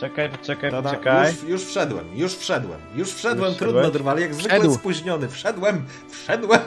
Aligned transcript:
Czekaj, 0.00 0.30
poczekaj, 0.30 0.70
Dobra, 0.70 0.90
poczekaj. 0.90 1.32
już, 1.32 1.42
już 1.42 1.64
wszedłem, 1.64 2.04
już 2.16 2.34
wszedłem, 2.36 2.80
już 2.94 3.12
wszedłem, 3.12 3.48
Już 3.50 3.58
trudno 3.58 3.90
drwal, 3.90 4.18
jak 4.18 4.34
zwykle 4.34 4.58
Wszedł. 4.58 4.74
spóźniony, 4.74 5.28
wszedłem, 5.28 5.84
wszedłem. 6.10 6.60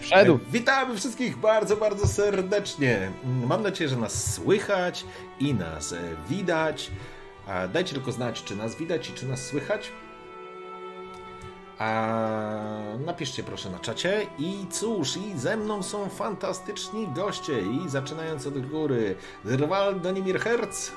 Wszedł. 0.00 0.38
Witamy 0.52 0.96
wszystkich 0.96 1.36
bardzo, 1.36 1.76
bardzo 1.76 2.06
serdecznie. 2.06 3.10
Mam 3.46 3.62
nadzieję, 3.62 3.90
że 3.90 3.96
nas 3.96 4.34
słychać 4.34 5.04
i 5.40 5.54
nas 5.54 5.94
widać. 6.28 6.90
Dajcie 7.72 7.94
tylko 7.94 8.12
znać, 8.12 8.42
czy 8.44 8.56
nas 8.56 8.74
widać 8.76 9.08
i 9.08 9.12
czy 9.12 9.26
nas 9.26 9.46
słychać. 9.46 9.90
A 11.78 12.18
napiszcie 13.06 13.42
proszę 13.42 13.70
na 13.70 13.78
czacie. 13.78 14.26
I 14.38 14.66
cóż, 14.70 15.16
i 15.16 15.38
ze 15.38 15.56
mną 15.56 15.82
są 15.82 16.08
fantastyczni 16.08 17.08
goście. 17.08 17.60
I 17.60 17.88
zaczynając 17.88 18.46
od 18.46 18.66
góry, 18.66 19.14
Drwal 19.44 20.00
Donimir 20.00 20.40
Herz. 20.40 20.92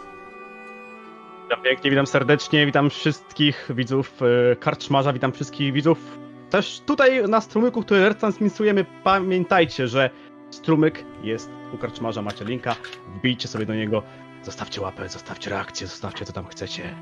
Witam 1.47 1.63
pięknie, 1.63 1.89
witam 1.89 2.07
serdecznie, 2.07 2.65
witam 2.65 2.89
wszystkich 2.89 3.69
widzów 3.69 4.13
e, 4.51 4.55
Karczmarza, 4.55 5.13
witam 5.13 5.31
wszystkich 5.31 5.73
widzów 5.73 6.17
też 6.49 6.81
tutaj 6.85 7.23
na 7.29 7.41
strumyku, 7.41 7.81
który 7.81 8.15
transmisujemy. 8.15 8.85
Pamiętajcie, 9.03 9.87
że 9.87 10.09
strumyk 10.49 11.03
jest 11.23 11.49
u 11.73 11.77
Karczmarza, 11.77 12.21
macie 12.21 12.45
linka, 12.45 12.75
wbijcie 13.17 13.47
sobie 13.47 13.65
do 13.65 13.75
niego, 13.75 14.03
zostawcie 14.43 14.81
łapę, 14.81 15.09
zostawcie 15.09 15.49
reakcję, 15.49 15.87
zostawcie 15.87 16.25
co 16.25 16.33
tam 16.33 16.47
chcecie 16.47 16.95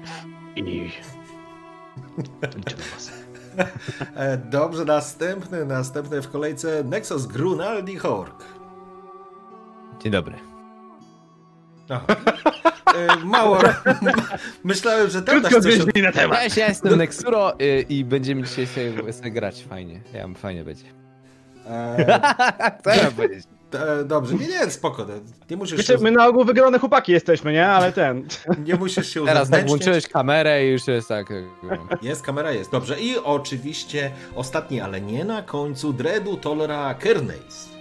i 0.55 0.63
Liczę 2.57 2.75
na 2.77 2.83
was. 2.93 3.11
Dobrze, 4.49 4.85
następny, 4.85 5.65
następny 5.65 6.21
w 6.21 6.31
kolejce 6.31 6.83
Nexus 6.83 7.25
Grunaldi 7.25 7.97
Hork. 7.97 8.43
Dzień 9.99 10.11
dobry. 10.11 10.54
Aha. 11.89 12.05
E, 12.95 13.25
Mało. 13.25 13.59
Myślałem, 14.63 15.09
że 15.09 15.21
tam 15.21 15.41
dasz 15.41 15.51
Krótko 15.51 15.69
coś 15.71 15.79
od... 15.79 15.95
na 15.97 16.11
temat. 16.11 16.39
Cześć, 16.39 16.57
ja 16.57 16.67
jestem 16.67 16.97
Nexuro 16.97 17.59
y, 17.59 17.85
i 17.89 18.05
będziemy 18.05 18.43
dzisiaj 18.43 18.67
sobie, 18.67 19.13
sobie 19.13 19.31
grać 19.31 19.63
fajnie. 19.69 20.01
Ja 20.13 20.21
mam 20.21 20.35
fajnie 20.35 20.63
będzie. 20.63 20.85
E, 21.67 22.21
Co 22.83 22.89
ja 22.89 23.11
powiedzieć? 23.11 23.43
e, 23.73 24.03
Dobrze, 24.03 24.35
nie, 24.35 24.47
nie, 24.47 24.71
spoko. 24.71 25.05
Nie 25.49 25.57
musisz, 25.57 25.77
Wiecie, 25.77 25.97
się, 25.97 26.03
my 26.03 26.11
na 26.11 26.27
ogół 26.27 26.45
wygrane 26.45 26.79
chłopaki 26.79 27.11
jesteśmy, 27.11 27.53
nie? 27.53 27.67
Ale 27.67 27.91
ten... 27.91 28.27
nie 28.65 28.75
musisz 28.75 29.09
się 29.09 29.25
Teraz 29.25 29.49
tak 29.49 29.67
włączyłeś 29.67 30.07
kamerę 30.07 30.65
i 30.65 30.71
już 30.71 30.87
jest 30.87 31.07
tak. 31.07 31.31
y, 31.31 31.47
Jest, 32.01 32.21
kamera 32.21 32.51
jest. 32.51 32.71
Dobrze. 32.71 32.99
I 32.99 33.17
oczywiście 33.17 34.11
ostatni, 34.35 34.81
ale 34.81 35.01
nie 35.01 35.25
na 35.25 35.41
końcu, 35.41 35.93
Dredu 35.93 36.37
Tolera 36.37 36.93
Kernace. 36.93 37.74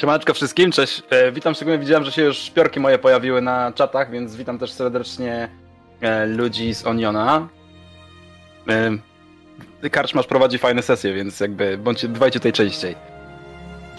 Siemaneczko 0.00 0.34
wszystkim, 0.34 0.72
cześć. 0.72 1.02
E, 1.10 1.32
witam 1.32 1.54
szczególnie, 1.54 1.78
widziałem, 1.78 2.04
że 2.04 2.12
się 2.12 2.22
już 2.22 2.36
szpiorki 2.36 2.80
moje 2.80 2.98
pojawiły 2.98 3.42
na 3.42 3.72
czatach, 3.72 4.10
więc 4.10 4.36
witam 4.36 4.58
też 4.58 4.72
serdecznie 4.72 5.48
e, 6.00 6.26
ludzi 6.26 6.74
z 6.74 6.86
Oniona. 6.86 7.48
E, 9.82 9.90
Karczmasz 9.90 10.26
prowadzi 10.26 10.58
fajne 10.58 10.82
sesje, 10.82 11.14
więc 11.14 11.40
jakby 11.40 11.78
bądźcie, 11.78 12.08
bywajcie 12.08 12.38
tutaj 12.40 12.52
częściej. 12.52 12.94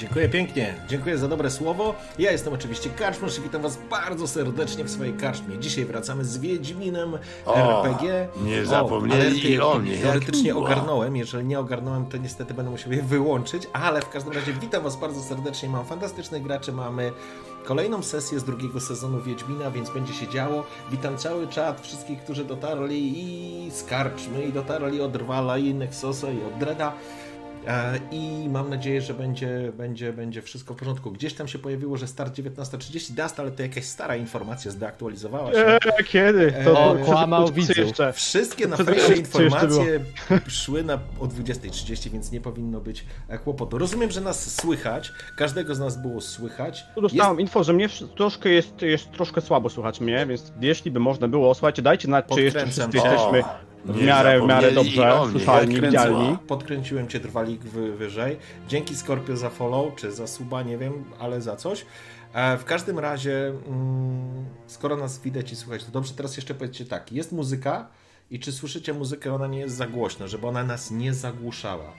Dziękuję 0.02 0.30
pięknie, 0.30 0.76
dziękuję 0.88 1.18
za 1.18 1.28
dobre 1.28 1.52
słowo. 1.52 1.96
Ja 2.20 2.32
jestem 2.32 2.54
oczywiście 2.54 2.90
Karczmasz 2.90 3.38
i 3.38 3.42
witam 3.42 3.62
was 3.62 3.80
bardzo 3.90 4.28
serdecznie 4.28 4.84
w 4.84 4.90
swojej 4.92 5.14
karczmie. 5.14 5.60
Dzisiaj 5.60 5.86
wracamy 5.86 6.26
z 6.26 6.38
Wiedźminem 6.38 7.18
O, 7.46 7.84
RPG. 7.86 8.28
nie 8.44 8.66
zapomnieli 8.66 9.52
i 9.52 9.60
o 9.60 9.80
mnie, 9.80 9.98
Teoretycznie 9.98 10.56
ogarnąłem, 10.56 11.16
jeżeli 11.16 11.46
nie 11.46 11.60
ogarnąłem, 11.60 12.06
to 12.06 12.18
niestety 12.18 12.54
będę 12.54 12.72
musiał 12.72 12.92
je 12.92 13.02
wyłączyć, 13.02 13.68
ale 13.74 14.02
w 14.02 14.10
każdym 14.10 14.34
razie 14.34 14.54
witam 14.54 14.84
was 14.84 14.96
bardzo 14.96 15.22
serdecznie. 15.22 15.70
Mam 15.70 15.86
fantastycznych 15.86 16.44
graczy, 16.44 16.72
mamy 16.72 17.12
kolejną 17.66 18.04
sesję 18.04 18.40
z 18.40 18.44
drugiego 18.44 18.80
sezonu 18.80 19.22
Wiedźmina, 19.22 19.72
więc 19.72 19.90
będzie 19.90 20.14
się 20.14 20.28
działo. 20.28 20.64
Witam 20.92 21.18
cały 21.18 21.48
czat, 21.48 21.82
wszystkich, 21.82 22.24
którzy 22.24 22.46
dotarli 22.46 23.14
i 23.16 23.72
z 23.72 23.84
karczmy, 23.84 24.44
i 24.44 24.54
dotarli 24.54 25.02
od 25.02 25.16
Rwala, 25.16 25.58
i 25.58 25.74
Nexosa, 25.74 26.32
i 26.32 26.44
od 26.44 26.60
Dreda. 26.60 26.94
E, 27.68 28.00
I 28.12 28.50
mam 28.50 28.70
nadzieję, 28.70 29.02
że 29.02 29.14
będzie, 29.14 29.72
będzie, 29.78 30.14
będzie 30.14 30.42
wszystko 30.42 30.74
w 30.74 30.78
porządku. 30.78 31.12
Gdzieś 31.12 31.34
tam 31.34 31.48
się 31.48 31.60
pojawiło, 31.60 31.98
że 31.98 32.08
start 32.08 32.38
19.30 32.38 33.12
Dust, 33.12 33.40
ale 33.40 33.52
to 33.52 33.64
jakaś 33.64 33.86
stara 33.86 34.16
informacja 34.16 34.72
zdeaktualizowała 34.72 35.54
się. 35.54 35.68
Eee, 35.68 36.06
kiedy? 36.08 36.54
To, 36.64 36.74
to, 36.74 36.96
kłamał 37.06 37.52
widzów. 37.52 37.76
Wszystkie 38.14 38.68
na 38.68 38.78
Co 38.78 38.86
to 38.86 38.92
fejsie 38.92 39.10
jeszcze- 39.12 39.30
co 39.32 39.42
jeszcze 39.42 39.60
informacje 39.60 40.00
szły 40.48 40.84
na, 40.84 40.94
o 41.20 41.26
20.30, 41.26 42.10
więc 42.10 42.32
nie 42.32 42.42
powinno 42.42 42.80
być 42.80 43.06
e, 43.30 43.38
kłopotu. 43.38 43.78
Rozumiem, 43.78 44.12
że 44.12 44.22
nas 44.22 44.56
słychać. 44.56 45.12
Każdego 45.38 45.76
z 45.76 45.80
nas 45.80 46.02
było 46.02 46.22
słychać. 46.22 46.86
Tu 46.96 47.02
dostałem 47.02 47.40
info, 47.40 47.64
że 47.64 47.74
mnie 47.74 47.90
troszkę 48.16 48.50
jest, 48.50 48.82
jest 48.82 49.12
troszkę 49.12 49.42
słabo 49.42 49.70
słuchać 49.70 50.02
mnie, 50.02 50.26
więc 50.26 50.54
jeśli 50.62 50.92
by 50.92 51.00
można 51.00 51.28
było, 51.28 51.54
słuchajcie, 51.54 51.82
dajcie 51.82 52.08
znać, 52.08 52.26
czy 52.34 52.42
jeszcze 52.42 52.66
wszyscy 52.66 52.82
jesteśmy 52.94 53.44
w 53.86 53.96
nie 53.98 54.04
miarę, 54.04 54.42
w 54.42 54.48
miarę 54.48 54.72
dobrze 54.72 55.20
słyszalni, 55.32 55.82
widzialni. 55.82 56.38
Podkręciłem 56.48 57.08
cię 57.08 57.20
drwalik 57.20 57.62
wy, 57.62 57.96
wyżej. 57.96 58.38
Dzięki 58.68 58.96
Skorpio 58.96 59.38
za 59.38 59.50
follow, 59.50 59.96
czy 59.96 60.12
za 60.12 60.28
suba, 60.28 60.64
nie 60.64 60.78
wiem, 60.78 61.04
ale 61.20 61.42
za 61.42 61.56
coś. 61.56 61.86
E, 62.34 62.58
w 62.58 62.66
każdym 62.66 63.00
razie, 63.00 63.48
mm, 63.48 64.46
skoro 64.68 64.98
nas 64.98 65.20
widać 65.20 65.52
i 65.52 65.56
słuchać, 65.56 65.84
to 65.84 65.92
dobrze, 65.92 66.14
teraz 66.14 66.36
jeszcze 66.36 66.56
powiedzcie 66.56 66.86
tak. 66.86 67.12
Jest 67.12 67.32
muzyka 67.32 67.88
i 68.32 68.40
czy 68.40 68.52
słyszycie 68.52 68.94
muzykę, 68.94 69.34
ona 69.34 69.48
nie 69.48 69.60
jest 69.60 69.76
za 69.76 69.88
głośna, 69.88 70.28
żeby 70.28 70.48
ona 70.48 70.64
nas 70.64 70.92
nie 70.92 71.14
zagłuszała. 71.14 71.94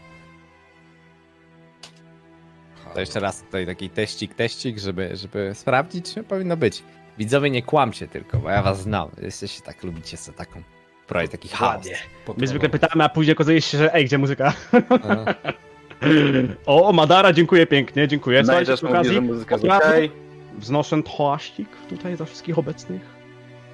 To 2.95 3.01
jeszcze 3.01 3.21
raz 3.21 3.43
tutaj 3.43 3.67
taki 3.67 3.91
teścik, 3.91 4.35
teścik, 4.35 4.79
żeby, 4.79 5.17
żeby 5.17 5.51
sprawdzić, 5.55 6.15
czy 6.15 6.25
powinno 6.25 6.57
być. 6.57 6.83
Widzowie, 7.19 7.51
nie 7.51 7.63
kłamcie 7.63 8.09
tylko, 8.09 8.39
bo 8.39 8.51
ja 8.51 8.63
was 8.63 8.81
znam. 8.83 9.11
Jesteście 9.23 9.63
tak, 9.63 9.83
lubicie 9.83 10.17
sobie 10.17 10.39
taką 10.39 10.63
projekt, 11.07 11.33
taki 11.33 11.49
chaos. 11.49 11.87
My 12.37 12.47
zwykle 12.47 12.69
rolą. 12.69 12.81
pytamy, 12.81 13.05
a 13.05 13.09
później 13.09 13.33
okazuje 13.37 13.61
się, 13.61 13.79
że 13.79 13.95
ej, 13.95 14.05
gdzie 14.05 14.19
muzyka? 14.19 14.53
O, 16.67 16.93
Madara, 16.93 17.33
dziękuję 17.33 17.67
pięknie, 17.67 18.09
dziękuję. 18.09 18.45
Słuchajcie, 18.45 18.59
Najdziesz 18.59 18.77
przy 18.77 18.85
mówi, 18.87 18.99
okazji 18.99 19.15
że 19.15 19.21
muzyka 19.21 19.55
jest 19.55 20.15
wznoszę 20.59 21.03
toaścik 21.03 21.69
tutaj 21.89 22.17
za 22.17 22.25
wszystkich 22.25 22.59
obecnych. 22.59 23.03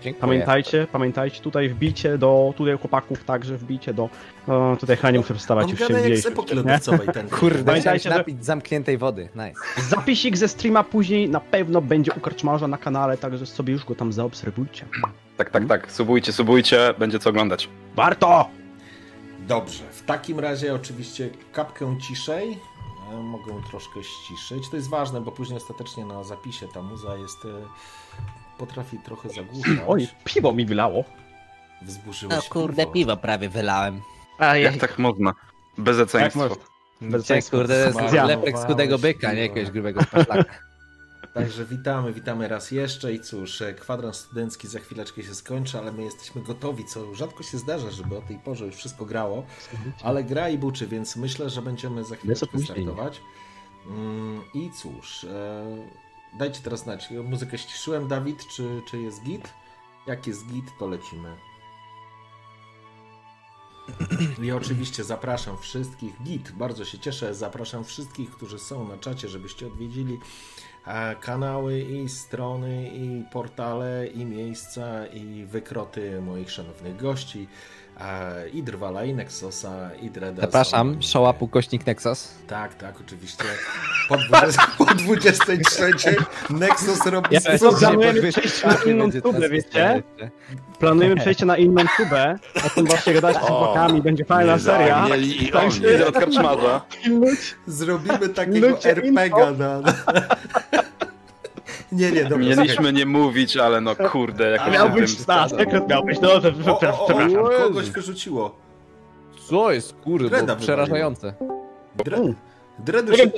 Dziękuję. 0.02 0.20
Pamiętajcie, 0.20 0.86
pamiętajcie, 0.92 1.40
tutaj 1.42 1.68
wbicie 1.68 2.18
do, 2.18 2.54
tutaj 2.56 2.78
chłopaków 2.78 3.24
także 3.24 3.56
wbicie 3.56 3.94
do, 3.94 4.08
o, 4.48 4.76
tutaj 4.80 4.96
chyba 4.96 5.10
nie 5.10 5.18
muszę 5.18 5.34
wstawać 5.34 5.64
On 5.64 5.70
już 5.70 5.78
się 5.78 5.86
ten. 7.12 7.28
Kurde, 7.38 7.38
Pamiętajcie, 7.38 7.64
pamiętajcie, 7.64 8.10
że- 8.10 8.16
napić 8.18 8.44
zamkniętej 8.44 8.98
wody. 8.98 9.28
Nice. 9.34 9.82
Zapisik 9.88 10.36
ze 10.36 10.48
streama 10.48 10.84
później 10.84 11.28
na 11.28 11.40
pewno 11.40 11.80
będzie 11.80 12.12
u 12.16 12.20
Karczmarza 12.20 12.68
na 12.68 12.78
kanale, 12.78 13.18
także 13.18 13.46
sobie 13.46 13.72
już 13.72 13.84
go 13.84 13.94
tam 13.94 14.12
zaobserwujcie. 14.12 14.84
Tak, 15.38 15.50
tak, 15.50 15.66
tak. 15.68 15.92
Subujcie, 15.92 16.32
subujcie, 16.32 16.94
będzie 16.98 17.18
co 17.18 17.30
oglądać. 17.30 17.68
Warto! 17.94 18.48
Dobrze, 19.38 19.84
w 19.90 20.02
takim 20.02 20.40
razie 20.40 20.74
oczywiście 20.74 21.30
kapkę 21.52 21.98
ciszej. 22.08 22.58
E, 23.12 23.16
Mogę 23.16 23.52
troszkę 23.70 24.00
ściszyć. 24.04 24.68
To 24.70 24.76
jest 24.76 24.88
ważne, 24.90 25.20
bo 25.20 25.32
później 25.32 25.56
ostatecznie 25.56 26.04
na 26.04 26.24
zapisie 26.24 26.68
ta 26.74 26.82
muza 26.82 27.16
jest. 27.16 27.44
e, 27.44 27.48
potrafi 28.58 28.98
trochę 29.04 29.28
zagłuszać. 29.28 29.78
Oj, 29.86 30.08
piwo 30.24 30.52
mi 30.52 30.66
wylało. 30.66 31.04
Wzburzyłeś 31.82 32.36
No 32.36 32.42
kurde, 32.50 32.86
piwo 32.86 33.16
prawie 33.16 33.48
wylałem. 33.48 34.00
Ej, 34.40 34.62
Jak 34.64 34.76
tak 34.76 34.98
można? 34.98 35.34
Bezeceństwo. 35.78 36.40
można? 36.40 36.56
Bez 37.00 37.50
kurde, 37.50 37.66
to 37.74 37.74
jest 37.74 37.92
Zmarnowałeś 37.98 38.28
lepek 38.28 38.58
z 38.58 38.64
chudego 38.64 38.98
byka, 38.98 39.28
nie 39.32 39.34
piwo. 39.34 39.42
jakiegoś 39.48 39.70
grubego 39.72 40.02
szpaszlaka. 40.02 40.44
Także 41.38 41.64
witamy, 41.64 42.12
witamy 42.12 42.48
raz 42.48 42.70
jeszcze 42.70 43.12
i 43.12 43.20
cóż, 43.20 43.62
e, 43.62 43.74
kwadrans 43.74 44.16
studencki 44.16 44.68
za 44.68 44.78
chwileczkę 44.78 45.22
się 45.22 45.34
skończy, 45.34 45.78
ale 45.78 45.92
my 45.92 46.02
jesteśmy 46.02 46.42
gotowi, 46.42 46.84
co 46.84 47.14
rzadko 47.14 47.42
się 47.42 47.58
zdarza, 47.58 47.90
żeby 47.90 48.16
o 48.16 48.20
tej 48.20 48.38
porze 48.38 48.66
już 48.66 48.76
wszystko 48.76 49.04
grało, 49.06 49.46
ale 50.02 50.24
gra 50.24 50.48
i 50.48 50.58
buczy, 50.58 50.86
więc 50.86 51.16
myślę, 51.16 51.50
że 51.50 51.62
będziemy 51.62 52.04
za 52.04 52.16
chwileczkę 52.16 52.58
startować. 52.58 53.20
Mm, 53.86 54.42
I 54.54 54.70
cóż, 54.70 55.24
e, 55.24 55.66
dajcie 56.38 56.60
teraz 56.62 56.80
znać, 56.80 57.10
muzykę 57.10 57.58
ściszyłem, 57.58 58.08
Dawid, 58.08 58.46
czy, 58.46 58.82
czy 58.90 58.98
jest 58.98 59.22
git? 59.22 59.54
Jak 60.06 60.26
jest 60.26 60.46
git, 60.46 60.64
to 60.78 60.88
lecimy. 60.88 61.36
I 64.42 64.52
oczywiście 64.52 65.04
zapraszam 65.04 65.58
wszystkich, 65.58 66.22
git, 66.22 66.52
bardzo 66.52 66.84
się 66.84 66.98
cieszę, 66.98 67.34
zapraszam 67.34 67.84
wszystkich, 67.84 68.30
którzy 68.30 68.58
są 68.58 68.88
na 68.88 68.98
czacie, 68.98 69.28
żebyście 69.28 69.66
odwiedzili 69.66 70.18
kanały 71.20 71.80
i 71.80 72.08
strony 72.08 72.88
i 72.88 73.24
portale 73.32 74.06
i 74.06 74.24
miejsca 74.24 75.06
i 75.06 75.44
wykroty 75.44 76.20
moich 76.20 76.50
szanownych 76.50 76.96
gości 76.96 77.48
i 78.52 78.62
Drwala 78.62 79.04
i 79.04 79.14
Nexosa 79.14 79.90
i 80.02 80.10
Dreda. 80.10 80.42
Zapraszam, 80.42 80.94
są- 80.94 81.02
show 81.08 81.42
ukośnik 81.42 81.86
Nexus. 81.86 82.28
Tak, 82.46 82.74
tak, 82.74 83.00
oczywiście. 83.00 83.44
Po, 84.08 84.16
20, 84.16 84.62
po 84.78 84.84
23 84.84 85.92
Nexus 86.50 87.06
robi 87.06 87.28
Ja 87.30 87.58
co 87.58 87.72
planujemy 87.72 88.32
przejść 88.32 88.64
na 88.64 88.74
inną 88.92 89.10
tubę, 89.22 89.48
wiecie? 89.48 90.02
Planujemy 90.78 91.16
przejście 91.16 91.46
na 91.46 91.56
inną 91.56 91.82
tubę, 91.96 92.38
o 92.66 92.70
tym 92.70 92.86
właśnie 92.86 93.12
gadać 93.12 93.36
z 93.36 93.38
chłopakami, 93.38 94.02
będzie 94.02 94.24
fajna 94.24 94.52
Nie 94.52 94.58
seria. 94.60 94.94
zapomnieli 94.94 95.48
i 95.48 95.52
mnie. 95.52 95.88
Idę 95.94 96.06
od. 96.06 96.14
Zrobimy 97.66 98.28
takiego 98.28 98.68
RPGa 98.84 99.50
na... 99.50 99.80
Nie, 101.92 102.12
nie, 102.12 102.22
dobra. 102.22 102.38
Mieliśmy 102.38 102.92
nie 102.92 103.06
mówić, 103.06 103.56
ale 103.56 103.80
no 103.80 103.96
kurde, 103.96 104.50
jakoś 104.50 104.72
Miał 104.72 104.88
się 104.88 104.94
być 104.94 105.16
tym... 105.16 105.24
na 105.28 105.48
sekret, 105.48 105.88
miał 105.88 106.04
być, 106.04 106.20
no 106.20 106.40
to 106.40 106.52
przepraszam. 106.52 107.44
kogoś 107.58 107.90
wyrzuciło. 107.90 108.56
Co 109.48 109.72
jest, 109.72 109.92
kurde, 109.92 110.56
przerażające. 110.56 111.34
Dre... 112.04 112.18
Dredu 112.78 113.16
się... 113.16 113.30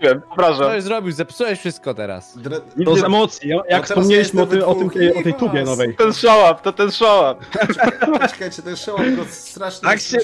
Przepraszam. 0.00 0.58
Co 0.58 0.80
zrobił? 0.80 1.12
Zepsułeś 1.12 1.58
wszystko 1.58 1.94
teraz. 1.94 2.38
Dre... 2.38 2.60
to 2.84 2.96
z 2.96 3.04
emocji, 3.04 3.50
no, 3.50 3.56
No 3.56 3.64
jak 3.68 3.84
wspomnieliśmy 3.86 4.42
o, 4.42 4.46
ty, 4.46 4.66
o, 4.66 4.74
tym, 4.74 4.90
tej, 4.90 5.14
o 5.16 5.22
tej 5.22 5.34
tubie 5.34 5.64
nowej. 5.64 5.96
Ten 5.96 6.12
szałap, 6.12 6.62
to 6.62 6.72
ten 6.72 6.90
szałap. 6.90 7.44
Czekajcie, 8.30 8.62
ten 8.62 8.76
szołom 8.76 9.16
go 9.16 9.24
strasznie... 9.30 9.88
Tak 9.88 10.00
się 10.00 10.18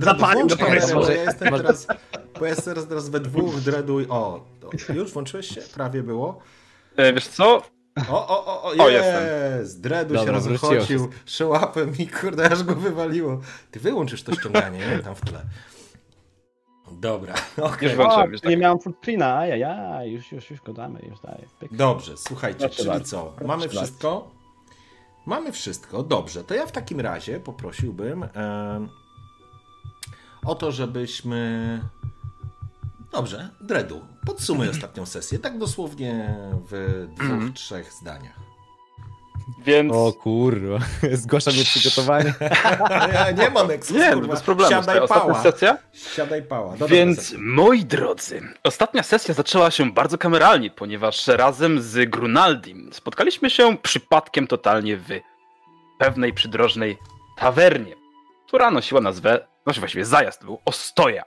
zapalił 0.00 0.46
do 0.46 0.56
pomysłu. 0.56 1.00
bo 1.00 1.10
ja 1.10 1.22
jestem 1.22 1.50
Może- 1.50 1.62
teraz... 1.62 1.86
Bo 2.38 2.44
ja 2.44 2.50
jestem 2.50 2.74
teraz, 2.74 2.88
teraz 2.88 3.08
we 3.08 3.20
dwóch, 3.20 3.60
Dredu 3.60 4.00
i... 4.00 4.08
O, 4.08 4.44
to 4.86 4.92
już 4.92 5.12
włączyłeś 5.12 5.48
się? 5.48 5.60
Prawie 5.74 6.02
było. 6.02 6.40
E, 6.96 7.12
Wiesz 7.12 7.28
co? 7.28 7.62
O, 8.10 8.28
o, 8.28 8.46
o, 8.46 8.62
o, 8.62 8.84
O, 8.84 8.88
jest! 8.88 9.80
Dredu 9.80 10.14
się 10.14 10.26
Dobra, 10.26 10.40
rozchodził 10.50 11.08
szołapem 11.26 11.92
i 11.98 12.06
kurde, 12.08 12.50
aż 12.50 12.62
go 12.64 12.74
wywaliło. 12.74 13.40
Ty 13.70 13.80
wyłączysz 13.80 14.22
to 14.22 14.34
ściąganie, 14.34 14.78
nie? 14.78 14.98
Tam 14.98 15.14
w 15.14 15.20
tle. 15.20 15.42
Dobra, 16.92 17.34
okej. 17.62 17.88
Już 17.88 17.96
włączyłem, 17.96 18.28
O, 18.28 18.32
już 18.32 18.42
nie 18.42 18.50
tak. 18.50 18.58
miałem 18.60 18.78
footprina, 18.78 19.36
ajajaj, 19.38 20.10
już, 20.12 20.32
już, 20.32 20.50
już 20.50 20.60
go 20.62 20.72
damy, 20.72 21.00
już 21.10 21.20
daję. 21.20 21.46
Pyk. 21.60 21.74
Dobrze, 21.74 22.16
słuchajcie, 22.16 22.58
Proszę 22.58 22.76
czyli 22.76 22.88
bardzo, 22.88 23.04
co? 23.10 23.24
proszę 23.24 23.48
Mamy 23.48 23.62
bardzo. 23.66 23.80
wszystko. 23.80 24.30
Mamy 25.26 25.52
wszystko. 25.52 26.02
Dobrze, 26.02 26.44
to 26.44 26.54
ja 26.54 26.66
w 26.66 26.72
takim 26.72 27.00
razie 27.00 27.40
poprosiłbym 27.40 28.22
em, 28.22 28.88
o 30.44 30.54
to, 30.54 30.72
żebyśmy. 30.72 31.80
Dobrze, 33.12 33.50
Dredu, 33.60 34.00
podsumuj 34.26 34.68
ostatnią 34.68 35.06
sesję, 35.06 35.38
tak 35.38 35.58
dosłownie 35.58 36.34
w 36.70 37.04
dwóch, 37.14 37.30
Mhm. 37.30 37.52
trzech 37.52 37.92
zdaniach. 37.92 38.36
Więc 39.58 39.92
O 39.92 40.12
kurwa, 40.12 40.78
zgłaszam 41.12 41.54
nieprzygotowanie. 41.54 42.34
Nie, 43.28 43.34
nie 43.44 43.50
ma 43.50 43.64
Nexus, 43.64 43.96
nie, 43.96 44.12
kurwa. 44.12 44.28
bez 44.32 44.42
problemu. 44.42 44.70
Siadaj 44.70 44.98
ostatnia 45.00 45.34
pała. 45.34 45.42
sesja. 45.42 45.78
Siadaj 45.92 46.42
pała. 46.42 46.72
Dobra 46.76 46.86
Więc 46.96 47.18
sesja. 47.18 47.38
moi 47.40 47.84
drodzy, 47.84 48.42
ostatnia 48.64 49.02
sesja 49.02 49.34
zaczęła 49.34 49.70
się 49.70 49.92
bardzo 49.92 50.18
kameralnie, 50.18 50.70
ponieważ 50.70 51.26
razem 51.26 51.80
z 51.82 52.10
Grunaldim 52.10 52.90
spotkaliśmy 52.92 53.50
się 53.50 53.76
przypadkiem 53.82 54.46
totalnie 54.46 54.96
w 54.96 55.08
pewnej 55.98 56.32
przydrożnej 56.32 56.98
tawernie, 57.38 57.94
która 58.46 58.70
nosiła 58.70 59.00
nazwę, 59.00 59.46
znaczy 59.64 59.80
właściwie 59.80 60.04
zajazd 60.04 60.44
był 60.44 60.58
Ostoja. 60.64 61.24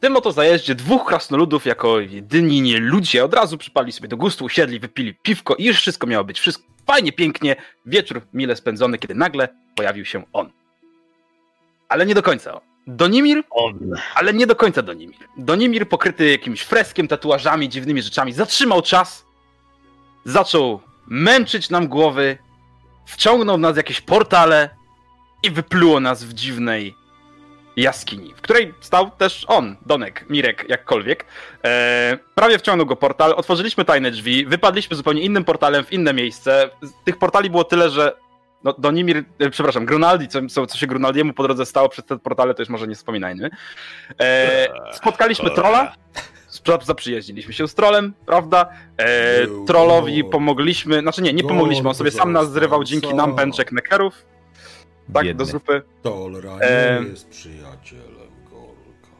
W 0.00 0.02
tym 0.02 0.16
oto 0.16 0.32
zajeździe 0.32 0.74
dwóch 0.74 1.06
krasnoludów 1.06 1.66
jako 1.66 2.00
jedyni 2.00 2.62
nie 2.62 2.78
ludzie 2.78 3.24
od 3.24 3.34
razu 3.34 3.58
przypali 3.58 3.92
sobie 3.92 4.08
do 4.08 4.16
gustu, 4.16 4.44
usiedli, 4.44 4.80
wypili 4.80 5.14
piwko 5.14 5.54
i 5.54 5.64
już 5.64 5.76
wszystko 5.76 6.06
miało 6.06 6.24
być. 6.24 6.40
Wszystko 6.40 6.64
fajnie, 6.86 7.12
pięknie, 7.12 7.56
wieczór 7.86 8.22
mile 8.32 8.56
spędzony, 8.56 8.98
kiedy 8.98 9.14
nagle 9.14 9.48
pojawił 9.76 10.04
się 10.04 10.22
on. 10.32 10.50
Ale 11.88 12.06
nie 12.06 12.14
do 12.14 12.22
końca. 12.22 12.54
On. 12.54 12.60
Donimir 12.86 13.42
ale 14.14 14.34
nie 14.34 14.46
do 14.46 14.56
końca 14.56 14.82
Donimir. 14.82 15.18
Donimir 15.36 15.88
pokryty 15.88 16.30
jakimś 16.30 16.60
freskiem, 16.60 17.08
tatuażami, 17.08 17.68
dziwnymi 17.68 18.02
rzeczami, 18.02 18.32
zatrzymał 18.32 18.82
czas, 18.82 19.24
zaczął 20.24 20.80
męczyć 21.06 21.70
nam 21.70 21.88
głowy, 21.88 22.38
wciągnął 23.06 23.56
w 23.56 23.60
nas 23.60 23.76
jakieś 23.76 24.00
portale 24.00 24.70
i 25.42 25.50
wypluło 25.50 26.00
nas 26.00 26.24
w 26.24 26.34
dziwnej 26.34 26.99
jaskini, 27.76 28.34
w 28.34 28.40
której 28.40 28.74
stał 28.80 29.10
też 29.10 29.44
on, 29.48 29.76
Donek, 29.86 30.24
Mirek, 30.30 30.64
jakkolwiek. 30.68 31.24
E, 31.64 32.18
prawie 32.34 32.58
wciągnął 32.58 32.86
go 32.86 32.96
portal, 32.96 33.34
otworzyliśmy 33.36 33.84
tajne 33.84 34.10
drzwi, 34.10 34.46
wypadliśmy 34.46 34.96
zupełnie 34.96 35.22
innym 35.22 35.44
portalem 35.44 35.84
w 35.84 35.92
inne 35.92 36.14
miejsce. 36.14 36.70
Tych 37.04 37.18
portali 37.18 37.50
było 37.50 37.64
tyle, 37.64 37.90
że 37.90 38.12
no, 38.64 38.74
Donimir, 38.78 39.24
e, 39.38 39.50
przepraszam, 39.50 39.86
Grunaldi, 39.86 40.28
co, 40.28 40.46
co, 40.46 40.66
co 40.66 40.78
się 40.78 40.86
Grunaldiemu 40.86 41.32
po 41.32 41.42
drodze 41.42 41.66
stało 41.66 41.88
przez 41.88 42.04
te 42.04 42.18
portale, 42.18 42.54
to 42.54 42.62
już 42.62 42.68
może 42.68 42.86
nie 42.88 42.94
wspominajmy. 42.94 43.50
E, 44.20 44.68
spotkaliśmy 44.92 45.50
trolla, 45.50 45.92
spra- 46.50 46.84
zaprzyjaźniliśmy 46.84 47.52
się 47.52 47.68
z 47.68 47.74
trollem, 47.74 48.14
prawda? 48.26 48.68
E, 48.96 49.06
trollowi 49.66 50.18
troll. 50.18 50.32
pomogliśmy, 50.32 51.00
znaczy 51.00 51.22
nie, 51.22 51.32
nie 51.32 51.42
pomogliśmy, 51.42 51.88
on 51.88 51.94
sobie 51.94 52.10
sam 52.10 52.32
nas 52.32 52.52
zrywał 52.52 52.84
dzięki 52.84 53.14
nam 53.14 53.36
pęczek 53.36 53.72
nekerów. 53.72 54.24
Tak, 55.14 55.24
Biedny. 55.24 55.38
do 55.38 55.44
zupy. 55.50 55.82
Dolra 56.02 56.56
Em. 56.58 57.04
nie 57.04 57.10
jest 57.10 57.28
przyjacielem 57.28 58.30
Gorka. 58.50 59.10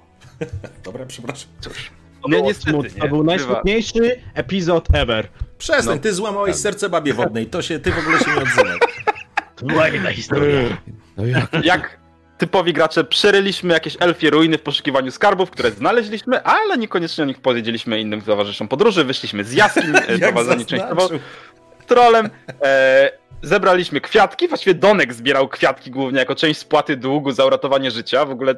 Dobra, 0.85 1.06
przepraszam. 1.06 1.49
Cóż. 1.61 1.90
To, 2.23 2.28
Nie, 2.28 2.42
niestety, 2.42 2.70
smutne. 2.70 2.90
nie. 2.94 3.00
to 3.00 3.09
był 3.09 3.25
najsmutniejszy 3.25 4.20
epizod 4.35 4.88
ever. 4.94 5.28
Przestań, 5.59 5.97
No. 5.97 6.02
ty 6.02 6.14
złamałeś 6.14 6.56
serce 6.56 6.88
babie 6.88 7.14
wodnej, 7.14 7.47
to 7.47 7.62
się, 7.62 7.78
ty 7.78 7.92
w 7.92 7.99
ogóle 7.99 8.18
się 8.18 8.30
nie 8.30 8.37
odzywaj. 8.42 8.78
To 9.56 9.66
była 9.66 9.88
inna 9.88 10.12
historia. 10.12 10.76
No 11.16 11.26
jak? 11.26 11.64
Jak 11.64 11.99
typowi 12.38 12.73
gracze 12.73 13.04
przeryliśmy 13.04 13.75
jakieś 13.75 13.97
elfie 14.00 14.30
ruiny 14.30 14.59
w 14.59 14.62
poszukiwaniu 14.62 15.11
skarbów, 15.11 15.50
które 15.50 15.70
znaleźliśmy, 15.70 16.42
ale 16.42 16.78
niekoniecznie 16.78 17.25
o 17.25 17.26
nich 17.26 17.40
powiedzieliśmy 17.40 18.00
innym 18.00 18.23
towarzyszom 18.23 18.68
podróży. 18.68 19.04
Wyszliśmy 19.04 19.44
z 19.44 19.52
jaskiń, 19.52 19.92
e, 20.09 20.18
prowadzeni 20.18 20.66
częściowo 20.66 21.09
trolem. 21.87 22.30
E, 22.62 23.11
zebraliśmy 23.42 24.00
kwiatki, 24.00 24.49
właściwie 24.49 24.75
Donek 24.75 25.14
zbierał 25.14 25.49
kwiatki 25.49 25.90
głównie 25.90 26.18
jako 26.18 26.35
część 26.35 26.61
spłaty 26.61 26.97
długu 26.97 27.32
za 27.32 27.44
uratowanie 27.44 27.90
życia. 27.90 28.25
W 28.25 28.30
ogóle, 28.30 28.54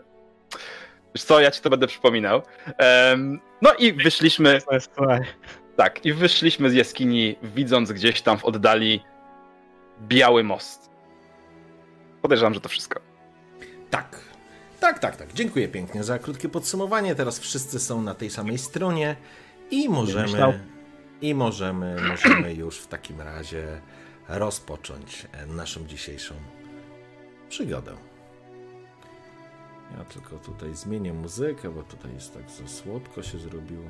wiesz 1.15 1.25
co, 1.25 1.41
ja 1.41 1.51
ci 1.51 1.61
to 1.61 1.71
będę 1.71 1.87
przypominał. 1.87 2.43
Em, 2.79 3.41
no 3.63 3.75
i 3.75 3.93
wyszliśmy, 3.93 4.59
tak, 5.77 6.07
i 6.07 6.13
wyszliśmy 6.13 6.71
z 6.71 6.75
jaskini, 6.75 7.37
widząc 7.43 7.93
gdzieś 7.93 8.23
tam 8.23 8.39
w 8.39 8.45
oddali 8.45 9.05
biały 10.01 10.45
most. 10.45 10.91
Podejrzewam, 12.23 12.55
że 12.55 12.61
to 12.61 12.69
wszystko. 12.69 13.01
Tak. 13.91 14.21
Tak, 14.81 14.99
tak, 14.99 15.17
tak. 15.17 15.33
Dziękuję 15.33 15.69
pięknie 15.69 16.05
za 16.05 16.19
krótkie 16.19 16.49
podsumowanie. 16.49 17.15
Teraz 17.15 17.39
wszyscy 17.39 17.81
są 17.81 18.03
na 18.03 18.15
tej 18.15 18.31
samej 18.31 18.59
stronie 18.59 19.17
i 19.71 19.89
możemy 19.89 20.61
i 21.23 21.35
możemy, 21.35 21.97
możemy 22.09 22.55
już 22.55 22.79
w 22.79 22.87
takim 22.87 23.21
razie 23.21 23.81
rozpocząć 24.39 25.27
e, 25.33 25.47
naszą 25.47 25.87
dzisiejszą 25.87 26.35
przygodę. 27.49 27.97
Ja 29.99 30.05
tylko 30.05 30.39
tutaj 30.39 30.75
zmienię 30.75 31.13
muzykę, 31.13 31.71
bo 31.71 31.83
tutaj 31.83 32.15
jest 32.15 32.35
tak 32.35 32.51
za 32.51 32.69
słodko 32.69 33.23
się 33.23 33.39
zrobiło. 33.39 33.85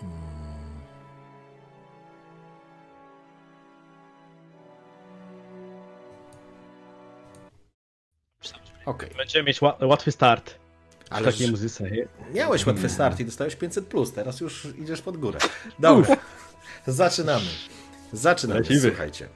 Hmm. 0.00 0.38
Okej. 8.86 9.10
Będziemy 9.16 9.44
mieć 9.44 9.60
ła- 9.60 9.86
łatwy 9.86 10.12
start 10.12 10.54
Ale 11.10 11.32
takiej 11.32 11.50
muzyce. 11.50 11.90
Miałeś 12.34 12.66
łatwy 12.66 12.88
start 12.88 13.20
i 13.20 13.24
dostałeś 13.24 13.56
500 13.56 13.86
plus, 13.86 14.12
teraz 14.12 14.40
już 14.40 14.68
idziesz 14.78 15.02
pod 15.02 15.16
górę. 15.16 15.38
Dobra, 15.78 16.16
zaczynamy. 16.86 17.46
Zaczynamy, 18.12 18.60
Lecimy. 18.60 18.80
słuchajcie. 18.80 19.28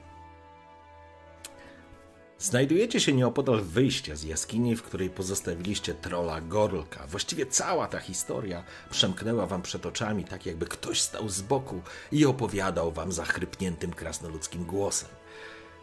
Znajdujecie 2.39 2.99
się 2.99 3.13
nieopodal 3.13 3.61
wyjścia 3.61 4.15
z 4.15 4.23
jaskini, 4.23 4.75
w 4.75 4.83
której 4.83 5.09
pozostawiliście 5.09 5.93
trolla 5.93 6.41
Gorlka. 6.41 7.07
Właściwie 7.07 7.45
cała 7.45 7.87
ta 7.87 7.99
historia 7.99 8.63
przemknęła 8.89 9.45
wam 9.47 9.61
przed 9.61 9.85
oczami, 9.85 10.23
tak 10.23 10.45
jakby 10.45 10.65
ktoś 10.65 11.01
stał 11.01 11.29
z 11.29 11.41
boku 11.41 11.81
i 12.11 12.25
opowiadał 12.25 12.91
wam 12.91 13.11
zachrypniętym 13.11 13.93
krasnoludzkim 13.93 14.65
głosem. 14.65 15.09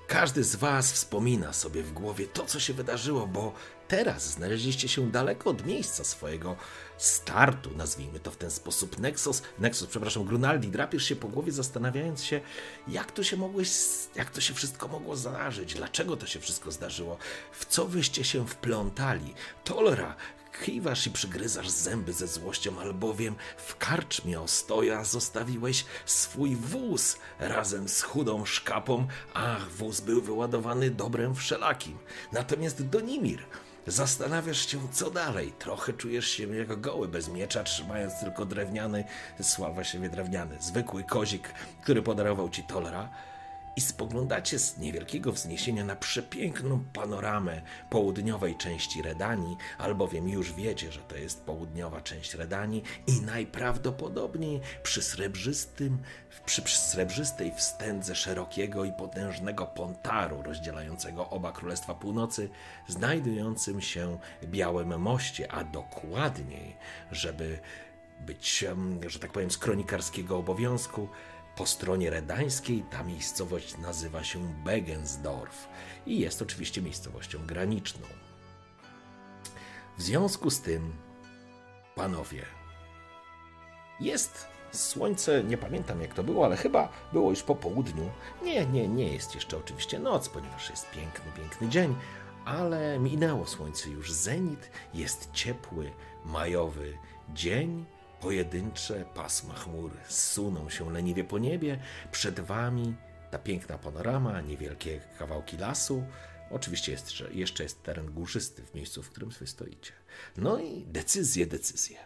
Każdy 0.07 0.45
z 0.45 0.57
Was 0.57 0.93
wspomina 0.93 1.53
sobie 1.53 1.83
w 1.83 1.93
głowie 1.93 2.27
to, 2.27 2.45
co 2.47 2.61
się 2.61 2.75
wydarzyło, 2.75 3.27
bo 3.27 3.53
teraz 3.91 4.31
znaleźliście 4.31 4.89
się 4.89 5.11
daleko 5.11 5.51
od 5.51 5.67
miejsca 5.67 6.05
swojego 6.05 6.57
startu, 6.99 7.71
nazwijmy 7.77 8.21
to 8.21 8.31
w 8.31 8.37
ten 8.37 8.51
sposób. 8.51 8.99
Nexus, 8.99 9.43
Nexus, 9.59 9.89
przepraszam, 9.89 10.25
Grunaldi, 10.25 10.69
drapiesz 10.69 11.05
się 11.05 11.17
po 11.17 11.29
głowie, 11.29 11.53
zastanawiając 11.53 12.25
się, 12.25 12.41
jak 12.89 13.13
to 13.13 13.23
się 13.23 13.37
mogłeś, 13.37 13.71
jak 14.15 14.31
to 14.31 14.41
się 14.41 14.55
wszystko 14.55 14.89
mogło 14.89 15.17
zdarzyć, 15.17 15.75
dlaczego 15.75 16.17
to 16.17 16.27
się 16.27 16.41
wszystko 16.41 16.71
zdarzyło, 16.71 17.19
w 17.53 17.67
co 17.67 17.87
wyście 17.87 18.25
się 18.25 18.47
wplątali. 18.47 19.35
Tolera, 19.65 20.17
kiwasz 20.65 21.07
i 21.07 21.11
przygryzasz 21.11 21.69
zęby 21.69 22.13
ze 22.13 22.27
złością, 22.27 22.81
albowiem 22.81 23.35
w 23.57 23.77
karczmie 23.77 24.41
ostoja 24.41 25.05
zostawiłeś 25.05 25.85
swój 26.07 26.57
wóz 26.57 27.17
razem 27.39 27.89
z 27.89 28.03
chudą 28.03 28.45
szkapą, 28.45 29.07
a 29.35 29.57
wóz 29.77 30.01
był 30.01 30.23
wyładowany 30.23 30.91
dobrem 30.91 31.35
wszelakim. 31.35 31.99
Natomiast 32.33 32.87
Donimir, 32.87 33.43
zastanawiasz 33.87 34.67
się, 34.67 34.79
co 34.93 35.11
dalej. 35.11 35.53
Trochę 35.59 35.93
czujesz 35.93 36.29
się 36.29 36.57
jak 36.57 36.81
goły 36.81 37.09
bez 37.09 37.29
miecza, 37.29 37.65
trzymając 37.65 38.21
tylko 38.21 38.45
drewniany, 38.45 39.05
sława 39.43 39.85
siebie 39.85 40.09
drewniany, 40.09 40.57
zwykły 40.61 41.05
kozik, 41.05 41.55
który 41.83 42.03
podarował 42.03 42.51
ci 42.51 42.63
Tolera 42.63 43.09
i 43.77 43.81
spoglądacie 43.81 44.59
z 44.59 44.79
niewielkiego 44.79 45.33
wzniesienia 45.33 45.85
na 45.85 45.97
przepiękną 45.97 46.85
panoramę 46.93 47.63
południowej 47.91 48.57
części 48.57 49.03
Redanii, 49.03 49.57
albowiem 49.79 50.29
już 50.29 50.53
wiecie, 50.53 50.93
że 50.93 51.01
to 51.01 51.17
jest 51.17 51.45
południowa 51.45 52.01
część 52.01 52.35
Redanii 52.35 52.83
i 53.07 53.21
najprawdopodobniej 53.21 54.61
przy 54.83 55.03
srebrzystym, 55.03 55.99
przy, 56.47 56.63
przy 56.63 56.79
srebrzystej 56.79 57.53
wstędze 57.57 58.15
szerokiego 58.15 58.85
i 58.85 58.93
potężnego 58.93 59.67
pontaru 59.67 60.43
rozdzielającego 60.43 61.31
oba 61.31 61.53
Królestwa 61.53 61.95
Północy, 61.95 62.49
znajdującym 62.89 63.81
się 63.81 64.19
Białym 64.45 65.01
Moście, 65.01 65.53
a 65.53 65.65
dokładniej, 65.65 66.77
żeby 67.13 67.59
być, 68.27 68.65
że 69.07 69.19
tak 69.19 69.33
powiem, 69.33 69.51
z 69.51 69.59
kronikarskiego 69.59 70.39
obowiązku, 70.39 71.09
po 71.61 71.67
stronie 71.67 72.11
redańskiej 72.11 72.85
ta 72.91 73.03
miejscowość 73.03 73.79
nazywa 73.79 74.25
się 74.25 74.55
Begensdorf 74.65 75.69
i 76.07 76.19
jest 76.19 76.43
oczywiście 76.43 76.83
miejscowością 76.83 77.47
graniczną. 77.47 78.07
W 79.99 80.03
związku 80.03 80.51
z 80.51 80.61
tym, 80.61 80.93
panowie, 81.95 82.43
jest 84.01 84.47
słońce, 84.73 85.45
nie 85.45 85.59
pamiętam 85.59 86.01
jak 86.01 86.15
to 86.15 86.23
było, 86.25 86.45
ale 86.45 86.57
chyba 86.57 86.89
było 87.13 87.31
już 87.31 87.43
po 87.43 87.55
południu. 87.55 88.11
Nie, 88.43 88.67
nie, 88.67 88.89
nie 88.89 89.13
jest 89.13 89.35
jeszcze 89.35 89.57
oczywiście 89.57 89.99
noc, 89.99 90.29
ponieważ 90.29 90.71
jest 90.71 90.91
piękny, 90.91 91.33
piękny 91.37 91.69
dzień, 91.69 91.97
ale 92.45 92.99
minęło 92.99 93.47
słońce 93.47 93.91
już 93.91 94.13
zenit, 94.13 94.71
jest 94.95 95.33
ciepły, 95.33 95.91
majowy 96.25 96.99
dzień. 97.35 97.85
Pojedyncze 98.21 99.05
pasma 99.15 99.55
chmur 99.55 99.91
suną 100.09 100.71
się 100.71 100.93
leniwie 100.93 101.25
po 101.25 101.39
niebie. 101.39 101.81
Przed 102.13 102.41
wami 102.41 102.95
ta 103.31 103.39
piękna 103.39 103.79
panorama, 103.79 104.41
niewielkie 104.41 105.01
kawałki 105.19 105.57
lasu. 105.57 106.05
Oczywiście 106.51 106.93
jest, 106.93 107.11
że 107.11 107.33
jeszcze 107.33 107.63
jest 107.63 107.83
teren 107.83 108.13
górzysty 108.13 108.63
w 108.67 108.75
miejscu, 108.75 109.03
w 109.03 109.11
którym 109.11 109.31
wy 109.31 109.47
stoicie. 109.47 109.93
No 110.37 110.59
i 110.59 110.85
decyzje, 110.87 111.47
decyzje. 111.47 111.99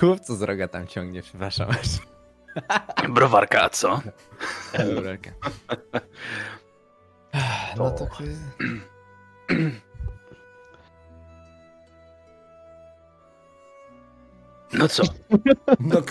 Chłop, 0.00 0.20
co 0.20 0.36
z 0.36 0.42
roga 0.42 0.68
tam 0.68 0.86
ciągnie, 0.86 1.22
przepraszam. 1.22 1.70
Browarka, 3.14 3.62
a 3.62 3.68
co? 3.68 4.02
Eureka. 4.72 5.30
No 7.76 7.90
to... 7.90 8.08
No 14.78 14.88
co? 14.88 15.02
No, 15.80 16.02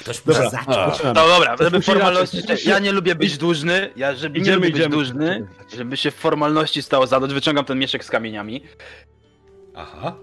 ktoś 0.00 0.20
Dobra. 0.20 0.42
może 0.42 0.50
zacząć. 0.50 1.02
No 1.04 1.28
dobra, 1.28 1.56
żeby 1.60 1.80
formalności. 1.82 2.38
Ja 2.64 2.78
nie 2.78 2.92
lubię 2.92 3.14
być 3.14 3.38
dłużny. 3.38 3.92
Ja, 3.96 4.14
żeby 4.14 4.38
nie 4.38 4.42
Idziemy, 4.42 4.60
być 4.70 4.88
dłużny, 4.88 5.48
żeby 5.76 5.96
się 5.96 6.10
w 6.10 6.14
formalności 6.14 6.82
stało 6.82 7.06
zadać, 7.06 7.34
wyciągam 7.34 7.64
ten 7.64 7.78
mieszek 7.78 8.04
z 8.04 8.10
kamieniami. 8.10 8.64
Aha. 9.74 10.16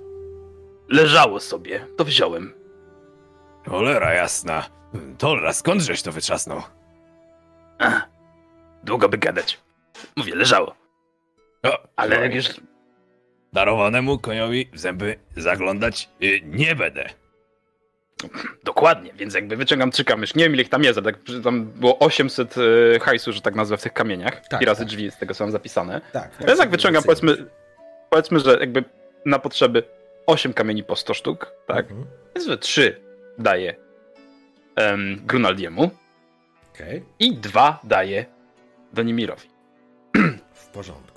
Leżało 0.90 1.40
sobie, 1.40 1.88
to 1.98 2.06
wziąłem. 2.06 2.54
Cholera 3.70 4.14
jasna. 4.14 4.66
Tolra, 5.18 5.54
skądżeś 5.54 6.02
to 6.02 6.12
wytrzasnął? 6.12 6.62
A, 7.80 8.02
długo 8.84 9.10
by 9.10 9.18
gadać. 9.18 9.60
Mówię, 10.16 10.36
leżało. 10.36 10.76
O, 11.64 11.88
Ale 11.96 12.16
no, 12.18 12.24
jak 12.24 12.36
już 12.36 12.46
Darowanemu 13.54 14.20
koniowi 14.20 14.70
w 14.74 14.80
zęby 14.80 15.20
zaglądać 15.38 16.10
y, 16.24 16.42
nie 16.44 16.76
będę. 16.76 17.10
Dokładnie, 18.64 19.14
więc 19.14 19.34
jakby 19.34 19.56
wyciągam 19.56 19.92
trzy 19.92 20.06
kamyszki. 20.06 20.40
Nie 20.40 20.46
wiem 20.46 20.54
ile 20.54 20.64
ich 20.64 20.70
tam 20.70 20.84
jest, 20.84 21.00
ale 21.00 21.14
tak, 21.14 21.22
tam 21.44 21.66
było 21.66 22.00
800 22.00 22.56
e, 22.96 23.00
hajsu, 23.00 23.34
że 23.34 23.42
tak 23.42 23.56
nazwę, 23.56 23.78
w 23.78 23.82
tych 23.82 23.94
kamieniach. 23.94 24.48
Tak, 24.48 24.62
I 24.62 24.66
razy 24.66 24.80
tak. 24.80 24.88
drzwi 24.88 25.12
z 25.12 25.18
tego 25.18 25.34
są 25.34 25.52
zapisane. 25.52 26.02
Tak. 26.12 26.32
Więc 26.48 26.60
jak 26.60 26.70
wyciągam 26.70 27.04
powiedzmy, 27.04 27.38
powiedzmy, 28.10 28.40
że 28.40 28.58
jakby 28.60 28.84
na 29.26 29.40
potrzeby 29.40 29.84
8 30.26 30.54
kamieni 30.54 30.84
po 30.84 30.96
100 30.96 31.14
sztuk, 31.14 31.52
tak? 31.68 31.92
Mhm. 31.92 32.06
Więc 32.36 32.48
że 32.48 32.58
3 32.58 33.02
daję 33.38 33.76
um, 34.78 35.22
Grunaldiemu 35.26 35.92
Okej, 36.74 37.04
i 37.20 37.36
2 37.38 37.80
daję 37.84 38.26
Donimirowi. 38.94 39.50
w 40.54 40.68
porządku. 40.68 41.15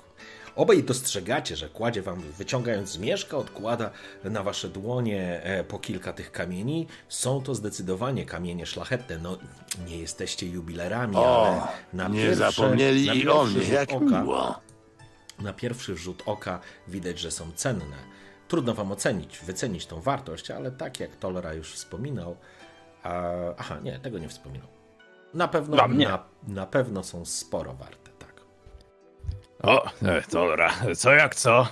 Obaj 0.59 0.83
dostrzegacie, 0.83 1.55
że 1.55 1.69
kładzie 1.69 2.01
wam, 2.01 2.21
wyciągając 2.21 2.89
z 2.89 2.97
mieszka, 2.97 3.37
odkłada 3.37 3.91
na 4.23 4.43
wasze 4.43 4.69
dłonie 4.69 5.41
e, 5.43 5.63
po 5.63 5.79
kilka 5.79 6.13
tych 6.13 6.31
kamieni. 6.31 6.87
Są 7.09 7.41
to 7.43 7.55
zdecydowanie 7.55 8.25
kamienie 8.25 8.65
szlachetne. 8.65 9.17
No, 9.17 9.37
nie 9.87 9.97
jesteście 9.97 10.47
jubilerami, 10.47 11.15
O, 11.15 11.47
ale 11.47 11.61
na 11.93 12.07
Nie 12.07 12.21
pierwsze, 12.21 12.39
na 12.39 12.51
zapomnieli 12.51 13.03
i 13.03 13.05
pierwszy 13.05 13.31
o 13.31 13.45
mnie, 13.45 13.61
rzut 13.61 13.69
jak 13.73 13.91
oka, 13.91 14.21
miło. 14.21 14.59
Na 15.39 15.53
pierwszy 15.53 15.97
rzut 15.97 16.23
oka 16.25 16.59
widać, 16.87 17.19
że 17.19 17.31
są 17.31 17.51
cenne. 17.55 17.97
Trudno 18.47 18.73
wam 18.73 18.91
ocenić, 18.91 19.39
wycenić 19.39 19.85
tą 19.85 20.01
wartość, 20.01 20.51
ale 20.51 20.71
tak 20.71 20.99
jak 20.99 21.15
Tolera 21.15 21.53
już 21.53 21.73
wspominał. 21.73 22.37
A, 23.03 23.31
aha, 23.57 23.77
nie, 23.83 23.99
tego 23.99 24.19
nie 24.19 24.29
wspominał. 24.29 24.67
Na 25.33 25.47
pewno, 25.47 25.75
Dla 25.75 25.87
mnie. 25.87 26.07
na, 26.07 26.23
na 26.47 26.65
pewno 26.65 27.03
są 27.03 27.25
sporo 27.25 27.73
warte. 27.73 28.08
O, 29.63 29.85
e, 30.05 30.21
Tolra, 30.21 30.71
co 30.97 31.11
jak 31.13 31.35
co? 31.35 31.67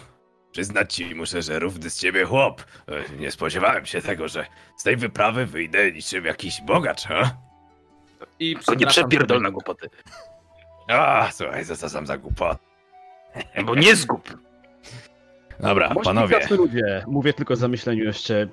Przyznać 0.51 0.94
ci 0.94 1.15
muszę, 1.15 1.41
że 1.41 1.60
równy 1.60 1.89
z 1.89 2.00
ciebie 2.00 2.25
chłop. 2.25 2.63
E, 3.12 3.17
Nie 3.20 3.32
spodziewałem 3.32 3.86
się 3.86 4.01
tego, 4.01 4.27
że 4.27 4.46
z 4.77 4.84
tej 4.84 4.98
wyprawy 4.98 5.46
wyjdę 5.46 5.91
niczym 5.91 6.25
jakiś 6.25 6.62
bogacz, 6.62 7.03
ha? 7.06 7.32
I 8.39 8.56
to 8.65 8.74
nie 8.75 8.88
przepierdol 8.88 9.41
na 9.41 9.51
głupoty. 9.51 9.89
A, 10.88 11.29
słuchaj, 11.32 11.65
co 11.65 11.77
to 11.77 11.89
sam 11.89 12.08
za 12.08 12.17
głupot. 12.17 12.58
Bo 13.65 13.75
nie 13.75 13.96
zgub. 13.96 14.38
Dobra, 15.60 15.89
panowie, 16.03 16.39
ludzie, 16.50 17.03
mówię 17.07 17.33
tylko 17.33 17.53
w 17.53 17.57
zamyśleniu 17.57 18.03
jeszcze, 18.03 18.48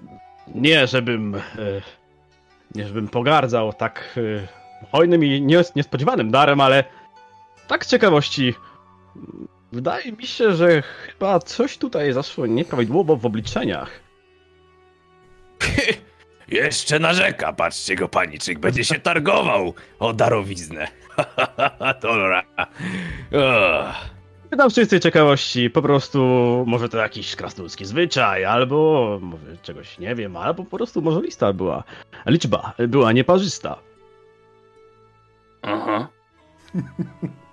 nie 0.55 0.87
żebym, 0.87 1.35
e, 1.35 1.41
nie 2.75 2.87
żebym 2.87 3.09
pogardzał 3.09 3.73
tak 3.73 4.19
hojnym 4.93 5.25
i 5.25 5.43
nies- 5.43 5.73
niespodziewanym 5.77 6.31
darem, 6.31 6.61
ale 6.61 6.85
tak 7.69 7.85
z 7.85 7.89
ciekawości, 7.89 8.55
wydaje 9.73 10.13
mi 10.13 10.27
się, 10.27 10.55
że 10.55 10.83
chyba 10.83 11.39
coś 11.39 11.79
tutaj 11.79 12.13
zaszło 12.13 12.47
nieprawidłowo 12.47 13.17
w 13.17 13.27
obliczeniach. 13.27 13.91
jeszcze 16.49 16.99
narzeka, 16.99 17.53
patrzcie 17.53 17.97
go 17.97 18.09
paniczyk, 18.09 18.59
będzie 18.59 18.85
się 18.85 19.01
targował 19.01 19.75
o 19.99 20.13
darowiznę. 20.13 20.89
Tolra. 22.03 22.43
O. 23.33 24.15
Pytam 24.51 24.71
z 24.71 24.75
czystej 24.75 25.01
ciekawości, 25.01 25.71
po 25.71 25.83
prostu 25.83 26.19
może 26.67 26.89
to 26.89 26.99
jakiś 26.99 27.37
krasnoludzki 27.37 27.85
zwyczaj, 27.85 28.45
albo 28.45 29.19
może 29.23 29.57
czegoś 29.63 29.99
nie 29.99 30.15
wiem, 30.15 30.37
albo 30.37 30.65
po 30.65 30.77
prostu 30.77 31.03
może 31.03 31.21
lista 31.21 31.53
była, 31.53 31.85
liczba 32.27 32.73
była 32.89 33.13
nieparzysta. 33.13 33.79
Aha. 35.63 36.09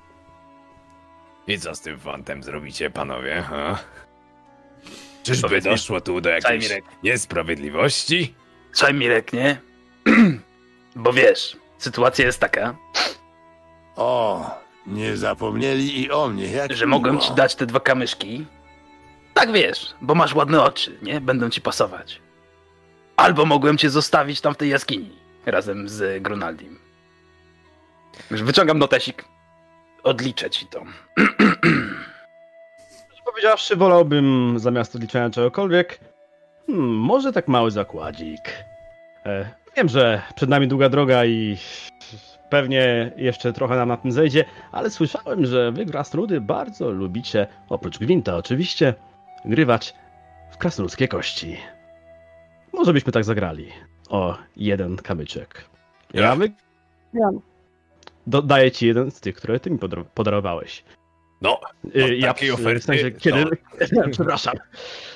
I 1.54 1.60
co 1.60 1.76
z 1.76 1.82
tym 1.82 2.00
fantem 2.00 2.44
zrobicie, 2.44 2.90
panowie, 2.90 3.42
ha? 3.50 3.80
Czyżby 5.24 5.48
Powiedz 5.48 5.66
mi, 5.66 5.72
doszło 5.72 6.02
tu 6.02 6.22
do 6.22 6.30
jakiejś 6.30 6.64
Mirek. 6.70 6.86
niesprawiedliwości? 7.04 8.34
Słuchaj, 8.72 8.94
Mirek, 8.94 9.34
nie? 9.34 9.58
Bo 10.96 11.14
wiesz, 11.14 11.58
sytuacja 11.78 12.26
jest 12.26 12.40
taka, 12.40 12.76
O, 13.96 14.46
nie 14.88 15.18
zapomnieli 15.18 16.02
i 16.02 16.12
o 16.12 16.28
mnie, 16.28 16.46
jak 16.48 16.74
że 16.74 16.86
mogłem 16.86 17.16
miło. 17.16 17.28
ci 17.28 17.34
dać 17.36 17.56
te 17.56 17.66
dwa 17.66 17.80
kamyszki. 17.80 18.46
Tak 19.34 19.52
wiesz, 19.52 19.94
bo 20.02 20.16
masz 20.16 20.36
ładne 20.36 20.64
oczy, 20.64 21.00
nie? 21.02 21.22
Będą 21.22 21.50
ci 21.50 21.62
pasować. 21.62 22.22
Albo 23.18 23.46
mogłem 23.46 23.78
cię 23.78 23.90
zostawić 23.90 24.42
tam 24.42 24.54
w 24.54 24.58
tej 24.58 24.70
jaskini 24.70 25.12
razem 25.46 25.90
z 25.90 26.24
Grunaldim. 26.24 26.80
Już 28.32 28.44
wyciągam 28.44 28.80
notesik. 28.80 29.26
Odliczę 30.04 30.50
ci 30.50 30.66
to. 30.66 30.84
Powiedziawszy, 33.26 33.76
wolałbym 33.76 34.56
zamiast 34.60 34.96
odliczania 34.96 35.30
czegokolwiek, 35.30 36.00
hmm, 36.68 36.90
może 36.90 37.32
tak 37.32 37.48
mały 37.48 37.72
zakładzik. 37.72 38.42
E, 39.26 39.50
wiem, 39.78 39.90
że 39.90 40.22
przed 40.36 40.50
nami 40.50 40.68
długa 40.68 40.90
droga 40.90 41.26
i 41.26 41.58
pewnie 42.50 43.12
jeszcze 43.18 43.54
trochę 43.54 43.76
nam 43.76 43.90
na 43.90 43.98
tym 43.98 44.12
zejdzie, 44.12 44.46
ale 44.72 44.90
słyszałem, 44.90 45.46
że 45.46 45.72
wy, 45.72 45.86
krasnoludy, 45.86 46.42
bardzo 46.42 46.92
lubicie, 46.92 47.48
oprócz 47.70 48.00
gwinta 48.00 48.38
oczywiście, 48.38 48.94
grywać 49.46 49.94
w 50.52 50.58
krasnoludzkie 50.58 51.08
kości. 51.08 51.58
Może 52.74 52.94
byśmy 52.94 53.12
tak 53.12 53.24
zagrali. 53.24 53.68
O 54.10 54.38
jeden 54.56 54.98
kamyczek. 54.98 55.66
Ja 56.14 56.36
Ja? 57.14 57.30
Wy... 58.26 58.32
Dodaję 58.32 58.72
ci 58.72 58.88
jeden 58.88 59.12
z 59.12 59.20
tych, 59.20 59.36
które 59.36 59.60
ty 59.60 59.72
mi 59.72 59.80
podarowałeś. 60.14 60.84
No, 61.42 61.60
Y, 61.96 62.16
ja 62.18 62.28
takiej 62.34 62.52
oferty 62.52 62.80
W 62.80 62.84
sensie, 62.84 63.12
to- 63.12 63.20
kiedy, 63.20 63.46
przepraszam. 64.12 64.56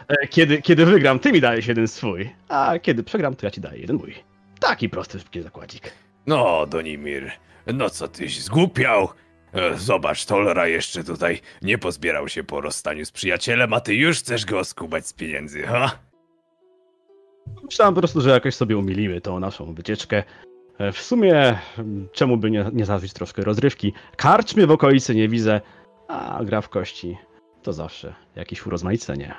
E, 0.07 0.27
Kiedy, 0.27 0.61
kiedy 0.61 0.85
wygram, 0.85 1.19
ty 1.19 1.31
mi 1.31 1.41
dajesz 1.41 1.67
jeden 1.67 1.87
swój, 1.87 2.29
a 2.49 2.79
kiedy 2.79 3.03
przegram, 3.03 3.35
to 3.35 3.45
ja 3.45 3.51
ci 3.51 3.61
daję 3.61 3.79
jeden 3.81 3.95
mój. 3.95 4.15
Taki 4.59 4.89
prosty, 4.89 5.19
szybki 5.19 5.41
zakładzik. 5.41 5.91
no, 6.27 6.65
Donimir, 6.67 7.31
no 7.73 7.89
co 7.89 8.07
tyś 8.07 8.41
zgłupiał? 8.41 9.09
E, 9.53 9.77
Zobacz, 9.77 10.25
Tolra 10.25 10.67
jeszcze 10.67 11.03
tutaj 11.03 11.41
nie 11.61 11.77
pozbierał 11.77 12.29
się 12.29 12.43
po 12.43 12.61
rozstaniu 12.61 13.05
z 13.05 13.11
przyjacielem, 13.11 13.73
a 13.73 13.79
ty 13.79 13.93
już 13.95 14.19
chcesz 14.19 14.45
go 14.45 14.63
skubać 14.63 15.07
z 15.07 15.13
pieniędzy, 15.13 15.61
ha? 15.63 15.91
Myślałem 17.63 17.93
po 17.95 18.01
prostu, 18.01 18.21
że 18.21 18.29
jakoś 18.29 18.55
sobie 18.55 18.77
umilimy 18.77 19.21
tą 19.21 19.39
naszą 19.39 19.73
wycieczkę. 19.73 20.23
E, 20.79 20.91
W 20.91 21.01
sumie, 21.01 21.59
czemu 22.11 22.37
by 22.37 22.51
nie, 22.51 22.65
nie 22.73 22.85
zażyć 22.85 23.13
troszkę 23.13 23.41
rozrywki? 23.43 23.93
Karczmy 24.17 24.67
w 24.67 24.71
okolicy 24.71 25.15
nie 25.15 25.29
widzę, 25.29 25.61
a 26.07 26.39
gra 26.43 26.61
w 26.61 26.69
kości 26.69 27.17
to 27.63 27.73
zawsze 27.73 28.15
jakieś 28.35 28.65
urozmaicenie. 28.65 29.35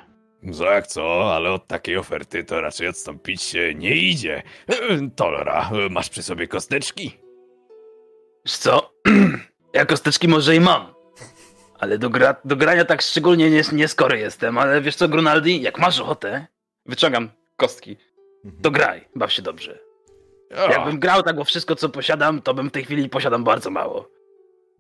Co 0.53 0.65
jak 0.65 0.87
co, 0.87 1.35
ale 1.35 1.51
od 1.53 1.67
takiej 1.67 1.97
oferty 1.97 2.45
to 2.45 2.61
raczej 2.61 2.89
odstąpić 2.89 3.43
się 3.43 3.75
nie 3.75 3.95
idzie. 3.97 4.43
E, 4.69 4.75
Tolra, 5.17 5.71
e, 5.87 5.89
masz 5.89 6.09
przy 6.11 6.23
sobie 6.23 6.49
kosteczki? 6.49 7.17
Wiesz 8.45 8.57
co? 8.57 8.91
Ja 9.75 9.87
kosteczki 9.87 10.29
może 10.29 10.57
i 10.57 10.61
mam. 10.61 10.95
Ale 11.79 11.99
do, 11.99 12.11
gra, 12.11 12.37
do 12.45 12.57
grania 12.57 12.85
tak 12.85 13.03
szczególnie 13.03 13.51
nie, 13.51 13.63
nie 13.73 13.89
skory 13.89 14.19
jestem. 14.19 14.59
Ale 14.59 14.81
wiesz 14.81 14.97
co, 14.97 15.09
Grunaldi? 15.09 15.63
Jak 15.63 15.79
masz 15.79 16.01
ochotę, 16.01 16.47
wyciągam 16.87 17.31
kostki. 17.57 17.97
To 18.63 18.71
graj, 18.71 19.09
baw 19.17 19.33
się 19.33 19.43
dobrze. 19.43 19.79
O, 20.55 20.71
Jakbym 20.71 20.99
grał 20.99 21.23
tak 21.23 21.39
o 21.39 21.45
wszystko, 21.45 21.77
co 21.77 21.89
posiadam, 21.89 22.43
to 22.43 22.55
bym 22.55 22.69
w 22.69 22.73
tej 22.73 22.85
chwili 22.85 23.09
posiadam 23.09 23.45
bardzo 23.45 23.71
mało. 23.71 24.09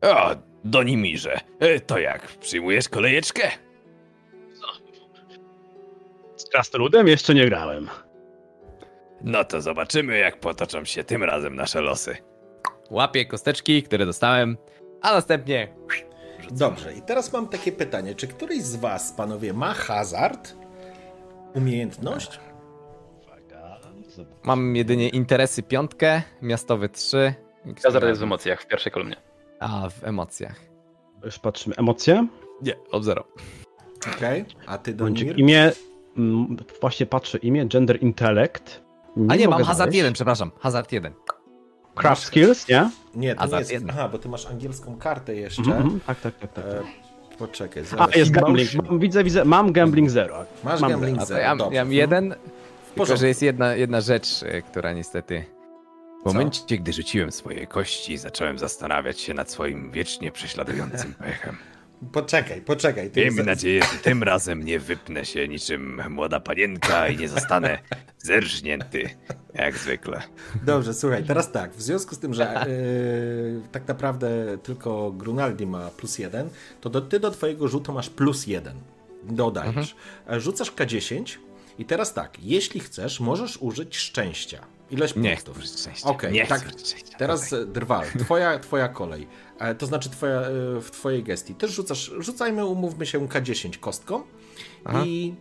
o 0.03 0.31
Donimirze, 0.65 1.41
e, 1.61 1.81
to 1.81 1.99
jak, 1.99 2.23
przyjmujesz 2.27 2.89
kolejeczkę? 2.89 3.51
Z 6.37 6.45
krasnoludem 6.45 7.09
jeszcze 7.09 7.35
nie 7.35 7.47
grałem. 7.47 7.89
No 9.21 9.45
to 9.45 9.61
zobaczymy, 9.61 10.19
jak 10.19 10.41
potoczą 10.41 10.85
się 10.85 11.05
tym 11.05 11.25
razem 11.25 11.57
nasze 11.57 11.81
losy. 11.81 12.17
Łapię 12.91 13.27
kosteczki, 13.27 13.83
które 13.83 14.07
dostałem, 14.07 14.57
a 15.03 15.13
następnie 15.13 15.69
Dobrze, 16.51 16.95
i 16.95 17.03
teraz 17.03 17.33
mam 17.33 17.49
takie 17.49 17.73
pytanie. 17.73 18.15
Czy 18.15 18.27
któryś 18.27 18.63
z 18.63 18.77
was, 18.77 19.13
panowie, 19.13 19.53
ma 19.53 19.75
hazard? 19.75 20.55
Umiejętność? 21.55 22.41
Mam 24.45 24.77
jedynie 24.77 25.09
interesy 25.09 25.63
piątkę, 25.63 26.23
miastowy 26.43 26.89
trzy. 26.89 27.35
Ja 27.85 27.91
zaraz 27.91 28.09
jest 28.09 28.21
w 28.21 28.25
emocjach 28.25 28.63
w 28.63 28.67
pierwszej 28.67 28.93
kolumnie. 28.93 29.17
A, 29.61 29.89
w 29.91 30.05
emocjach. 30.05 30.61
Już 31.25 31.39
patrzymy. 31.39 31.77
Emocje? 31.77 32.27
Nie, 32.63 32.75
od 32.91 33.05
zero. 33.05 33.25
Okej. 34.17 34.45
A 34.67 34.79
ty, 34.79 34.95
Domir? 34.95 35.39
imię. 35.39 35.73
mm, 36.17 36.57
Właśnie 36.81 37.07
patrzę 37.07 37.39
imię, 37.39 37.67
gender 37.67 38.03
intellect. 38.03 38.81
A 39.29 39.37
nie, 39.37 39.49
mam 39.49 39.59
hazard 39.63 39.77
znaleźć. 39.77 39.97
jeden, 39.97 40.13
przepraszam. 40.13 40.51
Hazard 40.61 40.93
jeden. 40.93 41.13
Craft 41.95 42.23
skills, 42.23 42.69
nie? 42.69 42.75
Nie, 43.15 43.35
to 43.35 43.35
nie 43.35 43.35
Hazard 43.35 43.61
jest... 43.61 43.73
jeden. 43.73 43.91
Aha, 43.91 44.09
bo 44.09 44.19
ty 44.19 44.29
masz 44.29 44.47
angielską 44.47 44.97
kartę 44.99 45.35
jeszcze. 45.35 45.63
Mhm, 45.63 45.83
mhm. 45.83 46.01
Tak, 46.01 46.21
tak, 46.21 46.39
tak. 46.39 46.53
tak. 46.53 46.65
E, 46.65 46.83
poczekaj, 47.39 47.83
A, 47.83 47.87
zaraz. 47.87 48.17
jest 48.17 48.31
gambling. 48.31 48.75
Mam, 48.75 48.99
widzę, 48.99 49.25
widzę. 49.25 49.45
Mam 49.45 49.73
gambling 49.73 50.11
zero. 50.11 50.45
Masz 50.65 50.81
mam 50.81 50.91
gambling 50.91 51.17
A 51.19 51.21
to 51.21 51.27
zero, 51.27 51.41
ja, 51.41 51.57
ja 51.73 51.85
mam 51.85 51.93
jeden, 51.93 52.35
tylko 52.97 53.17
że 53.17 53.29
jest 53.29 53.43
jedna, 53.43 53.75
jedna 53.75 54.01
rzecz, 54.01 54.43
e, 54.43 54.63
która 54.63 54.93
niestety... 54.93 55.45
W 56.23 56.27
momencie, 56.27 56.79
gdy 56.79 56.93
rzuciłem 56.93 57.33
swoje 57.33 57.67
kości, 57.67 58.19
zacząłem 58.19 58.59
zastanawiać 58.59 59.21
się 59.21 59.35
nad 59.35 59.51
swoim 59.51 59.91
wiecznie 59.91 60.33
prześladującym 60.33 61.15
pechem. 61.25 61.57
Poczekaj, 62.13 62.61
poczekaj. 62.61 63.11
Miejmy 63.17 63.37
za- 63.37 63.43
nadzieję, 63.43 63.83
że 63.93 63.99
tym 63.99 64.23
razem 64.33 64.63
nie 64.63 64.79
wypnę 64.79 65.25
się 65.25 65.49
niczym 65.49 66.03
młoda 66.11 66.41
panienka 66.41 67.09
i 67.09 67.17
nie 67.17 67.29
zostanę 67.29 67.79
zerżnięty, 68.19 69.11
jak 69.55 69.79
zwykle. 69.79 70.23
Dobrze, 70.63 70.95
słuchaj, 70.95 71.25
teraz 71.25 71.53
tak, 71.53 71.75
w 71.75 71.83
związku 71.83 72.15
z 72.15 72.19
tym, 72.19 72.35
że 72.35 72.65
yy, 72.69 73.69
tak 73.73 73.89
naprawdę 73.89 74.59
tylko 74.63 75.13
Grunaldi 75.13 75.67
ma 75.67 75.91
plus 75.91 76.19
jeden, 76.19 76.49
to 76.81 76.91
do, 76.91 77.01
ty 77.01 77.21
do 77.21 77.31
twojego 77.31 77.69
rzutu 77.69 77.93
masz 77.93 78.11
plus 78.11 78.47
jeden. 78.47 78.75
Dodajesz. 79.25 79.97
E, 80.31 80.41
Rzucasz 80.41 80.73
K10 80.73 81.39
i 81.79 81.85
teraz 81.85 82.15
tak, 82.15 82.39
jeśli 82.43 82.81
chcesz, 82.81 83.21
możesz 83.21 83.57
użyć 83.57 83.97
szczęścia. 83.97 84.67
Ileś 84.91 85.17
Nie 85.17 85.31
punktów? 85.31 85.59
chcę 85.59 85.79
szczęścia. 85.79 86.09
Okej, 86.09 86.33
nie 86.33 86.47
tak. 86.47 86.61
szczęścia. 86.79 87.19
Teraz 87.19 87.53
e, 87.53 87.67
Drwal, 87.67 88.05
twoja, 88.25 88.59
twoja 88.59 88.89
kolej. 88.89 89.29
E, 89.59 89.75
To 89.75 89.87
znaczy 89.87 90.11
twoja, 90.11 90.41
e, 90.41 90.51
w 90.81 90.91
twojej 90.91 91.23
gestii. 91.23 91.55
Też 91.55 91.71
rzucasz, 91.71 92.11
rzucajmy, 92.19 92.67
umówmy 92.67 93.07
się, 93.07 93.29
K10 93.29 93.77
kostką 93.79 94.23
i 95.05 95.35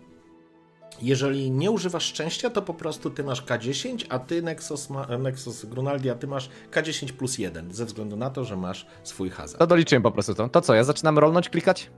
jeżeli 1.02 1.52
nie 1.52 1.72
używasz 1.72 2.04
szczęścia, 2.06 2.50
to 2.50 2.62
po 2.62 2.74
prostu 2.74 3.10
ty 3.10 3.24
masz 3.24 3.46
K10, 3.46 4.06
a 4.10 4.20
ty 4.20 4.42
Nexus, 4.42 4.90
ma, 4.90 5.06
e, 5.06 5.18
Nexus 5.18 5.66
Grunaldi, 5.66 6.10
a 6.10 6.16
ty 6.16 6.28
masz 6.28 6.50
K10 6.72 7.12
plus 7.12 7.38
1, 7.38 7.74
ze 7.74 7.86
względu 7.86 8.16
na 8.16 8.30
to, 8.30 8.44
że 8.46 8.58
masz 8.58 8.86
swój 9.04 9.30
hazard. 9.30 9.60
To 9.60 9.68
doliczyłem 9.68 10.04
po 10.04 10.12
prostu 10.12 10.36
to. 10.36 10.50
To 10.50 10.62
co, 10.62 10.74
ja 10.74 10.84
zaczynam 10.84 11.20
rolnąć, 11.20 11.50
klikać? 11.50 11.90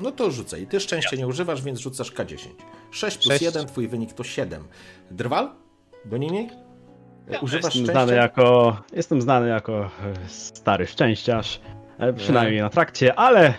No 0.00 0.12
to 0.12 0.30
rzucaj. 0.30 0.66
Ty 0.66 0.80
szczęścia 0.80 1.16
nie 1.16 1.26
używasz, 1.26 1.62
więc 1.62 1.78
rzucasz 1.80 2.12
K10. 2.12 2.36
6 2.90 3.16
plus 3.16 3.26
Sześć. 3.28 3.42
1, 3.42 3.66
twój 3.66 3.88
wynik 3.88 4.12
to 4.12 4.24
7. 4.24 4.64
Drwal? 5.10 5.50
Bonini? 6.04 6.48
Używasz 7.42 7.52
Jestem 7.52 7.70
szczęścia? 7.70 7.92
znany 7.92 8.14
jako, 8.14 8.76
jestem 8.92 9.22
znany 9.22 9.48
jako 9.48 9.84
e, 9.84 9.88
stary 10.28 10.86
szczęściarz, 10.86 11.60
e, 11.98 12.12
przynajmniej 12.12 12.60
na 12.60 12.70
trakcie, 12.70 13.14
ale 13.18 13.54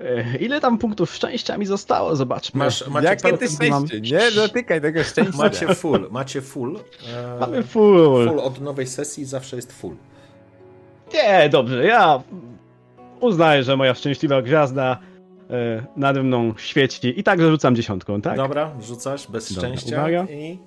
e, 0.00 0.36
ile 0.36 0.60
tam 0.60 0.78
punktów 0.78 1.10
szczęścia 1.14 1.58
mi 1.58 1.66
zostało? 1.66 2.16
Zobaczmy. 2.16 2.58
Masz, 2.58 2.86
macie, 2.88 3.06
Jakie 3.06 3.38
ty 3.38 3.46
mam- 3.70 3.86
szczęście? 3.86 4.16
Nie 4.16 4.30
dotykaj 4.30 4.80
tego 4.80 5.04
szczęścia. 5.10 5.38
macie 5.38 5.74
full, 5.74 6.08
macie 6.10 6.40
full. 6.40 6.78
Mamy 7.40 7.62
full. 7.62 8.28
full 8.28 8.40
od 8.40 8.60
nowej 8.60 8.86
sesji 8.86 9.24
zawsze 9.24 9.56
jest 9.56 9.72
full. 9.72 9.96
Nie, 11.14 11.48
dobrze, 11.48 11.84
ja 11.84 12.22
uznaję, 13.20 13.62
że 13.62 13.76
moja 13.76 13.94
szczęśliwa 13.94 14.42
gwiazda 14.42 14.98
nade 15.96 16.22
mną 16.22 16.54
świeci 16.56 17.20
i 17.20 17.22
także 17.22 17.50
rzucam 17.50 17.76
dziesiątką, 17.76 18.20
tak? 18.20 18.36
Dobra, 18.36 18.72
rzucasz 18.80 19.30
bez 19.30 19.52
Dobra, 19.52 19.68
szczęścia 19.68 19.96
uwaga. 20.00 20.24
i... 20.24 20.58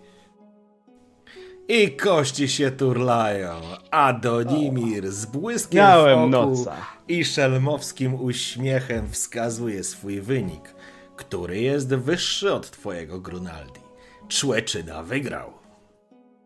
I 1.68 1.92
kości 1.92 2.48
się 2.48 2.72
turlają, 2.72 3.52
a 3.92 4.14
Donimir 4.14 5.12
z 5.12 5.26
błyskiem 5.26 5.78
Miałem 5.80 6.20
w 6.20 6.22
oku 6.22 6.30
noca. 6.30 6.76
i 7.08 7.26
szelmowskim 7.26 8.22
uśmiechem 8.22 9.10
wskazuje 9.10 9.84
swój 9.84 10.22
wynik, 10.22 10.76
który 11.16 11.60
jest 11.60 11.96
wyższy 11.96 12.54
od 12.54 12.72
twojego 12.72 13.20
Grunaldi. 13.20 13.80
Człeczyna 14.28 15.04
wygrał. 15.04 15.54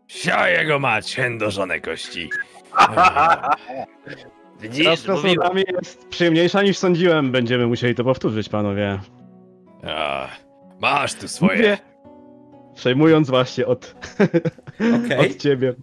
Sia 0.08 0.48
jego 0.48 0.78
mać, 0.78 1.14
chędożone 1.16 1.80
kości. 1.80 2.30
Widzisz, 4.60 4.84
Teraz 4.84 5.02
krasnoludami 5.02 5.64
jest 5.72 6.08
przyjemniejsza 6.08 6.62
niż 6.62 6.78
sądziłem. 6.78 7.32
Będziemy 7.32 7.66
musieli 7.66 7.94
to 7.94 8.04
powtórzyć, 8.04 8.48
panowie. 8.48 9.00
A, 9.86 10.28
masz 10.80 11.14
tu 11.14 11.28
swoje. 11.28 11.56
Mówię, 11.56 11.78
przejmując 12.74 13.30
właśnie 13.30 13.66
od, 13.66 13.94
Okej. 15.06 15.18
od 15.18 15.36
ciebie 15.36 15.74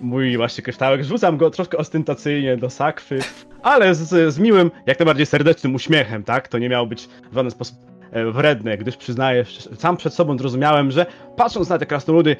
mój 0.00 0.36
właśnie 0.36 0.64
kryształek. 0.64 1.04
Rzucam 1.04 1.36
go 1.36 1.50
troszkę 1.50 1.78
ostentacyjnie 1.78 2.56
do 2.56 2.70
sakwy, 2.70 3.18
ale 3.62 3.94
z, 3.94 4.34
z 4.34 4.38
miłym, 4.38 4.70
jak 4.86 4.98
najbardziej 4.98 5.26
serdecznym 5.26 5.74
uśmiechem, 5.74 6.24
tak? 6.24 6.48
To 6.48 6.58
nie 6.58 6.68
miało 6.68 6.86
być 6.86 7.08
w 7.30 7.34
żaden 7.34 7.50
sposób 7.50 7.76
e, 8.10 8.24
wredne, 8.24 8.78
gdyż 8.78 8.96
przyznaję, 8.96 9.44
że 9.44 9.76
sam 9.76 9.96
przed 9.96 10.14
sobą 10.14 10.38
zrozumiałem, 10.38 10.90
że 10.90 11.06
patrząc 11.36 11.68
na 11.68 11.78
te 11.78 11.86
krasnoludy, 11.86 12.36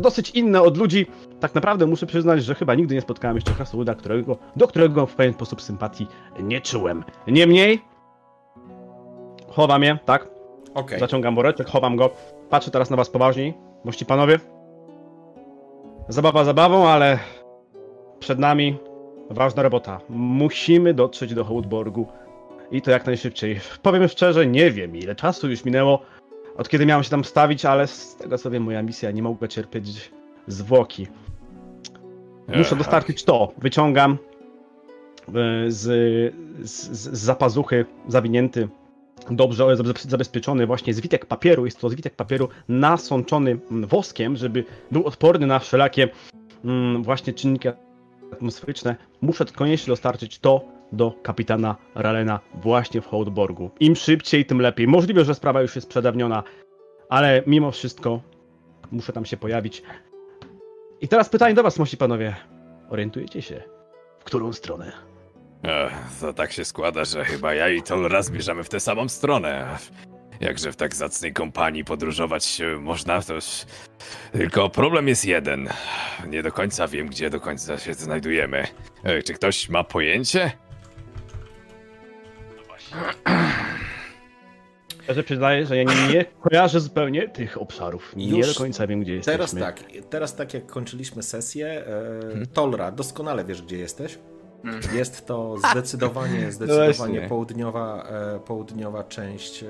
dosyć 0.00 0.30
inne 0.30 0.62
od 0.62 0.76
ludzi, 0.76 1.06
tak 1.40 1.54
naprawdę 1.54 1.86
muszę 1.86 2.06
przyznać, 2.06 2.44
że 2.44 2.54
chyba 2.54 2.74
nigdy 2.74 2.94
nie 2.94 3.00
spotkałem 3.00 3.36
jeszcze 3.36 3.52
krasnoluda, 3.52 3.94
którego, 3.94 4.36
do 4.56 4.68
którego 4.68 5.06
w 5.06 5.14
pewien 5.14 5.32
sposób 5.32 5.62
sympatii 5.62 6.06
nie 6.40 6.60
czułem. 6.60 7.04
Niemniej, 7.26 7.82
chowam 9.48 9.82
je, 9.82 9.98
tak? 10.04 10.28
Okej. 10.74 11.00
Zaciągam 11.00 11.34
woreczek, 11.34 11.68
chowam 11.68 11.96
go. 11.96 12.10
Patrzę 12.50 12.70
teraz 12.70 12.90
na 12.90 12.96
was 12.96 13.10
poważniej. 13.10 13.54
Mości 13.84 14.06
panowie. 14.06 14.38
Zabawa 16.08 16.44
zabawą, 16.44 16.88
ale 16.88 17.18
przed 18.18 18.38
nami 18.38 18.76
ważna 19.30 19.62
robota. 19.62 20.00
Musimy 20.08 20.94
dotrzeć 20.94 21.34
do 21.34 21.44
Hołdborgu. 21.44 22.06
I 22.70 22.82
to 22.82 22.90
jak 22.90 23.06
najszybciej. 23.06 23.60
Powiem 23.82 24.08
szczerze, 24.08 24.46
nie 24.46 24.70
wiem 24.70 24.96
ile 24.96 25.14
czasu 25.14 25.50
już 25.50 25.64
minęło, 25.64 26.02
od 26.56 26.68
kiedy 26.68 26.86
miałem 26.86 27.04
się 27.04 27.10
tam 27.10 27.24
stawić, 27.24 27.64
ale 27.64 27.86
z 27.86 28.16
tego 28.16 28.38
co 28.38 28.50
wiem, 28.50 28.62
moja 28.62 28.82
misja 28.82 29.10
nie 29.10 29.22
mogła 29.22 29.48
cierpieć 29.48 30.12
zwłoki. 30.46 31.06
Muszę 32.56 32.76
dostarczyć 32.76 33.24
to. 33.24 33.52
Wyciągam 33.58 34.12
e, 34.12 35.34
z, 35.70 35.80
z, 36.60 36.90
z 36.90 37.18
zapazuchy 37.18 37.86
zawinięty, 38.08 38.68
dobrze 39.30 39.64
zabe- 39.64 40.08
zabezpieczony 40.08 40.66
właśnie 40.66 40.94
zwitek 40.94 41.26
papieru. 41.26 41.64
Jest 41.64 41.80
to 41.80 41.90
zwitek 41.90 42.16
papieru 42.16 42.48
nasączony 42.68 43.58
mm, 43.70 43.86
woskiem, 43.86 44.36
żeby 44.36 44.64
był 44.90 45.06
odporny 45.06 45.46
na 45.46 45.58
wszelakie 45.58 46.08
mm, 46.64 47.02
właśnie 47.02 47.32
czynniki 47.32 47.68
atmosferyczne. 48.32 48.96
Muszę 49.20 49.44
koniecznie 49.44 49.90
dostarczyć 49.90 50.38
to 50.38 50.81
do 50.92 51.14
kapitana 51.22 51.76
Ralena 51.94 52.40
właśnie 52.54 53.00
w 53.00 53.06
Hołdborgu. 53.06 53.70
Im 53.80 53.96
szybciej, 53.96 54.46
tym 54.46 54.60
lepiej. 54.60 54.88
Możliwe, 54.88 55.24
że 55.24 55.34
sprawa 55.34 55.62
już 55.62 55.74
jest 55.76 55.88
przedawniona, 55.88 56.42
ale 57.08 57.42
mimo 57.46 57.70
wszystko 57.70 58.20
muszę 58.92 59.12
tam 59.12 59.24
się 59.24 59.36
pojawić. 59.36 59.82
I 61.00 61.08
teraz 61.08 61.28
pytanie 61.28 61.54
do 61.54 61.62
was, 61.62 61.78
mości 61.78 61.96
panowie. 61.96 62.36
Orientujecie 62.90 63.42
się, 63.42 63.62
w 64.18 64.24
którą 64.24 64.52
stronę? 64.52 64.92
Ech, 65.62 65.92
to 66.20 66.32
tak 66.32 66.52
się 66.52 66.64
składa, 66.64 67.04
że 67.04 67.24
chyba 67.24 67.54
ja 67.54 67.68
i 67.68 67.82
Tolra 67.82 68.22
zmierzamy 68.22 68.64
w 68.64 68.68
tę 68.68 68.80
samą 68.80 69.08
stronę. 69.08 69.78
Jakże 70.40 70.72
w 70.72 70.76
tak 70.76 70.94
zacnej 70.94 71.32
kompanii 71.32 71.84
podróżować 71.84 72.62
można, 72.80 73.22
to. 73.22 73.34
Tylko 74.32 74.70
problem 74.70 75.08
jest 75.08 75.24
jeden. 75.24 75.68
Nie 76.28 76.42
do 76.42 76.52
końca 76.52 76.88
wiem, 76.88 77.06
gdzie 77.06 77.30
do 77.30 77.40
końca 77.40 77.78
się 77.78 77.94
znajdujemy. 77.94 78.66
Czy 79.24 79.34
ktoś 79.34 79.68
ma 79.68 79.84
pojęcie? 79.84 80.52
Szczerze 85.02 85.22
przyznaję, 85.22 85.66
że 85.66 85.76
ja 85.76 85.82
nie 85.84 86.24
kojarzę 86.24 86.80
zupełnie 86.80 87.28
tych 87.28 87.60
obszarów. 87.60 88.16
Nie 88.16 88.28
Już 88.28 88.54
do 88.54 88.60
końca 88.60 88.86
wiem, 88.86 89.00
gdzie 89.00 89.14
jesteśmy. 89.14 89.32
Teraz 89.32 89.54
tak, 89.54 89.82
teraz 90.10 90.36
tak 90.36 90.54
jak 90.54 90.66
kończyliśmy 90.66 91.22
sesję, 91.22 91.66
e, 91.66 92.46
Tolra, 92.52 92.92
doskonale 92.92 93.44
wiesz 93.44 93.62
gdzie 93.62 93.78
jesteś. 93.78 94.18
Jest 94.94 95.26
to 95.26 95.56
zdecydowanie, 95.72 96.52
zdecydowanie 96.52 96.92
właśnie. 96.94 97.28
południowa, 97.28 98.08
e, 98.08 98.40
południowa 98.40 99.04
część 99.04 99.62
e, 99.62 99.66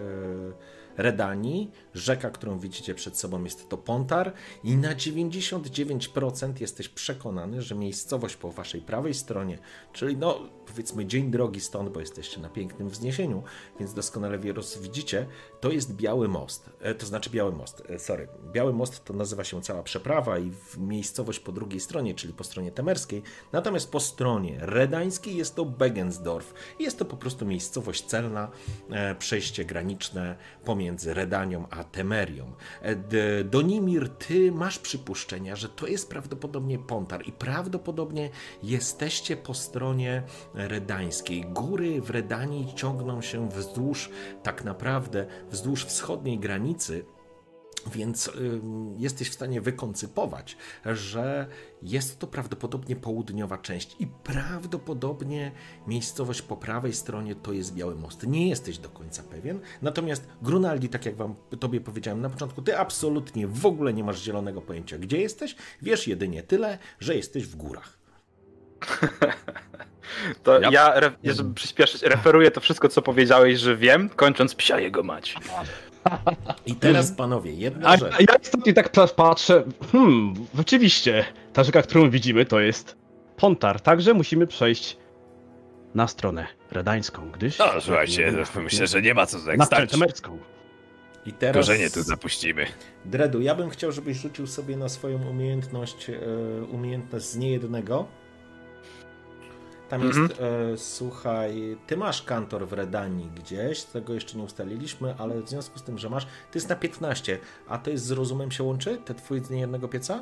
Redanii. 0.97 1.71
Rzeka, 1.95 2.31
którą 2.31 2.59
widzicie 2.59 2.95
przed 2.95 3.19
sobą 3.19 3.45
jest 3.45 3.69
to 3.69 3.79
Pontar 3.79 4.33
i 4.65 4.77
na 4.77 4.95
99% 4.95 6.61
jesteś 6.61 6.89
przekonany, 6.89 7.63
że 7.63 7.75
miejscowość 7.75 8.37
po 8.37 8.53
waszej 8.53 8.81
prawej 8.81 9.15
stronie, 9.15 9.59
czyli 9.93 10.17
no 10.17 10.41
powiedzmy 10.67 11.07
dzień 11.07 11.31
drogi 11.31 11.61
stąd, 11.61 11.89
bo 11.89 12.01
jesteście 12.01 12.41
na 12.41 12.49
pięknym 12.49 12.89
wzniesieniu, 12.89 13.43
więc 13.79 13.95
doskonale 13.95 14.39
Wierus 14.39 14.79
widzicie, 14.79 15.27
to 15.61 15.71
jest 15.71 15.97
Biały 15.97 16.29
Most, 16.29 16.71
e, 16.81 16.95
to 16.95 17.07
znaczy 17.07 17.31
Biały 17.31 17.53
Most, 17.53 17.83
e, 17.89 17.99
sorry, 17.99 18.29
Biały 18.53 18.73
Most 18.73 19.05
to 19.05 19.15
nazywa 19.15 19.45
się 19.45 19.63
cała 19.63 19.83
przeprawa 19.83 20.39
i 20.39 20.53
miejscowość 20.79 21.41
po 21.41 21.53
drugiej 21.53 21.81
stronie, 21.81 22.15
czyli 22.15 22.33
po 22.33 22.45
stronie 22.45 22.73
temerskiej, 22.73 23.23
natomiast 23.53 23.91
po 23.91 24.01
stronie 24.01 24.59
redańskiej 24.61 25.37
jest 25.37 25.55
to 25.55 25.65
Begensdorf. 25.65 26.55
Jest 26.79 26.99
to 26.99 27.05
po 27.05 27.17
prostu 27.17 27.47
miejscowość 27.47 28.05
celna, 28.05 28.51
e, 28.91 29.15
przejście 29.15 29.65
graniczne 29.65 30.37
pomiędzy 30.65 31.15
Redanią 31.15 31.67
a 31.71 31.82
Temerią. 31.85 32.53
E, 32.83 33.45
Donimir, 33.45 34.09
ty 34.09 34.53
masz 34.53 34.79
przypuszczenia, 34.79 35.57
że 35.57 35.69
to 35.69 35.87
jest 35.87 36.11
prawdopodobnie 36.11 36.79
Pontar 36.79 37.29
i 37.29 37.33
prawdopodobnie 37.33 38.31
jesteście 38.63 39.37
po 39.37 39.55
stronie 39.55 40.23
redańskiej. 40.55 41.45
Góry 41.45 42.01
w 42.01 42.11
Redanii 42.11 42.75
ciągną 42.75 43.23
się 43.23 43.49
wzdłuż, 43.49 44.11
tak 44.43 44.65
naprawdę, 44.65 45.27
wzdłuż 45.51 45.85
wschodniej 45.85 46.39
granicy, 46.39 47.05
więc 47.87 48.29
ym, 48.29 48.95
jesteś 48.99 49.31
w 49.31 49.35
stanie 49.35 49.61
wykoncypować, 49.61 50.57
że 50.85 51.47
jest 51.83 52.19
to 52.19 52.27
prawdopodobnie 52.27 52.97
południowa 52.97 53.59
część 53.59 53.97
i 53.99 54.07
prawdopodobnie 54.07 55.53
miejscowość 55.87 56.43
po 56.43 56.57
prawej 56.57 56.93
stronie 56.93 57.35
to 57.35 57.53
jest 57.53 57.75
Biały 57.75 57.95
Most. 57.95 58.27
Nie 58.27 58.49
jesteś 58.49 58.79
do 58.79 58.89
końca 58.89 59.23
pewien, 59.23 59.61
natomiast 59.83 60.27
Grunaldi, 60.43 60.89
tak 60.89 61.07
jak 61.07 61.17
wam 61.17 61.35
tobie 61.61 61.81
powiedziałem 61.81 62.21
na 62.21 62.31
początku, 62.31 62.63
ty 62.63 62.79
absolutnie 62.79 63.47
w 63.49 63.67
ogóle 63.67 63.93
nie 63.93 64.05
masz 64.05 64.23
zielonego 64.23 64.63
pojęcia, 64.63 64.99
gdzie 64.99 65.19
jesteś, 65.21 65.57
wiesz 65.83 66.07
jedynie 66.09 66.43
tyle, 66.43 66.79
że 67.01 67.15
jesteś 67.17 67.47
w 67.47 67.57
górach. 67.57 67.99
To 70.43 70.61
Ja- 70.61 70.71
ja, 70.71 70.95
re, 70.95 71.13
żeby 71.25 71.55
przyspieszyć, 71.55 72.03
referuję 72.03 72.51
to 72.51 72.61
wszystko, 72.61 72.89
co 72.89 73.03
powiedziałeś, 73.03 73.59
że 73.59 73.77
wiem, 73.77 74.09
kończąc 74.09 74.55
psia 74.55 74.81
jego 74.81 75.03
mać. 75.03 75.35
I 76.67 76.75
teraz, 76.75 77.13
panowie, 77.13 77.53
jedna 77.53 77.89
A, 77.89 77.97
rzecz. 77.97 78.13
a 78.15 78.21
ja 78.21 78.41
ostatnio 78.43 78.73
tak 78.73 78.93
pa- 78.93 79.07
patrzę, 79.07 79.65
hmm, 79.93 80.35
rzeczywiście, 80.55 81.25
ta 81.53 81.65
rzeka, 81.65 81.83
którą 81.83 82.11
widzimy, 82.11 82.47
to 82.47 82.61
jest 82.61 82.97
Pontar, 83.37 83.81
także 83.81 84.15
musimy 84.15 84.47
przejść 84.47 84.97
na 85.95 86.09
stronę 86.09 86.47
redańską, 86.71 87.31
gdyż... 87.31 87.59
No 87.59 87.67
słuchajcie, 87.81 88.33
myślę, 88.57 88.87
że 88.87 89.03
nie 89.03 89.15
ma 89.15 89.27
co 89.27 89.39
tutaj 89.39 89.57
Na. 89.57 90.39
I 91.27 91.33
teraz... 91.33 91.57
Korzenie 91.57 91.91
tu 91.91 92.03
zapuścimy. 92.03 92.67
Dredu, 93.05 93.41
ja 93.41 93.55
bym 93.55 93.71
chciał, 93.71 93.93
żebyś 93.93 94.17
rzucił 94.17 94.47
sobie 94.47 94.77
na 94.77 94.89
swoją 94.89 95.29
umiejętność, 95.29 96.11
e, 96.11 96.15
umiejętność 96.65 97.27
z 97.27 97.37
niejednego. 97.37 98.07
Tam 99.93 100.03
Mhm. 100.03 100.23
jest, 100.29 100.41
e, 100.41 100.77
słuchaj, 100.79 101.77
ty 101.87 101.97
masz 101.97 102.23
kantor 102.23 102.67
w 102.69 102.73
Redanii 102.73 103.31
gdzieś, 103.37 103.83
tego 103.83 104.15
jeszcze 104.15 104.39
nie 104.39 104.45
ustaliliśmy, 104.45 105.15
ale 105.19 105.43
w 105.43 105.49
związku 105.49 105.79
z 105.79 105.83
tym, 105.83 105.99
że 105.99 106.11
masz, 106.11 106.25
ty 106.25 106.59
jest 106.59 106.69
na 106.69 106.77
15, 106.77 107.39
a 107.69 107.79
to 107.79 107.91
jest 107.91 108.05
z 108.05 108.11
rozumem 108.11 108.51
się 108.51 108.63
łączy, 108.65 108.97
te 109.05 109.15
twój 109.15 109.45
z 109.45 109.51
niejednego 109.51 109.89
pieca? 109.89 110.21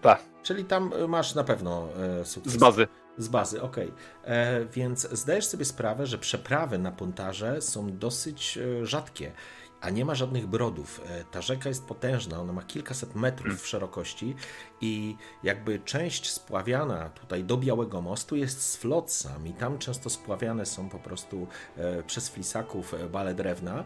Tak, 0.00 0.22
Czyli 0.42 0.64
tam 0.64 0.92
e, 1.04 1.08
masz 1.08 1.34
na 1.34 1.44
pewno 1.44 1.88
e, 2.20 2.24
sukces. 2.24 2.52
z 2.52 2.56
bazy. 2.56 2.88
Z 3.18 3.28
bazy, 3.28 3.62
okej. 3.62 3.92
E, 4.24 4.64
Więc 4.64 5.10
zdajesz 5.10 5.44
sobie 5.46 5.64
sprawę, 5.64 6.06
że 6.06 6.18
przeprawy 6.18 6.78
na 6.78 6.92
pontarze 6.92 7.62
są 7.62 7.98
dosyć 7.98 8.58
e, 8.58 8.86
rzadkie, 8.86 9.32
a 9.80 9.90
nie 9.90 10.04
ma 10.04 10.14
żadnych 10.14 10.46
brodów. 10.46 11.00
E, 11.06 11.24
Ta 11.24 11.42
rzeka 11.42 11.68
jest 11.68 11.86
potężna, 11.86 12.40
ona 12.40 12.52
ma 12.52 12.62
kilkaset 12.62 13.14
metrów 13.14 13.62
w 13.62 13.66
szerokości 13.66 14.34
i 14.80 15.16
jakby 15.42 15.78
część 15.78 16.30
spławiana 16.30 17.08
tutaj 17.08 17.44
do 17.44 17.56
Białego 17.56 18.02
Mostu 18.02 18.36
jest 18.36 18.62
z 18.62 18.76
flotsam 18.76 19.46
i 19.46 19.52
tam 19.52 19.78
często 19.78 20.10
spławiane 20.10 20.66
są 20.66 20.88
po 20.88 20.98
prostu 20.98 21.46
e, 21.76 22.02
przez 22.02 22.28
flisaków 22.28 22.94
e, 22.94 23.08
bale 23.08 23.34
drewna. 23.34 23.84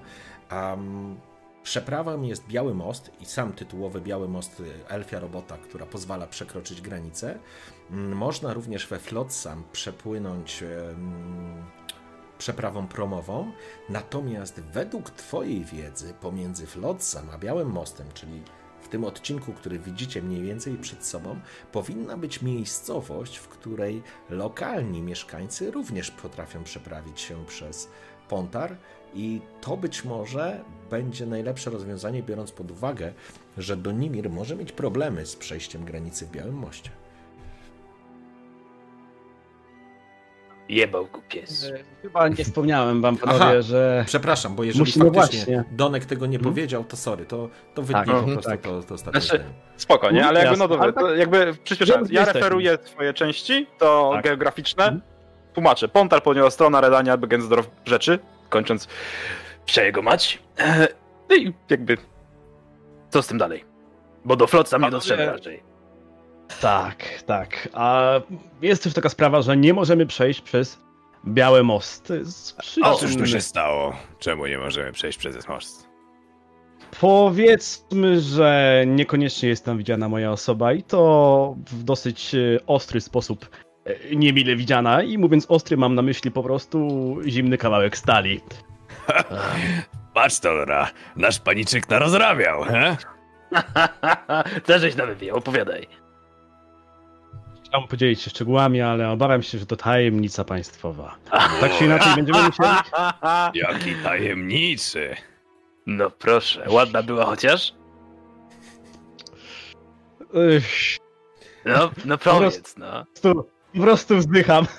Mm, 0.50 1.20
Przeprawą 1.62 2.22
jest 2.22 2.46
Biały 2.46 2.74
Most 2.74 3.11
i 3.20 3.24
sam 3.26 3.52
tytułowy 3.52 4.00
Biały 4.00 4.28
Most 4.28 4.62
Elfia 4.88 5.20
Robota, 5.20 5.59
która 5.59 5.87
pozwala 5.87 6.26
przekroczyć 6.26 6.81
granicę. 6.81 7.38
Mm, 7.90 8.16
Można 8.16 8.55
również 8.55 8.87
we 8.87 8.98
Flotsam 8.98 9.64
przepłynąć 9.72 10.64
przeprawą 12.42 12.87
promową, 12.87 13.52
natomiast 13.88 14.61
według 14.61 15.11
Twojej 15.11 15.64
wiedzy 15.64 16.14
pomiędzy 16.20 16.66
Flotsam 16.66 17.31
a 17.31 17.38
Białym 17.38 17.70
Mostem, 17.70 18.07
czyli 18.14 18.42
w 18.83 18.88
tym 18.88 19.05
odcinku, 19.05 19.52
który 19.52 19.78
widzicie 19.78 20.22
mniej 20.22 20.42
więcej 20.42 20.76
przed 20.76 21.07
sobą, 21.07 21.40
powinna 21.72 22.16
być 22.16 22.42
miejscowość, 22.42 23.37
w 23.37 23.48
której 23.48 24.02
lokalni 24.31 25.02
mieszkańcy 25.02 25.70
również 25.70 26.11
potrafią 26.11 26.64
przeprawić 26.64 27.20
się 27.20 27.46
przez 27.46 27.88
Pontar 28.28 28.76
i 29.14 29.40
to 29.61 29.76
być 29.76 30.05
może 30.05 30.64
będzie 30.90 31.26
najlepsze 31.26 31.70
rozwiązanie, 31.70 32.22
biorąc 32.22 32.52
pod 32.52 32.70
uwagę, 32.70 33.12
że 33.59 33.76
Donimir 33.76 34.31
może 34.31 34.57
mieć 34.57 34.72
problemy 34.72 35.26
z 35.26 35.37
przejściem 35.37 35.85
granicy 35.85 36.26
w 36.26 36.31
Białym 36.31 36.55
Moście. 36.55 37.01
Jebał 40.72 41.08
pies. 41.28 41.72
Chyba 42.02 42.28
nie 42.28 42.44
wspomniałem 42.44 43.02
wam, 43.02 43.16
panowie, 43.16 43.40
Aha. 43.44 43.62
że... 43.62 44.04
Przepraszam, 44.06 44.54
bo 44.56 44.64
jeżeli 44.64 44.80
Musimy 44.82 45.11
faktycznie 45.11 45.54
właśnie. 45.54 45.76
Donek 45.76 46.04
tego 46.04 46.26
nie 46.26 46.37
Mhm. 46.37 46.54
powiedział, 46.54 46.85
to 46.85 46.96
sorry, 46.96 47.24
to, 47.26 47.48
to 47.74 47.82
Tak, 47.82 47.85
wytnij 47.85 48.04
po 48.04 48.12
mhm, 48.12 48.32
prostu 48.32 48.50
tak. 48.50 48.61
to, 48.61 48.82
to 48.82 48.94
ostatnie 48.94 49.20
Znaczy. 49.20 49.44
Spoko, 49.76 50.11
nie? 50.11 50.26
Ale 50.26 50.40
jakby, 50.40 50.56
no 50.58 50.68
dobra, 50.68 50.92
tak- 50.92 51.04
jakby 51.16 51.54
przyspieszając, 51.64 52.11
ja 52.11 52.24
referuję 52.24 52.78
swoje 52.85 53.14
części, 53.14 53.66
to 53.78 54.11
Tak. 54.14 54.24
geograficzne, 54.24 54.85
Mhm. 54.85 55.02
tłumaczę. 55.54 55.88
Pontar, 55.88 56.22
południowa 56.22 56.50
strona, 56.50 56.80
Redania, 56.80 57.16
Begensdorf, 57.16 57.70
rzeczy, 57.85 58.18
kończąc 58.48 58.88
psia 59.66 59.82
jego 59.82 60.02
mać. 60.02 60.38
E, 60.58 60.88
No 61.30 61.37
i 61.37 61.52
jakby, 61.70 61.96
co 63.11 63.22
z 63.22 63.26
tym 63.26 63.38
dalej? 63.38 63.64
Bo 64.24 64.37
do 64.37 64.46
flot 64.46 64.68
sam 64.68 64.82
nie 64.82 64.90
dotrzemy 64.90 65.26
raczej. 65.26 65.62
Tak, 66.61 67.22
tak. 67.26 67.68
A 67.72 68.11
jest 68.62 68.83
też 68.83 68.94
taka 68.94 69.09
sprawa, 69.09 69.42
że 69.42 69.57
nie 69.57 69.74
możemy 69.74 70.07
przejść 70.07 70.40
przez 70.40 70.78
Białe 71.26 71.62
Mosty 71.62 72.24
z 72.24 72.55
A 72.59 72.62
przyczyn... 72.62 72.94
cóż 72.98 73.16
tu 73.16 73.26
się 73.26 73.40
stało? 73.40 73.96
Czemu 74.18 74.46
nie 74.46 74.59
możemy 74.59 74.92
przejść 74.92 75.18
przez 75.18 75.48
most? 75.48 75.88
Powiedzmy, 77.00 78.20
że 78.20 78.83
niekoniecznie 78.87 79.48
jest 79.48 79.64
tam 79.64 79.78
widziana 79.78 80.09
moja 80.09 80.33
osoba 80.33 80.72
i 80.72 80.83
to 80.83 81.55
w 81.70 81.83
dosyć 81.83 82.35
e, 82.35 82.38
ostry 82.66 83.00
sposób 83.00 83.48
e, 83.85 84.16
niemile 84.16 84.57
widziana 84.57 85.02
i 85.02 85.18
mówiąc 85.18 85.46
ostry 85.48 85.76
mam 85.76 85.94
na 85.94 86.02
myśli 86.02 86.31
po 86.31 86.42
prostu 86.42 86.88
zimny 87.26 87.59
kawałek 87.59 87.96
stali. 87.96 88.40
Patrz 90.14 90.40
to, 90.40 90.52
Lora, 90.52 90.90
nasz 91.16 91.40
paniczyk 91.40 91.88
narozrabiał, 91.88 92.62
he? 92.62 92.96
Też 94.66 94.81
żeś 94.81 94.96
na 94.96 95.07
wywijał, 95.07 95.37
opowiadaj. 95.37 96.01
Chciałbym 97.72 97.88
podzielić 97.88 98.22
się 98.22 98.30
szczegółami, 98.30 98.80
ale 98.80 99.11
obawiam 99.11 99.42
się, 99.42 99.58
że 99.58 99.66
to 99.66 99.76
tajemnica 99.76 100.44
państwowa. 100.44 101.16
Tak 101.61 101.78
czy 101.78 101.85
inaczej 101.85 102.14
będziemy 102.16 102.38
musieli... 102.38 102.68
Jaki 103.68 103.94
tajemniczy. 104.04 105.16
No 105.87 106.11
proszę, 106.11 106.64
ładna 106.68 107.02
była 107.02 107.24
chociaż? 107.24 107.74
No, 111.64 111.90
no 112.04 112.18
powiedz, 112.18 112.76
no. 112.76 112.87
po 113.04 113.20
prostu, 113.20 113.48
po 113.74 113.80
prostu 113.80 114.16
wzdycham. 114.16 114.66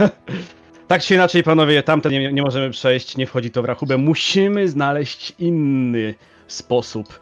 Tak 0.87 1.01
czy 1.01 1.13
inaczej, 1.15 1.43
panowie, 1.43 1.83
tamte 1.83 2.09
nie, 2.09 2.33
nie 2.33 2.41
możemy 2.41 2.69
przejść, 2.69 3.17
nie 3.17 3.27
wchodzi 3.27 3.51
to 3.51 3.61
w 3.61 3.65
rachubę. 3.65 3.97
Musimy 3.97 4.67
znaleźć 4.67 5.33
inny 5.39 6.15
sposób. 6.47 7.19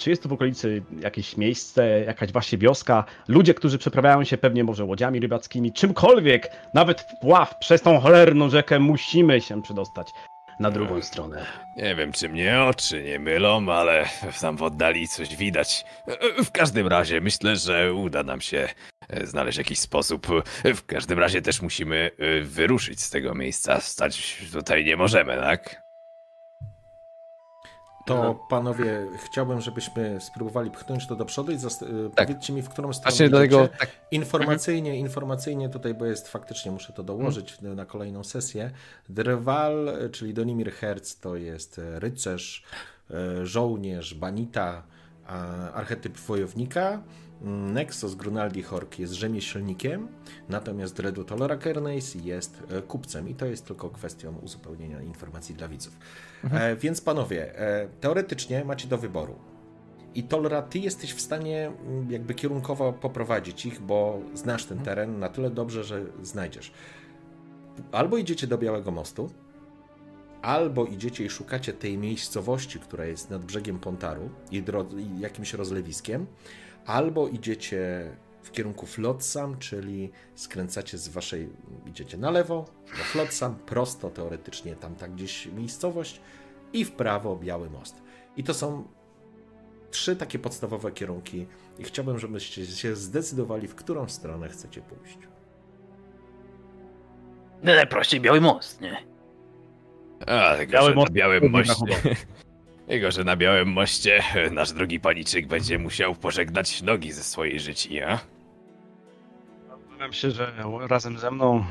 Czy 0.00 0.10
jest 0.10 0.22
tu 0.22 0.28
w 0.28 0.32
okolicy 0.32 0.82
jakieś 1.00 1.36
miejsce, 1.36 2.00
jakaś 2.00 2.32
właśnie 2.32 2.58
wioska? 2.58 3.04
Ludzie, 3.28 3.54
którzy 3.54 3.78
przeprawiają 3.78 4.24
się 4.24 4.38
pewnie 4.38 4.64
może 4.64 4.84
łodziami 4.84 5.20
rybackimi, 5.20 5.72
czymkolwiek, 5.72 6.50
nawet 6.74 7.00
wpław 7.00 7.58
przez 7.58 7.82
tą 7.82 8.00
cholerną 8.00 8.48
rzekę, 8.48 8.78
musimy 8.78 9.40
się 9.40 9.62
przedostać 9.62 10.08
na 10.60 10.70
drugą 10.70 11.02
stronę. 11.02 11.46
Nie 11.76 11.94
wiem, 11.94 12.12
czy 12.12 12.28
mnie 12.28 12.62
oczy 12.62 13.02
nie 13.02 13.18
mylą, 13.18 13.72
ale 13.72 14.04
tam 14.40 14.56
w 14.56 14.62
oddali 14.62 15.08
coś 15.08 15.36
widać. 15.36 15.84
W 16.44 16.50
każdym 16.50 16.86
razie 16.86 17.20
myślę, 17.20 17.56
że 17.56 17.94
uda 17.94 18.22
nam 18.22 18.40
się 18.40 18.68
e, 19.08 19.26
znaleźć 19.26 19.58
jakiś 19.58 19.78
sposób. 19.78 20.26
W 20.64 20.86
każdym 20.86 21.18
razie 21.18 21.42
też 21.42 21.62
musimy 21.62 22.10
e, 22.18 22.40
wyruszyć 22.40 23.00
z 23.00 23.10
tego 23.10 23.34
miejsca. 23.34 23.80
Stać 23.80 24.36
tutaj 24.52 24.84
nie 24.84 24.96
możemy, 24.96 25.36
tak? 25.36 25.89
To 28.10 28.16
Mhm. 28.16 28.36
panowie, 28.48 29.06
chciałbym, 29.24 29.60
żebyśmy 29.60 30.20
spróbowali 30.20 30.70
pchnąć 30.70 31.06
to 31.06 31.16
do 31.16 31.24
przodu 31.24 31.52
i 31.52 31.56
zas- 31.56 31.82
y, 31.82 32.10
Tak. 32.14 32.26
powiedzcie 32.28 32.52
mi, 32.52 32.62
w 32.62 32.68
którą 32.68 32.92
stronę 32.92 33.10
Właśnie 33.10 33.28
dlatego 33.28 33.68
tak, 33.78 33.90
Informacyjnie, 34.10 34.96
informacyjnie 34.98 35.68
tutaj, 35.68 35.94
bo 35.94 36.04
jest 36.06 36.28
faktycznie, 36.28 36.72
muszę 36.72 36.92
to 36.92 37.02
dołożyć 37.02 37.52
Mhm. 37.52 37.76
na 37.76 37.86
kolejną 37.86 38.24
sesję. 38.24 38.70
Drwal, 39.08 39.90
czyli 40.12 40.34
Donimir 40.34 40.72
Herz, 40.72 41.16
to 41.16 41.36
jest 41.36 41.80
rycerz, 41.84 42.64
e, 43.10 43.46
żołnierz, 43.46 44.14
banita, 44.14 44.82
archetyp 45.74 46.16
wojownika. 46.18 47.02
Nexus 47.44 48.14
Grunaldi 48.14 48.62
Hork 48.62 48.98
jest 48.98 49.12
rzemieślnikiem, 49.12 50.08
natomiast 50.48 50.96
Dredu 50.96 51.24
Tolora 51.24 51.56
Kernes 51.56 52.14
jest 52.14 52.62
e, 52.70 52.82
kupcem 52.82 53.28
i 53.28 53.34
to 53.34 53.46
jest 53.46 53.66
tylko 53.66 53.90
kwestią 53.90 54.36
uzupełnienia 54.42 55.02
informacji 55.02 55.54
dla 55.54 55.68
widzów. 55.68 55.96
E, 56.52 56.76
więc 56.76 57.00
panowie, 57.00 57.58
e, 57.58 57.88
teoretycznie 58.00 58.64
macie 58.64 58.88
do 58.88 58.98
wyboru. 58.98 59.34
I 60.14 60.22
Tolra, 60.22 60.62
ty 60.62 60.78
jesteś 60.78 61.12
w 61.14 61.20
stanie 61.20 61.66
mm, 61.86 62.10
jakby 62.10 62.34
kierunkowo 62.34 62.92
poprowadzić 62.92 63.66
ich, 63.66 63.80
bo 63.80 64.20
znasz 64.34 64.64
ten 64.64 64.78
teren 64.78 65.18
na 65.18 65.28
tyle 65.28 65.50
dobrze, 65.50 65.84
że 65.84 66.04
znajdziesz. 66.22 66.72
Albo 67.92 68.16
idziecie 68.16 68.46
do 68.46 68.58
Białego 68.58 68.90
Mostu, 68.90 69.30
albo 70.42 70.84
idziecie 70.84 71.24
i 71.24 71.30
szukacie 71.30 71.72
tej 71.72 71.98
miejscowości, 71.98 72.80
która 72.80 73.04
jest 73.04 73.30
nad 73.30 73.44
brzegiem 73.44 73.78
Pontaru 73.78 74.30
i, 74.50 74.62
dro- 74.62 74.98
i 75.00 75.20
jakimś 75.20 75.54
rozlewiskiem, 75.54 76.26
albo 76.86 77.28
idziecie 77.28 78.10
w 78.42 78.50
kierunku 78.50 78.86
Flotsam, 78.86 79.58
czyli 79.58 80.10
skręcacie 80.34 80.98
z 80.98 81.08
waszej, 81.08 81.48
idziecie 81.86 82.16
na 82.16 82.30
lewo, 82.30 82.64
do 82.98 83.04
Flotsam, 83.04 83.54
prosto 83.54 84.10
teoretycznie 84.10 84.76
tam 84.76 84.94
tak 84.94 85.14
gdzieś 85.14 85.46
miejscowość 85.46 86.20
i 86.72 86.84
w 86.84 86.92
prawo 86.92 87.36
Biały 87.36 87.70
Most. 87.70 88.02
I 88.36 88.44
to 88.44 88.54
są 88.54 88.84
trzy 89.90 90.16
takie 90.16 90.38
podstawowe 90.38 90.92
kierunki 90.92 91.46
i 91.78 91.84
chciałbym, 91.84 92.18
żebyście 92.18 92.66
się 92.66 92.96
zdecydowali, 92.96 93.68
w 93.68 93.74
którą 93.74 94.08
stronę 94.08 94.48
chcecie 94.48 94.82
pójść. 94.82 95.18
No, 97.62 97.74
najprościej 97.74 98.20
Biały 98.20 98.40
Most, 98.40 98.80
nie? 98.80 98.96
A, 100.26 100.56
tylko, 100.56 100.72
Biały 100.72 100.88
na 100.90 100.94
most 100.94 101.12
Białym 101.12 101.40
trudny 101.40 101.58
Moście... 101.58 102.16
Tylko, 102.90 103.10
że 103.10 103.24
na 103.24 103.36
Białym 103.36 103.68
Moście 103.68 104.22
nasz 104.52 104.72
drogi 104.72 105.00
paniczyk 105.00 105.46
będzie 105.46 105.78
musiał 105.78 106.14
pożegnać 106.14 106.82
nogi 106.82 107.12
ze 107.12 107.22
swojej 107.22 107.60
życi, 107.60 108.02
a? 108.02 108.18
Obawiam 109.88 110.12
się, 110.12 110.30
że 110.30 110.52
razem 110.88 111.18
ze 111.18 111.30
mną, 111.30 111.64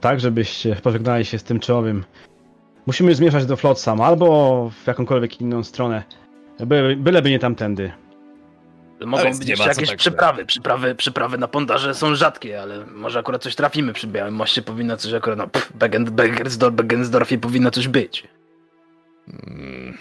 tak 0.00 0.20
żebyście 0.20 0.76
pożegnali 0.76 1.24
się 1.24 1.38
z 1.38 1.44
tym 1.44 1.60
czołowym, 1.60 2.04
musimy 2.86 3.14
zmierzać 3.14 3.46
do 3.46 3.56
Flotsam 3.56 4.00
albo 4.00 4.70
w 4.84 4.86
jakąkolwiek 4.86 5.40
inną 5.40 5.64
stronę. 5.64 6.02
By, 6.60 6.96
byleby 6.96 7.30
nie 7.30 7.38
tamtędy. 7.38 7.92
Mogą 9.06 9.38
być 9.38 9.48
jeszcze 9.48 9.68
jakieś 9.68 9.88
tak 9.88 9.98
przyprawy. 9.98 10.46
przyprawy. 10.46 10.94
Przyprawy 10.94 11.38
na 11.38 11.48
Pondarze 11.48 11.94
są 11.94 12.14
rzadkie, 12.14 12.62
ale 12.62 12.86
może 12.86 13.18
akurat 13.18 13.42
coś 13.42 13.54
trafimy 13.54 13.92
przy 13.92 14.06
Białym 14.06 14.34
Moście. 14.34 14.62
Powinno 14.62 14.96
coś 14.96 15.12
akurat, 15.12 15.38
no 15.38 15.46
pff, 15.46 15.72
Begensdorfie 16.70 17.38
powinno 17.38 17.70
coś 17.70 17.88
być. 17.88 18.28
Mm, 19.28 19.98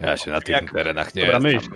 Ja 0.00 0.16
się 0.16 0.30
na 0.30 0.40
tych 0.40 0.48
Jak- 0.48 0.72
terenach 0.72 1.14
nie 1.14 1.22
Dobra, 1.22 1.40
znam. 1.40 1.52
myśl. 1.52 1.68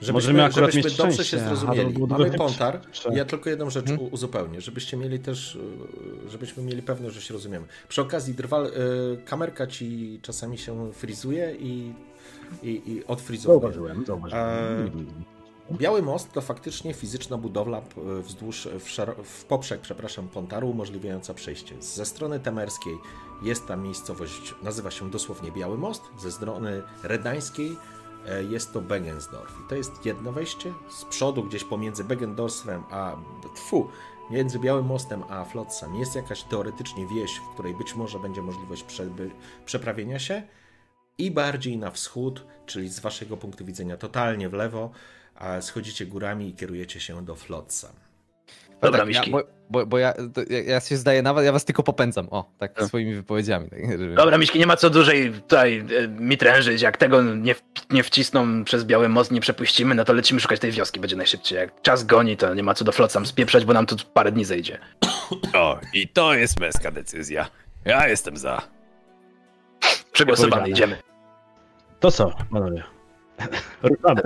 Żebyśmy, 0.00 0.12
Możemy 0.12 0.44
akurat 0.44 0.70
żebyśmy 0.72 0.90
mieć 0.90 0.96
dobrze 0.96 1.12
szczęście, 1.12 1.36
się 1.38 1.44
zrozumieli. 1.44 1.94
do- 1.94 2.06
Mamy 2.06 2.30
Pontar. 2.30 2.80
Ja 3.12 3.24
tylko 3.24 3.50
jedną 3.50 3.70
rzecz 3.70 3.86
Hmm? 3.86 4.08
uzupełnię, 4.10 4.60
żebyście 4.60 4.96
mieli 4.96 5.18
też, 5.18 5.54
y, 5.54 6.30
żebyśmy 6.30 6.62
mieli 6.62 6.82
pewność, 6.82 7.14
że 7.14 7.20
się 7.22 7.34
rozumiemy. 7.34 7.66
Przy 7.88 8.02
okazji, 8.02 8.34
Drwal, 8.34 8.66
y, 8.66 8.70
kamerka 9.24 9.66
ci 9.66 10.18
czasami 10.22 10.58
się 10.58 10.92
frizuje 10.92 11.54
i, 11.58 11.92
i, 12.62 12.82
i 12.86 13.04
odfrizowuje. 13.06 13.60
Zauważyłem, 13.60 14.06
zauważyłem. 14.06 14.86
E, 15.70 15.74
Biały 15.74 16.02
Most 16.02 16.32
to 16.32 16.40
faktycznie 16.40 16.94
fizyczna 16.94 17.36
budowla 17.38 17.80
p- 17.80 18.22
wzdłuż, 18.22 18.68
w, 18.78 18.98
w 19.24 19.44
poprzek, 19.44 19.80
przepraszam, 19.80 20.28
Pontaru, 20.28 20.70
umożliwiająca 20.70 21.34
przejście. 21.34 21.74
Ze 21.80 22.06
strony 22.06 22.40
temerskiej 22.40 22.94
jest 23.42 23.66
ta 23.66 23.76
miejscowość, 23.76 24.54
nazywa 24.62 24.90
się 24.90 25.10
dosłownie 25.10 25.52
Biały 25.52 25.78
Most, 25.78 26.02
ze 26.18 26.32
strony 26.32 26.82
redańskiej 27.02 27.76
e, 28.26 28.44
jest 28.44 28.72
to 28.72 28.80
Begensdorf. 28.80 29.52
I 29.66 29.68
to 29.68 29.74
jest 29.74 30.06
jedno 30.06 30.32
wejście, 30.32 30.72
z 30.90 31.04
przodu 31.04 31.44
gdzieś 31.44 31.64
pomiędzy 31.64 32.04
Begendorfem 32.04 32.82
a, 32.90 33.16
tfu, 33.54 33.88
między 34.30 34.58
Białym 34.58 34.86
Mostem 34.86 35.22
a 35.28 35.44
Flotsam 35.44 35.94
jest 35.94 36.14
jakaś 36.14 36.42
teoretycznie 36.42 37.06
wieś, 37.06 37.36
w 37.36 37.54
której 37.54 37.74
być 37.74 37.94
może 37.94 38.18
będzie 38.18 38.42
możliwość 38.42 38.84
przeby- 38.84 39.30
przeprawienia 39.66 40.18
się 40.18 40.42
i 41.18 41.30
bardziej 41.30 41.78
na 41.78 41.90
wschód, 41.90 42.46
czyli 42.66 42.88
z 42.88 43.00
waszego 43.00 43.36
punktu 43.36 43.64
widzenia 43.64 43.96
totalnie 43.96 44.48
w 44.48 44.52
lewo, 44.52 44.90
a 45.34 45.60
schodzicie 45.60 46.06
górami 46.06 46.48
i 46.48 46.54
kierujecie 46.54 47.00
się 47.00 47.24
do 47.24 47.36
Flotsam. 47.36 48.09
No 48.82 48.88
Dobra, 48.88 48.98
tak, 49.04 49.14
ja, 49.14 49.20
Miśki. 49.20 49.30
bo, 49.30 49.42
bo, 49.70 49.86
bo 49.86 49.98
ja, 49.98 50.12
to, 50.12 50.40
ja, 50.50 50.62
ja 50.62 50.80
się 50.80 50.96
zdaję 50.96 51.22
nawet, 51.22 51.44
ja 51.44 51.52
was 51.52 51.64
tylko 51.64 51.82
popędzam. 51.82 52.28
O, 52.30 52.50
tak 52.58 52.72
Tak. 52.74 52.86
swoimi 52.86 53.14
wypowiedziami. 53.14 53.70
Tak, 53.70 53.90
żeby... 53.90 54.14
Dobra, 54.14 54.38
Miśki, 54.38 54.58
nie 54.58 54.66
ma 54.66 54.76
co 54.76 54.90
dłużej 54.90 55.32
tutaj 55.32 55.84
e, 56.04 56.08
mi 56.08 56.38
trężyć. 56.38 56.82
Jak 56.82 56.96
tego 56.96 57.22
nie, 57.22 57.54
nie 57.90 58.02
wcisną 58.02 58.64
przez 58.64 58.84
Biały 58.84 59.08
Most, 59.08 59.30
nie 59.30 59.40
przepuścimy, 59.40 59.94
no 59.94 60.04
to 60.04 60.12
lecimy 60.12 60.40
szukać 60.40 60.60
tej 60.60 60.70
wioski, 60.72 61.00
będzie 61.00 61.16
najszybciej. 61.16 61.58
Jak 61.58 61.82
czas 61.82 62.04
goni, 62.04 62.36
to 62.36 62.54
nie 62.54 62.62
ma 62.62 62.74
co 62.74 62.84
do 62.84 62.92
Flotsam 62.92 63.26
spieprzać, 63.26 63.64
bo 63.64 63.72
nam 63.72 63.86
tu 63.86 63.96
parę 64.14 64.32
dni 64.32 64.44
zejdzie. 64.44 64.78
O, 65.54 65.78
i 65.94 66.08
to 66.08 66.34
jest 66.34 66.60
męska 66.60 66.90
decyzja. 66.90 67.48
Ja 67.84 68.08
jestem 68.08 68.36
za. 68.36 68.62
Przegłosowany, 70.12 70.68
idziemy. 70.70 70.96
To 72.00 72.10
co, 72.10 72.32
panowie? 72.52 72.82
Ruszamy. 73.82 74.20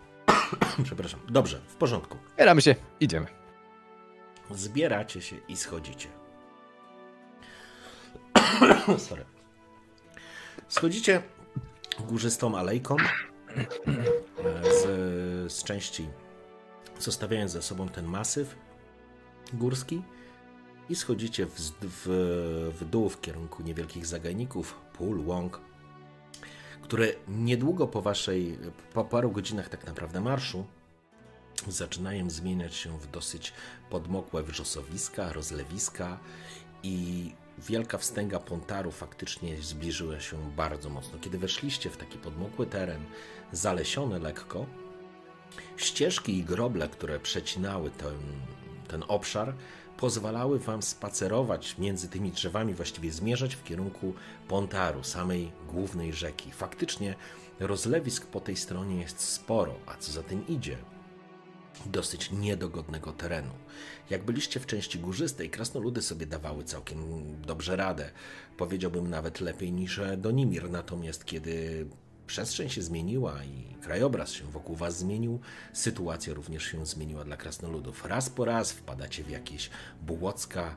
Przepraszam. 0.84 1.20
Dobrze, 1.28 1.60
w 1.68 1.76
porządku. 1.76 2.18
Bieramy 2.38 2.62
się, 2.62 2.74
idziemy. 3.00 3.26
Zbieracie 4.50 5.22
się 5.22 5.36
i 5.48 5.56
schodzicie. 5.56 6.08
Sorry. 9.08 9.24
Schodzicie 10.68 11.22
górzystą 12.00 12.58
alejką 12.58 12.96
e, 12.96 13.64
z, 14.64 15.52
z 15.52 15.64
części, 15.64 16.08
zostawiając 16.98 17.52
za 17.52 17.62
sobą 17.62 17.88
ten 17.88 18.06
masyw 18.06 18.56
górski 19.52 20.02
i 20.88 20.96
schodzicie 20.96 21.46
w, 21.46 21.60
w, 21.82 22.72
w 22.80 22.84
dół 22.84 23.08
w 23.08 23.20
kierunku 23.20 23.62
niewielkich 23.62 24.06
zagajników, 24.06 24.80
pól, 24.92 25.26
łąk, 25.26 25.60
które 26.82 27.08
niedługo 27.28 27.86
po 27.86 28.02
waszej, 28.02 28.58
po 28.92 29.04
paru 29.04 29.30
godzinach 29.30 29.68
tak 29.68 29.86
naprawdę 29.86 30.20
marszu, 30.20 30.66
zaczynają 31.68 32.30
zmieniać 32.30 32.74
się 32.74 32.98
w 32.98 33.10
dosyć 33.10 33.52
podmokłe 33.90 34.42
wrzosowiska, 34.42 35.32
rozlewiska 35.32 36.18
i 36.82 37.30
wielka 37.58 37.98
wstęga 37.98 38.38
Pontaru 38.38 38.90
faktycznie 38.90 39.62
zbliżyła 39.62 40.20
się 40.20 40.50
bardzo 40.56 40.90
mocno. 40.90 41.18
Kiedy 41.18 41.38
weszliście 41.38 41.90
w 41.90 41.96
taki 41.96 42.18
podmokły 42.18 42.66
teren, 42.66 43.04
zalesiony 43.52 44.18
lekko, 44.18 44.66
ścieżki 45.76 46.38
i 46.38 46.44
groble, 46.44 46.88
które 46.88 47.20
przecinały 47.20 47.90
ten, 47.90 48.16
ten 48.88 49.04
obszar, 49.08 49.54
pozwalały 49.96 50.58
wam 50.58 50.82
spacerować 50.82 51.78
między 51.78 52.08
tymi 52.08 52.30
drzewami, 52.32 52.74
właściwie 52.74 53.12
zmierzać 53.12 53.54
w 53.54 53.64
kierunku 53.64 54.14
Pontaru, 54.48 55.04
samej 55.04 55.52
głównej 55.68 56.12
rzeki. 56.12 56.52
Faktycznie 56.52 57.14
rozlewisk 57.60 58.26
po 58.26 58.40
tej 58.40 58.56
stronie 58.56 59.00
jest 59.00 59.20
sporo, 59.20 59.74
a 59.86 59.96
co 59.96 60.12
za 60.12 60.22
tym 60.22 60.46
idzie, 60.46 60.78
dosyć 61.86 62.30
niedogodnego 62.30 63.12
terenu. 63.12 63.50
Jak 64.10 64.24
byliście 64.24 64.60
w 64.60 64.66
części 64.66 64.98
górzystej, 64.98 65.50
krasnoludy 65.50 66.02
sobie 66.02 66.26
dawały 66.26 66.64
całkiem 66.64 66.98
dobrze 67.42 67.76
radę. 67.76 68.10
Powiedziałbym 68.56 69.10
nawet 69.10 69.40
lepiej 69.40 69.72
niż 69.72 70.00
Donimir. 70.16 70.70
Natomiast 70.70 71.24
kiedy 71.24 71.86
przestrzeń 72.26 72.68
się 72.68 72.82
zmieniła 72.82 73.44
i 73.44 73.74
krajobraz 73.74 74.32
się 74.32 74.44
wokół 74.44 74.76
was 74.76 74.98
zmienił, 74.98 75.40
sytuacja 75.72 76.34
również 76.34 76.64
się 76.64 76.86
zmieniła 76.86 77.24
dla 77.24 77.36
krasnoludów. 77.36 78.04
Raz 78.04 78.30
po 78.30 78.44
raz 78.44 78.72
wpadacie 78.72 79.24
w 79.24 79.30
jakieś 79.30 79.70
błocka, 80.02 80.76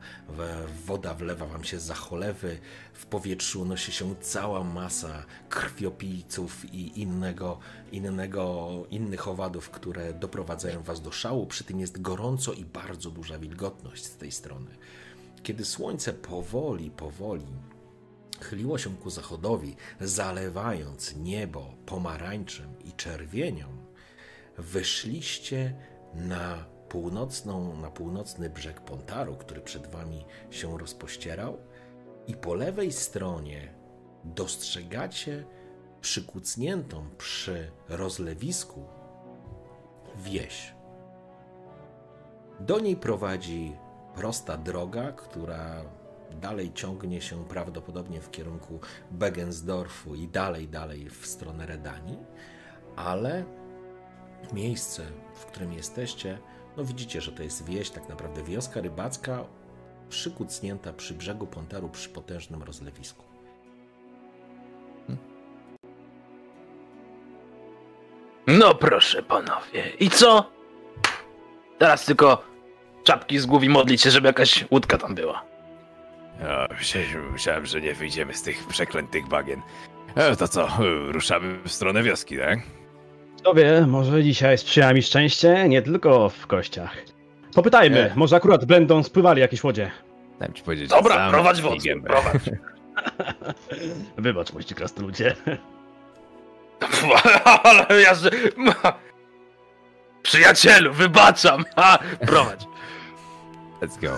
woda 0.86 1.14
wlewa 1.14 1.46
wam 1.46 1.64
się 1.64 1.80
za 1.80 1.96
cholewy, 1.96 2.60
w 2.94 3.06
powietrzu 3.06 3.62
unosi 3.62 3.92
się 3.92 4.16
cała 4.22 4.64
masa 4.64 5.26
krwiopijców 5.50 6.74
i 6.74 7.02
innego, 7.02 7.60
innego, 7.92 8.70
innych 8.92 9.28
owadów, 9.28 9.70
które 9.70 10.14
doprowadzają 10.14 10.84
was 10.84 11.02
do 11.02 11.12
szału. 11.12 11.46
Przy 11.46 11.64
tym 11.64 11.80
jest 11.80 12.02
gorąco 12.02 12.54
i 12.54 12.66
bardzo 12.66 13.12
duża 13.12 13.40
wilgotność 13.40 14.06
z 14.06 14.18
tej 14.18 14.32
strony. 14.32 14.70
Kiedy 15.44 15.66
słońce 15.66 16.14
powoli, 16.14 16.92
powoli 16.92 17.46
chyliło 18.42 18.78
się 18.78 18.98
ku 18.98 19.10
zachodowi, 19.10 19.76
zalewając 20.02 21.16
niebo 21.16 21.74
pomarańczem 21.86 22.80
i 22.86 22.94
czerwienią, 22.94 23.68
wyszliście 24.58 25.76
na 26.14 26.66
północną, 26.90 27.82
na 27.82 27.92
północny 27.92 28.50
brzeg 28.50 28.82
Pontaru, 28.82 29.36
który 29.36 29.62
przed 29.62 29.88
wami 29.88 30.26
się 30.52 30.78
rozpościerał 30.78 31.58
i 32.28 32.36
po 32.36 32.54
lewej 32.54 32.92
stronie 32.92 33.74
dostrzegacie 34.24 35.46
przykucniętą 36.02 37.10
przy 37.18 37.72
rozlewisku 37.90 38.86
wieś. 40.16 40.74
Do 42.60 42.80
niej 42.80 42.96
prowadzi 42.96 43.76
prosta 44.16 44.58
droga, 44.58 45.12
która 45.12 45.84
dalej 46.32 46.74
ciągnie 46.74 47.22
się 47.22 47.46
prawdopodobnie 47.46 48.22
w 48.22 48.32
kierunku 48.32 48.80
Begensdorfu 49.12 50.16
i 50.16 50.28
dalej, 50.28 50.68
dalej 50.68 51.10
w 51.10 51.26
stronę 51.26 51.66
Redanii, 51.66 52.18
ale 52.96 53.44
miejsce, 54.54 55.06
w 55.34 55.46
którym 55.46 55.74
jesteście, 55.74 56.38
no 56.78 56.86
widzicie, 56.86 57.22
że 57.22 57.32
to 57.32 57.44
jest 57.44 57.66
wieś, 57.66 57.90
tak 57.90 58.10
naprawdę 58.10 58.44
wioska 58.44 58.82
rybacka, 58.82 59.46
przykucnięta 60.10 60.94
przy 60.94 61.14
brzegu 61.14 61.48
Pontaru 61.48 61.90
przy 61.90 62.10
potężnym 62.10 62.64
rozlewisku. 62.64 63.24
No 68.48 68.76
proszę 68.76 69.24
panowie. 69.24 69.90
I 70.00 70.10
co? 70.10 70.52
Teraz 71.78 72.06
tylko 72.06 72.44
czapki 73.04 73.40
z 73.40 73.46
głów 73.46 73.64
i 73.64 73.70
modlić 73.70 74.02
się, 74.02 74.12
żeby 74.12 74.28
jakaś 74.28 74.66
łódka 74.72 74.98
tam 74.98 75.16
była. 75.16 75.49
Ja 76.40 76.68
myślałem- 76.78 77.32
myślałem, 77.32 77.66
że 77.66 77.82
nie 77.82 77.94
wyjdziemy 77.94 78.34
z 78.34 78.42
tych 78.42 78.68
przeklętych 78.68 79.28
bagien. 79.28 79.62
E, 80.16 80.36
to 80.36 80.48
co, 80.48 80.68
e, 80.68 80.68
ruszamy 81.12 81.60
w 81.64 81.72
stronę 81.72 82.04
wioski, 82.04 82.38
tak? 82.38 82.60
Kto 83.38 83.54
wie, 83.54 83.86
może 83.88 84.24
dzisiaj 84.24 84.58
sprzyja 84.58 84.94
mi 84.94 85.02
szczęście, 85.02 85.70
nie 85.70 85.82
tylko 85.82 86.30
w 86.30 86.48
kościach. 86.48 86.96
Popytajmy, 87.56 87.96
Nie. 88.10 88.14
może 88.16 88.36
akurat 88.36 88.66
będą 88.66 89.04
spływali 89.04 89.42
jakieś 89.42 89.64
łodzie. 89.64 89.92
Dałem 90.40 90.54
ci 90.54 90.64
powiedzieć, 90.64 90.90
Dobra, 90.90 91.16
sam 91.16 91.32
prowadź 91.32 91.62
gębę. 91.84 92.10
prowadź. 92.10 92.44
Wybacz, 94.18 94.54
mości 94.54 94.76
krasnoludzie. 94.76 95.36
Ale 97.64 98.02
ja, 98.02 98.14
że... 98.16 98.30
Przyjacielu, 100.24 100.94
wybaczam! 100.94 101.64
Ha, 101.76 102.00
prowadź. 102.28 102.66
Let's 103.82 104.02
go. 104.02 104.18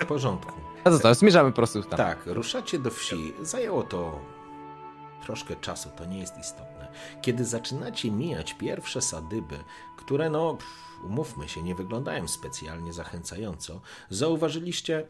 W 0.00 0.06
porządku. 0.06 0.53
A 0.84 0.90
co 0.90 0.98
to, 0.98 1.14
zmierzamy 1.14 1.50
po 1.50 1.56
prostu 1.56 1.82
tam. 1.82 1.96
Tak, 1.96 2.26
ruszacie 2.26 2.78
do 2.78 2.90
wsi. 2.90 3.34
Zajęło 3.42 3.82
to 3.82 4.20
troszkę 5.22 5.56
czasu, 5.56 5.90
to 5.96 6.04
nie 6.04 6.18
jest 6.18 6.38
istotne. 6.38 6.92
Kiedy 7.22 7.44
zaczynacie 7.44 8.10
mijać 8.10 8.54
pierwsze 8.54 9.02
sadyby, 9.02 9.58
które, 9.96 10.30
no, 10.30 10.58
umówmy 11.04 11.48
się, 11.48 11.62
nie 11.62 11.74
wyglądają 11.74 12.28
specjalnie 12.28 12.92
zachęcająco, 12.92 13.80
zauważyliście. 14.10 15.06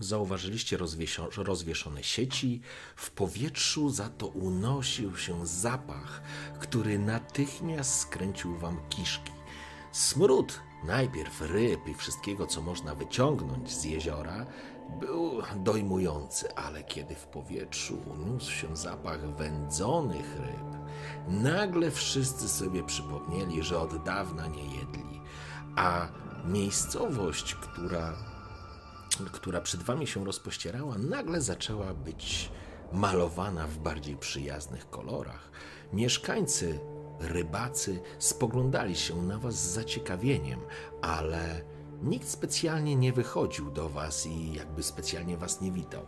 Zauważyliście 0.00 0.78
rozwieszone 1.36 2.02
sieci, 2.02 2.60
w 2.96 3.10
powietrzu 3.10 3.90
za 3.90 4.08
to 4.08 4.26
unosił 4.26 5.16
się 5.16 5.46
zapach, 5.46 6.22
który 6.60 6.98
natychmiast 6.98 8.00
skręcił 8.00 8.56
wam 8.58 8.80
kiszki. 8.88 9.32
Smród 9.92 10.60
najpierw 10.84 11.40
ryb 11.40 11.88
i 11.88 11.94
wszystkiego, 11.94 12.46
co 12.46 12.62
można 12.62 12.94
wyciągnąć 12.94 13.72
z 13.72 13.84
jeziora, 13.84 14.46
był 15.00 15.42
dojmujący, 15.56 16.54
ale 16.54 16.84
kiedy 16.84 17.14
w 17.14 17.26
powietrzu 17.26 17.98
uniósł 18.10 18.50
się 18.50 18.76
zapach 18.76 19.34
wędzonych 19.36 20.36
ryb, 20.40 20.80
nagle 21.28 21.90
wszyscy 21.90 22.48
sobie 22.48 22.84
przypomnieli, 22.84 23.62
że 23.62 23.78
od 23.78 24.04
dawna 24.04 24.46
nie 24.46 24.64
jedli, 24.64 25.20
a 25.76 26.08
miejscowość, 26.44 27.54
która, 27.54 28.14
która 29.32 29.60
przed 29.60 29.82
wami 29.82 30.06
się 30.06 30.24
rozpościerała, 30.24 30.98
nagle 30.98 31.40
zaczęła 31.40 31.94
być 31.94 32.50
malowana 32.92 33.66
w 33.66 33.78
bardziej 33.78 34.16
przyjaznych 34.16 34.90
kolorach. 34.90 35.50
Mieszkańcy 35.92 36.80
rybacy 37.20 38.00
spoglądali 38.18 38.96
się 38.96 39.22
na 39.22 39.38
was 39.38 39.54
z 39.54 39.74
zaciekawieniem, 39.74 40.60
ale 41.02 41.64
nikt 42.04 42.28
specjalnie 42.28 42.96
nie 42.96 43.12
wychodził 43.12 43.70
do 43.70 43.88
was 43.88 44.26
i 44.26 44.52
jakby 44.52 44.82
specjalnie 44.82 45.36
was 45.36 45.60
nie 45.60 45.72
witał. 45.72 46.02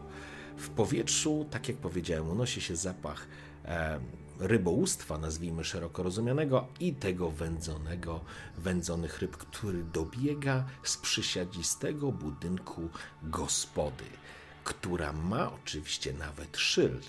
W 0.56 0.70
powietrzu, 0.70 1.46
tak 1.50 1.68
jak 1.68 1.76
powiedziałem, 1.76 2.28
unosi 2.28 2.60
się 2.60 2.76
zapach 2.76 3.26
e, 3.64 4.00
rybołówstwa, 4.38 5.18
nazwijmy 5.18 5.64
szeroko 5.64 6.02
rozumianego, 6.02 6.66
i 6.80 6.94
tego 6.94 7.30
wędzonego, 7.30 8.20
wędzonych 8.58 9.18
ryb, 9.18 9.36
który 9.36 9.84
dobiega 9.84 10.64
z 10.82 10.96
przysiadzistego 10.96 12.12
budynku 12.12 12.88
gospody, 13.22 14.04
która 14.64 15.12
ma 15.12 15.52
oczywiście 15.52 16.12
nawet 16.12 16.56
szyld. 16.56 17.06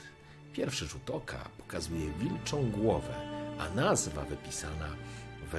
Pierwszy 0.53 0.87
rzut 0.87 1.09
oka 1.09 1.49
pokazuje 1.57 2.11
wilczą 2.19 2.71
głowę, 2.71 3.15
a 3.59 3.69
nazwa 3.69 4.25
wypisana 4.25 4.89
w 5.51 5.57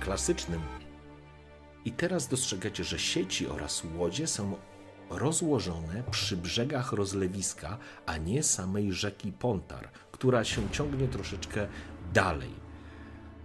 klasycznym. 0.00 0.60
I 1.84 1.92
teraz 1.92 2.28
dostrzegacie, 2.28 2.84
że 2.84 2.98
sieci 2.98 3.48
oraz 3.48 3.82
łodzie 3.96 4.26
są 4.26 4.56
rozłożone 5.10 6.02
przy 6.10 6.36
brzegach 6.36 6.92
rozlewiska, 6.92 7.78
a 8.06 8.16
nie 8.16 8.42
samej 8.42 8.92
rzeki 8.92 9.32
Pontar, 9.32 9.90
która 10.12 10.44
się 10.44 10.70
ciągnie 10.70 11.08
troszeczkę 11.08 11.68
dalej. 12.12 12.54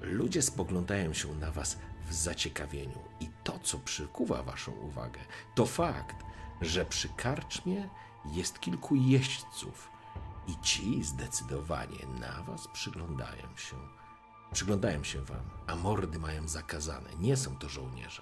Ludzie 0.01 0.41
spoglądają 0.41 1.13
się 1.13 1.35
na 1.35 1.51
was 1.51 1.77
w 2.09 2.13
zaciekawieniu 2.13 2.99
i 3.19 3.29
to, 3.43 3.59
co 3.59 3.79
przykuwa 3.79 4.43
waszą 4.43 4.71
uwagę, 4.71 5.19
to 5.55 5.65
fakt, 5.65 6.15
że 6.61 6.85
przy 6.85 7.09
karczmie 7.09 7.89
jest 8.25 8.59
kilku 8.59 8.95
jeźdźców 8.95 9.89
i 10.47 10.61
ci 10.61 11.03
zdecydowanie 11.03 11.99
na 12.19 12.43
was 12.43 12.67
przyglądają 12.67 13.57
się. 13.57 13.75
Przyglądają 14.55 15.03
się 15.03 15.21
wam, 15.21 15.49
a 15.67 15.75
mordy 15.75 16.19
mają 16.19 16.47
zakazane. 16.47 17.09
Nie 17.19 17.37
są 17.37 17.57
to 17.57 17.69
żołnierze. 17.69 18.21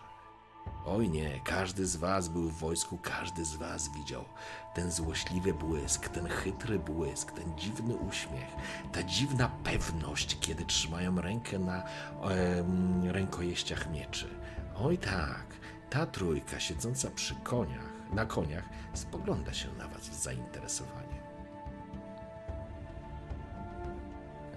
Oj 0.86 1.09
nie, 1.09 1.41
każdy 1.45 1.86
z 1.86 1.95
was 1.95 2.27
był 2.27 2.49
w 2.49 2.59
wojsku, 2.59 2.97
każdy 2.97 3.45
z 3.45 3.55
was 3.55 3.89
widział 3.93 4.25
ten 4.73 4.91
złośliwy 4.91 5.53
błysk, 5.53 6.09
ten 6.09 6.27
chytry 6.27 6.79
błysk, 6.79 7.31
ten 7.31 7.57
dziwny 7.57 7.95
uśmiech, 7.95 8.47
ta 8.91 9.03
dziwna 9.03 9.49
pewność, 9.63 10.38
kiedy 10.39 10.65
trzymają 10.65 11.21
rękę 11.21 11.59
na 11.59 11.84
em, 11.84 13.03
rękojeściach 13.11 13.91
mieczy. 13.91 14.29
Oj 14.75 14.97
tak, 14.97 15.45
ta 15.89 16.05
trójka 16.05 16.59
siedząca 16.59 17.11
przy 17.11 17.36
koniach, 17.36 17.89
na 18.13 18.25
koniach, 18.25 18.69
spogląda 18.93 19.53
się 19.53 19.73
na 19.73 19.88
was 19.88 20.03
z 20.03 20.23
zainteresowaniem. 20.23 21.12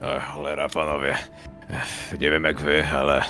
O, 0.01 0.21
cholera, 0.21 0.69
panowie. 0.69 1.17
Nie 2.21 2.31
wiem 2.31 2.45
jak 2.45 2.61
wy, 2.61 2.87
ale... 2.87 3.21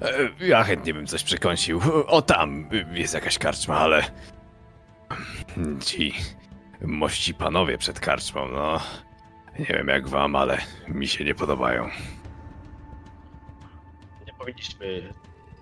e, 0.00 0.46
Ja 0.46 0.64
chętnie 0.64 0.94
bym 0.94 1.06
coś 1.06 1.22
przekąsił. 1.24 1.80
O, 2.06 2.22
tam 2.22 2.68
jest 2.92 3.14
jakaś 3.14 3.38
karczma, 3.38 3.76
ale... 3.78 4.02
Ci 5.84 6.14
mości 6.80 7.34
panowie 7.34 7.78
przed 7.78 8.00
karczmą, 8.00 8.48
no... 8.48 8.80
Nie 9.58 9.64
wiem 9.64 9.88
jak 9.88 10.08
wam, 10.08 10.36
ale 10.36 10.58
mi 10.88 11.08
się 11.08 11.24
nie 11.24 11.34
podobają. 11.34 11.88
Nie 14.26 14.32
powinniśmy 14.38 15.12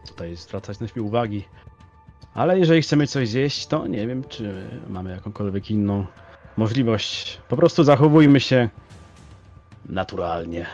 tutaj 0.08 0.36
zwracać 0.36 0.80
na 0.80 0.88
siebie 0.88 1.02
uwagi. 1.02 1.44
Ale 2.34 2.58
jeżeli 2.58 2.82
chcemy 2.82 3.06
coś 3.06 3.28
zjeść, 3.28 3.66
to 3.66 3.86
nie 3.86 4.06
wiem, 4.06 4.24
czy 4.24 4.70
mamy 4.88 5.10
jakąkolwiek 5.10 5.70
inną 5.70 6.06
możliwość. 6.56 7.40
Po 7.48 7.56
prostu 7.56 7.84
zachowujmy 7.84 8.40
się 8.40 8.68
naturalnie. 9.90 10.66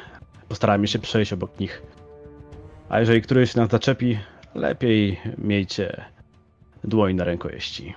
Postarajmy 0.49 0.89
się 0.89 0.99
przejść 0.99 1.33
obok 1.33 1.61
nich. 1.61 1.83
A 2.89 3.01
jeżeli 3.01 3.23
któryś 3.23 3.55
nas 3.55 3.71
zaczepi, 3.71 4.19
lepiej 4.55 5.21
miejcie 5.39 6.05
dłoń 6.85 7.15
na 7.15 7.25
rękojeści. 7.25 7.95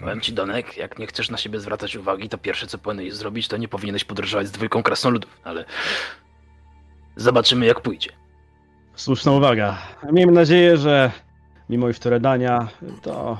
Powiem 0.00 0.20
ci, 0.20 0.32
Donek, 0.32 0.76
jak 0.76 0.98
nie 0.98 1.06
chcesz 1.06 1.30
na 1.30 1.36
siebie 1.36 1.60
zwracać 1.60 1.96
uwagi, 1.96 2.28
to 2.28 2.38
pierwsze 2.38 2.66
co 2.66 2.78
powinieneś 2.78 3.14
zrobić, 3.14 3.48
to 3.48 3.56
nie 3.56 3.68
powinieneś 3.68 4.04
podróżować 4.04 4.46
z 4.46 4.50
dwójką 4.50 4.82
krasnoludów, 4.82 5.40
ale... 5.44 5.64
Zobaczymy 7.16 7.66
jak 7.66 7.80
pójdzie. 7.80 8.10
Słuszna 8.94 9.32
uwaga. 9.32 9.78
Miejmy 10.12 10.32
nadzieję, 10.32 10.76
że 10.76 11.12
mimo 11.68 11.88
ich 11.88 11.98
toredania, 11.98 12.68
to 13.02 13.38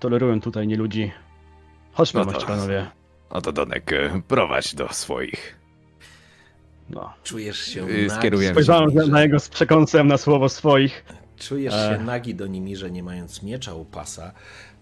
tolerują 0.00 0.40
tutaj 0.40 0.66
nie 0.66 0.76
ludzi. 0.76 1.12
Chodźmy, 1.92 2.20
No 2.20 2.26
to- 2.26 2.32
mości 2.32 2.46
panowie. 2.46 2.86
No 3.34 3.40
to 3.40 3.52
Donek, 3.52 3.92
e, 3.92 4.22
prowadź 4.28 4.74
do 4.74 4.92
swoich. 4.92 5.58
No. 6.90 7.12
Czujesz 7.24 7.60
się 7.60 7.86
nagi 7.86 8.10
skierujemy. 8.10 8.54
Spojrzałem 8.54 8.94
na, 8.94 9.06
na 9.06 9.22
jego 9.22 9.40
z 9.40 9.48
przekąsem 9.48 10.08
na 10.08 10.16
słowo 10.18 10.48
swoich. 10.48 11.04
Czujesz 11.36 11.74
E. 11.74 11.96
się 11.98 12.04
nagi 12.04 12.34
do 12.34 12.46
Nimirze, 12.46 12.90
nie 12.90 13.02
mając 13.02 13.42
miecza 13.42 13.74
u 13.74 13.84
pasa. 13.84 14.32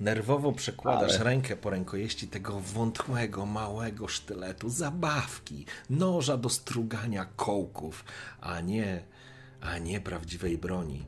Nerwowo 0.00 0.52
przekładasz 0.52 1.14
Ale- 1.14 1.24
rękę 1.24 1.56
po 1.56 1.70
rękojeści 1.70 2.28
tego 2.28 2.60
wątłego, 2.60 3.46
małego 3.46 4.08
sztyletu, 4.08 4.68
zabawki, 4.68 5.66
noża 5.90 6.36
do 6.36 6.48
strugania 6.48 7.26
kołków, 7.36 8.04
a 8.40 8.60
nie, 8.60 9.02
a 9.60 9.78
nie 9.78 10.00
prawdziwej 10.00 10.58
broni. 10.58 11.04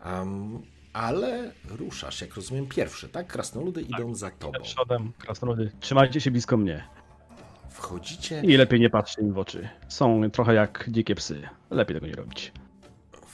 Am, 0.00 0.62
ale 0.92 1.52
ruszasz, 1.68 2.20
jak 2.20 2.34
rozumiem, 2.34 2.66
pierwszy, 2.66 3.08
tak? 3.08 3.26
Krasnoludy 3.26 3.82
idą 3.82 4.14
za 4.14 4.30
tobą. 4.30 4.60
Przodem, 4.62 5.12
krasnoludy. 5.18 5.72
Trzymajcie 5.80 6.20
się 6.20 6.30
blisko 6.30 6.56
mnie. 6.56 6.84
Wchodzicie, 7.70 8.40
I 8.44 8.56
lepiej 8.56 8.80
nie 8.80 8.90
patrzcie 8.90 9.22
im 9.22 9.32
w 9.32 9.38
oczy. 9.38 9.68
Są 9.88 10.30
trochę 10.30 10.54
jak 10.54 10.84
dzikie 10.88 11.14
psy. 11.14 11.42
Lepiej 11.70 11.94
tego 11.96 12.06
nie 12.06 12.14
robić. 12.14 12.52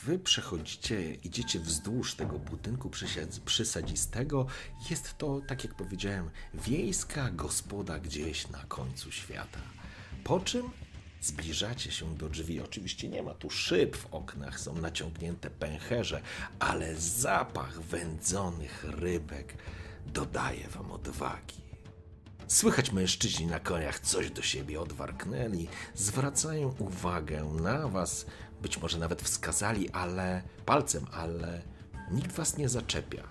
wy 0.05 0.19
przechodzicie, 0.19 1.15
idziecie 1.15 1.61
wzdłuż 1.61 2.15
tego 2.15 2.39
budynku 2.39 2.91
przysadzistego. 3.45 4.47
Jest 4.91 5.19
to, 5.19 5.41
tak 5.49 5.65
jak 5.65 5.75
powiedziałem, 5.75 6.31
wiejska 6.55 7.31
gospoda 7.31 7.99
gdzieś 7.99 8.49
na 8.51 8.59
końcu 8.69 9.13
świata. 9.13 9.59
Po 10.25 10.41
czym 10.41 10.63
zbliżacie 11.21 11.93
się 11.93 12.15
do 12.15 12.29
drzwi. 12.29 12.61
Oczywiście 12.61 13.09
nie 13.09 13.23
ma 13.23 13.35
tu 13.35 13.51
szyb 13.51 13.97
w 13.97 14.15
oknach, 14.15 14.61
są 14.61 14.75
naciągnięte 14.75 15.51
pęcherze, 15.51 16.21
ale 16.59 16.97
zapach 16.97 17.81
wędzonych 17.81 18.85
rybek 18.85 19.55
dodaje 20.07 20.69
wam 20.69 20.91
odwagi. 20.91 21.69
Słychać 22.49 22.93
mężczyźni 22.93 23.47
na 23.47 23.61
koniach 23.61 24.01
coś 24.01 24.31
do 24.31 24.43
siebie 24.43 24.81
odwarknęli, 24.81 25.69
zwracają 25.95 26.75
uwagę 26.79 27.45
na 27.45 27.89
was, 27.89 28.27
być 28.63 28.79
może 28.79 28.99
nawet 28.99 29.23
wskazali, 29.23 29.91
ale 29.91 30.43
palcem, 30.67 31.07
ale 31.13 31.63
nikt 32.11 32.33
was 32.33 32.57
nie 32.57 32.69
zaczepia. 32.69 33.23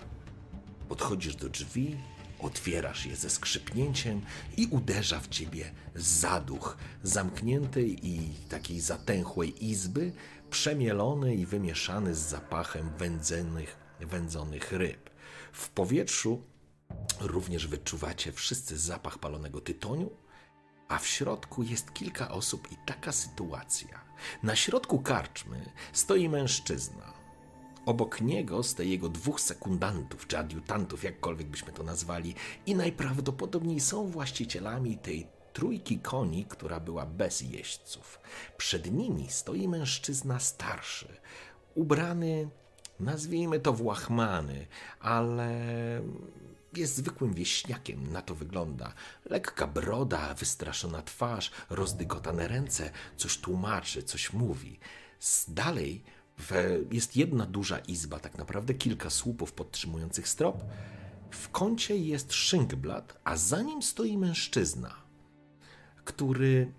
Podchodzisz 0.89 1.35
do 1.35 1.49
drzwi, 1.49 1.97
otwierasz 2.39 3.05
je 3.05 3.15
ze 3.15 3.29
skrzypnięciem 3.29 4.21
i 4.57 4.67
uderza 4.67 5.19
w 5.19 5.27
ciebie 5.27 5.71
zaduch 5.95 6.77
zamkniętej 7.03 8.07
i 8.07 8.33
takiej 8.49 8.79
zatęchłej 8.79 9.65
izby, 9.65 10.11
przemielony 10.49 11.35
i 11.35 11.45
wymieszany 11.45 12.15
z 12.15 12.19
zapachem 12.19 12.89
wędzonych, 12.97 13.77
wędzonych 13.99 14.71
ryb. 14.71 15.09
W 15.51 15.69
powietrzu 15.69 16.43
również 17.19 17.67
wyczuwacie 17.67 18.31
wszyscy 18.31 18.77
zapach 18.77 19.17
palonego 19.17 19.61
tytoniu, 19.61 20.09
a 20.88 20.97
w 20.97 21.07
środku 21.07 21.63
jest 21.63 21.93
kilka 21.93 22.29
osób 22.29 22.71
i 22.71 22.75
taka 22.85 23.11
sytuacja. 23.11 24.01
Na 24.43 24.55
środku 24.55 24.99
karczmy 24.99 25.65
stoi 25.93 26.29
mężczyzna. 26.29 27.16
Obok 27.88 28.21
niego 28.21 28.63
stoi 28.63 28.89
jego 28.89 29.09
dwóch 29.09 29.41
sekundantów, 29.41 30.27
czy 30.27 30.38
adiutantów, 30.38 31.03
jakkolwiek 31.03 31.47
byśmy 31.47 31.73
to 31.73 31.83
nazwali, 31.83 32.35
i 32.65 32.75
najprawdopodobniej 32.75 33.79
są 33.79 34.07
właścicielami 34.07 34.97
tej 34.97 35.27
trójki 35.53 35.99
koni, 35.99 36.45
która 36.45 36.79
była 36.79 37.05
bez 37.05 37.41
jeźdźców. 37.41 38.19
Przed 38.57 38.91
nimi 38.91 39.29
stoi 39.29 39.67
mężczyzna 39.67 40.39
starszy, 40.39 41.07
ubrany, 41.75 42.49
nazwijmy 42.99 43.59
to 43.59 43.73
w 43.73 43.81
łachmany, 43.81 44.67
ale 44.99 45.51
jest 46.73 46.95
zwykłym 46.95 47.33
wieśniakiem, 47.33 48.11
na 48.11 48.21
to 48.21 48.35
wygląda. 48.35 48.93
Lekka 49.25 49.67
broda, 49.67 50.33
wystraszona 50.33 51.01
twarz, 51.01 51.51
rozdygotane 51.69 52.47
ręce, 52.47 52.91
coś 53.17 53.38
tłumaczy, 53.38 54.03
coś 54.03 54.33
mówi. 54.33 54.79
Z 55.19 55.53
dalej 55.53 56.03
w, 56.38 56.51
jest 56.91 57.15
jedna 57.15 57.45
duża 57.45 57.79
izba, 57.79 58.19
tak 58.19 58.38
naprawdę 58.38 58.73
kilka 58.73 59.09
słupów 59.09 59.53
podtrzymujących 59.53 60.27
strop. 60.27 60.63
W 61.31 61.49
kącie 61.49 61.97
jest 61.97 62.33
szynkblat, 62.33 63.19
a 63.23 63.38
za 63.38 63.61
nim 63.61 63.83
stoi 63.83 64.17
mężczyzna, 64.17 64.95
który 66.05 66.71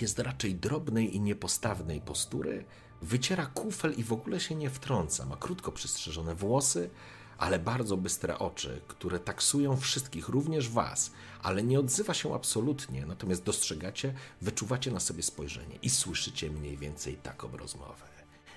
jest 0.00 0.18
raczej 0.18 0.54
drobnej 0.54 1.16
i 1.16 1.20
niepostawnej 1.20 2.00
postury, 2.00 2.64
wyciera 3.02 3.46
kufel 3.46 3.94
i 3.96 4.04
w 4.04 4.12
ogóle 4.12 4.40
się 4.40 4.54
nie 4.54 4.70
wtrąca. 4.70 5.26
Ma 5.26 5.36
krótko 5.36 5.72
przystrzyżone 5.72 6.34
włosy, 6.34 6.90
ale 7.38 7.58
bardzo 7.58 7.96
bystre 7.96 8.38
oczy, 8.38 8.80
które 8.88 9.18
taksują 9.18 9.76
wszystkich, 9.76 10.28
również 10.28 10.68
was, 10.68 11.10
ale 11.42 11.62
nie 11.62 11.80
odzywa 11.80 12.14
się 12.14 12.34
absolutnie, 12.34 13.06
natomiast 13.06 13.42
dostrzegacie, 13.42 14.14
wyczuwacie 14.40 14.90
na 14.90 15.00
sobie 15.00 15.22
spojrzenie 15.22 15.76
i 15.82 15.90
słyszycie 15.90 16.50
mniej 16.50 16.76
więcej 16.76 17.16
taką 17.16 17.56
rozmowę. 17.56 18.13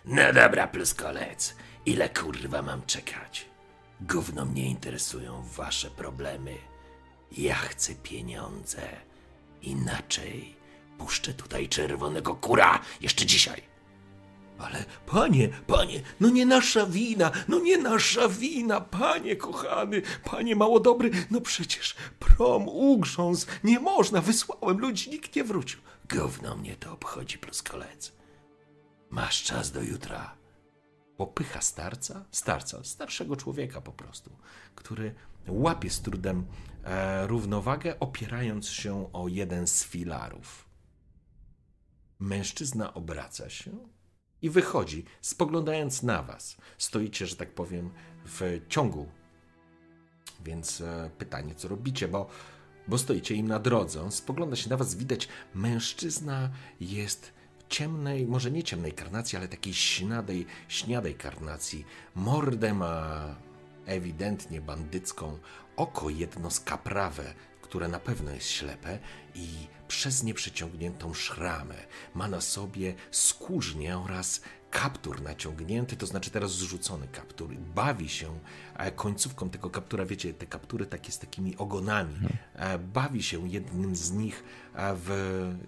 No 0.10 0.34
dobra, 0.34 0.68
pluskolec, 0.68 1.56
ile 1.86 2.10
kurwa 2.10 2.62
mam 2.62 2.86
czekać? 2.86 3.46
Gówno 4.02 4.46
mnie 4.46 4.66
interesują 4.66 5.44
wasze 5.56 5.90
problemy. 5.90 6.56
Ja 7.32 7.56
chcę 7.56 7.96
pieniądze. 7.96 8.82
Inaczej 9.62 10.56
puszczę 10.98 11.34
tutaj 11.34 11.70
czerwonego 11.70 12.36
kura 12.36 12.80
jeszcze 13.02 13.26
dzisiaj. 13.26 13.62
Ale 14.60 14.86
panie, 15.06 15.50
panie, 15.68 16.02
no 16.20 16.30
nie 16.30 16.46
nasza 16.46 16.86
wina, 16.86 17.32
no 17.48 17.60
nie 17.60 17.78
nasza 17.78 18.30
wina, 18.30 18.82
panie 18.82 19.36
kochany, 19.36 20.02
panie 20.24 20.56
mało 20.56 20.80
dobry, 20.80 21.12
no 21.32 21.42
przecież 21.42 21.96
prom 22.20 22.70
ugrzązł, 22.70 23.48
nie 23.64 23.80
można, 23.80 24.22
wysłałem 24.22 24.80
ludzi, 24.80 25.10
nikt 25.10 25.36
nie 25.36 25.44
wrócił. 25.44 25.80
Gówno 26.10 26.56
mnie 26.56 26.76
to 26.76 26.92
obchodzi, 26.92 27.38
pluskolec. 27.38 28.18
Masz 29.10 29.44
czas 29.44 29.72
do 29.72 29.82
jutra. 29.82 30.38
Popycha 31.18 31.62
starca, 31.62 32.26
starca, 32.32 32.84
starszego 32.84 33.36
człowieka 33.36 33.82
po 33.82 33.92
prostu, 33.92 34.38
który 34.76 35.16
łapie 35.48 35.90
z 35.90 36.02
trudem 36.02 36.46
e, 36.84 37.28
równowagę, 37.28 38.00
opierając 38.00 38.70
się 38.70 39.14
o 39.14 39.28
jeden 39.28 39.68
z 39.68 39.84
filarów. 39.84 40.70
Mężczyzna 42.20 42.94
obraca 42.94 43.50
się 43.50 43.72
i 44.42 44.50
wychodzi, 44.50 45.06
spoglądając 45.22 46.04
na 46.04 46.24
was. 46.24 46.58
Stoicie, 46.78 47.28
że 47.28 47.36
tak 47.36 47.54
powiem, 47.54 47.90
w 48.26 48.62
ciągu. 48.70 49.08
Więc 50.46 50.82
e, 50.82 51.10
pytanie, 51.18 51.56
co 51.56 51.68
robicie, 51.68 52.08
bo, 52.08 52.28
bo 52.88 52.98
stoicie 52.98 53.36
im 53.36 53.48
na 53.48 53.60
drodze. 53.60 54.02
On 54.02 54.12
spogląda 54.12 54.56
się 54.56 54.70
na 54.70 54.78
was, 54.78 54.96
widać, 54.96 55.28
mężczyzna 55.56 56.50
jest 56.80 57.37
ciemnej, 57.70 58.28
może 58.28 58.52
nie 58.52 58.64
ciemnej 58.64 58.94
karnacji, 58.94 59.38
ale 59.38 59.48
takiej 59.48 59.74
śniadej, 59.74 60.46
śniadej 60.68 61.16
karnacji. 61.16 61.86
Mordę 62.16 62.74
ma 62.74 63.36
ewidentnie 63.86 64.62
bandycką, 64.62 65.40
oko 65.76 66.10
jedno 66.10 66.52
skaprawe, 66.52 67.34
które 67.62 67.88
na 67.88 68.00
pewno 68.00 68.32
jest 68.32 68.48
ślepe 68.48 69.00
i 69.36 69.48
przez 69.88 70.24
nie 70.24 70.34
przeciągniętą 70.34 71.14
szramę. 71.14 71.76
Ma 72.14 72.28
na 72.28 72.42
sobie 72.42 72.96
skórznię 73.12 73.98
oraz 73.98 74.42
kaptur 74.78 75.22
naciągnięty, 75.22 75.96
to 75.96 76.06
znaczy 76.06 76.32
teraz 76.32 76.52
zrzucony 76.52 77.08
kaptur. 77.08 77.54
Bawi 77.76 78.10
się 78.10 78.40
e, 78.76 78.92
końcówką 78.92 79.50
tego 79.50 79.70
kaptura, 79.70 80.06
wiecie, 80.06 80.34
te 80.34 80.46
kaptury 80.46 80.86
takie 80.86 81.12
z 81.12 81.20
takimi 81.20 81.58
ogonami. 81.58 82.16
E, 82.54 82.80
Bawi 82.80 83.24
się 83.24 83.50
jednym 83.50 83.96
z 83.96 84.12
nich, 84.12 84.44
e, 84.76 84.96
w, 84.96 85.10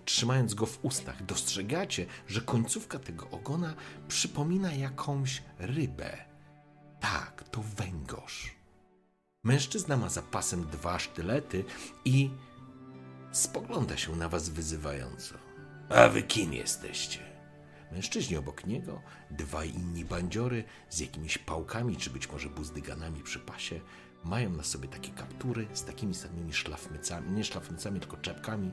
trzymając 0.05 0.53
go 0.53 0.65
w 0.65 0.79
ustach. 0.81 1.25
Dostrzegacie, 1.25 2.05
że 2.27 2.41
końcówka 2.41 2.99
tego 2.99 3.29
ogona 3.29 3.73
przypomina 4.07 4.73
jakąś 4.73 5.43
rybę. 5.59 6.17
Tak, 6.99 7.43
to 7.51 7.61
węgorz. 7.61 8.55
Mężczyzna 9.43 9.97
ma 9.97 10.09
za 10.09 10.21
pasem 10.21 10.63
dwa 10.63 10.99
sztylety 10.99 11.65
i 12.05 12.29
spogląda 13.31 13.97
się 13.97 14.15
na 14.15 14.29
was 14.29 14.49
wyzywająco. 14.49 15.35
A 15.89 16.07
wy 16.09 16.23
kim 16.23 16.53
jesteście? 16.53 17.28
Mężczyźni 17.91 18.37
obok 18.37 18.65
niego, 18.65 19.01
dwaj 19.31 19.69
inni 19.69 20.05
bandziory 20.05 20.63
z 20.89 20.99
jakimiś 20.99 21.37
pałkami, 21.37 21.97
czy 21.97 22.09
być 22.09 22.31
może 22.31 22.49
buzdyganami 22.49 23.23
przy 23.23 23.39
pasie, 23.39 23.79
mają 24.23 24.49
na 24.49 24.63
sobie 24.63 24.87
takie 24.87 25.11
kaptury 25.11 25.67
z 25.73 25.85
takimi 25.85 26.13
samymi 26.15 26.53
szlafmycami, 26.53 27.31
nie 27.31 27.43
szlafmycami, 27.43 27.99
tylko 27.99 28.17
czepkami 28.17 28.71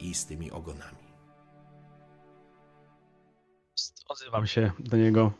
i 0.00 0.14
z 0.14 0.26
tymi 0.26 0.50
ogonami. 0.50 1.10
Odzywam 4.08 4.46
się 4.46 4.70
do 4.78 4.96
niego. 4.96 5.32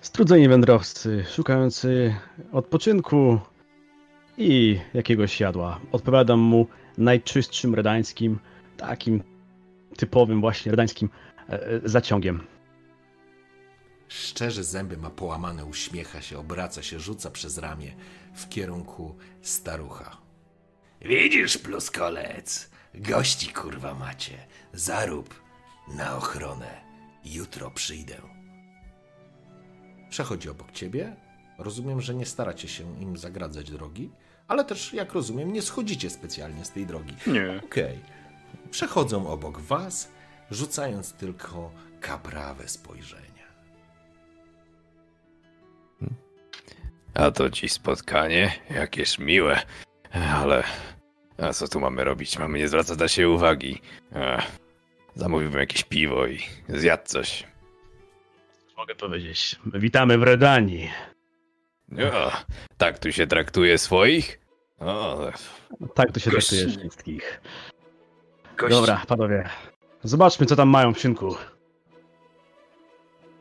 Strudzeni 0.00 0.48
wędrowcy, 0.48 1.24
szukający 1.30 2.14
odpoczynku 2.52 3.40
i 4.38 4.80
jakiegoś 4.94 5.40
jadła. 5.40 5.80
Odpowiadam 5.92 6.40
mu 6.40 6.66
najczystszym 6.98 7.74
redańskim, 7.74 8.38
takim 8.76 9.22
typowym 9.96 10.40
właśnie 10.40 10.70
redańskim 10.70 11.10
zaciągiem. 11.84 12.46
Szczerze 14.08 14.64
zęby 14.64 14.96
ma 14.96 15.10
połamane, 15.10 15.64
uśmiecha 15.64 16.22
się, 16.22 16.38
obraca 16.38 16.82
się, 16.82 17.00
rzuca 17.00 17.30
przez 17.30 17.58
ramię 17.58 17.94
w 18.34 18.48
kierunku 18.48 19.16
starucha. 19.42 20.16
Widzisz, 21.00 21.58
pluskolec, 21.58 22.70
gości 22.94 23.52
kurwa 23.52 23.94
macie. 23.94 24.46
Zarób 24.72 25.42
na 25.88 26.16
ochronę. 26.16 26.80
Jutro 27.24 27.70
przyjdę. 27.70 28.16
Przechodzi 30.10 30.48
obok 30.48 30.72
ciebie. 30.72 31.16
Rozumiem, 31.58 32.00
że 32.00 32.14
nie 32.14 32.26
staracie 32.26 32.68
się 32.68 33.00
im 33.00 33.16
zagradzać 33.16 33.70
drogi, 33.70 34.10
ale 34.48 34.64
też, 34.64 34.92
jak 34.92 35.12
rozumiem, 35.12 35.52
nie 35.52 35.62
schodzicie 35.62 36.10
specjalnie 36.10 36.64
z 36.64 36.70
tej 36.70 36.86
drogi. 36.86 37.14
Nie. 37.26 37.60
Okej. 37.64 37.98
Przechodzą 38.70 39.28
obok 39.28 39.60
was, 39.60 40.10
rzucając 40.50 41.12
tylko 41.12 41.70
kaprawe 42.00 42.68
spojrzenia. 42.68 43.30
A 47.14 47.30
to 47.30 47.50
ci 47.50 47.68
spotkanie, 47.68 48.52
jakież 48.70 49.18
miłe. 49.18 49.62
Ale 50.12 50.64
A 51.38 51.52
co 51.52 51.68
tu 51.68 51.80
mamy 51.80 52.04
robić? 52.04 52.38
Mamy 52.38 52.58
nie 52.58 52.68
zwracać 52.68 52.98
na 52.98 53.08
siebie 53.08 53.28
uwagi. 53.28 53.80
Ech, 54.12 54.44
zamówiłbym 55.14 55.60
jakieś 55.60 55.84
piwo 55.84 56.26
i 56.26 56.40
zjadł 56.68 57.02
coś. 57.06 57.46
Mogę 58.76 58.94
powiedzieć. 58.94 59.56
Witamy 59.74 60.18
w 60.18 60.22
Redanii. 60.22 60.90
O, 62.14 62.32
tak 62.78 62.98
tu 62.98 63.12
się 63.12 63.26
traktuje 63.26 63.78
swoich? 63.78 64.40
O, 64.78 65.18
Tak 65.94 66.12
to 66.12 66.20
się 66.20 66.30
Gość- 66.30 66.48
traktuje 66.48 66.78
wszystkich. 66.78 67.40
Gość, 68.56 68.74
Dobra, 68.74 69.02
panowie. 69.08 69.48
Zobaczmy, 70.04 70.46
co 70.46 70.56
tam 70.56 70.68
mają 70.68 70.94
w 70.94 70.98
szynku. 70.98 71.34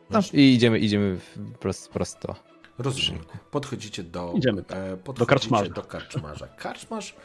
No, 0.09 0.19
I 0.33 0.53
idziemy, 0.53 0.79
idziemy 0.79 1.19
prosto. 1.59 1.93
prosto. 1.93 2.35
Rozumiem. 2.77 3.23
Podchodzicie 3.51 4.03
do, 4.03 4.33
Idziemy 4.35 4.61
e, 4.61 4.97
podchodzicie 4.97 5.19
do 5.19 5.25
karczmarza. 5.25 5.69
do 5.73 5.81
karczmarza. 5.83 6.47
Karczmarz 6.47 7.15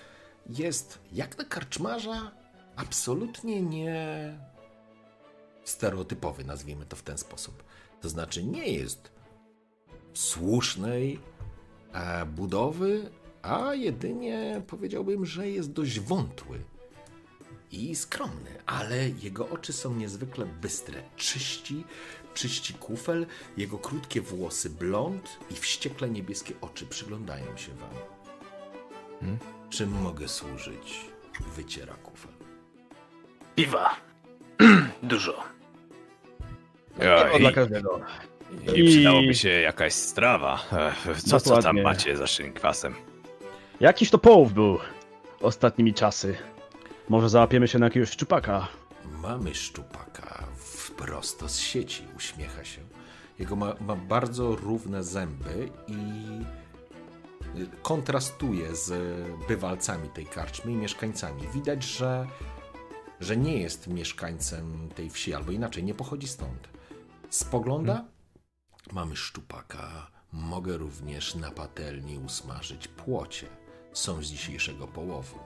jest, 0.49 0.99
jak 1.13 1.39
na 1.39 1.45
karczmarza, 1.45 2.31
absolutnie 2.77 3.63
nie 3.63 4.39
stereotypowy, 5.65 6.45
nazwijmy 6.45 6.87
to 6.87 6.97
w 6.97 7.03
ten 7.03 7.19
sposób. 7.19 7.65
To 8.01 8.09
znaczy 8.09 8.45
nie 8.45 8.73
jest 8.73 9.13
słusznej 10.15 11.21
e, 11.93 12.27
budowy, 12.27 13.11
a 13.43 13.75
jedynie 13.75 14.63
powiedziałbym, 14.67 15.27
że 15.27 15.49
jest 15.49 15.73
dość 15.73 16.01
wątły 16.01 16.65
i 17.75 17.95
skromny, 17.97 18.51
ale 18.67 19.09
jego 19.09 19.49
oczy 19.49 19.73
są 19.73 19.95
niezwykle 19.95 20.47
bystre, 20.47 21.03
czyści, 21.17 21.85
czyści 22.35 22.75
kufel, 22.75 23.27
jego 23.57 23.79
krótkie 23.79 24.21
włosy 24.21 24.71
blond 24.71 25.39
i 25.51 25.55
wściekle 25.55 26.11
niebieskie 26.11 26.55
oczy 26.61 26.87
przyglądają 26.87 27.57
się 27.57 27.73
wam. 27.75 27.91
Hmm? 29.21 29.39
Czym 29.71 29.91
mogę 30.03 30.29
służyć? 30.29 31.01
Wyciera 31.57 31.95
kufel. 31.95 32.31
piwa. 33.57 33.97
Dużo. 35.03 35.43
ja, 36.99 37.31
To 37.31 37.39
dla 37.39 37.51
i, 37.51 37.55
każdego. 37.55 38.01
i 38.77 38.81
I- 38.81 38.89
przydałoby 38.89 39.35
się 39.35 39.49
jakaś 39.49 39.93
strawa. 39.93 40.65
Co, 41.27 41.41
co 41.41 41.63
tam 41.63 41.83
macie 41.83 42.17
za 42.17 42.27
szynkwasem? 42.27 42.95
Jakiś 43.81 44.11
to 44.11 44.19
połów 44.19 44.53
był 44.53 44.79
ostatnimi 45.41 45.95
czasy. 45.95 46.37
Może 47.09 47.29
załapiemy 47.29 47.69
się 47.69 47.79
na 47.79 47.87
jakiegoś 47.87 48.11
szczupaka. 48.11 48.69
Mamy 49.23 49.55
szczupaka 49.55 50.45
w- 50.57 50.91
prosto 50.91 51.49
z 51.49 51.59
sieci, 51.59 52.05
uśmiecha 52.17 52.65
się. 52.65 52.81
Jego 53.39 53.57
ma, 53.57 53.75
ma 53.81 53.97
bardzo 53.97 54.57
równe 54.57 55.05
zęby 55.05 55.69
i 55.89 55.95
y, 57.61 57.67
kontrastuje 57.83 58.77
z 58.77 58.93
bywalcami 59.49 60.09
tej 60.09 60.27
karczmy 60.27 60.73
i 60.73 60.77
mieszkańcami. 60.77 61.43
Widać, 61.55 61.85
że, 61.85 62.27
że 63.21 63.37
nie 63.37 63.59
jest 63.63 63.87
mieszkańcem 63.87 64.89
tej 64.95 65.11
wsi, 65.11 65.35
albo 65.35 65.53
inaczej, 65.53 65.85
nie 65.85 65.95
pochodzi 65.95 66.29
stąd. 66.29 66.69
Spogląda, 67.31 68.05
mamy 68.93 69.17
szczupaka. 69.17 70.11
Mogę 70.33 70.77
również 70.77 71.35
na 71.35 71.51
patelni 71.51 72.19
usmażyć 72.19 72.89
płocie. 72.89 73.47
Są 73.93 74.23
z 74.23 74.27
dzisiejszego 74.27 74.87
połowu. 74.87 75.39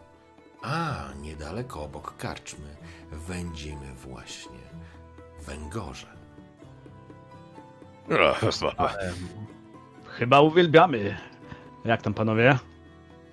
A, 0.63 0.95
niedaleko 1.21 1.83
obok 1.83 2.17
karczmy 2.17 2.77
wędzimy 3.13 3.95
właśnie 3.95 4.59
węgorze. 5.47 6.07
O, 8.11 8.47
o, 8.67 8.85
o. 8.85 8.89
Chyba 10.09 10.41
uwielbiamy. 10.41 11.17
Jak 11.85 12.03
tam 12.03 12.15
panowie? 12.15 12.59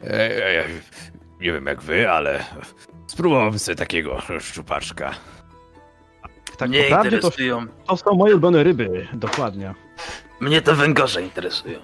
E, 0.04 0.60
e, 0.60 0.68
nie 1.42 1.52
wiem 1.52 1.66
jak 1.66 1.82
wy, 1.82 2.10
ale 2.12 2.46
spróbowałbym 3.08 3.60
sobie 3.60 3.76
takiego 3.76 4.22
szczupaczka. 4.40 5.12
Tak 6.58 6.70
Mnie 6.70 6.82
naprawdę 6.90 7.10
to, 7.10 7.16
interesują. 7.16 7.66
to 7.88 7.98
są 7.98 8.16
moje 8.16 8.34
ulubione 8.34 8.64
ryby. 8.64 9.08
Dokładnie. 9.14 9.74
Mnie 10.40 10.62
te 10.62 10.74
węgorze 10.74 11.22
interesują. 11.24 11.80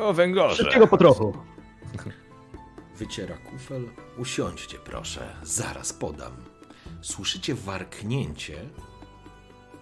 O, 0.00 0.12
węgorze. 0.12 0.54
Wszystkiego 0.54 0.86
po 0.86 0.96
trochu. 0.96 1.36
Wyciera 2.98 3.36
kufel. 3.38 3.88
Usiądźcie, 4.18 4.78
proszę, 4.78 5.36
zaraz 5.42 5.92
podam. 5.92 6.32
Słyszycie 7.02 7.54
warknięcie, 7.54 8.68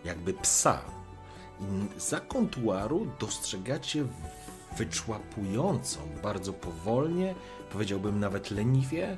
jakby 0.05 0.33
psa. 0.35 0.83
I 1.61 2.01
za 2.01 2.21
kontuaru 2.21 3.07
dostrzegacie 3.21 4.05
wyczłapującą, 4.77 6.01
bardzo 6.23 6.53
powolnie, 6.53 7.35
powiedziałbym 7.73 8.21
nawet 8.21 8.51
leniwie, 8.51 9.17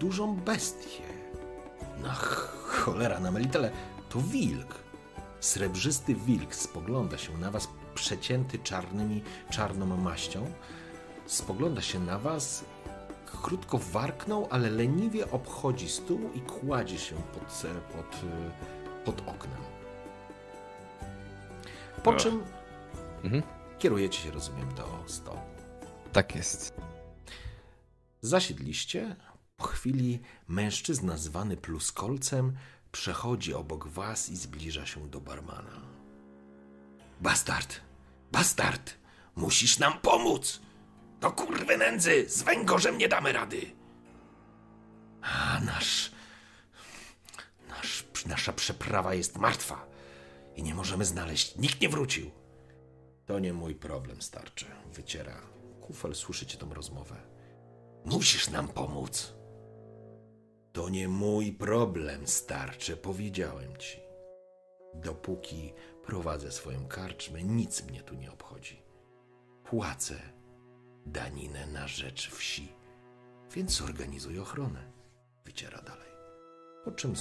dużą 0.00 0.36
bestię. 0.36 1.02
Ch- 2.04 2.64
cholera, 2.68 3.20
na 3.20 3.30
melitele, 3.30 3.70
to 4.08 4.20
wilk. 4.20 4.74
Srebrzysty 5.40 6.14
wilk 6.14 6.54
spogląda 6.54 7.18
się 7.18 7.38
na 7.38 7.50
was, 7.50 7.68
przecięty 7.94 8.58
czarnymi, 8.58 9.22
czarną 9.50 9.86
maścią 9.96 10.52
spogląda 11.26 11.82
się 11.82 12.00
na 12.00 12.18
was, 12.18 12.64
krótko 13.42 13.78
warknął, 13.78 14.48
ale 14.50 14.70
leniwie 14.70 15.30
obchodzi 15.30 15.88
stół 15.88 16.30
i 16.34 16.40
kładzie 16.40 16.98
się 16.98 17.14
pod, 17.16 17.62
pod, 17.92 18.14
y, 18.24 19.04
pod 19.04 19.20
oknem. 19.20 19.60
Po 22.02 22.12
czym 22.14 22.42
Mhm. 23.24 23.42
kierujecie 23.78 24.18
się, 24.18 24.30
rozumiem, 24.30 24.74
do 24.74 25.04
stołu. 25.06 25.38
Tak 26.12 26.34
jest. 26.34 26.74
Zasiedliście. 28.20 29.16
Po 29.56 29.64
chwili 29.64 30.20
mężczyzna 30.48 31.16
zwany 31.16 31.56
pluskolcem 31.56 32.56
przechodzi 32.92 33.54
obok 33.54 33.88
was 33.88 34.28
i 34.30 34.36
zbliża 34.36 34.86
się 34.86 35.08
do 35.08 35.20
barmana. 35.20 35.80
Bastard! 37.20 37.80
Bastard! 38.32 38.94
Musisz 39.36 39.78
nam 39.78 39.98
pomóc! 40.02 40.60
Do 41.24 41.32
kurwy 41.32 41.76
nędzy! 41.76 42.28
Z 42.28 42.42
węgorzem 42.42 42.98
nie 42.98 43.08
damy 43.08 43.32
rady! 43.32 43.60
A 45.22 45.60
nasz... 45.60 46.12
nasz... 47.68 48.04
Nasza 48.26 48.52
przeprawa 48.52 49.14
jest 49.14 49.38
martwa 49.38 49.86
i 50.56 50.62
nie 50.62 50.74
możemy 50.74 51.04
znaleźć. 51.04 51.56
Nikt 51.56 51.80
nie 51.80 51.88
wrócił. 51.88 52.30
To 53.26 53.38
nie 53.38 53.52
mój 53.52 53.74
problem, 53.74 54.22
starczy. 54.22 54.66
Wyciera. 54.92 55.40
Kufel, 55.80 56.14
słyszycie 56.14 56.58
tą 56.58 56.74
rozmowę. 56.74 57.16
Musisz 58.04 58.50
nam 58.50 58.68
pomóc. 58.68 59.34
To 60.72 60.88
nie 60.88 61.08
mój 61.08 61.52
problem, 61.52 62.26
starcze, 62.26 62.96
powiedziałem 62.96 63.76
ci. 63.76 63.98
Dopóki 64.94 65.72
prowadzę 66.06 66.52
swoją 66.52 66.86
karczmę, 66.86 67.42
nic 67.42 67.82
mnie 67.82 68.02
tu 68.02 68.14
nie 68.14 68.32
obchodzi. 68.32 68.82
Płacę 69.64 70.33
daninę 71.06 71.66
na 71.66 71.88
rzecz 71.88 72.30
wsi, 72.30 72.72
więc 73.54 73.80
organizuję 73.82 74.42
ochronę. 74.42 74.92
Wyciera 75.44 75.82
dalej. 75.82 76.08
Po 76.84 76.90
czym 76.92 77.14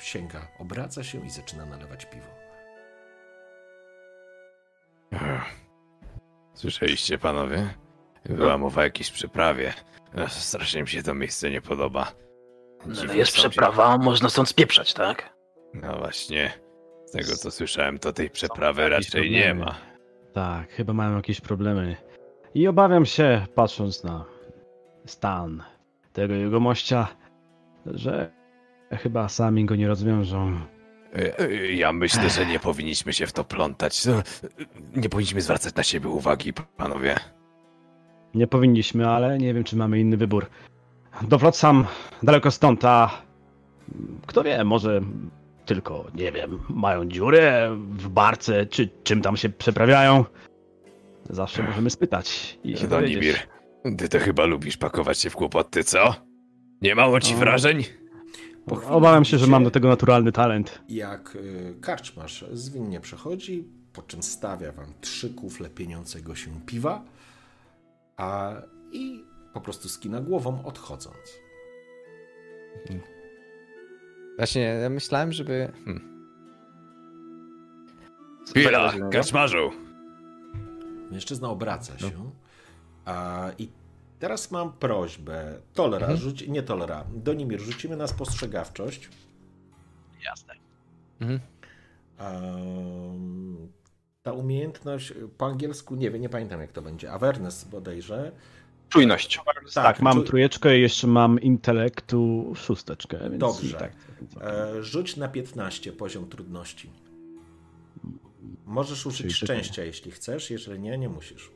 sięga, 0.00 0.48
obraca 0.58 1.04
się 1.04 1.26
i 1.26 1.30
zaczyna 1.30 1.66
nalewać 1.66 2.06
piwo. 2.06 2.26
Słyszeliście, 6.54 7.18
panowie? 7.18 7.74
Była 8.24 8.58
mowa 8.58 8.80
o 8.80 8.84
jakiejś 8.84 9.10
przeprawie. 9.10 9.72
Strasznie 10.28 10.82
mi 10.82 10.88
się 10.88 11.02
to 11.02 11.14
miejsce 11.14 11.50
nie 11.50 11.60
podoba. 11.62 12.12
No, 12.86 12.94
Dziwny 12.94 13.16
jest 13.16 13.32
sąsiad. 13.32 13.50
przeprawa, 13.52 13.98
można 13.98 14.28
stąd 14.28 14.48
spieprzać, 14.48 14.94
tak? 14.94 15.36
No 15.74 15.98
właśnie. 15.98 16.52
Z 17.06 17.12
tego 17.12 17.36
co 17.36 17.50
słyszałem, 17.50 17.98
to 17.98 18.12
tej 18.12 18.30
przeprawy 18.30 18.88
raczej 18.88 19.30
nie 19.30 19.54
ma. 19.54 19.74
Tak, 20.34 20.70
chyba 20.70 20.92
mają 20.92 21.16
jakieś 21.16 21.40
problemy. 21.40 21.96
I 22.56 22.68
obawiam 22.68 23.06
się, 23.06 23.46
patrząc 23.54 24.04
na 24.04 24.24
stan 25.06 25.62
tego 26.12 26.34
jegomościa, 26.34 27.08
że 27.86 28.30
chyba 28.90 29.28
sami 29.28 29.64
go 29.64 29.76
nie 29.76 29.88
rozwiążą. 29.88 30.60
E, 31.14 31.38
e, 31.38 31.72
Ja 31.72 31.92
myślę, 31.92 32.30
że 32.30 32.46
nie 32.46 32.58
powinniśmy 32.58 33.12
się 33.12 33.26
w 33.26 33.32
to 33.32 33.44
plątać. 33.44 34.06
E, 34.06 34.22
Nie 34.96 35.08
powinniśmy 35.08 35.40
zwracać 35.40 35.74
na 35.74 35.82
siebie 35.82 36.08
uwagi, 36.08 36.52
panowie. 36.76 37.16
Nie 38.34 38.46
powinniśmy, 38.46 39.08
ale 39.08 39.38
nie 39.38 39.54
wiem, 39.54 39.64
czy 39.64 39.76
mamy 39.76 40.00
inny 40.00 40.16
wybór. 40.16 40.46
Do 41.22 41.38
Flotsam 41.38 41.86
daleko 42.22 42.50
stąd, 42.50 42.84
a 42.84 43.22
kto 44.26 44.42
wie, 44.44 44.64
może 44.64 45.00
tylko, 45.66 46.04
nie 46.14 46.32
wiem, 46.32 46.58
mają 46.68 47.04
dziurę 47.08 47.76
w 47.90 48.08
barce, 48.08 48.66
czy 48.66 48.88
czym 49.04 49.22
tam 49.22 49.36
się 49.36 49.48
przeprawiają. 49.48 50.24
Zawsze 51.30 51.62
możemy 51.62 51.90
spytać 51.90 52.58
i 52.64 52.76
się 52.76 52.88
No. 52.88 53.00
Nimir, 53.00 53.36
ty 53.98 54.08
to 54.08 54.18
chyba 54.18 54.44
lubisz 54.44 54.76
pakować 54.76 55.18
się 55.18 55.30
w 55.30 55.36
kłopoty, 55.36 55.84
co? 55.84 56.14
Nie 56.82 56.94
mało 56.94 57.20
ci 57.20 57.34
O. 57.34 57.36
wrażeń? 57.36 57.84
Obawiam 58.88 59.24
się, 59.24 59.38
że 59.38 59.46
mam 59.46 59.64
do 59.64 59.70
tego 59.70 59.88
naturalny 59.88 60.32
talent. 60.32 60.82
jak 60.88 61.36
y, 61.36 61.74
karczmarz 61.80 62.44
zwinnie 62.52 63.00
przechodzi, 63.00 63.64
po 63.92 64.02
czym 64.02 64.22
stawia 64.22 64.72
wam 64.72 64.86
trzy 65.00 65.30
kufle 65.34 65.70
pieniącego 65.70 66.34
się 66.34 66.60
piwa, 66.66 67.04
a 68.16 68.54
i 68.92 69.24
po 69.54 69.60
prostu 69.60 69.88
skina 69.88 70.20
głową, 70.20 70.64
odchodząc. 70.64 71.38
Właśnie 74.36 74.62
ja 74.62 74.90
myślałem, 74.90 75.32
żeby... 75.32 75.72
Hmm. 75.84 76.26
Chwila, 78.48 78.92
karczmarzu! 79.12 79.85
Mężczyzna 81.10 81.50
obraca 81.50 81.98
się. 81.98 82.30
A, 83.04 83.50
I 83.58 83.68
teraz 84.18 84.50
mam 84.50 84.72
prośbę. 84.72 85.54
Tolera, 85.74 86.06
Mhm. 86.06 86.20
rzuć, 86.20 86.48
nie 86.48 86.62
tolera. 86.62 87.04
Donimir, 87.14 87.60
rzucimy 87.60 87.96
na 87.96 88.06
spostrzegawczość. 88.06 89.08
Jasne. 90.24 90.54
Mhm. 91.20 91.40
Ta 94.22 94.32
umiejętność 94.32 95.12
po 95.38 95.46
angielsku, 95.46 95.94
nie 95.94 96.10
wiem, 96.10 96.22
nie 96.22 96.28
pamiętam 96.28 96.60
jak 96.60 96.72
to 96.72 96.82
będzie. 96.82 97.12
Awareness 97.12 97.64
bodajże. 97.64 98.32
Czujność. 98.88 99.40
Tak, 99.74 100.00
mam 100.00 100.18
czu- 100.18 100.24
trójeczkę 100.26 100.78
i 100.78 100.80
jeszcze 100.82 101.06
mam 101.06 101.40
intelektu 101.40 102.52
szósteczkę. 102.56 103.18
Więc 103.30 103.38
Dobrze. 103.38 103.78
Tak, 103.78 103.92
więc 104.20 104.36
okej. 104.36 104.48
E, 104.78 104.82
rzuć 104.82 105.16
na 105.16 105.28
15 105.28 105.92
poziom 105.92 106.28
trudności. 106.28 106.90
Możesz 108.66 109.06
użyć 109.06 109.20
Czyli 109.20 109.32
szczęścia, 109.34 109.84
jeśli 109.84 110.10
chcesz, 110.10 110.50
jeżeli 110.50 110.80
nie, 110.80 110.98
nie 110.98 111.08
musisz. 111.08 111.50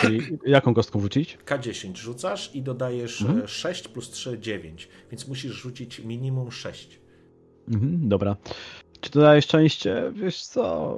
Czyli 0.00 0.38
jaką 0.46 0.74
kostką 0.74 0.98
wrzucić? 0.98 1.38
K10 1.46 1.96
rzucasz 1.96 2.54
i 2.54 2.62
dodajesz 2.62 3.22
Mhm. 3.22 3.42
e, 3.42 3.48
6 3.48 3.88
plus 3.88 4.10
3, 4.10 4.38
9, 4.38 4.88
więc 5.10 5.28
musisz 5.28 5.52
rzucić 5.52 5.98
minimum 5.98 6.52
6. 6.52 7.00
Mhm, 7.68 8.08
dobra. 8.08 8.36
Czy 9.00 9.10
to 9.10 9.20
daje 9.20 9.42
szczęście? 9.42 10.12
Wiesz 10.14 10.46
co? 10.46 10.94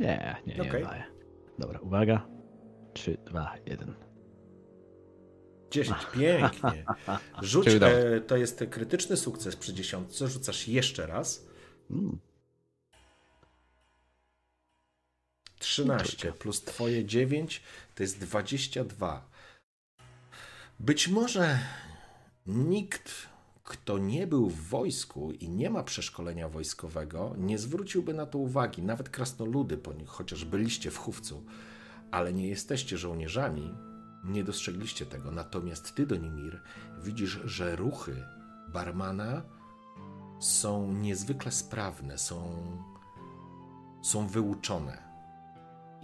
Nie, 0.00 0.36
nie, 0.46 0.54
nie 0.54 0.62
Okej. 0.62 0.84
daje. 0.84 1.04
Dobra, 1.58 1.80
uwaga. 1.80 2.26
3, 2.94 3.16
2, 3.26 3.54
1. 3.66 3.94
10, 5.70 5.98
pięknie. 6.12 6.84
Rzuć, 7.42 7.68
e, 7.68 8.20
to 8.20 8.36
jest 8.36 8.64
krytyczny 8.70 9.16
sukces 9.16 9.56
przy 9.56 9.74
dziesiątce, 9.74 10.28
rzucasz 10.28 10.68
jeszcze 10.68 11.06
raz. 11.06 11.46
Mm. 11.90 12.18
13 15.66 16.32
plus 16.32 16.62
twoje 16.62 17.04
9 17.04 17.62
to 17.94 18.02
jest 18.02 18.18
22. 18.18 19.28
Być 20.80 21.08
może 21.08 21.58
nikt, 22.46 23.12
kto 23.64 23.98
nie 23.98 24.26
był 24.26 24.50
w 24.50 24.68
wojsku 24.68 25.32
i 25.32 25.48
nie 25.48 25.70
ma 25.70 25.82
przeszkolenia 25.82 26.48
wojskowego, 26.48 27.34
nie 27.38 27.58
zwróciłby 27.58 28.14
na 28.14 28.26
to 28.26 28.38
uwagi, 28.38 28.82
nawet 28.82 29.08
krasnoludy, 29.08 29.78
chociaż 30.06 30.44
byliście 30.44 30.90
w 30.90 30.98
chówcu, 30.98 31.44
ale 32.10 32.32
nie 32.32 32.48
jesteście 32.48 32.98
żołnierzami, 32.98 33.74
nie 34.24 34.44
dostrzegliście 34.44 35.06
tego. 35.06 35.30
Natomiast 35.30 35.94
ty, 35.94 36.06
Donimir, 36.06 36.62
widzisz, 37.02 37.40
że 37.44 37.76
ruchy 37.76 38.24
barmana 38.72 39.42
są 40.40 40.92
niezwykle 40.92 41.52
sprawne, 41.52 42.18
są, 42.18 42.62
są 44.02 44.26
wyuczone. 44.26 45.05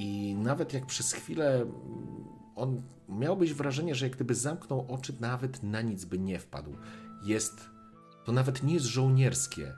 I 0.03 0.35
nawet 0.35 0.73
jak 0.73 0.87
przez 0.87 1.13
chwilę 1.13 1.55
mm, 1.55 1.73
on 2.57 2.83
miałbyś 3.09 3.55
wrażenie, 3.55 3.95
że 3.95 4.07
jak 4.07 4.15
gdyby 4.15 4.35
zamknął 4.35 4.87
oczy, 4.89 5.17
nawet 5.21 5.63
na 5.63 5.83
nic 5.83 6.05
by 6.05 6.19
nie 6.19 6.39
wpadł. 6.39 6.77
Jest. 7.25 7.71
To 8.25 8.33
nawet 8.33 8.63
nie 8.63 8.75
jest 8.75 8.87
żołnierskie. 8.87 9.75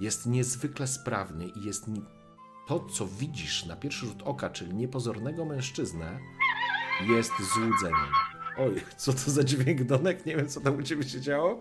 Jest 0.00 0.26
niezwykle 0.26 0.86
sprawny 0.86 1.48
i 1.48 1.64
jest. 1.64 1.86
To, 2.68 2.86
co 2.86 3.06
widzisz 3.06 3.66
na 3.66 3.76
pierwszy 3.76 4.06
rzut 4.06 4.22
oka, 4.22 4.50
czyli 4.50 4.74
niepozornego 4.74 5.44
mężczyznę, 5.44 6.18
jest 7.08 7.32
złudzeniem. 7.54 8.12
Oj, 8.58 8.82
co 8.96 9.12
to 9.12 9.30
za 9.30 9.44
dźwięk, 9.44 9.82
Donek? 9.82 10.26
Nie 10.26 10.36
wiem, 10.36 10.48
co 10.48 10.60
tam 10.60 10.76
u 10.76 10.82
ciebie 10.82 11.04
się 11.04 11.20
działo, 11.20 11.60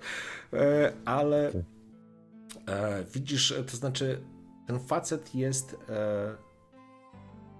e, 0.54 0.94
ale 1.06 1.52
e, 2.68 3.04
widzisz, 3.14 3.52
e, 3.52 3.64
to 3.64 3.78
znaczy, 3.78 4.22
ten 4.68 4.80
facet 4.80 5.36
jest. 5.36 5.76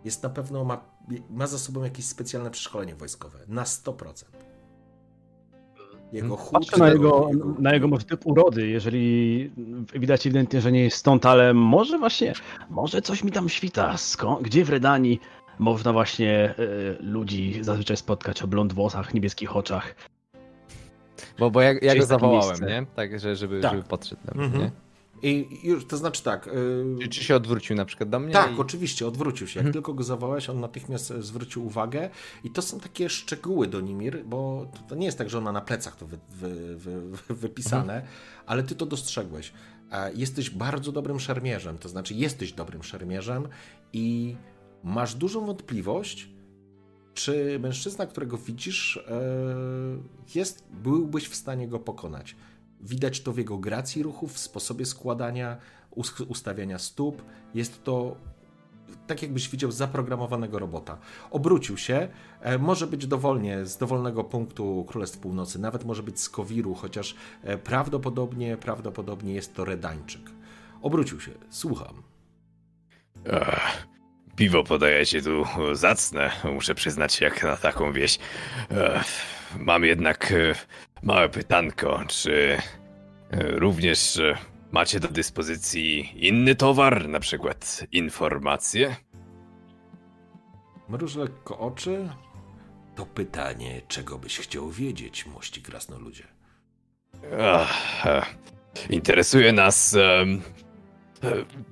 Jest 0.06 0.24
na 0.24 0.30
pewno, 0.30 0.64
ma, 0.64 0.82
ma 1.30 1.48
za 1.48 1.58
sobą 1.58 1.84
jakieś 1.84 2.06
specjalne 2.06 2.52
przeszkolenie 2.52 2.96
wojskowe. 2.96 3.40
Na 3.48 3.64
100%. 3.64 4.26
Jego 6.14 6.38
chód, 6.38 6.52
Patrzę 6.52 6.78
na 6.78 6.90
jego, 6.90 7.30
na 7.60 7.74
jego 7.74 7.88
może 7.88 8.06
typ 8.06 8.26
urody, 8.26 8.68
jeżeli 8.68 9.52
widać 9.94 10.28
ewidentnie, 10.28 10.62
że 10.62 10.72
nie 10.72 10.84
jest 10.84 10.98
stąd, 10.98 11.26
ale 11.26 11.54
może 11.54 11.98
właśnie, 12.00 12.34
może 12.70 13.02
coś 13.02 13.24
mi 13.24 13.32
tam 13.32 13.50
świta. 13.50 13.98
Skąd, 13.98 14.42
gdzie 14.42 14.66
w 14.66 14.70
Redanii 14.70 15.20
można 15.60 15.94
właśnie 15.94 16.34
e, 16.40 16.56
ludzi 17.00 17.58
zazwyczaj 17.62 17.98
spotkać 17.98 18.42
o 18.44 18.48
blond 18.48 18.74
włosach, 18.74 19.14
niebieskich 19.14 19.56
oczach? 19.56 19.96
Bo, 21.40 21.52
bo 21.52 21.62
ja, 21.62 21.74
ja 21.82 21.96
go 21.96 22.06
zawołałem, 22.06 22.48
miejsce? 22.50 22.66
nie? 22.66 22.86
Tak, 22.96 23.20
że, 23.20 23.36
żeby, 23.36 23.62
Tak. 23.62 23.72
żeby 23.72 23.84
podszedł 23.84 24.22
mnie, 24.36 24.46
Mhm. 24.46 24.64
nie? 24.64 24.72
I 25.24 25.60
już, 25.68 25.86
to 25.86 25.98
znaczy 25.98 26.24
tak. 26.24 26.48
y, 26.48 26.52
Czy, 27.02 27.08
czy 27.08 27.24
się 27.24 27.36
odwrócił 27.36 27.76
na 27.76 27.86
przykład 27.86 28.10
do 28.10 28.20
mnie? 28.20 28.34
Tak, 28.34 28.52
i... 28.52 28.60
oczywiście, 28.60 29.08
odwrócił 29.08 29.48
się. 29.48 29.60
Jak 29.60 29.66
Mhm. 29.66 29.74
tylko 29.74 29.94
go 29.94 30.04
zawołałeś, 30.04 30.50
on 30.50 30.60
natychmiast 30.60 31.12
e, 31.12 31.22
zwrócił 31.22 31.66
uwagę. 31.66 32.10
I 32.44 32.50
to 32.50 32.62
są 32.62 32.80
takie 32.80 33.10
szczegóły 33.10 33.68
do 33.68 33.82
Nimir, 33.82 34.24
bo 34.26 34.68
to, 34.74 34.80
to 34.90 34.96
nie 34.96 35.06
jest 35.06 35.18
tak, 35.18 35.30
że 35.30 35.38
on 35.38 35.44
ma 35.44 35.52
na 35.52 35.62
plecach 35.62 35.96
to 35.96 36.08
wy, 36.08 36.18
wy, 36.30 36.76
wy, 36.78 37.02
wy, 37.02 37.36
wypisane, 37.36 38.06
ale 38.46 38.64
ty 38.64 38.76
to 38.76 38.86
dostrzegłeś. 38.86 39.54
E, 39.92 40.14
Jesteś 40.14 40.50
bardzo 40.50 40.92
dobrym 40.92 41.20
szermierzem, 41.20 41.78
to 41.78 41.90
znaczy 41.90 42.14
jesteś 42.14 42.54
dobrym 42.54 42.84
szermierzem 42.84 43.48
i 43.94 44.36
masz 44.84 45.16
dużą 45.16 45.46
wątpliwość, 45.46 46.30
czy 47.14 47.60
mężczyzna, 47.60 48.06
którego 48.06 48.38
widzisz, 48.38 48.98
e, 49.08 49.22
jest, 50.36 50.64
byłbyś 50.72 51.28
w 51.28 51.36
stanie 51.36 51.68
go 51.68 51.80
pokonać. 51.80 52.36
Widać 52.84 53.22
to 53.22 53.32
w 53.34 53.38
jego 53.38 53.58
gracji 53.58 54.04
ruchów, 54.04 54.34
w 54.34 54.40
sposobie 54.40 54.86
składania, 54.86 55.58
us- 55.96 56.22
ustawiania 56.22 56.80
stóp. 56.80 57.24
Jest 57.54 57.84
to 57.84 58.16
tak, 59.08 59.22
jakbyś 59.22 59.50
widział 59.50 59.72
zaprogramowanego 59.72 60.60
robota. 60.60 60.98
Obrócił 61.32 61.78
się, 61.78 62.08
e, 62.42 62.58
może 62.58 62.88
być 62.88 63.08
dowolnie 63.08 63.66
z 63.66 63.78
dowolnego 63.78 64.24
punktu 64.24 64.86
Królestw 64.88 65.18
Północy, 65.18 65.60
nawet 65.60 65.86
może 65.86 66.04
być 66.04 66.20
z 66.20 66.30
Kowiru, 66.30 66.76
chociaż 66.76 67.16
e, 67.44 67.58
prawdopodobnie, 67.58 68.58
prawdopodobnie 68.58 69.34
jest 69.34 69.54
to 69.54 69.66
Redańczyk. 69.66 70.22
Obrócił 70.82 71.22
się, 71.22 71.32
słucham. 71.50 72.04
Ech, 73.26 73.88
piwo 74.36 74.64
podajecie 74.64 75.22
tu 75.22 75.46
zacne, 75.74 76.32
muszę 76.54 76.76
przyznać, 76.76 77.22
jak 77.22 77.44
na 77.44 77.58
taką 77.58 77.94
wieś. 77.94 78.20
Ech, 78.70 79.06
mam 79.60 79.84
jednak 79.86 80.32
e, 80.32 80.56
małe 81.04 81.30
pytanko, 81.30 82.04
czy 82.08 82.58
e, 83.32 83.60
również 83.60 84.18
e, 84.20 84.38
macie 84.72 85.00
do 85.00 85.08
dyspozycji 85.08 86.12
inny 86.28 86.56
towar, 86.56 87.10
na 87.10 87.20
przykład 87.20 87.88
informacje? 87.92 88.96
Mruż 90.90 91.16
lekko 91.16 91.60
oczy. 91.60 92.10
To 92.96 93.06
pytanie, 93.06 93.82
czego 93.88 94.18
byś 94.18 94.40
chciał 94.40 94.70
wiedzieć, 94.70 95.26
mości 95.26 95.62
krasnoludzie. 95.62 96.24
Ach, 97.42 98.06
e, 98.08 98.26
interesuje 98.90 99.52
nas 99.52 99.96
e, 99.96 100.26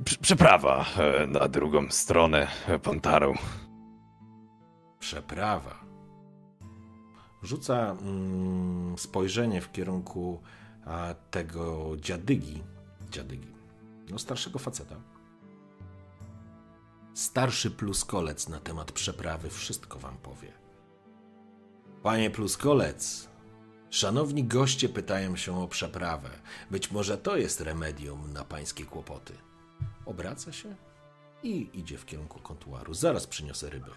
prze- 0.03 0.17
przeprawa 0.21 0.85
e, 0.97 1.27
na 1.27 1.47
drugą 1.47 1.89
stronę 1.91 2.47
Pontaru. 2.83 3.33
Przeprawa. 4.99 5.80
Rzuca 7.43 7.91
mm, 7.91 8.97
spojrzenie 8.97 9.61
w 9.61 9.71
kierunku 9.71 10.41
tego 11.31 11.91
dziadygi. 11.97 12.63
Dziadygi. 13.11 13.47
No, 14.09 14.19
starszego 14.19 14.59
faceta. 14.59 14.95
Starszy 17.13 17.71
pluskolec 17.71 18.49
na 18.49 18.59
temat 18.59 18.91
przeprawy 18.91 19.49
wszystko 19.49 19.99
wam 19.99 20.17
powie. 20.17 20.51
Panie 22.03 22.29
pluskolec, 22.29 23.29
szanowni 23.89 24.43
goście 24.43 24.89
pytają 24.89 25.35
się 25.35 25.61
o 25.63 25.67
przeprawę. 25.67 26.29
Być 26.71 26.91
może 26.91 27.17
to 27.17 27.37
jest 27.37 27.61
remedium 27.61 28.33
na 28.33 28.45
pańskie 28.45 28.85
kłopoty. 28.85 29.33
Obraca 30.05 30.51
się 30.51 30.75
i 31.43 31.69
idzie 31.73 31.97
w 31.97 32.05
kierunku 32.05 32.39
kontuaru. 32.39 32.93
Zaraz 32.93 33.27
przyniosę 33.27 33.69
ryby. 33.69 33.91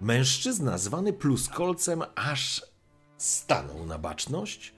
Mężczyzna 0.00 0.78
zwany 0.78 1.12
pluskolcem 1.12 2.02
aż 2.14 2.66
stanął 3.18 3.86
na 3.86 3.98
baczność. 3.98 4.74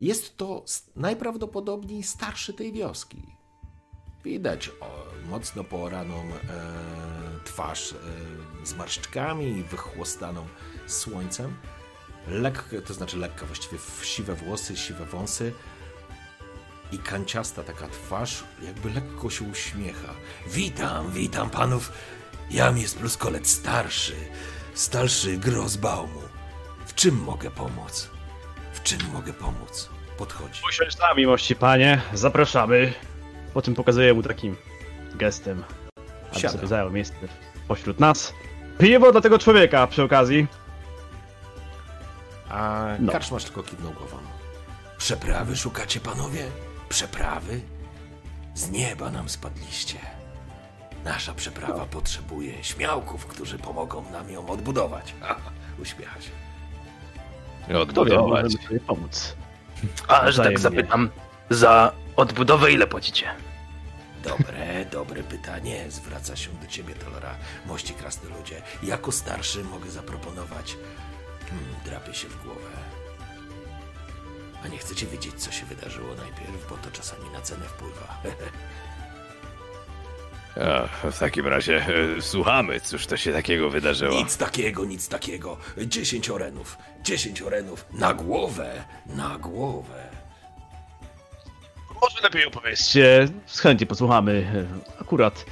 Jest 0.00 0.36
to 0.36 0.64
najprawdopodobniej 0.96 2.02
starszy 2.02 2.52
tej 2.52 2.72
wioski. 2.72 3.22
Widać 4.24 4.70
o, 4.80 5.04
mocno 5.28 5.64
pooraną 5.64 6.14
e, 6.14 6.30
twarz 7.44 7.92
e, 7.92 8.66
z 8.66 8.74
marszczkami, 8.74 9.62
wychłostaną 9.62 10.46
słońcem. 10.86 11.54
Lekko, 12.28 12.80
to 12.86 12.94
znaczy 12.94 13.16
lekko, 13.16 13.46
właściwie 13.46 13.78
siwe 14.02 14.34
włosy, 14.34 14.76
siwe 14.76 15.04
wąsy 15.04 15.52
i 16.92 16.98
kanciasta 16.98 17.62
taka 17.62 17.88
twarz, 17.88 18.44
jakby 18.62 18.90
lekko 18.90 19.30
się 19.30 19.44
uśmiecha. 19.44 20.14
Witam, 20.46 21.12
witam 21.12 21.50
panów. 21.50 21.92
Jam 22.50 22.78
jest 22.78 22.98
pluskolec 22.98 23.50
starszy. 23.50 24.14
Stalszy 24.74 25.36
Grosbaumu. 25.36 26.20
W 26.86 26.94
czym 26.94 27.14
mogę 27.22 27.50
pomóc? 27.50 28.10
W 28.72 28.82
czym 28.82 28.98
mogę 29.12 29.32
pomóc? 29.32 29.88
Podchodzi. 30.18 30.60
Usiądź 30.68 30.96
tam, 30.96 31.16
miłości 31.16 31.56
panie, 31.56 32.00
zapraszamy. 32.12 32.92
Po 33.54 33.62
czym 33.62 33.74
pokazuję 33.74 34.14
mu 34.14 34.22
takim 34.22 34.56
gestem, 35.14 35.64
aby 36.30 36.40
Siadam. 36.40 36.56
sobie 36.56 36.66
zajął 36.68 36.90
miejsce 36.90 37.16
pośród 37.68 38.00
nas. 38.00 38.32
Piwo 38.78 39.12
dla 39.12 39.20
tego 39.20 39.38
człowieka 39.38 39.86
przy 39.86 40.02
okazji. 40.02 40.46
A 42.50 42.86
No. 42.98 43.12
karczmasz 43.12 43.44
tylko 43.44 43.62
kiwnął 43.62 43.92
głową. 43.92 44.16
Przeprawy 44.98 45.56
szukacie, 45.56 46.00
panowie? 46.00 46.44
Przeprawy? 46.88 47.60
Z 48.54 48.70
nieba 48.70 49.10
nam 49.10 49.28
spadliście. 49.28 49.98
Nasza 51.04 51.34
przeprawa 51.34 51.86
potrzebuje 51.86 52.64
śmiałków, 52.64 53.26
którzy 53.26 53.58
pomogą 53.58 54.10
nam 54.10 54.30
ją 54.30 54.48
odbudować. 54.48 55.14
Uśmiecha 55.82 56.20
się. 56.20 56.30
Kto 57.62 57.72
wie, 57.74 57.78
Odbudować. 57.80 58.42
możemy 58.44 58.62
sobie 58.68 58.80
pomóc. 58.80 59.36
A, 60.08 60.30
że 60.30 60.42
tak 60.42 60.54
Wzajemnie. 60.56 60.58
zapytam, 60.58 61.10
za 61.50 61.92
odbudowę 62.16 62.72
ile 62.72 62.86
płacicie? 62.86 63.26
Dobre, 64.24 64.84
dobre 64.92 65.22
pytanie. 65.22 65.84
Zwraca 65.90 66.36
się 66.36 66.50
do 66.50 66.66
ciebie, 66.66 66.94
Tolora. 66.94 67.34
Mości 67.66 67.94
krasny 67.94 68.30
ludzie. 68.38 68.62
Jako 68.82 69.12
starszy 69.12 69.64
mogę 69.64 69.90
zaproponować... 69.90 70.76
Hmm, 71.50 71.74
drapie 71.84 72.14
się 72.14 72.28
w 72.28 72.42
głowę. 72.44 72.68
A 74.64 74.68
nie 74.68 74.78
chcecie 74.78 75.06
wiedzieć, 75.06 75.34
co 75.34 75.52
się 75.52 75.66
wydarzyło 75.66 76.14
najpierw, 76.14 76.68
bo 76.70 76.76
to 76.76 76.90
czasami 76.90 77.30
na 77.30 77.40
cenę 77.40 77.66
wpływa. 77.66 78.20
A, 80.56 81.10
w 81.10 81.18
takim 81.18 81.46
razie 81.46 81.86
e, 82.18 82.22
słuchamy, 82.22 82.80
cóż 82.80 83.06
to 83.06 83.16
się 83.16 83.32
takiego 83.32 83.70
wydarzyło. 83.70 84.14
Nic 84.14 84.36
takiego, 84.36 84.84
nic 84.84 85.08
takiego. 85.08 85.56
Dziesięć 85.78 86.30
orenów. 86.30 86.78
Dziesięć 87.02 87.42
orenów. 87.42 87.84
Na 87.92 88.14
głowę. 88.14 88.84
Na 89.06 89.38
głowę. 89.38 90.08
Może 92.02 92.20
lepiej 92.22 92.46
opowiedzcie, 92.46 93.28
z 93.46 93.60
chęci 93.60 93.86
posłuchamy. 93.86 94.66
Akurat 95.00 95.44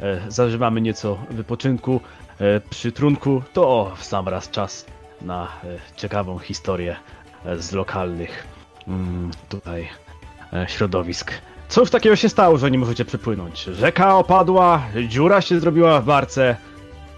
e, 0.00 0.20
zażywamy 0.28 0.80
nieco 0.80 1.18
wypoczynku 1.30 2.00
e, 2.38 2.60
przy 2.60 2.92
trunku, 2.92 3.42
to 3.52 3.94
w 3.96 4.04
sam 4.04 4.28
raz 4.28 4.50
czas 4.50 4.86
na 5.22 5.44
e, 5.44 5.96
ciekawą 5.96 6.38
historię 6.38 6.96
z 7.58 7.72
lokalnych 7.72 8.46
mm, 8.88 9.30
tutaj 9.48 9.88
środowisk. 10.66 11.32
Cóż 11.74 11.90
takiego 11.90 12.16
się 12.16 12.28
stało, 12.28 12.58
że 12.58 12.70
nie 12.70 12.78
możecie 12.78 13.04
przepłynąć? 13.04 13.62
Rzeka 13.64 14.16
opadła, 14.16 14.86
dziura 15.08 15.40
się 15.40 15.60
zrobiła 15.60 16.00
w 16.00 16.04
barce, 16.04 16.56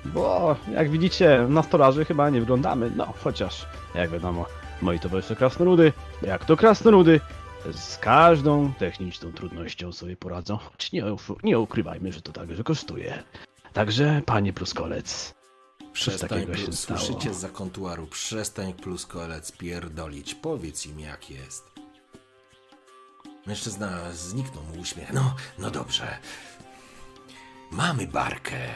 bo 0.04 0.56
jak 0.72 0.90
widzicie, 0.90 1.46
na 1.48 1.62
stolarzy 1.62 2.04
chyba 2.04 2.30
nie 2.30 2.40
wyglądamy, 2.40 2.90
no 2.96 3.14
chociaż, 3.24 3.66
jak 3.94 4.10
wiadomo, 4.10 4.46
moi 4.82 5.00
towarzysze 5.00 5.36
krasnoludy, 5.36 5.92
jak 6.22 6.44
to 6.44 6.56
krasnoludy, 6.56 7.20
z 7.72 7.98
każdą 7.98 8.72
techniczną 8.78 9.32
trudnością 9.32 9.92
sobie 9.92 10.16
poradzą, 10.16 10.56
choć 10.56 10.92
nie, 10.92 11.04
nie 11.42 11.58
ukrywajmy, 11.58 12.12
że 12.12 12.22
to 12.22 12.32
także 12.32 12.64
kosztuje. 12.64 13.22
Także, 13.72 14.22
panie 14.26 14.52
Pruskolec, 14.52 15.34
Przestań, 15.92 16.28
takiego 16.28 16.56
się 16.56 16.64
plus, 16.64 16.80
stało? 16.80 17.00
słyszycie 17.00 17.34
z 17.34 17.36
zakontuaru. 17.36 18.06
Przestań, 18.06 18.74
plus 18.74 19.06
kolec, 19.06 19.52
pierdolić. 19.52 20.34
Powiedz 20.34 20.86
im, 20.86 21.00
jak 21.00 21.30
jest. 21.30 21.75
Mężczyzna 23.46 24.12
zniknął 24.12 24.64
mu 24.64 24.80
uśmiech. 24.80 25.12
No, 25.12 25.34
no 25.58 25.70
dobrze. 25.70 26.18
Mamy 27.70 28.06
barkę. 28.06 28.68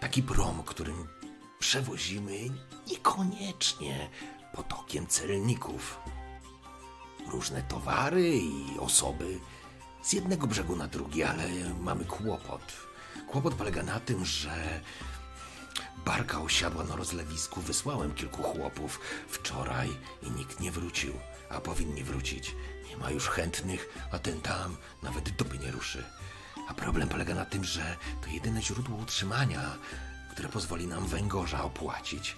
Taki 0.00 0.22
prom, 0.22 0.62
którym 0.62 1.08
przewozimy 1.58 2.38
niekoniecznie 2.86 4.08
potokiem 4.54 5.06
celników. 5.06 6.00
Różne 7.26 7.62
towary 7.62 8.38
i 8.38 8.78
osoby 8.78 9.40
z 10.02 10.12
jednego 10.12 10.46
brzegu 10.46 10.76
na 10.76 10.88
drugi, 10.88 11.22
ale 11.22 11.44
mamy 11.80 12.04
kłopot. 12.04 12.72
Kłopot 13.28 13.54
polega 13.54 13.82
na 13.82 14.00
tym, 14.00 14.24
że 14.24 14.80
Barka 16.04 16.40
osiadła 16.40 16.84
na 16.84 16.96
rozlewisku, 16.96 17.60
wysłałem 17.60 18.14
kilku 18.14 18.42
chłopów 18.42 19.00
wczoraj 19.28 19.88
i 20.22 20.30
nikt 20.30 20.60
nie 20.60 20.72
wrócił, 20.72 21.14
a 21.50 21.60
powinni 21.60 22.04
wrócić. 22.04 22.54
Ma 23.00 23.10
już 23.10 23.28
chętnych, 23.28 23.88
a 24.12 24.18
ten 24.18 24.40
tam 24.40 24.76
nawet 25.02 25.30
dupy 25.30 25.58
nie 25.58 25.70
ruszy. 25.70 26.04
A 26.68 26.74
problem 26.74 27.08
polega 27.08 27.34
na 27.34 27.44
tym, 27.44 27.64
że 27.64 27.96
to 28.22 28.30
jedyne 28.30 28.62
źródło 28.62 28.96
utrzymania, 28.96 29.76
które 30.30 30.48
pozwoli 30.48 30.86
nam 30.86 31.06
węgorza 31.06 31.64
opłacić. 31.64 32.36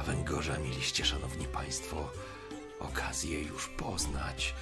A 0.00 0.02
węgorza 0.02 0.58
mieliście, 0.58 1.04
szanowni 1.04 1.46
państwo, 1.46 2.10
okazję 2.80 3.42
już 3.42 3.68
poznać. 3.68 4.54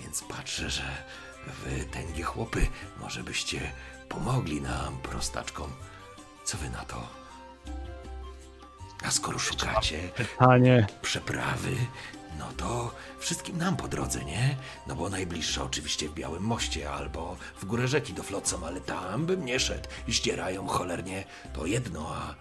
Więc 0.00 0.22
patrzę, 0.22 0.70
że 0.70 1.04
wy, 1.46 1.84
tęgie 1.84 2.22
chłopy, 2.22 2.66
może 3.00 3.22
byście 3.22 3.72
pomogli 4.08 4.60
nam, 4.60 4.98
prostaczkom. 4.98 5.72
Co 6.44 6.58
wy 6.58 6.70
na 6.70 6.84
to? 6.84 7.08
A 9.04 9.10
skoro 9.10 9.38
szukacie 9.38 10.10
panie, 10.38 10.86
przeprawy, 11.02 11.76
no 12.40 12.52
to 12.56 12.94
wszystkim 13.18 13.58
nam 13.58 13.76
po 13.76 13.88
drodze, 13.88 14.24
nie? 14.24 14.56
No 14.86 14.94
bo 14.94 15.08
najbliższa 15.08 15.64
oczywiście 15.64 16.08
w 16.08 16.14
Białym 16.14 16.42
Moście 16.42 16.90
albo 16.90 17.36
w 17.60 17.64
górę 17.64 17.88
rzeki 17.88 18.12
do 18.12 18.22
Flotsam, 18.22 18.64
ale 18.64 18.80
tam 18.80 19.26
bym 19.26 19.44
nie 19.44 19.60
szedł. 19.60 19.88
Ścierają 20.08 20.66
cholernie 20.66 21.24
to 21.52 21.66
jedno, 21.66 22.14
a 22.14 22.34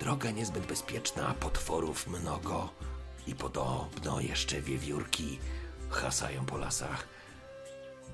droga 0.00 0.30
niezbyt 0.30 0.66
bezpieczna, 0.66 1.34
potworów 1.40 2.06
mnogo 2.06 2.68
i 3.26 3.34
podobno 3.34 4.20
jeszcze 4.20 4.62
wiewiórki 4.62 5.38
hasają 5.90 6.44
po 6.44 6.58
lasach. 6.58 7.08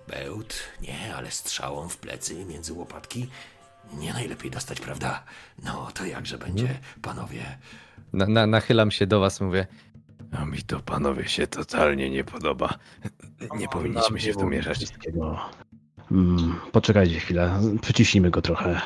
Bełt, 0.09 0.55
nie, 0.81 1.15
ale 1.17 1.31
strzałą 1.31 1.89
w 1.89 1.97
plecy 1.97 2.45
między 2.45 2.73
łopatki 2.73 3.29
nie 3.93 4.13
najlepiej 4.13 4.51
dostać, 4.51 4.81
prawda? 4.81 5.25
No 5.63 5.89
to 5.95 6.05
jakże 6.05 6.39
będzie, 6.39 6.79
panowie? 7.03 7.59
Na, 8.13 8.27
na, 8.27 8.47
nachylam 8.47 8.91
się 8.91 9.07
do 9.07 9.21
was, 9.21 9.41
mówię. 9.41 9.67
A 10.33 10.45
mi 10.45 10.63
to 10.63 10.81
panowie 10.81 11.29
się 11.29 11.47
totalnie 11.47 12.11
nie 12.11 12.25
podoba. 12.25 12.75
Nie 13.59 13.69
powinniśmy 13.69 14.21
się 14.21 14.33
w 14.33 14.37
to 14.37 14.47
mieszać. 14.47 14.77
Wszystkiego. 14.77 15.39
Mm, 16.13 16.55
poczekajcie 16.73 17.21
chwilę, 17.21 17.61
przyciśnijmy 17.83 18.31
go 18.31 18.43
trochę. 18.43 18.81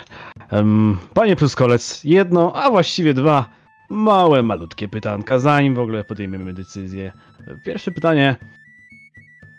Panie 1.14 1.36
Pruskolec, 1.36 2.04
jedno, 2.04 2.52
a 2.56 2.70
właściwie 2.70 3.14
dwa 3.14 3.50
małe, 3.90 4.42
malutkie 4.42 4.88
pytanka, 4.88 5.38
zanim 5.38 5.74
w 5.74 5.78
ogóle 5.78 6.04
podejmiemy 6.04 6.54
decyzję. 6.54 7.12
Pierwsze 7.64 7.90
pytanie. 7.90 8.36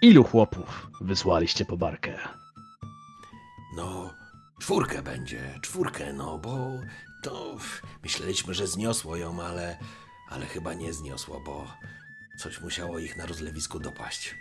Ilu 0.01 0.23
chłopów 0.23 0.87
wysłaliście 1.01 1.65
po 1.65 1.77
barkę? 1.77 2.19
No, 3.75 4.13
czwórkę 4.59 5.01
będzie, 5.01 5.59
czwórkę, 5.61 6.13
no 6.13 6.37
bo 6.37 6.71
to 7.23 7.57
myśleliśmy, 8.03 8.53
że 8.53 8.67
zniosło 8.67 9.15
ją, 9.15 9.41
ale, 9.41 9.77
ale 10.29 10.45
chyba 10.45 10.73
nie 10.73 10.93
zniosło, 10.93 11.39
bo 11.39 11.73
coś 12.37 12.61
musiało 12.61 12.99
ich 12.99 13.17
na 13.17 13.25
rozlewisku 13.25 13.79
dopaść. 13.79 14.35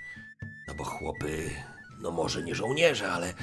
No 0.69 0.75
bo 0.75 0.85
chłopy, 0.85 1.51
no 2.01 2.11
może 2.11 2.43
nie 2.43 2.55
żołnierze, 2.55 3.13
ale, 3.13 3.35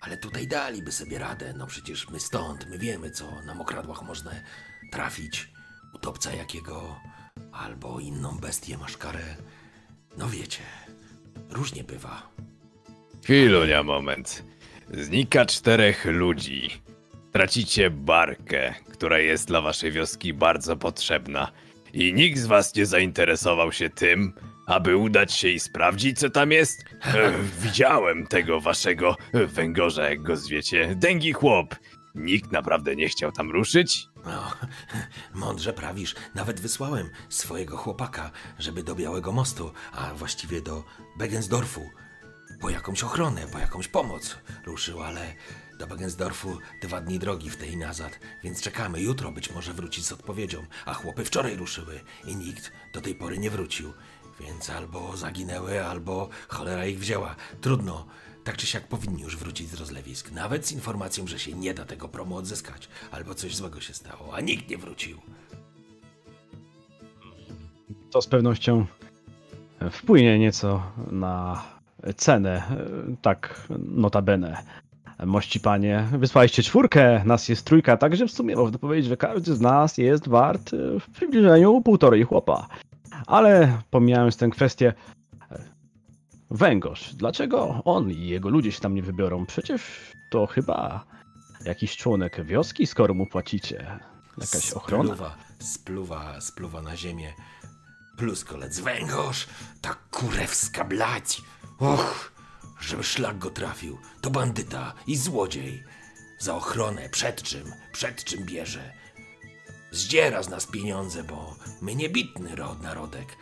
ale 0.00 0.16
tutaj 0.16 0.46
daliby 0.46 0.92
sobie 0.92 1.18
radę. 1.18 1.54
No 1.56 1.66
przecież 1.66 2.08
my 2.08 2.20
stąd, 2.20 2.70
my 2.70 2.78
wiemy, 2.78 3.10
co 3.10 3.42
na 3.42 3.54
mokradłach 3.54 4.02
można 4.02 4.30
trafić. 4.92 5.48
Utopca 5.94 6.32
jakiego, 6.32 7.00
albo 7.52 8.00
inną 8.00 8.38
bestię 8.38 8.78
maszkarę. 8.78 9.36
No 10.16 10.28
wiecie, 10.28 10.62
różnie 11.50 11.84
bywa. 11.84 12.28
Chwilunia, 13.24 13.82
moment. 13.82 14.42
Znika 14.94 15.46
czterech 15.46 16.04
ludzi. 16.04 16.70
Tracicie 17.32 17.90
barkę, 17.90 18.74
która 18.92 19.18
jest 19.18 19.48
dla 19.48 19.60
waszej 19.60 19.92
wioski 19.92 20.34
bardzo 20.34 20.76
potrzebna. 20.76 21.52
I 21.92 22.14
nikt 22.14 22.38
z 22.38 22.46
was 22.46 22.74
nie 22.74 22.86
zainteresował 22.86 23.72
się 23.72 23.90
tym, 23.90 24.32
aby 24.66 24.96
udać 24.96 25.32
się 25.32 25.48
i 25.48 25.60
sprawdzić, 25.60 26.18
co 26.18 26.30
tam 26.30 26.52
jest? 26.52 26.84
E, 27.04 27.32
widziałem 27.60 28.26
tego 28.26 28.60
waszego 28.60 29.16
węgorza, 29.32 30.10
jak 30.10 30.22
go 30.22 30.36
zwiecie. 30.36 30.94
Dęgi 30.96 31.32
chłop. 31.32 31.74
Nikt 32.14 32.52
naprawdę 32.52 32.96
nie 32.96 33.08
chciał 33.08 33.32
tam 33.32 33.50
ruszyć? 33.50 34.08
No, 34.26 34.50
mądrze 35.34 35.72
prawisz. 35.72 36.14
Nawet 36.34 36.60
wysłałem 36.60 37.10
swojego 37.28 37.76
chłopaka, 37.76 38.30
żeby 38.58 38.82
do 38.82 38.94
Białego 38.94 39.32
Mostu, 39.32 39.72
a 39.92 40.14
właściwie 40.14 40.60
do 40.60 40.84
Begensdorfu. 41.18 41.90
Po 42.60 42.70
jakąś 42.70 43.04
ochronę, 43.04 43.46
po 43.52 43.58
jakąś 43.58 43.88
pomoc 43.88 44.38
ruszył, 44.66 45.02
ale 45.02 45.34
do 45.78 45.86
Begensdorfu 45.86 46.58
dwa 46.82 47.00
dni 47.00 47.18
drogi 47.18 47.50
w 47.50 47.56
tej 47.56 47.76
nazad, 47.76 48.20
więc 48.44 48.62
czekamy. 48.62 49.00
Jutro 49.00 49.32
być 49.32 49.50
może 49.50 49.72
wrócić 49.72 50.06
z 50.06 50.12
odpowiedzią, 50.12 50.66
a 50.86 50.94
chłopy 50.94 51.24
wczoraj 51.24 51.56
ruszyły 51.56 52.00
i 52.26 52.36
nikt 52.36 52.72
do 52.94 53.00
tej 53.00 53.14
pory 53.14 53.38
nie 53.38 53.50
wrócił. 53.50 53.92
Więc 54.40 54.70
albo 54.70 55.16
zaginęły, 55.16 55.84
albo 55.84 56.28
cholera 56.48 56.86
ich 56.86 56.98
wzięła. 56.98 57.36
Trudno. 57.60 58.06
Tak 58.44 58.56
czy 58.56 58.66
siak 58.66 58.88
powinni 58.88 59.22
już 59.22 59.36
wrócić 59.36 59.68
z 59.68 59.74
rozlewisk. 59.74 60.32
Nawet 60.32 60.66
z 60.66 60.72
informacją, 60.72 61.26
że 61.26 61.38
się 61.38 61.52
nie 61.52 61.74
da 61.74 61.84
tego 61.84 62.08
promu 62.08 62.36
odzyskać. 62.36 62.88
Albo 63.10 63.34
coś 63.34 63.56
złego 63.56 63.80
się 63.80 63.94
stało, 63.94 64.34
a 64.34 64.40
nikt 64.40 64.70
nie 64.70 64.78
wrócił. 64.78 65.18
To 68.10 68.22
z 68.22 68.26
pewnością 68.26 68.86
wpłynie 69.90 70.38
nieco 70.38 70.82
na 71.10 71.64
cenę, 72.16 72.62
tak 73.22 73.68
notabene. 73.78 74.62
Mości 75.26 75.60
panie, 75.60 76.08
wysłaliście 76.18 76.62
czwórkę, 76.62 77.22
nas 77.24 77.48
jest 77.48 77.64
trójka, 77.64 77.96
także 77.96 78.26
w 78.26 78.32
sumie 78.32 78.56
można 78.56 78.78
powiedzieć, 78.78 79.08
że 79.08 79.16
każdy 79.16 79.54
z 79.54 79.60
nas 79.60 79.98
jest 79.98 80.28
wart 80.28 80.74
e, 80.74 81.00
w 81.00 81.10
przybliżeniu 81.10 81.80
półtorej 81.80 82.24
chłopa. 82.24 82.68
Ale 83.26 83.78
pomijając 83.90 84.36
tę 84.36 84.48
kwestię, 84.48 84.92
e, 85.50 85.58
węgorz, 86.50 87.14
dlaczego 87.14 87.82
on 87.84 88.10
i 88.10 88.26
jego 88.26 88.48
ludzie 88.48 88.72
się 88.72 88.80
tam 88.80 88.94
nie 88.94 89.02
wybiorą? 89.02 89.46
Przecież 89.46 89.82
to 90.30 90.46
chyba 90.46 91.04
jakiś 91.64 91.96
członek 91.96 92.44
wioski, 92.44 92.86
skoro 92.86 93.14
mu 93.14 93.26
płacicie. 93.26 93.98
Jakaś 94.38 94.72
ochrona. 94.72 95.14
Spluwa, 95.14 95.36
spluwa, 95.58 96.40
spluwa 96.40 96.82
na 96.82 96.96
ziemię. 96.96 97.32
Plus 98.16 98.44
kolec 98.44 98.80
węgorz, 98.80 99.46
ta 99.80 99.96
kurewska 100.10 100.84
blać. 100.84 101.42
Och, 101.78 102.32
żeby 102.80 103.04
szlak 103.04 103.38
go 103.38 103.50
trafił. 103.50 103.98
To 104.20 104.30
bandyta 104.30 104.94
i 105.06 105.16
złodziej. 105.16 105.84
Za 106.38 106.56
ochronę, 106.56 107.08
przed 107.08 107.42
czym, 107.42 107.72
przed 107.92 108.24
czym 108.24 108.44
bierze. 108.44 108.92
Zdziera 109.90 110.42
z 110.42 110.48
nas 110.48 110.66
pieniądze, 110.66 111.24
bo 111.24 111.56
my 111.80 111.94
niebitny 111.94 112.56
rod 112.56 112.82
narodek. 112.82 113.36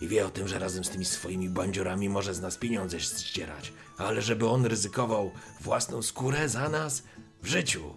I 0.00 0.08
wie 0.08 0.26
o 0.26 0.30
tym, 0.30 0.48
że 0.48 0.58
razem 0.58 0.84
z 0.84 0.90
tymi 0.90 1.04
swoimi 1.04 1.48
bandziorami 1.48 2.08
może 2.08 2.34
z 2.34 2.40
nas 2.40 2.56
pieniądze 2.56 3.00
zdzierać. 3.00 3.72
Ale 3.98 4.22
żeby 4.22 4.48
on 4.48 4.66
ryzykował 4.66 5.30
własną 5.60 6.02
skórę 6.02 6.48
za 6.48 6.68
nas 6.68 7.02
w 7.42 7.46
życiu. 7.46 7.96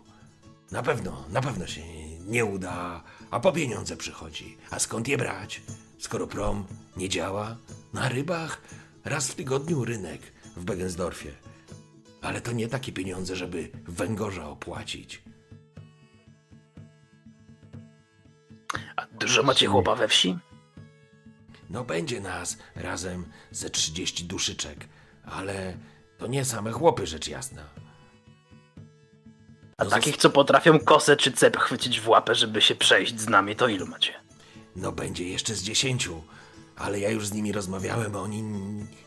Na 0.71 0.83
pewno, 0.83 1.25
na 1.29 1.41
pewno 1.41 1.67
się 1.67 1.81
nie 2.27 2.45
uda, 2.45 3.03
a 3.31 3.39
po 3.39 3.51
pieniądze 3.51 3.97
przychodzi. 3.97 4.57
A 4.71 4.79
skąd 4.79 5.07
je 5.07 5.17
brać? 5.17 5.61
Skoro 5.99 6.27
prom 6.27 6.65
nie 6.97 7.09
działa? 7.09 7.57
Na 7.93 8.09
rybach? 8.09 8.61
Raz 9.05 9.27
w 9.27 9.35
tygodniu 9.35 9.85
rynek 9.85 10.21
w 10.55 10.65
Begensdorfie. 10.65 11.31
Ale 12.21 12.41
to 12.41 12.51
nie 12.51 12.67
takie 12.67 12.91
pieniądze, 12.91 13.35
żeby 13.35 13.69
węgorza 13.87 14.49
opłacić. 14.49 15.23
A 18.95 19.05
dużo 19.05 19.43
macie 19.43 19.67
chłopa 19.67 19.95
we 19.95 20.07
wsi? 20.07 20.37
No 21.69 21.83
będzie 21.83 22.21
nas 22.21 22.57
razem 22.75 23.25
ze 23.51 23.69
30 23.69 24.25
duszyczek, 24.25 24.87
ale 25.25 25.77
to 26.17 26.27
nie 26.27 26.45
same 26.45 26.71
chłopy, 26.71 27.07
rzecz 27.07 27.27
jasna. 27.27 27.63
A 29.77 29.83
No 29.83 29.89
takich, 29.89 30.17
co 30.17 30.29
potrafią 30.29 30.79
kosę 30.79 31.17
czy 31.17 31.31
cep 31.31 31.57
chwycić 31.57 31.99
w 31.99 32.09
łapę, 32.09 32.35
żeby 32.35 32.61
się 32.61 32.75
przejść 32.75 33.19
z 33.19 33.29
nami, 33.29 33.55
to 33.55 33.67
ilu 33.67 33.87
macie? 33.87 34.13
No 34.75 34.91
będzie 34.91 35.29
jeszcze 35.29 35.55
z 35.55 35.63
dziesięciu, 35.63 36.23
ale 36.75 36.99
ja 36.99 37.09
już 37.09 37.27
z 37.27 37.33
nimi 37.33 37.51
rozmawiałem, 37.51 38.15
a 38.15 38.19
oni 38.19 38.43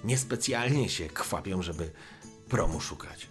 niespecjalnie 0.04 0.88
się 0.88 1.08
kwapią, 1.08 1.62
żeby 1.62 1.90
promu 2.48 2.80
szukać. 2.80 3.28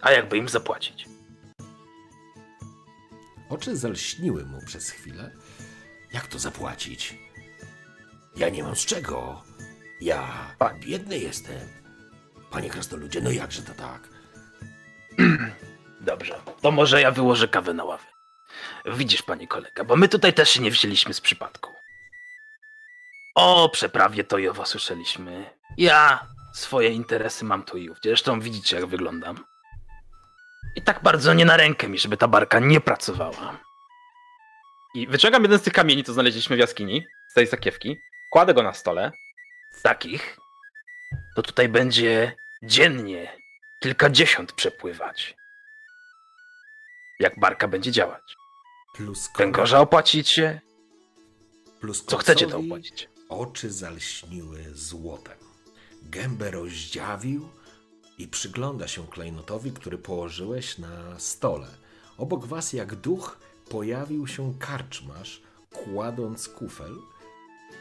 A 0.00 0.12
jakby 0.12 0.38
im 0.38 0.48
zapłacić? 0.48 1.08
Oczy 3.48 3.76
zalśniły 3.76 4.44
mu 4.44 4.58
przez 4.66 4.90
chwilę. 4.90 5.30
Jak 6.12 6.26
to 6.26 6.38
zapłacić? 6.38 7.18
Ja 8.36 8.48
nie 8.48 8.62
mam 8.62 8.76
z 8.76 8.86
czego. 8.86 9.42
Ja 10.00 10.50
biedny 10.80 11.18
jestem. 11.18 11.68
Panie 12.50 12.70
krasnoludzie, 12.70 13.20
no 13.20 13.30
jakże 13.30 13.62
to 13.62 13.74
tak? 13.74 14.08
Dobrze, 16.00 16.40
to 16.60 16.70
może 16.70 17.00
ja 17.00 17.10
wyłożę 17.10 17.48
kawę 17.48 17.74
na 17.74 17.84
ławę. 17.84 18.04
Widzisz, 18.86 19.22
panie 19.22 19.48
kolega, 19.48 19.84
bo 19.84 19.96
my 19.96 20.08
tutaj 20.08 20.34
też 20.34 20.50
się 20.50 20.62
nie 20.62 20.70
wzięliśmy 20.70 21.14
z 21.14 21.20
przypadku. 21.20 21.79
O 23.34 23.68
przeprawie 23.68 24.24
to 24.24 24.38
i 24.38 24.48
owo 24.48 24.66
słyszeliśmy. 24.66 25.50
Ja 25.78 26.26
swoje 26.54 26.88
interesy 26.88 27.44
mam 27.44 27.62
tu 27.62 27.78
i 27.78 27.90
ówdzie. 27.90 28.10
Zresztą 28.10 28.40
widzicie, 28.40 28.76
jak 28.76 28.86
wyglądam. 28.86 29.44
I 30.76 30.82
tak 30.82 31.02
bardzo 31.02 31.34
nie 31.34 31.44
na 31.44 31.56
rękę 31.56 31.88
mi, 31.88 31.98
żeby 31.98 32.16
ta 32.16 32.28
barka 32.28 32.58
nie 32.58 32.80
pracowała. 32.80 33.58
I 34.94 35.06
wyciągam 35.06 35.42
jeden 35.42 35.58
z 35.58 35.62
tych 35.62 35.72
kamieni, 35.72 36.04
co 36.04 36.12
znaleźliśmy 36.12 36.56
w 36.56 36.58
jaskini, 36.58 37.06
z 37.30 37.34
tej 37.34 37.46
sakiewki. 37.46 37.96
Kładę 38.30 38.54
go 38.54 38.62
na 38.62 38.72
stole. 38.72 39.12
Takich. 39.82 40.36
To 41.36 41.42
tutaj 41.42 41.68
będzie 41.68 42.36
dziennie 42.62 43.36
kilkadziesiąt 43.82 44.52
przepływać. 44.52 45.34
Jak 47.20 47.40
barka 47.40 47.68
będzie 47.68 47.92
działać. 47.92 48.22
Plus 48.94 49.30
Węgorza 49.38 49.80
opłacicie? 49.80 50.60
plus 51.80 52.04
Co 52.04 52.16
chcecie, 52.16 52.46
to 52.46 52.58
opłacić. 52.58 53.08
Oczy 53.30 53.70
zalśniły 53.72 54.64
złotem. 54.74 55.38
Gębę 56.02 56.50
rozdziawił 56.50 57.48
i 58.18 58.28
przygląda 58.28 58.88
się 58.88 59.06
klejnotowi, 59.06 59.72
który 59.72 59.98
położyłeś 59.98 60.78
na 60.78 61.20
stole. 61.20 61.68
Obok 62.18 62.46
was, 62.46 62.72
jak 62.72 62.94
duch, 62.94 63.38
pojawił 63.68 64.26
się 64.26 64.54
karczmarz, 64.58 65.42
kładąc 65.72 66.48
kufel 66.48 66.96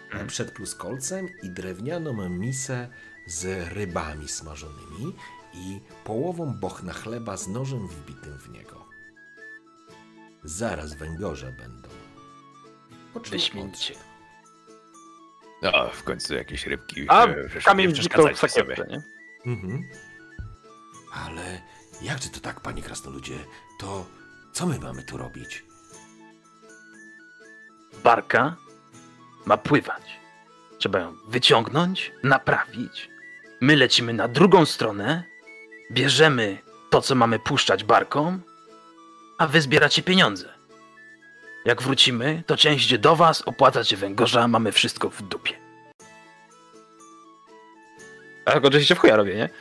Mhm. 0.05 0.27
przed 0.27 0.51
pluskolcem 0.51 1.27
i 1.43 1.49
drewnianą 1.49 2.29
misę 2.29 2.89
z 3.27 3.73
rybami 3.73 4.27
smażonymi 4.27 5.15
i 5.53 5.79
połową 6.03 6.53
bochna 6.53 6.93
chleba 6.93 7.37
z 7.37 7.47
nożem 7.47 7.87
wbitym 7.87 8.39
w 8.39 8.49
niego. 8.49 8.85
Zaraz 10.43 10.93
węgorze 10.93 11.51
będą. 11.51 11.89
Wyśmienicie. 13.31 14.08
No, 15.61 15.89
w 15.93 16.03
końcu 16.03 16.35
jakieś 16.35 16.67
rybki. 16.67 17.05
A 17.07 17.27
kamień 17.65 17.93
przeszkadzajcie 17.93 18.49
sobie. 18.49 18.75
nie? 18.89 19.01
Mhm. 19.51 19.83
Ale 21.13 21.61
jakże 22.01 22.29
to 22.29 22.39
tak, 22.39 22.59
panie 22.59 22.81
krasnoludzie? 22.81 23.35
To 23.79 24.05
co 24.53 24.65
my 24.65 24.79
mamy 24.79 25.03
tu 25.03 25.17
robić? 25.17 25.63
Barka 28.03 28.55
ma 29.45 29.57
pływać. 29.57 30.19
Trzeba 30.77 30.99
ją 30.99 31.15
wyciągnąć, 31.27 32.11
naprawić. 32.23 33.09
My 33.61 33.75
lecimy 33.75 34.13
na 34.13 34.27
drugą 34.27 34.65
stronę, 34.65 35.23
bierzemy 35.91 36.57
to, 36.89 37.01
co 37.01 37.15
mamy 37.15 37.39
puszczać 37.39 37.83
barką, 37.83 38.39
a 39.37 39.47
wy 39.47 39.61
zbieracie 39.61 40.03
pieniądze. 40.03 40.58
Jak 41.69 41.81
wrócimy, 41.81 42.43
to 42.45 42.57
część 42.57 42.85
idzie 42.85 42.97
do 42.97 43.15
was, 43.15 43.41
opłacacie 43.41 43.97
węgorza, 43.97 44.47
mamy 44.47 44.71
wszystko 44.71 45.09
w 45.09 45.21
dupie. 45.21 45.53
A 48.45 48.51
tak 48.51 48.65
oczywiście 48.65 48.95
w 48.95 48.99
chuja 48.99 49.15
robię, 49.15 49.35
nie? 49.35 49.49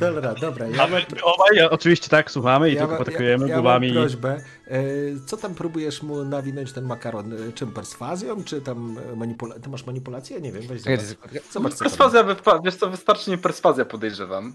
Dobra, 0.00 0.34
dobra. 0.34 0.66
Ja, 0.68 0.82
A 0.82 0.86
my 0.86 1.02
obaj 1.22 1.60
oczywiście 1.70 2.08
tak 2.08 2.30
słuchamy 2.30 2.70
i 2.70 2.76
tylko 2.76 2.92
ma- 2.92 2.98
potraktujemy 2.98 3.48
ja 3.48 3.54
głowami. 3.54 3.92
mam 3.92 4.02
prośbę. 4.02 4.40
E, 4.66 4.80
Co 5.26 5.36
tam 5.36 5.54
próbujesz 5.54 6.02
mu 6.02 6.24
nawinąć 6.24 6.72
ten 6.72 6.84
makaron? 6.84 7.32
E, 7.48 7.52
Czym 7.52 7.72
perswazją, 7.72 8.44
czy 8.44 8.60
tam 8.60 8.98
manipulacją? 9.16 9.62
Ty 9.62 9.68
masz 9.68 9.86
manipulację? 9.86 10.40
Nie 10.40 10.52
wiem, 10.52 10.62
weź 10.66 10.80
zobacz. 10.80 11.00
to- 11.00 11.52
Zobacz. 11.52 11.78
Perswazja, 11.78 12.24
wypa- 12.24 12.64
wiesz 12.64 12.76
co, 12.76 12.90
wystarczy 12.90 13.30
mi 13.30 13.38
perswazja, 13.38 13.84
podejrzewam. 13.84 14.54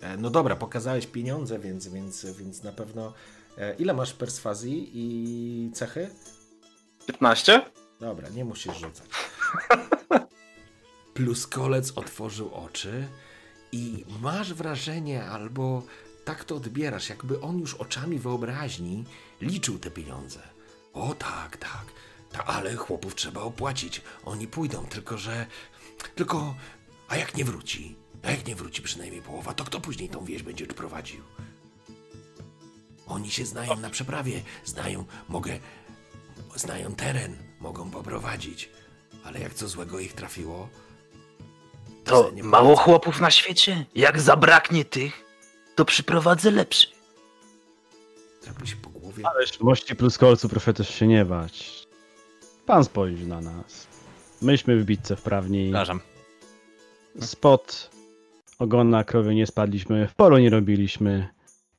E, 0.00 0.16
No 0.16 0.30
dobra, 0.30 0.56
pokazałeś 0.56 1.06
pieniądze, 1.06 1.58
więc, 1.58 1.88
więc, 1.88 2.26
więc 2.38 2.62
na 2.62 2.72
pewno... 2.72 3.12
e, 3.58 3.74
Ile 3.74 3.94
masz 3.94 4.12
perswazji 4.12 4.90
i 4.94 5.70
cechy? 5.72 6.10
15? 7.06 7.62
Dobra, 8.00 8.28
nie 8.28 8.44
musisz 8.44 8.76
rzucać. 8.76 9.08
Pluskolec 11.14 11.92
otworzył 11.96 12.54
oczy 12.54 13.08
i 13.72 14.04
masz 14.20 14.54
wrażenie, 14.54 15.24
albo 15.24 15.82
tak 16.24 16.44
to 16.44 16.56
odbierasz, 16.56 17.08
jakby 17.08 17.40
on 17.40 17.58
już 17.58 17.74
oczami 17.74 18.18
wyobraźni 18.18 19.04
liczył 19.40 19.78
te 19.78 19.90
pieniądze. 19.90 20.40
O 20.92 21.14
tak, 21.14 21.56
tak. 21.56 21.84
Ta, 22.32 22.44
ale 22.44 22.76
chłopów 22.76 23.14
trzeba 23.14 23.40
opłacić. 23.40 24.02
Oni 24.24 24.46
pójdą, 24.46 24.86
tylko 24.86 25.18
że. 25.18 25.46
Tylko. 26.14 26.54
A 27.08 27.16
jak 27.16 27.34
nie 27.36 27.44
wróci? 27.44 27.96
A 28.22 28.30
jak 28.30 28.46
nie 28.46 28.54
wróci 28.54 28.82
przynajmniej 28.82 29.22
połowa, 29.22 29.54
to 29.54 29.64
kto 29.64 29.80
później 29.80 30.08
tą 30.08 30.24
wieś 30.24 30.42
będzie 30.42 30.66
prowadził? 30.66 31.20
Oni 33.10 33.30
się 33.30 33.44
znają 33.44 33.76
na 33.76 33.90
przeprawie, 33.90 34.42
znają, 34.64 35.04
mogę, 35.28 35.58
znają 36.56 36.94
teren, 36.94 37.36
mogą 37.60 37.90
poprowadzić. 37.90 38.70
Ale 39.24 39.40
jak 39.40 39.54
co 39.54 39.68
złego 39.68 39.98
ich 39.98 40.12
trafiło, 40.12 40.68
To 42.04 42.30
nie 42.34 42.42
mało 42.42 42.76
chłopów 42.76 43.20
na 43.20 43.30
świecie? 43.30 43.86
Jak 43.94 44.20
zabraknie 44.20 44.84
tych, 44.84 45.24
to 45.74 45.84
przyprowadzę 45.84 46.50
lepszy. 46.50 46.86
Drapnij 48.42 48.66
się 48.66 48.76
po 48.76 48.90
głowie. 48.90 49.24
Ależ 49.26 49.60
mości 49.60 49.96
plus 49.96 50.18
kolcu 50.18 50.48
proszę 50.48 50.74
też 50.74 50.94
się 50.94 51.06
nie 51.06 51.24
bać. 51.24 51.86
Pan 52.66 52.84
spojrzy 52.84 53.26
na 53.26 53.40
nas. 53.40 53.86
Myśmy 54.42 54.76
w 54.76 54.84
bitce 54.84 55.16
wprawni. 55.16 55.64
Przepraszam. 55.64 56.00
Spod 57.20 57.90
ogona 58.58 59.04
krowy 59.04 59.34
nie 59.34 59.46
spadliśmy, 59.46 60.08
w 60.08 60.14
polu 60.14 60.38
nie 60.38 60.50
robiliśmy. 60.50 61.28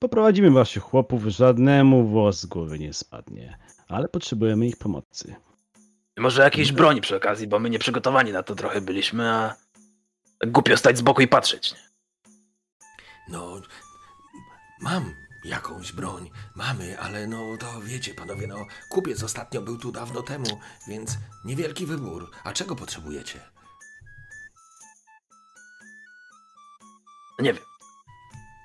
Poprowadzimy 0.01 0.51
waszych 0.51 0.83
chłopów, 0.83 1.23
żadnemu 1.23 2.07
włos 2.07 2.39
z 2.39 2.45
głowy 2.45 2.79
nie 2.79 2.93
spadnie. 2.93 3.57
ale 3.87 4.07
potrzebujemy 4.07 4.67
ich 4.67 4.77
pomocy. 4.77 5.35
Może 6.17 6.41
jakiejś 6.43 6.71
broni 6.71 7.01
przy 7.01 7.15
okazji, 7.15 7.47
bo 7.47 7.59
my 7.59 7.69
nieprzygotowani 7.69 8.31
na 8.31 8.43
to 8.43 8.55
trochę 8.55 8.81
byliśmy, 8.81 9.29
a 9.29 9.55
głupio 10.47 10.77
stać 10.77 10.97
z 10.97 11.01
boku 11.01 11.21
i 11.21 11.27
patrzeć. 11.27 11.71
Nie? 11.73 11.79
No, 13.29 13.61
mam 14.81 15.13
jakąś 15.45 15.91
broń, 15.91 16.29
mamy, 16.55 16.99
ale 16.99 17.27
no 17.27 17.57
to 17.59 17.81
wiecie, 17.81 18.13
panowie, 18.13 18.47
no 18.47 18.65
kupiec 18.89 19.23
ostatnio 19.23 19.61
był 19.61 19.77
tu 19.77 19.91
dawno 19.91 20.21
temu, 20.21 20.59
więc 20.87 21.17
niewielki 21.45 21.85
wybór. 21.85 22.31
A 22.43 22.53
czego 22.53 22.75
potrzebujecie? 22.75 23.39
Nie 27.39 27.53
wiem. 27.53 27.63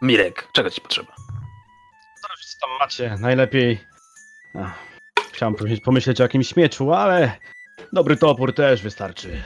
Mirek, 0.03 0.49
czego 0.53 0.71
ci 0.71 0.81
potrzeba? 0.81 1.26
Tam 2.67 2.79
macie. 2.79 3.17
Najlepiej... 3.21 3.81
Ach, 4.55 4.79
chciałem 5.33 5.55
pomyśleć, 5.55 5.81
pomyśleć 5.81 6.21
o 6.21 6.23
jakimś 6.23 6.57
mieczu, 6.57 6.93
ale 6.93 7.39
dobry 7.93 8.17
topór 8.17 8.55
też 8.55 8.83
wystarczy. 8.83 9.43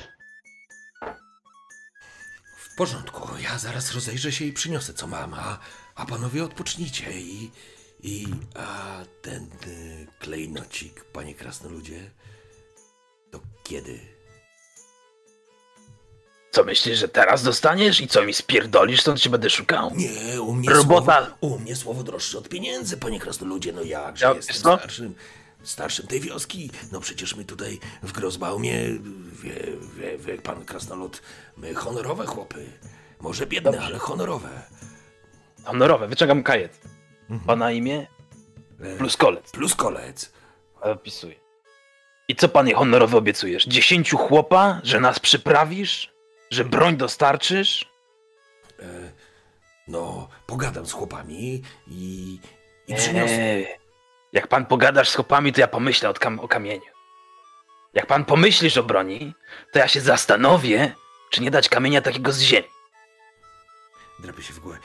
W 2.57 2.77
porządku, 2.77 3.29
ja 3.43 3.59
zaraz 3.59 3.95
rozejrzę 3.95 4.33
się 4.33 4.45
i 4.45 4.53
przyniosę 4.53 4.95
co 4.95 5.07
mam, 5.07 5.35
a, 5.35 5.59
a 5.95 6.07
panowie 6.07 6.45
odpocznijcie 6.45 7.12
i... 7.12 7.51
I... 8.03 8.27
A 8.55 9.05
ten 9.23 9.45
y, 9.66 10.07
klejnocik, 10.18 11.05
panie 11.05 11.35
krasnoludzie, 11.35 12.11
to 13.31 13.41
kiedy? 13.62 14.20
Co 16.51 16.64
myślisz, 16.64 16.98
że 16.98 17.09
teraz 17.09 17.42
dostaniesz 17.42 18.01
i 18.01 18.09
co 18.09 18.22
mi 18.22 18.34
spierdolisz, 18.34 19.01
stąd 19.01 19.20
cię 19.20 19.30
będę 19.30 19.51
szukał? 19.51 19.90
Nie, 19.94 20.42
u 20.42 20.53
mnie 20.55 20.70
Robota. 20.70 21.16
słowo, 21.26 21.36
u 21.40 21.59
mnie 21.59 21.76
słowo 21.76 22.03
droższe 22.03 22.38
od 22.38 22.48
pieniędzy, 22.48 22.96
panie 22.96 23.20
krasnoludzie, 23.20 23.72
no 23.72 23.82
jakże 23.82 24.26
Ja- 24.26 24.32
jestem 24.34 24.57
co? 24.57 24.61
starszym, 24.78 25.14
starszym 25.62 26.07
tej 26.07 26.20
wioski. 26.20 26.70
No 26.92 27.01
przecież 27.01 27.36
my 27.36 27.44
tutaj 27.44 27.78
w 28.03 28.12
Grozbaumie, 28.12 28.72
wie, 29.32 29.55
wie, 29.96 30.18
wie 30.18 30.38
pan 30.38 30.64
krasnolud, 30.64 31.22
my 31.57 31.74
honorowe 31.74 32.26
chłopy. 32.26 32.66
Może 33.20 33.46
biedne, 33.46 33.80
ale 33.80 33.98
honorowe. 33.98 34.48
Honorowe, 35.64 36.09
wyciągam 36.09 36.42
kajet. 36.42 36.80
Pana 37.46 37.72
imię? 37.72 38.07
E, 38.80 38.96
Plus 38.96 39.16
kolec. 39.16 39.51
Plus 39.51 39.74
kolec. 39.74 40.32
Opisuję. 40.80 41.34
I 42.28 42.36
co 42.36 42.48
panie 42.48 42.74
honorowy 42.74 43.16
obiecujesz? 43.16 43.64
Dziesięciu 43.66 44.16
chłopa? 44.18 44.80
Że 44.82 45.01
nas 45.01 45.18
przyprawisz? 45.18 46.10
Że 46.51 46.64
broń 46.64 46.96
dostarczysz? 46.96 47.90
E, 48.80 49.12
no, 49.88 50.28
pogadam 50.46 50.86
z 50.86 50.92
chłopami 50.92 51.62
i, 51.86 52.38
i 52.88 52.94
przyniosę. 52.94 53.32
Eee, 53.32 53.66
jak 54.32 54.46
pan 54.48 54.66
pogadasz 54.66 55.09
z 55.09 55.14
chłopami, 55.14 55.53
to 55.53 55.61
ja 55.61 55.68
pomyślę 55.68 56.09
o, 56.11 56.14
kam- 56.14 56.40
o 56.40 56.48
kamieniu. 56.48 56.82
Jak 57.94 58.07
pan 58.07 58.24
pomyślisz 58.24 58.76
o 58.76 58.82
broni, 58.82 59.34
to 59.72 59.78
ja 59.78 59.88
się 59.88 60.01
zastanowię, 60.01 60.94
czy 61.30 61.42
nie 61.42 61.51
dać 61.51 61.68
kamienia 61.68 62.01
takiego 62.01 62.32
z 62.32 62.40
ziemi. 62.40 62.68
Drapie 64.18 64.42
się 64.42 64.53
w 64.53 64.59
głowę. 64.59 64.78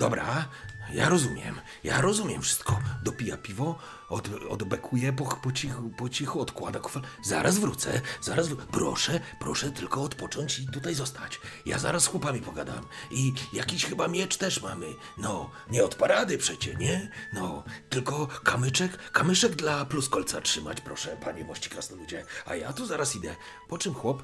Dobra, 0.00 0.44
ja 0.92 1.08
rozumiem. 1.08 1.60
Ja 1.84 2.00
rozumiem 2.00 2.42
wszystko. 2.42 2.78
Dopija 3.02 3.36
piwo, 3.36 3.78
od, 4.08 4.28
odbekuje 4.48 5.12
po, 5.12 5.24
po, 5.24 5.52
cichu, 5.52 5.90
po 5.98 6.08
cichu, 6.08 6.40
odkłada 6.40 6.80
kufel. 6.80 7.02
Zaraz 7.22 7.58
wrócę, 7.58 8.00
zaraz 8.20 8.48
wró- 8.48 8.66
Proszę, 8.72 9.20
proszę 9.40 9.70
tylko 9.70 10.02
odpocząć 10.02 10.58
i 10.58 10.66
tutaj 10.68 10.94
zostać. 10.94 11.40
Ja 11.66 11.78
zaraz 11.78 12.02
z 12.02 12.06
chłopami 12.06 12.40
pogadam. 12.40 12.86
I 13.10 13.32
jakiś 13.52 13.84
chyba 13.84 14.08
miecz 14.08 14.36
też 14.36 14.62
mamy. 14.62 14.86
No, 15.18 15.50
nie 15.70 15.84
od 15.84 15.94
parady 15.94 16.38
przecie, 16.38 16.74
nie? 16.74 17.10
No, 17.32 17.64
tylko 17.90 18.26
kamyczek, 18.26 19.10
kamyczek 19.12 19.56
dla 19.56 19.84
pluskolca 19.84 20.40
trzymać, 20.40 20.80
proszę, 20.80 21.16
panie 21.24 21.44
mości 21.44 21.70
krasnoludzie. 21.70 22.24
A 22.46 22.54
ja 22.54 22.72
tu 22.72 22.86
zaraz 22.86 23.16
idę. 23.16 23.36
Po 23.68 23.78
czym 23.78 23.94
chłop 23.94 24.22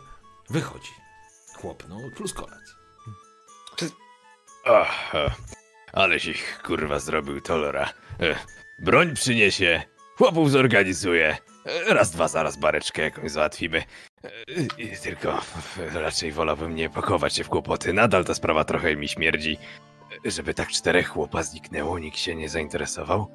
wychodzi. 0.51 0.91
Chłop, 1.57 1.85
no, 1.89 1.99
pluskolec. 2.17 2.75
Ach, 4.67 5.13
aleś 5.95 6.27
ich 6.27 6.63
kurwa 6.63 6.99
zrobił 6.99 7.41
Tolora. 7.41 7.91
E, 8.21 8.35
Broń 8.79 9.15
przyniesie, 9.15 9.83
chłopów 10.17 10.51
zorganizuje. 10.51 11.37
E, 11.89 11.95
Raz, 11.95 12.11
dwa, 12.11 12.29
zaraz 12.29 12.57
bareczkę 12.57 13.03
jakąś 13.03 13.31
załatwimy. 13.31 13.83
E, 14.25 14.31
i 14.83 14.97
Tylko 15.03 15.41
raczej 15.95 16.33
wolałbym 16.33 16.75
nie 16.75 16.91
pakować 16.91 17.35
się 17.37 17.45
w 17.45 17.49
kłopoty. 17.49 17.93
Nadal 17.93 18.25
ta 18.25 18.35
sprawa 18.35 18.65
trochę 18.65 18.97
mi 18.97 19.09
śmierdzi. 19.09 19.59
E, 20.27 20.31
Żeby 20.31 20.55
tak 20.55 20.69
czterech 20.69 21.09
chłopa 21.09 21.43
zniknęło, 21.43 21.99
nikt 21.99 22.19
się 22.19 22.35
nie 22.35 22.49
zainteresował. 22.49 23.27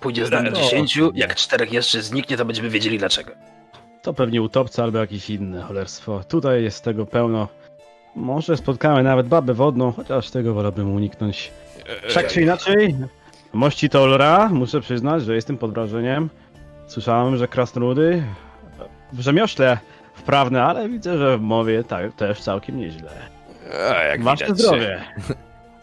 Pójdzie 0.00 0.26
z 0.26 0.30
nami 0.30 0.50
No. 0.50 0.56
dziesięciu, 0.56 1.12
jak 1.14 1.34
czterech 1.34 1.72
jeszcze 1.72 2.02
zniknie, 2.02 2.36
to 2.36 2.44
będziemy 2.44 2.70
wiedzieli 2.70 2.98
dlaczego. 2.98 3.32
To 4.02 4.14
pewnie 4.14 4.42
utopca 4.42 4.82
albo 4.82 4.98
jakieś 4.98 5.30
inne 5.30 5.62
cholerstwo. 5.62 6.24
Tutaj 6.24 6.62
jest 6.62 6.84
tego 6.84 7.06
pełno. 7.06 7.48
Może 8.16 8.56
spotkamy 8.56 9.02
nawet 9.02 9.28
babę 9.28 9.54
wodną, 9.54 9.92
chociaż 9.92 10.30
tego 10.30 10.54
wolałbym 10.54 10.94
uniknąć. 10.94 11.50
Tak 12.14 12.26
czy 12.26 12.42
inaczej, 12.42 12.96
mości 13.52 13.88
Tolra, 13.88 14.48
muszę 14.48 14.80
przyznać, 14.80 15.24
że 15.24 15.34
jestem 15.34 15.58
pod 15.58 15.74
wrażeniem. 15.74 16.30
Słyszałem, 16.86 17.36
że 17.36 17.48
krasnoludy 17.48 18.22
w 19.12 19.20
rzemiośle 19.20 19.78
wprawne, 20.14 20.64
ale 20.64 20.88
widzę, 20.88 21.18
że 21.18 21.38
w 21.38 21.40
mowie 21.40 21.84
tak, 21.84 22.14
też 22.14 22.40
całkiem 22.40 22.78
nieźle. 22.78 23.10
A 23.90 23.94
jak 23.94 24.22
Wasze 24.22 24.44
widać, 24.44 24.58
zdrowie 24.58 25.04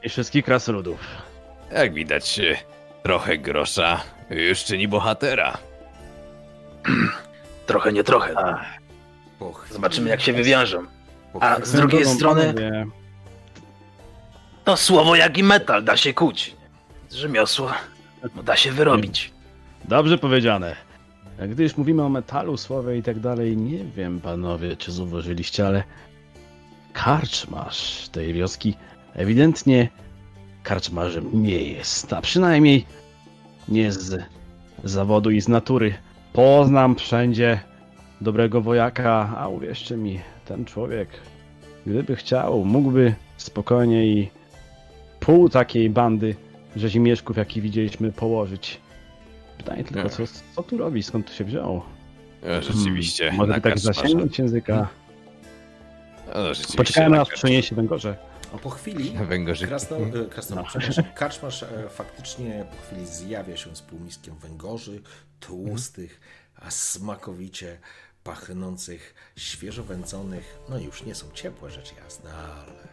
i 0.04 0.10
wszystkich 0.10 0.46
krasnoludów. 0.46 1.00
Jak 1.72 1.94
widać, 1.94 2.42
trochę 3.04 3.38
grosza 3.38 4.04
już 4.30 4.64
czyni 4.64 4.88
bohatera. 4.88 5.58
Trochę, 7.68 7.92
nie 7.92 8.04
trochę. 8.04 8.36
Zobaczymy, 9.72 10.10
jak 10.10 10.22
się 10.22 10.34
wywiążą. 10.34 10.99
A 11.40 11.66
z 11.66 11.72
drugiej 11.72 12.06
strony, 12.06 12.54
to 14.64 14.78
słowo 14.78 15.16
jak 15.16 15.38
i 15.38 15.44
metal 15.44 15.84
da 15.84 15.98
się 15.98 16.14
kuć. 16.14 16.56
Z 17.10 17.14
rzemiosła 17.14 17.76
no, 18.36 18.44
da 18.44 18.56
się 18.56 18.72
wyrobić. 18.72 19.32
Dobrze 19.86 20.18
powiedziane. 20.18 20.76
Gdy 21.50 21.64
już 21.64 21.78
mówimy 21.78 22.04
o 22.04 22.10
metalu, 22.10 22.58
słowie 22.58 22.98
i 22.98 23.04
tak 23.04 23.20
dalej, 23.20 23.58
nie 23.58 23.86
wiem 23.86 24.22
panowie, 24.22 24.78
czy 24.78 24.92
zauważyliście, 24.92 25.68
ale 25.68 25.84
karczmarz 26.94 28.10
tej 28.10 28.34
wioski 28.34 28.76
ewidentnie 29.14 29.90
karczmarzem 30.64 31.30
nie 31.34 31.64
jest, 31.64 32.14
a 32.14 32.22
przynajmniej 32.22 32.86
nie 33.68 33.92
z 33.92 34.24
zawodu 34.84 35.32
i 35.32 35.42
z 35.42 35.48
natury. 35.48 35.94
Poznam 36.34 36.96
wszędzie 36.96 37.60
dobrego 38.22 38.62
wojaka, 38.62 39.36
a 39.38 39.48
uwierzcie 39.48 39.98
mi, 39.98 40.20
ten 40.50 40.66
człowiek, 40.66 41.10
gdyby 41.86 42.16
chciał, 42.16 42.66
mógłby 42.66 43.16
spokojnie 43.38 44.08
i 44.08 44.30
pół 45.20 45.50
takiej 45.50 45.90
bandy 45.90 46.36
rzezimieszków, 46.76 47.38
jaki 47.38 47.62
widzieliśmy, 47.62 48.12
położyć. 48.12 48.80
Pytanie 49.58 49.84
tylko, 49.84 50.10
co, 50.10 50.24
co 50.56 50.64
tu 50.64 50.78
robi, 50.78 51.04
skąd 51.04 51.28
tu 51.28 51.34
się 51.34 51.44
wziął? 51.44 51.82
Rzeczywiście. 52.62 53.24
Hmm, 53.24 53.48
może 53.48 53.62
tak 53.62 53.80
zasięgnąć 53.80 54.40
języka. 54.40 54.88
No, 56.36 56.54
rzeczywiście 56.54 56.78
Poczekajmy, 56.78 57.16
na 57.16 57.22
aż 57.22 57.30
przyniesie 57.30 57.76
węgorze. 57.76 58.16
A 58.54 58.58
po 58.58 58.70
chwili 58.70 59.12
Węgorzyki. 59.30 59.70
Krasno, 59.70 59.98
e, 59.98 60.64
przepraszam, 60.68 61.06
karczmarz 61.16 61.64
e, 61.64 61.90
faktycznie 61.90 62.66
po 62.72 62.88
chwili 62.88 63.08
zjawia 63.08 63.58
się 63.58 63.76
z 63.76 63.82
półmiskiem 63.82 64.36
węgorzy, 64.36 65.02
tłustych, 65.40 66.22
a 66.56 66.72
smakowicie 66.72 67.78
pachnących, 68.24 69.16
świeżo 69.36 69.84
wędzonych. 69.84 70.60
No 70.70 70.78
już 70.78 71.04
nie 71.04 71.16
są 71.16 71.32
ciepłe, 71.34 71.72
rzecz 71.72 71.94
jasna, 71.96 72.32
ale 72.32 72.88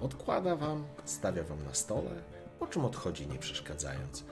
odkłada 0.00 0.56
wam, 0.56 0.84
stawia 1.04 1.42
wam 1.42 1.64
na 1.64 1.74
stole, 1.74 2.10
po 2.58 2.66
czym 2.66 2.84
odchodzi 2.84 3.26
nie 3.26 3.38
przeszkadzając. 3.38 4.24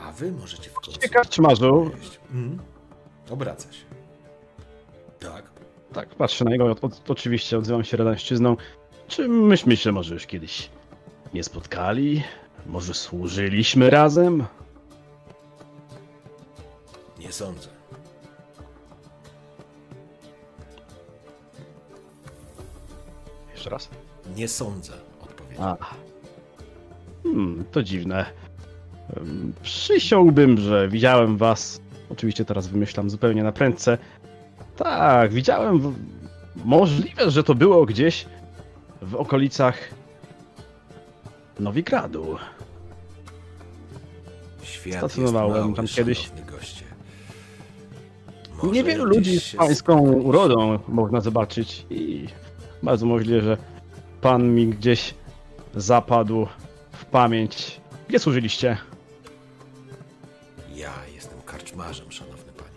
A 0.00 0.12
wy 0.12 0.32
możecie 0.32 0.70
w 0.70 0.74
końcu... 0.74 1.00
Karczmarzu, 1.12 1.90
jeść. 1.96 2.20
Mm. 2.30 2.58
Obraca 3.30 3.72
się. 3.72 3.84
Tak. 5.18 5.50
tak, 5.92 6.14
patrzę 6.14 6.44
na 6.44 6.50
niego, 6.50 6.76
od, 6.80 7.10
oczywiście 7.10 7.58
odzywam 7.58 7.84
się 7.84 7.96
radościzną. 7.96 8.56
Czy 9.08 9.28
myśmy 9.28 9.76
się 9.76 9.92
może 9.92 10.14
już 10.14 10.26
kiedyś 10.26 10.70
nie 11.34 11.44
spotkali? 11.44 12.22
Może 12.66 12.94
służyliśmy 12.94 13.90
razem? 13.90 14.46
Nie 17.18 17.32
sądzę. 17.32 17.77
Jeszcze 23.58 23.70
raz. 23.70 23.88
Nie 24.36 24.48
sądzę, 24.48 24.92
odpowiedział. 25.20 25.64
A. 25.64 25.76
Hmm, 27.22 27.64
to 27.72 27.82
dziwne. 27.82 28.26
Ym, 29.16 29.52
Przysiągłbym, 29.62 30.58
że 30.58 30.88
widziałem 30.88 31.36
was. 31.36 31.80
Oczywiście 32.10 32.44
teraz 32.44 32.66
wymyślam 32.68 33.10
zupełnie 33.10 33.42
na 33.42 33.52
prędce. 33.52 33.98
Tak, 34.76 35.32
widziałem. 35.32 35.78
w- 35.80 35.94
Możliwe, 36.64 37.30
że 37.30 37.42
to 37.44 37.54
było 37.54 37.86
gdzieś 37.86 38.26
w 39.02 39.14
okolicach 39.14 39.78
Nowigradu. 41.60 42.36
Świat 44.62 44.98
Stacjonowałem 44.98 45.54
jest 45.54 45.64
mały, 45.64 45.74
tam 45.76 45.86
kiedyś. 45.86 46.30
goście. 46.50 46.84
Może 48.62 48.70
Niewielu 48.74 49.04
ludzi 49.04 49.40
z 49.40 49.56
pańską 49.56 50.00
urodą 50.00 50.78
można 50.88 51.20
zobaczyć 51.20 51.86
i 51.90 52.26
bardzo 52.82 53.06
możliwe, 53.06 53.40
że 53.40 53.56
pan 54.20 54.54
mi 54.54 54.68
gdzieś 54.68 55.14
zapadł 55.74 56.46
w 56.92 57.04
pamięć. 57.04 57.80
Gdzie 58.08 58.18
służyliście? 58.18 58.76
Ja 60.74 60.92
jestem 61.14 61.42
karczmarzem, 61.42 62.12
szanowny 62.12 62.52
panie. 62.52 62.70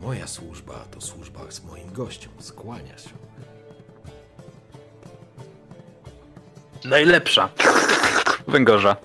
Moja 0.00 0.26
służba 0.26 0.74
to 0.90 1.00
służba 1.00 1.40
z 1.50 1.64
moim 1.64 1.92
gościem. 1.92 2.32
Skłania 2.38 2.98
się. 2.98 3.10
Najlepsza. 6.84 7.48
Węgorza. 8.48 8.96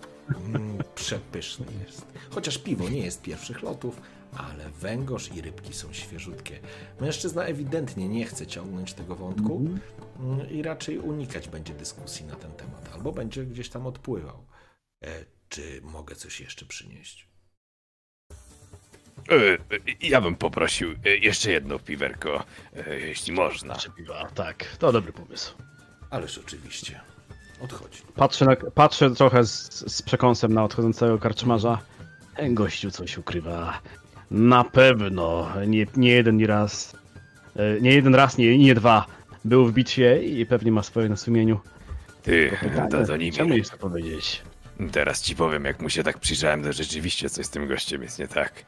Mm, 0.46 0.78
przepyszny 0.96 1.66
jest. 1.86 2.06
Chociaż 2.30 2.58
piwo 2.58 2.90
nie 2.90 3.00
jest 3.00 3.22
pierwszych 3.22 3.62
lotów, 3.62 4.02
ale 4.38 4.70
węgorz 4.70 5.32
i 5.36 5.42
rybki 5.42 5.74
są 5.74 5.94
świeżutkie. 5.94 6.60
Mężczyzna 7.02 7.44
ewidentnie 7.44 8.10
nie 8.10 8.26
chce 8.26 8.48
ciągnąć 8.48 8.94
tego 8.94 9.16
wątku 9.16 9.62
i 10.52 10.62
raczej 10.64 11.00
unikać 11.00 11.48
będzie 11.50 11.74
dyskusji 11.74 12.26
na 12.26 12.36
ten 12.36 12.52
temat, 12.52 12.90
albo 12.94 13.12
będzie 13.12 13.46
gdzieś 13.46 13.70
tam 13.70 13.88
odpływał. 13.88 14.46
E, 15.04 15.26
czy 15.50 15.82
mogę 15.84 16.16
coś 16.16 16.40
jeszcze 16.42 16.66
przynieść? 16.66 17.28
E, 19.32 19.58
Ja 20.02 20.22
bym 20.22 20.36
poprosił 20.36 20.92
e, 21.06 21.18
jeszcze 21.18 21.52
jedno 21.52 21.80
piwerko, 21.80 22.44
e, 22.88 23.00
jeśli 23.00 23.34
można. 23.34 23.78
Piwa, 23.98 24.30
tak, 24.36 24.66
to 24.80 24.92
dobry 24.92 25.14
pomysł. 25.14 25.54
Ależ 26.10 26.38
oczywiście. 26.38 27.00
Odchodź. 27.62 28.02
Patrzę, 28.16 28.46
na, 28.46 28.56
patrzę 28.56 29.12
trochę 29.16 29.44
z, 29.46 29.70
z 29.94 30.02
przekąsem 30.02 30.54
na 30.54 30.64
odchodzącego 30.64 31.20
karczmarza. 31.20 31.80
Ten 32.36 32.56
gościu 32.56 32.92
coś 32.92 33.18
ukrywa. 33.18 33.82
Na 34.32 34.64
pewno 34.64 35.48
nie, 35.68 35.86
nie 35.96 36.12
jeden 36.12 36.38
nie 36.38 36.48
raz, 36.48 36.96
e, 37.56 37.82
nie 37.82 37.92
jeden 37.92 38.16
raz, 38.16 38.38
nie, 38.38 38.58
nie 38.58 38.76
dwa 38.76 39.06
był 39.46 39.66
w 39.66 39.74
bitwie 39.74 40.24
i 40.24 40.46
pewnie 40.46 40.72
ma 40.72 40.84
swoje 40.84 41.10
na 41.10 41.16
sumieniu. 41.16 41.60
Ty, 42.24 42.58
to, 42.92 42.98
to 42.98 43.04
Chciałbym 43.04 43.48
nimi. 43.48 43.58
jeszcze 43.58 43.78
powiedzieć. 43.78 44.42
Teraz 44.92 45.22
ci 45.22 45.36
powiem, 45.36 45.66
jak 45.66 45.82
mu 45.82 45.90
się 45.90 46.04
tak 46.04 46.18
przyjrzałem, 46.20 46.64
to 46.64 46.74
rzeczywiście 46.74 47.30
coś 47.30 47.46
z 47.46 47.50
tym 47.50 47.68
gościem 47.68 48.02
jest 48.02 48.20
nie 48.20 48.28
tak. 48.28 48.66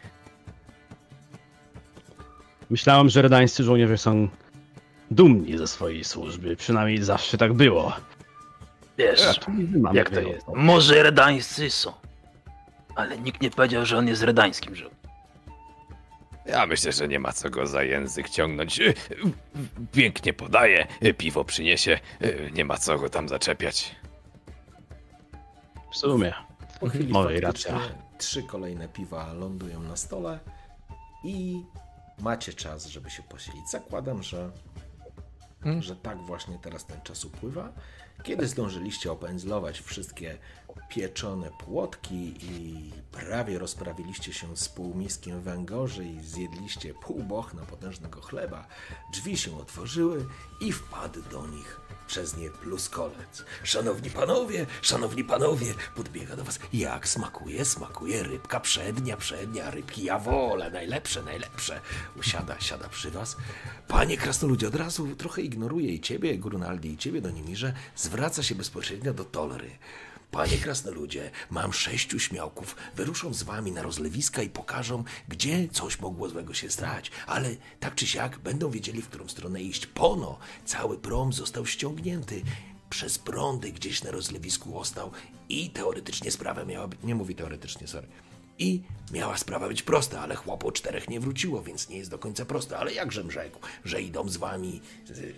Myślałem, 2.69 3.09
że 3.09 3.21
redańscy 3.21 3.63
żołnierze 3.63 3.97
są 3.97 4.27
dumni 5.11 5.57
ze 5.57 5.67
swojej 5.67 6.03
służby. 6.03 6.55
Przynajmniej 6.55 7.03
zawsze 7.03 7.37
tak 7.37 7.53
było. 7.53 7.93
Wiesz, 8.97 9.39
Mamy 9.79 9.99
jak 9.99 10.09
to 10.09 10.19
jest? 10.19 10.47
Może 10.55 11.03
redańscy 11.03 11.69
są. 11.69 11.93
Ale 12.95 13.17
nikt 13.17 13.41
nie 13.41 13.51
powiedział, 13.51 13.85
że 13.85 13.97
on 13.97 14.07
jest 14.07 14.23
redańskim 14.23 14.75
żołnierzem. 14.75 15.00
Ja 16.45 16.65
myślę, 16.65 16.91
że 16.91 17.07
nie 17.07 17.19
ma 17.19 17.31
co 17.33 17.49
go 17.49 17.67
za 17.67 17.83
język 17.83 18.29
ciągnąć. 18.29 18.79
E, 18.79 18.93
Pięknie 19.91 20.33
podaje, 20.33 20.87
e, 21.01 21.13
piwo 21.13 21.43
przyniesie, 21.45 21.99
nie 22.53 22.65
ma 22.65 22.77
co 22.77 22.99
go 22.99 23.09
tam 23.09 23.29
zaczepiać. 23.29 23.95
W 25.91 25.97
sumie. 25.97 26.33
Po 26.79 26.87
chwili 26.89 27.13
Mojej 27.13 27.41
faktycznie 27.41 27.71
racja. 27.71 27.95
trzy 28.17 28.43
kolejne 28.43 28.87
piwa 28.87 29.33
lądują 29.33 29.79
na 29.81 29.95
stole 29.95 30.39
i 31.23 31.61
macie 32.19 32.53
czas, 32.53 32.85
żeby 32.85 33.09
się 33.09 33.23
posilić. 33.23 33.69
Zakładam, 33.71 34.23
że, 34.23 34.51
że 35.79 35.95
tak 35.95 36.17
właśnie 36.17 36.57
teraz 36.61 36.85
ten 36.85 37.01
czas 37.01 37.25
upływa. 37.25 37.69
Kiedy 38.23 38.47
zdążyliście 38.47 39.11
opędzlować 39.11 39.79
wszystkie 39.79 40.37
pieczone 40.95 41.51
płotki 41.51 42.33
i 42.41 42.91
prawie 43.11 43.59
rozprawiliście 43.59 44.33
się 44.33 44.57
z 44.57 44.69
półmiskiem 44.69 45.41
węgorzy 45.41 46.05
i 46.05 46.23
zjedliście 46.23 46.93
pół 46.93 47.23
bochna 47.23 47.61
potężnego 47.61 48.21
chleba, 48.21 48.67
drzwi 49.13 49.37
się 49.37 49.57
otworzyły 49.57 50.25
i 50.61 50.71
wpadł 50.71 51.21
do 51.21 51.47
nich 51.47 51.81
przez 52.07 52.37
nie 52.37 52.49
pluskolec. 52.49 53.45
Szanowni 53.63 54.09
panowie, 54.09 54.65
szanowni 54.81 55.23
panowie, 55.23 55.73
podbiega 55.95 56.35
do 56.35 56.43
was. 56.43 56.59
Jak 56.73 57.07
smakuje, 57.07 57.65
smakuje 57.65 58.23
rybka 58.23 58.59
przednia, 58.59 59.17
przednia, 59.17 59.71
rybki 59.71 60.03
ja 60.03 60.19
wolę, 60.19 60.71
najlepsze, 60.71 61.23
najlepsze. 61.23 61.81
Usiada, 62.19 62.59
siada 62.59 62.89
przy 62.89 63.11
was. 63.11 63.37
Panie 63.87 64.17
krasnoludzie, 64.17 64.67
od 64.67 64.75
razu 64.75 65.15
trochę 65.15 65.41
ignoruje 65.41 65.93
i 65.93 65.99
ciebie, 66.01 66.37
Grunaldi, 66.37 66.93
i 66.93 66.97
ciebie, 66.97 67.21
Donimirze, 67.21 67.73
zwraca 67.95 68.43
się 68.43 68.55
bezpośrednio 68.55 69.13
do 69.13 69.25
Tolery. 69.25 69.71
Panie 70.31 70.57
krasnoludzie, 70.57 71.31
mam 71.49 71.73
sześciu 71.73 72.19
śmiałków, 72.19 72.75
wyruszą 72.95 73.33
z 73.33 73.43
wami 73.43 73.71
na 73.71 73.81
rozlewiska 73.81 74.41
i 74.41 74.49
pokażą, 74.49 75.03
gdzie 75.27 75.67
coś 75.67 75.99
mogło 75.99 76.29
złego 76.29 76.53
się 76.53 76.69
stać, 76.69 77.11
ale 77.27 77.55
tak 77.79 77.95
czy 77.95 78.07
siak 78.07 78.39
będą 78.39 78.69
wiedzieli, 78.69 79.01
w 79.01 79.07
którą 79.07 79.27
stronę 79.27 79.61
iść. 79.61 79.85
Pono, 79.85 80.39
cały 80.65 80.97
prom 80.97 81.33
został 81.33 81.65
ściągnięty. 81.65 82.41
Przez 82.89 83.19
prądy 83.19 83.71
gdzieś 83.71 84.03
na 84.03 84.11
rozlewisku 84.11 84.79
ostał. 84.79 85.11
I 85.49 85.69
teoretycznie 85.69 86.31
sprawa 86.31 86.65
miała 86.65 86.87
być, 86.87 86.99
nie 87.03 87.15
mówi 87.15 87.35
teoretycznie, 87.35 87.87
sorry, 87.87 88.07
i 88.61 88.81
miała 89.11 89.37
sprawa 89.37 89.67
być 89.67 89.83
prosta, 89.83 90.21
ale 90.21 90.35
chłopu 90.35 90.71
czterech 90.71 91.09
nie 91.09 91.19
wróciło, 91.19 91.63
więc 91.63 91.89
nie 91.89 91.97
jest 91.97 92.09
do 92.09 92.19
końca 92.19 92.45
prosta. 92.45 92.77
Ale 92.77 92.93
jakżem 92.93 93.31
rzekł, 93.31 93.59
że 93.85 94.01
idą 94.01 94.29
z 94.29 94.37
wami, 94.37 94.81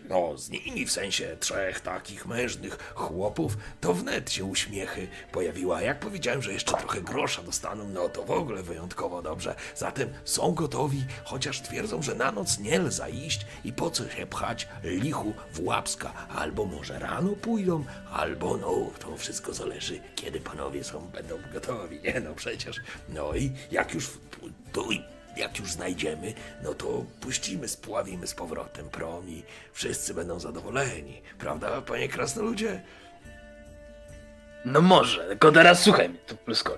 no 0.09 0.37
z 0.37 0.49
nimi 0.49 0.85
w 0.85 0.91
sensie 0.91 1.37
trzech 1.39 1.79
takich 1.79 2.25
mężnych 2.25 2.93
chłopów, 2.95 3.57
to 3.81 3.93
wnet 3.93 4.31
się 4.31 4.45
uśmiechy 4.45 5.07
pojawiła. 5.31 5.81
Jak 5.81 5.99
powiedziałem, 5.99 6.41
że 6.41 6.53
jeszcze 6.53 6.73
trochę 6.77 7.01
grosza 7.01 7.43
dostaną, 7.43 7.89
no 7.89 8.09
to 8.09 8.23
w 8.23 8.31
ogóle 8.31 8.63
wyjątkowo 8.63 9.21
dobrze. 9.21 9.55
Zatem 9.75 10.09
są 10.25 10.53
gotowi, 10.53 11.03
chociaż 11.23 11.61
twierdzą, 11.61 12.01
że 12.01 12.15
na 12.15 12.31
noc 12.31 12.59
nie 12.59 12.79
lza 12.79 13.09
iść 13.09 13.45
i 13.65 13.73
po 13.73 13.91
co 13.91 14.09
się 14.09 14.25
pchać 14.25 14.67
lichu 14.83 15.33
w 15.53 15.59
łapska. 15.65 16.27
Albo 16.29 16.65
może 16.65 16.99
rano 16.99 17.29
pójdą, 17.35 17.85
albo 18.11 18.57
no, 18.57 18.89
to 18.99 19.17
wszystko 19.17 19.53
zależy, 19.53 19.99
kiedy 20.15 20.39
panowie 20.39 20.83
są, 20.83 20.99
będą 21.07 21.35
gotowi. 21.53 22.01
Nie 22.01 22.19
no, 22.19 22.35
przecież. 22.35 22.79
No 23.13 23.35
i 23.35 23.51
jak 23.71 23.93
już, 23.93 24.09
i 24.91 25.01
jak 25.37 25.59
już 25.59 25.71
znajdziemy, 25.71 26.33
no 26.63 26.73
to 26.73 27.05
puścimy, 27.21 27.67
spławimy 27.67 28.27
z 28.27 28.33
powrotem 28.33 28.89
prom 28.89 29.29
i 29.29 29.43
wszyscy 29.73 30.13
będą 30.13 30.39
zadowoleni. 30.39 31.21
Prawda, 31.39 31.81
panie 31.81 32.07
krasnoludzie? 32.09 32.81
No 34.65 34.81
może, 34.81 35.27
tylko 35.27 35.51
teraz 35.51 35.83
słuchaj 35.83 36.09
mnie, 36.09 36.19
tu 36.19 36.37
pluskol. 36.37 36.77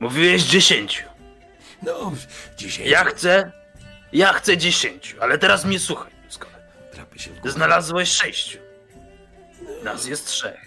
Mówiłeś 0.00 0.42
dziesięciu. 0.42 1.04
No, 1.82 2.12
dzisiaj 2.56 2.88
Ja 2.88 3.04
chcę... 3.04 3.52
Ja 4.12 4.32
chcę 4.32 4.56
dziesięciu, 4.56 5.16
ale 5.22 5.38
teraz 5.38 5.64
mnie 5.64 5.78
słuchaj, 5.78 6.12
pluskol. 6.22 6.50
trapy 6.92 7.18
się. 7.18 7.30
Znalazłeś 7.44 8.08
sześciu. 8.08 8.58
Nas 9.82 10.06
jest 10.06 10.26
trzech. 10.26 10.60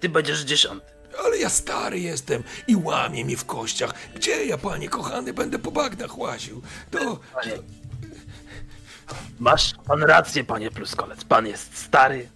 Ty 0.00 0.08
będziesz 0.08 0.40
dziesiąty. 0.40 0.92
Ale 1.24 1.38
ja 1.38 1.48
stary 1.48 2.00
jestem 2.00 2.42
i 2.66 2.76
łamie 2.76 3.24
mi 3.24 3.36
w 3.36 3.44
kościach. 3.44 3.94
Gdzie 4.14 4.44
ja, 4.44 4.58
panie 4.58 4.88
kochany, 4.88 5.32
będę 5.32 5.58
po 5.58 5.70
bagnach 5.70 6.18
łaził? 6.18 6.62
To... 6.90 7.20
Panie... 7.34 7.52
Masz 9.38 9.74
pan 9.86 10.02
rację, 10.02 10.44
panie 10.44 10.70
Pluskolec. 10.70 11.24
Pan 11.24 11.46
jest 11.46 11.78
stary. 11.78 12.28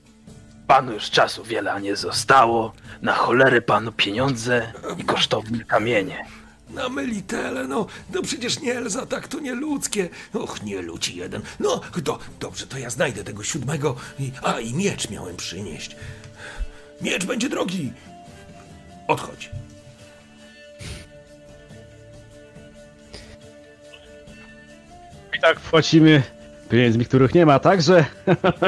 Panu 0.66 0.92
już 0.92 1.10
czasu 1.10 1.44
wiele 1.44 1.80
nie 1.80 1.96
zostało. 1.96 2.72
Na 3.02 3.12
cholery 3.12 3.62
panu 3.62 3.92
pieniądze 3.92 4.72
i 4.98 5.04
kosztowne 5.04 5.64
kamienie. 5.64 6.26
Na 6.70 6.88
melitele, 6.88 7.68
no, 7.68 7.86
no 8.14 8.22
przecież 8.22 8.60
nie 8.60 8.74
Elza, 8.74 9.06
tak 9.06 9.28
to 9.28 9.40
nie 9.40 9.54
ludzkie. 9.54 10.08
Och, 10.32 10.62
nie 10.62 10.82
ludzi 10.82 11.16
jeden. 11.16 11.42
No, 11.60 11.80
do, 11.96 12.18
dobrze, 12.40 12.66
to 12.66 12.78
ja 12.78 12.90
znajdę 12.90 13.24
tego 13.24 13.44
siódmego. 13.44 13.96
I, 14.18 14.32
a, 14.42 14.60
i 14.60 14.74
miecz 14.74 15.10
miałem 15.10 15.36
przynieść. 15.36 15.96
Miecz 17.00 17.24
będzie 17.24 17.48
drogi. 17.48 17.92
Odchodź. 19.08 19.50
I 25.36 25.40
tak 25.40 25.60
płacimy 25.60 26.22
pieniędzmi, 26.68 27.04
których 27.04 27.34
nie 27.34 27.46
ma, 27.46 27.58
także 27.58 28.04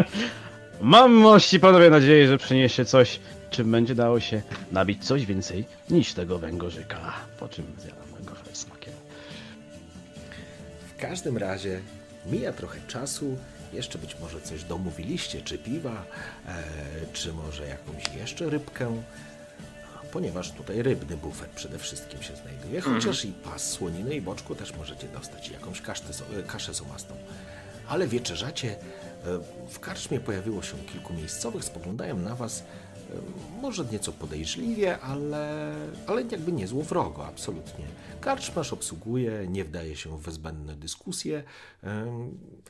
mam 0.80 1.12
mości 1.12 1.60
panowie 1.60 1.90
nadzieję, 1.90 2.28
że 2.28 2.38
przyniesie 2.38 2.84
coś, 2.84 3.20
czym 3.50 3.70
będzie 3.70 3.94
dało 3.94 4.20
się 4.20 4.42
nabić 4.72 5.04
coś 5.04 5.26
więcej 5.26 5.64
niż 5.90 6.14
tego 6.14 6.38
węgorzyka. 6.38 7.12
Po 7.40 7.48
czym 7.48 7.64
zjadam 7.78 8.04
węgorza 8.16 8.42
smakiem. 8.52 8.92
W 10.96 11.00
każdym 11.00 11.38
razie 11.38 11.80
mija 12.26 12.52
trochę 12.52 12.80
czasu. 12.88 13.36
Jeszcze 13.72 13.98
być 13.98 14.16
może 14.20 14.40
coś 14.40 14.64
domówiliście, 14.64 15.42
czy 15.42 15.58
piwa, 15.58 16.04
e, 16.48 16.62
czy 17.12 17.32
może 17.32 17.66
jakąś 17.66 18.14
jeszcze 18.16 18.50
rybkę. 18.50 19.02
Ponieważ 20.16 20.52
tutaj 20.52 20.82
rybny 20.82 21.16
bufet 21.16 21.50
przede 21.50 21.78
wszystkim 21.78 22.22
się 22.22 22.36
znajduje, 22.36 22.80
chociaż 22.80 23.24
i 23.24 23.32
pas 23.32 23.70
słoniny 23.70 24.14
i 24.14 24.20
boczku 24.20 24.54
też 24.54 24.76
możecie 24.76 25.08
dostać, 25.08 25.48
jakąś 25.48 25.80
kasztę, 25.80 26.12
e, 26.38 26.42
kaszę 26.42 26.74
somastą. 26.74 27.14
Ale 27.88 28.08
wieczerzacie, 28.08 28.70
e, 28.70 28.78
w 29.68 29.80
karczmie 29.80 30.20
pojawiło 30.20 30.62
się 30.62 30.76
kilku 30.92 31.14
miejscowych, 31.14 31.64
spoglądają 31.64 32.16
na 32.16 32.34
was 32.34 32.64
Może 33.62 33.84
nieco 33.84 34.12
podejrzliwie, 34.12 34.98
ale, 34.98 35.74
ale 36.06 36.22
jakby 36.22 36.52
nie 36.52 36.66
złowrogo, 36.66 37.26
absolutnie. 37.26 37.84
Karczmarz 38.20 38.72
obsługuje, 38.72 39.46
nie 39.48 39.64
wdaje 39.64 39.96
się 39.96 40.18
w 40.18 40.32
zbędne 40.32 40.76
dyskusje, 40.76 41.42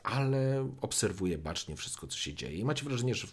ale 0.02 0.68
obserwuje 0.81 1.39
bacznie 1.39 1.77
wszystko, 1.77 2.06
co 2.06 2.18
się 2.18 2.35
dzieje. 2.35 2.59
I 2.59 2.64
macie 2.64 2.85
wrażenie, 2.85 3.14
że 3.14 3.27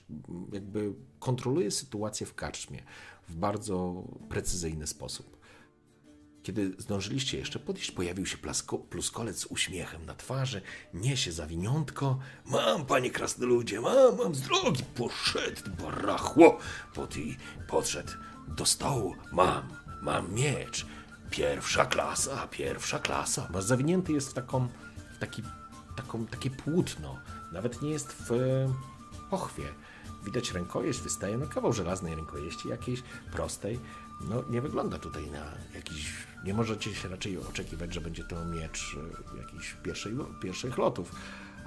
jakby 0.53 0.93
kontroluje 1.19 1.71
sytuację 1.71 2.27
w 2.27 2.35
karczmie 2.35 2.83
w 3.33 3.35
bardzo 3.35 4.03
precyzyjny 4.29 4.87
sposób. 4.87 5.37
Kiedy 6.43 6.75
zdążyliście 6.77 7.37
jeszcze 7.37 7.59
podejść, 7.59 7.91
pojawił 7.91 8.25
się 8.25 8.37
plasko, 8.37 8.77
pluskolec 8.77 9.39
z 9.39 9.45
uśmiechem 9.45 10.05
na 10.05 10.15
twarzy, 10.15 10.61
niesie 10.93 11.31
zawiniątko. 11.31 12.19
Mam, 12.45 12.85
panie 12.85 13.11
krasnoludzie, 13.11 13.81
mam, 13.81 14.17
mam 14.17 14.35
z 14.35 14.41
drogi. 14.41 14.83
Poszedł, 14.95 15.61
barachło. 15.81 16.57
Pod 16.93 17.17
i 17.17 17.37
podszedł 17.67 18.11
do 18.47 18.65
stołu. 18.65 19.15
Mam, 19.31 19.67
mam 20.01 20.33
miecz. 20.33 20.85
Pierwsza 21.29 21.85
klasa, 21.85 22.47
pierwsza 22.47 22.99
klasa. 22.99 23.49
Masz 23.53 23.63
zawinięty 23.63 24.13
jest 24.13 24.29
w 24.29 24.33
taką, 24.33 24.67
w 25.15 25.17
taki, 25.19 25.43
taką, 25.95 26.25
takie 26.25 26.49
płótno. 26.49 27.19
Nawet 27.51 27.81
nie 27.81 27.89
jest 27.89 28.13
w 28.13 28.31
e, 28.31 28.73
pochwie. 29.29 29.63
Widać 30.23 30.51
rękojeść, 30.51 31.01
wystaje 31.01 31.37
na 31.37 31.47
kawał 31.47 31.73
żelaznej 31.73 32.15
rękojeści, 32.15 32.69
jakiejś 32.69 33.03
prostej. 33.31 33.79
No 34.21 34.43
nie 34.49 34.61
wygląda 34.61 34.97
tutaj 34.97 35.31
na 35.31 35.45
jakiś... 35.75 36.13
Nie 36.43 36.53
możecie 36.53 36.95
się 36.95 37.09
raczej 37.09 37.37
oczekiwać, 37.37 37.93
że 37.93 38.01
będzie 38.01 38.23
to 38.23 38.45
miecz 38.45 38.95
e, 39.35 39.37
jakiś 39.37 39.75
pierwszej, 39.83 40.15
pierwszych 40.41 40.77
lotów. 40.77 41.11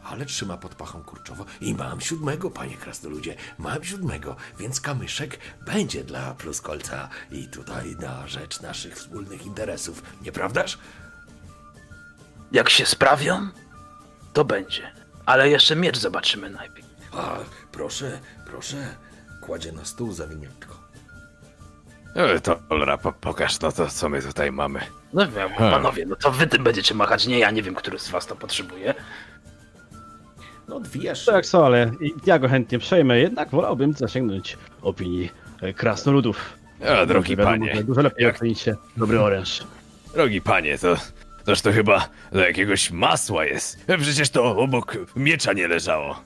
Ale 0.05 0.27
trzyma 0.27 0.57
pod 0.57 0.75
pachą 0.75 1.03
kurczowo. 1.03 1.45
I 1.61 1.75
mam 1.75 2.01
siódmego, 2.01 2.51
panie 2.51 2.77
krasnoludzie, 2.77 3.37
mam 3.59 3.85
siódmego, 3.85 4.37
więc 4.59 4.81
kamyszek 4.81 5.39
będzie 5.67 6.05
dla 6.05 6.35
pluskolca 6.35 7.09
i 7.31 7.49
tutaj 7.49 7.97
na 7.97 8.27
rzecz 8.27 8.61
naszych 8.61 8.95
wspólnych 8.95 9.47
interesów, 9.47 10.03
nieprawdaż? 10.23 10.79
Jak 12.53 12.71
się 12.71 12.87
sprawią, 12.87 13.49
to 14.33 14.45
będzie. 14.45 14.93
Ale 15.27 15.49
jeszcze 15.49 15.77
miecz 15.77 15.99
zobaczymy 15.99 16.51
najpierw. 16.51 16.89
A, 17.13 17.37
proszę, 17.77 18.19
proszę. 18.47 18.77
Kładzie 19.41 19.73
na 19.73 19.85
stół 19.85 20.13
zawiniątko. 20.13 20.75
E, 22.15 22.41
To, 22.41 22.59
Olra, 22.69 22.99
po, 22.99 23.13
pokaż 23.13 23.61
no 23.61 23.73
to, 23.73 23.89
co 23.89 24.09
my 24.09 24.23
tutaj 24.23 24.53
mamy. 24.53 24.81
No 25.13 25.29
wiem, 25.29 25.51
panowie, 25.59 26.07
no 26.07 26.17
to 26.17 26.31
wy 26.31 26.47
tym 26.47 26.65
będziecie 26.65 26.95
machać, 26.95 27.27
nie 27.27 27.39
ja, 27.39 27.51
nie 27.51 27.63
wiem, 27.63 27.75
który 27.75 27.99
z 27.99 28.11
was 28.11 28.27
to 28.27 28.37
potrzebuje. 28.37 28.95
No 30.69 30.77
odwijasz 30.77 31.25
Tak, 31.25 31.47
co, 31.47 31.67
ale 31.67 31.91
i- 32.01 32.15
ja 32.27 32.39
go 32.39 32.49
chętnie 32.49 32.79
przejmę, 32.79 33.19
jednak 33.19 33.51
wolałbym 33.51 33.93
zasięgnąć 33.93 34.57
opinii 34.83 35.31
e, 35.63 35.73
krasnoludów. 35.73 36.53
A, 37.03 37.07
drogi 37.07 37.37
Wiadomo, 37.37 37.51
panie, 37.57 37.75
że 37.77 37.85
Dużo 37.85 38.03
lepiej 38.03 38.25
jak- 38.27 38.37
ocenicie 38.37 38.77
dobry 38.97 39.21
oręż. 39.21 39.65
drogi 40.15 40.41
panie, 40.41 40.79
to... 40.79 40.97
Toż 41.45 41.61
to 41.61 41.73
chyba 41.73 42.09
do 42.33 42.41
jakiegoś 42.41 42.91
masła 42.91 43.45
jest. 43.45 43.79
E, 43.87 43.99
Przecież 43.99 44.31
to 44.31 44.57
obok 44.57 44.97
miecza 45.17 45.53
nie 45.53 45.69
leżało. 45.69 46.21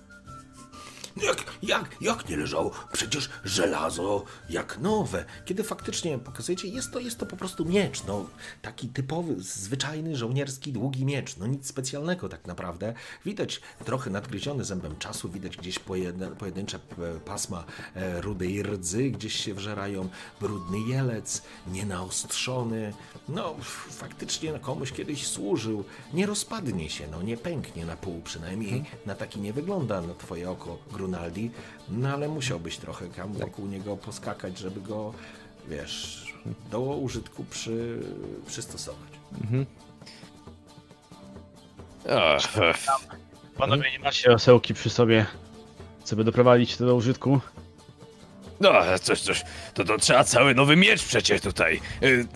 Jak, 1.17 1.45
jak, 1.63 1.97
jak 2.01 2.29
nie 2.29 2.37
leżało? 2.37 2.71
Przecież 2.93 3.31
żelazo 3.45 4.25
jak 4.51 4.79
nowe. 4.79 5.25
Kiedy 5.45 5.65
faktycznie 5.65 6.19
pokazujecie, 6.19 6.69
jest 6.69 6.93
to, 6.93 7.01
jest 7.01 7.19
to 7.19 7.27
po 7.27 7.37
prostu 7.37 7.65
miecz. 7.65 8.05
No, 8.05 8.27
taki 8.63 8.89
typowy, 8.89 9.35
zwyczajny, 9.39 10.17
żołnierski, 10.17 10.73
długi 10.73 11.05
miecz. 11.05 11.37
No 11.37 11.47
nic 11.47 11.67
specjalnego 11.67 12.29
tak 12.29 12.47
naprawdę. 12.47 12.95
Widać 13.25 13.61
trochę 13.85 14.11
nadgryziony 14.11 14.65
zębem 14.65 14.97
czasu, 14.99 15.29
widać 15.29 15.57
gdzieś 15.57 15.79
pojedne, 15.79 16.31
pojedyncze 16.31 16.79
pasma 17.25 17.65
e, 17.95 18.21
rudej 18.21 18.63
rdzy, 18.63 19.11
gdzieś 19.11 19.35
się 19.35 19.55
wżerają, 19.55 20.09
brudny 20.41 20.79
jelec, 20.81 21.43
nienaostrzony. 21.67 22.93
No, 23.29 23.55
faktycznie 23.91 24.59
komuś 24.59 24.93
kiedyś 24.93 25.27
służył. 25.27 25.85
Nie 26.15 26.27
rozpadnie 26.27 26.91
się, 26.91 27.09
no 27.11 27.23
nie 27.23 27.37
pęknie 27.37 27.87
na 27.87 27.97
pół, 27.97 28.21
przynajmniej 28.23 28.85
na 29.07 29.15
taki 29.15 29.41
nie 29.41 29.53
wygląda 29.53 30.01
na 30.01 30.15
twoje 30.15 30.51
oko 30.51 30.79
Grunaldi, 31.05 31.51
no 31.89 32.09
ale 32.09 32.29
musiałbyś 32.29 32.77
trochę 32.77 33.07
tam 33.09 33.33
wokół 33.33 33.67
niego 33.67 33.97
poskakać, 33.97 34.59
żeby 34.59 34.81
go, 34.81 35.15
wiesz, 35.69 36.25
do 36.71 36.81
użytku 36.81 37.45
przy, 37.51 37.99
przystosować. 38.47 39.11
E, 42.07 42.39
Panowie, 43.57 43.93
nie 43.93 43.99
macie 43.99 44.33
osełki 44.33 44.75
przy 44.75 44.91
sobie, 44.91 45.27
co 46.05 46.17
by 46.17 46.25
doprowadzić 46.25 46.77
to 46.77 46.87
do 46.87 46.95
użytku? 46.95 47.41
no, 48.61 48.73
coś, 49.03 49.21
coś, 49.21 49.45
to, 49.75 49.85
to 49.85 49.99
trzeba 49.99 50.25
cały 50.25 50.55
nowy 50.55 50.77
miecz 50.77 51.05
przecież 51.05 51.41
tutaj. 51.41 51.81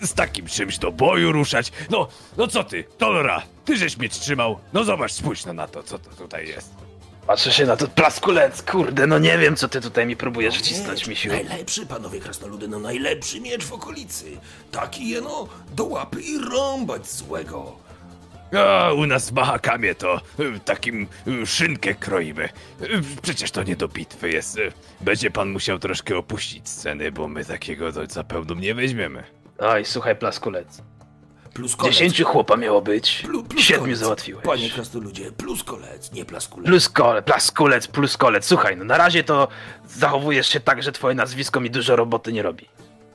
e, 0.01 0.07
Z 0.07 0.13
takim 0.13 0.47
czymś 0.47 0.77
do 0.77 0.91
boju 0.91 1.31
ruszać. 1.31 1.71
No, 1.89 2.07
no 2.37 2.47
co 2.47 2.63
ty, 2.63 2.83
Tolora, 2.97 3.41
ty 3.65 3.77
żeś 3.77 3.97
miecz 3.97 4.13
trzymał. 4.13 4.59
No 4.73 4.83
zobacz, 4.83 5.11
spójrz 5.11 5.45
no 5.45 5.53
na 5.53 5.67
to, 5.67 5.83
co 5.83 5.99
to 5.99 6.09
tutaj 6.09 6.47
jest. 6.47 6.84
Patrzę 7.27 7.51
się 7.51 7.65
na 7.65 7.77
to 7.77 7.87
plaskulec, 7.87 8.61
kurde, 8.61 9.07
no 9.07 9.19
nie 9.19 9.37
wiem, 9.37 9.55
co 9.55 9.67
ty 9.67 9.81
tutaj 9.81 10.05
mi 10.05 10.15
próbujesz 10.15 10.57
wcisnąć, 10.57 10.99
Miecz, 10.99 11.07
misiu. 11.07 11.29
Najlepszy, 11.29 11.85
panowie 11.85 12.19
krasnoludy, 12.19 12.67
no 12.67 12.79
najlepszy 12.79 13.41
miecz 13.41 13.65
w 13.65 13.73
okolicy. 13.73 14.25
Taki 14.71 15.09
jeno 15.09 15.47
do 15.75 15.85
łapy 15.85 16.21
i 16.21 16.37
rąbać 16.51 17.07
złego. 17.11 17.75
A 18.67 18.93
u 18.93 19.05
nas 19.05 19.29
w 19.29 19.33
Mahakamie 19.33 19.95
to 19.95 20.15
e, 20.15 20.21
takim 20.65 21.07
e, 21.41 21.45
szynkę 21.45 21.95
kroimy. 21.95 22.43
E, 22.81 22.85
Przecież 23.21 23.51
to 23.51 23.63
nie 23.63 23.75
do 23.75 23.87
bitwy 23.87 24.29
jest. 24.29 24.57
Będzie 25.01 25.31
pan 25.31 25.49
musiał 25.49 25.79
troszkę 25.79 26.17
opuścić 26.17 26.69
sceny, 26.69 27.11
bo 27.11 27.27
my 27.27 27.45
takiego 27.45 27.93
to 27.93 28.05
zapewne 28.05 28.55
nie 28.55 28.75
weźmiemy. 28.75 29.23
Oj, 29.59 29.85
słuchaj, 29.85 30.15
plaskulec. 30.15 30.81
Plus 31.55 31.75
kolec. 31.75 31.93
Dziesięciu 31.93 32.25
chłopa 32.25 32.57
miało 32.57 32.81
być, 32.81 33.21
Plu, 33.25 33.43
plus 33.43 33.61
siedmiu 33.63 33.83
kolec. 33.83 33.99
załatwiłeś. 33.99 34.43
Panie 34.45 34.69
krasnoludzie, 34.69 35.31
plus 35.31 35.63
kolec, 35.63 36.11
nie 36.11 36.25
plaskulec. 36.25 36.67
Plus 36.67 36.89
kole, 36.89 37.21
plaskulec, 37.21 37.87
plus 37.87 38.17
kolec. 38.17 38.45
Słuchaj, 38.45 38.77
no 38.77 38.83
na 38.85 38.97
razie 38.97 39.23
to 39.23 39.47
zachowujesz 39.87 40.47
się 40.49 40.59
tak, 40.59 40.83
że 40.83 40.91
twoje 40.91 41.15
nazwisko 41.15 41.59
mi 41.59 41.69
dużo 41.71 41.95
roboty 41.95 42.33
nie 42.33 42.41
robi. 42.41 42.65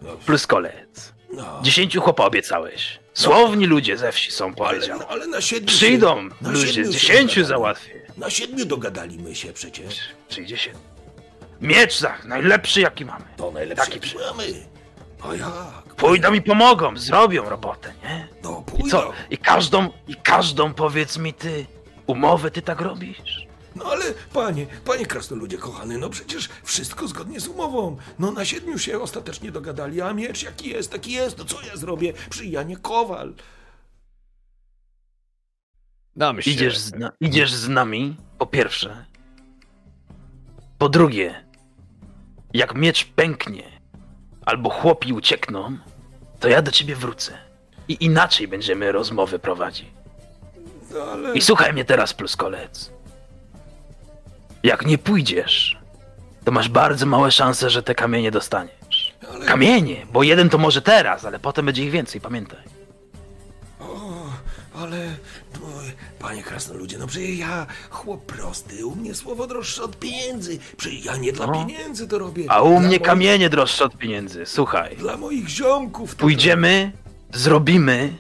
No, 0.03 0.09
Plus 0.27 0.47
kolec. 0.47 1.13
no. 1.33 1.59
Dziesięciu 1.63 2.01
chłopa 2.01 2.25
obiecałeś. 2.25 2.99
Słowni 3.15 3.67
ludzie 3.67 3.97
ze 3.97 4.13
wsi 4.13 4.31
są, 4.33 4.45
Ale, 4.47 4.55
powiedział. 4.55 5.01
ale 5.09 5.27
na 5.27 5.41
siedmiu 5.41 5.67
Przyjdą 5.69 6.17
się, 6.29 6.35
na 6.41 6.51
ludzie, 6.51 6.67
siedmiu 6.67 6.93
się 6.93 6.99
dziesięciu 6.99 7.45
załatwię. 7.45 8.01
Na 8.17 8.31
siedmiu 8.31 8.65
dogadaliśmy 8.65 9.35
się 9.35 9.53
przecież. 9.53 9.99
Przyjdzie 10.29 10.57
się. 10.57 10.71
Miecz 11.61 11.99
za 11.99 12.15
najlepszy 12.25 12.81
jaki 12.81 13.05
mamy. 13.05 13.25
To 13.37 13.51
najlepsze 13.51 13.85
Taki 13.85 13.99
jaki 14.09 14.19
mamy. 14.19 14.45
A 15.23 15.35
jak? 15.35 15.95
Pójdą 15.97 16.33
i 16.33 16.43
pomogą, 16.43 16.97
zrobią 16.97 17.49
robotę, 17.49 17.93
nie? 18.05 18.29
No 18.43 18.65
I 18.67 18.71
pójdą. 18.71 18.91
co? 18.91 19.13
I 19.31 19.39
każdą, 19.39 19.89
i 20.09 20.15
każdą 20.17 20.75
powiedz 20.75 21.19
mi 21.19 21.35
ty, 21.35 21.67
umowę 22.07 22.51
ty 22.51 22.63
tak 22.63 22.81
robisz? 22.81 23.47
No 23.77 23.85
ale 23.85 24.05
panie, 24.33 24.67
panie 24.85 25.07
krasnoludzie 25.07 25.59
kochany, 25.59 25.99
no 25.99 26.09
przecież 26.11 26.49
wszystko 26.65 27.09
zgodnie 27.09 27.41
z 27.41 27.49
umową. 27.49 27.97
No 28.19 28.33
na 28.33 28.45
siedmiu 28.45 28.79
się 28.79 29.01
ostatecznie 29.01 29.53
dogadali, 29.53 30.01
a 30.01 30.13
miecz 30.13 30.43
jaki 30.43 30.69
jest, 30.69 30.93
taki 30.93 31.13
jest. 31.13 31.39
No 31.39 31.45
co 31.45 31.63
ja 31.67 31.77
zrobię 31.77 32.13
przy 32.31 32.47
Janie 32.47 32.77
Kowal? 32.77 33.35
Damy 36.17 36.43
się. 36.43 36.51
Idziesz 36.51 36.79
z, 36.79 36.95
na, 36.95 37.13
idziesz 37.21 37.55
z 37.55 37.69
nami, 37.69 38.17
po 38.39 38.47
pierwsze. 38.47 39.07
Po 40.79 40.89
drugie, 40.89 41.45
jak 42.55 42.75
miecz 42.75 43.05
pęknie, 43.05 43.81
albo 44.47 44.71
chłopi 44.71 45.13
uciekną, 45.13 45.79
to 46.41 46.49
ja 46.49 46.63
do 46.63 46.71
ciebie 46.73 46.97
wrócę. 46.97 47.50
I 47.91 48.05
inaczej 48.05 48.49
będziemy 48.49 48.93
rozmowy 48.93 49.39
prowadzić. 49.39 49.87
No 50.95 51.01
ale... 51.03 51.35
I 51.35 51.41
słuchaj 51.41 51.73
mnie 51.73 51.85
teraz, 51.85 52.15
pluskolec. 52.15 52.91
Jak 54.63 54.87
nie 54.87 54.99
pójdziesz, 54.99 55.79
to 56.45 56.53
masz 56.53 56.69
bardzo 56.69 57.07
małe 57.07 57.33
szanse, 57.33 57.71
że 57.71 57.83
te 57.83 57.95
kamienie 57.95 58.31
dostaniesz. 58.31 59.15
ale... 59.35 59.47
Kamienie, 59.47 60.07
bo 60.13 60.23
jeden 60.23 60.51
to 60.51 60.59
może 60.59 60.83
teraz, 60.83 61.25
ale 61.25 61.39
potem 61.39 61.67
będzie 61.67 61.85
ich 61.85 61.91
więcej, 61.91 62.21
pamiętaj. 62.21 62.59
O, 63.81 64.11
ale... 64.75 64.99
Panie 66.19 66.43
krasnoludzie, 66.43 66.99
no 66.99 67.07
przecież 67.07 67.39
ja 67.39 67.67
chłop 67.91 68.27
prosty, 68.27 68.87
u 68.87 68.97
mnie 68.97 69.15
słowo 69.15 69.47
droższe 69.47 69.83
od 69.83 69.99
pieniędzy. 69.99 70.59
Przecież 70.77 71.05
ja 71.05 71.17
nie 71.17 71.33
dla 71.33 71.47
No. 71.47 71.53
pieniędzy 71.53 72.09
to 72.09 72.19
robię. 72.19 72.45
A 72.49 72.63
u 72.63 72.71
Dla 72.71 72.81
mnie 72.81 72.89
moich- 72.89 73.03
kamienie 73.03 73.51
droższe 73.51 73.85
od 73.85 73.97
pieniędzy, 73.97 74.47
słuchaj. 74.47 74.97
Dla 74.97 75.17
moich 75.17 75.49
ziomków 75.49 76.15
to 76.15 76.21
Pójdziemy, 76.21 76.93
zrobimy, 77.33 78.19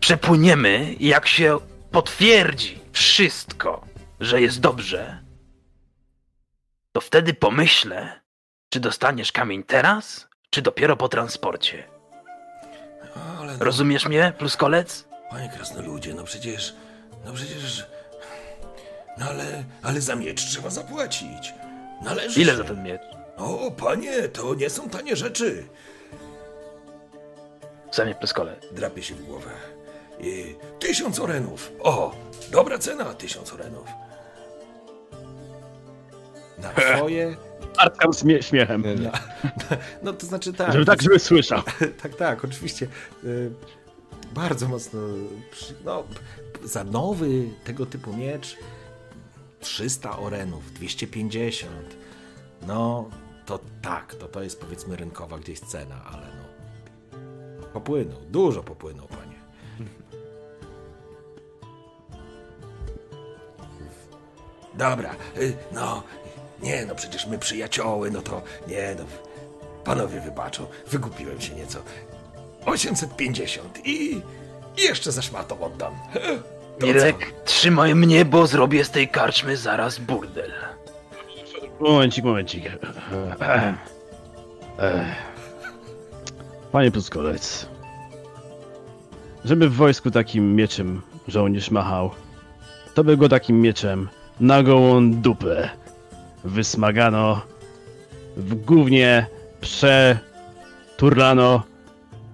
przepłyniemy 0.00 0.94
i 0.98 1.06
jak 1.08 1.26
się 1.26 1.58
potwierdzi 1.90 2.78
wszystko, 2.92 3.84
że 4.20 4.40
jest 4.40 4.60
dobrze, 4.60 5.18
to 6.92 7.00
wtedy 7.00 7.34
pomyślę, 7.34 8.20
czy 8.68 8.80
dostaniesz 8.80 9.32
kamień 9.32 9.62
teraz, 9.62 10.28
czy 10.50 10.62
dopiero 10.62 10.96
po 10.96 11.08
transporcie. 11.08 11.84
no, 13.16 13.64
Rozumiesz 13.64 14.06
mnie, 14.06 14.32
pluskolec? 14.38 15.04
panie 15.30 15.48
krasnoludzie, 15.56 16.14
no 16.14 16.24
przecież... 16.24 16.74
No 17.24 17.32
przecież... 17.32 17.86
No 19.18 19.26
ale... 19.26 19.64
Ale 19.82 20.00
za 20.00 20.16
miecz 20.16 20.44
trzeba 20.44 20.70
zapłacić. 20.70 21.54
Należy 22.04 22.40
Ile 22.40 22.52
się. 22.52 22.58
za 22.58 22.64
ten 22.64 22.82
miecz? 22.82 23.00
O, 23.36 23.70
panie, 23.70 24.28
to 24.28 24.54
nie 24.54 24.70
są 24.70 24.90
tanie 24.90 25.16
rzeczy. 25.16 25.64
Zamiast 27.94 28.18
pleskole. 28.18 28.56
Drapie 28.72 29.02
się 29.02 29.14
w 29.14 29.24
głowę. 29.24 29.50
I 30.20 30.54
tysiąc 30.78 31.20
orenów. 31.20 31.72
O, 31.80 32.14
dobra 32.50 32.78
cena, 32.78 33.04
tysiąc 33.14 33.52
orenów. 33.52 33.86
Na 36.58 36.68
twoje... 36.96 37.36
Artkam 37.76 38.12
śmie 38.12 38.42
śmiechem. 38.42 38.84
Na, 39.02 39.12
no 40.02 40.12
to 40.12 40.26
znaczy 40.26 40.52
tak. 40.52 40.72
Żeby 40.72 40.84
tak, 40.84 41.02
żeby 41.02 41.18
słyszał. 41.18 41.62
tak, 42.02 42.14
tak, 42.16 42.44
oczywiście. 42.44 42.86
Y, 43.24 43.50
bardzo 44.32 44.68
mocno. 44.68 45.00
No, 45.84 46.04
za 46.64 46.84
nowy 46.84 47.48
tego 47.64 47.86
typu 47.86 48.16
miecz 48.16 48.56
300 49.60 50.18
orenów, 50.18 50.72
250. 50.72 51.72
No, 52.66 53.10
to 53.46 53.60
tak, 53.82 54.14
to 54.14 54.28
to 54.28 54.42
jest 54.42 54.60
powiedzmy 54.60 54.96
rynkowa 54.96 55.38
gdzieś 55.38 55.60
cena, 55.60 56.04
ale 56.12 56.26
no. 56.26 56.33
Popłynął, 57.74 58.20
dużo 58.30 58.62
popłynął, 58.62 59.06
panie. 59.08 59.34
Dobra, 64.74 65.14
y, 65.38 65.56
no, 65.72 66.02
nie, 66.62 66.86
no 66.86 66.94
przecież 66.94 67.26
my 67.26 67.38
przyjacioły, 67.38 68.10
no 68.10 68.22
to 68.22 68.42
nie, 68.68 68.96
no, 68.98 69.04
panowie 69.84 70.20
wybaczą, 70.20 70.66
wygupiłem 70.86 71.40
się 71.40 71.54
nieco. 71.54 71.78
850 72.66 73.86
i, 73.86 74.22
i 74.76 74.82
jeszcze 74.82 75.12
za 75.12 75.22
szmatą 75.22 75.60
oddam. 75.60 75.94
To 76.78 76.80
co? 76.80 76.86
Mirek, 76.86 77.34
trzymaj 77.44 77.94
mnie, 77.94 78.24
bo 78.24 78.46
zrobię 78.46 78.84
z 78.84 78.90
tej 78.90 79.08
karczmy 79.08 79.56
zaraz 79.56 79.98
burdel. 79.98 80.52
Momencik, 81.80 82.24
momencik. 82.24 82.64
Panie 86.74 86.90
Puskolec, 86.90 87.68
żeby 89.44 89.68
w 89.68 89.74
wojsku 89.74 90.10
takim 90.10 90.56
mieczem 90.56 91.02
żołnierz 91.28 91.70
machał, 91.70 92.10
to 92.94 93.04
by 93.04 93.16
go 93.16 93.28
takim 93.28 93.60
mieczem 93.60 94.08
na 94.40 94.62
gołą 94.62 95.12
dupę 95.12 95.68
wysmagano, 96.44 97.40
w 98.36 98.54
gównie 98.54 99.26
przeturlano 99.60 101.62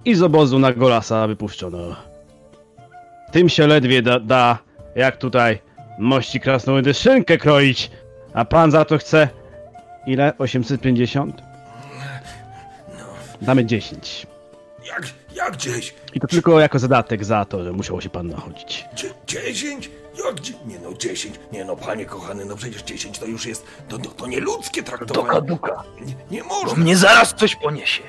i 0.05 0.15
z 0.15 0.21
obozu 0.21 0.59
na 0.59 0.73
golasa 0.73 1.27
wypuszczono. 1.27 1.95
Tym 3.31 3.49
się 3.49 3.67
ledwie 3.67 4.01
da, 4.01 4.19
da 4.19 4.57
jak 4.95 5.17
tutaj 5.17 5.59
mości 5.99 6.39
krasnoludy 6.39 6.93
szynkę 6.93 7.37
kroić, 7.37 7.91
a 8.33 8.45
pan 8.45 8.71
za 8.71 8.85
to 8.85 8.97
chce 8.97 9.29
ile? 10.07 10.37
850? 10.37 11.50
Damy 13.41 13.65
10. 13.65 14.27
Jak, 14.87 15.01
jak 15.35 15.53
gdzieś? 15.53 15.93
I 16.13 16.19
to 16.19 16.27
tylko 16.27 16.59
jako 16.59 16.79
zadatek 16.79 17.25
za 17.25 17.45
to, 17.45 17.63
że 17.63 17.71
musiał 17.71 18.01
się 18.01 18.09
pan 18.09 18.27
nachodzić. 18.27 18.85
Dzie- 18.95 19.13
10? 19.27 19.89
Jak 20.25 20.65
Nie 20.65 20.79
no, 20.79 20.93
10. 20.93 21.39
Nie 21.51 21.65
no, 21.65 21.75
panie 21.75 22.05
kochany, 22.05 22.45
no 22.45 22.55
przecież 22.55 22.83
10 22.83 23.19
to 23.19 23.25
już 23.25 23.45
jest, 23.45 23.65
to, 23.89 23.97
to, 23.97 24.09
to 24.09 24.27
nie 24.27 24.39
ludzkie 24.39 24.83
Doka 24.83 24.97
traktowanie. 24.97 25.41
duka. 25.41 25.83
Nie, 26.05 26.37
nie 26.37 26.43
Bo 26.43 26.75
mnie 26.75 26.97
zaraz 26.97 27.33
coś 27.35 27.55
poniesie. 27.55 28.03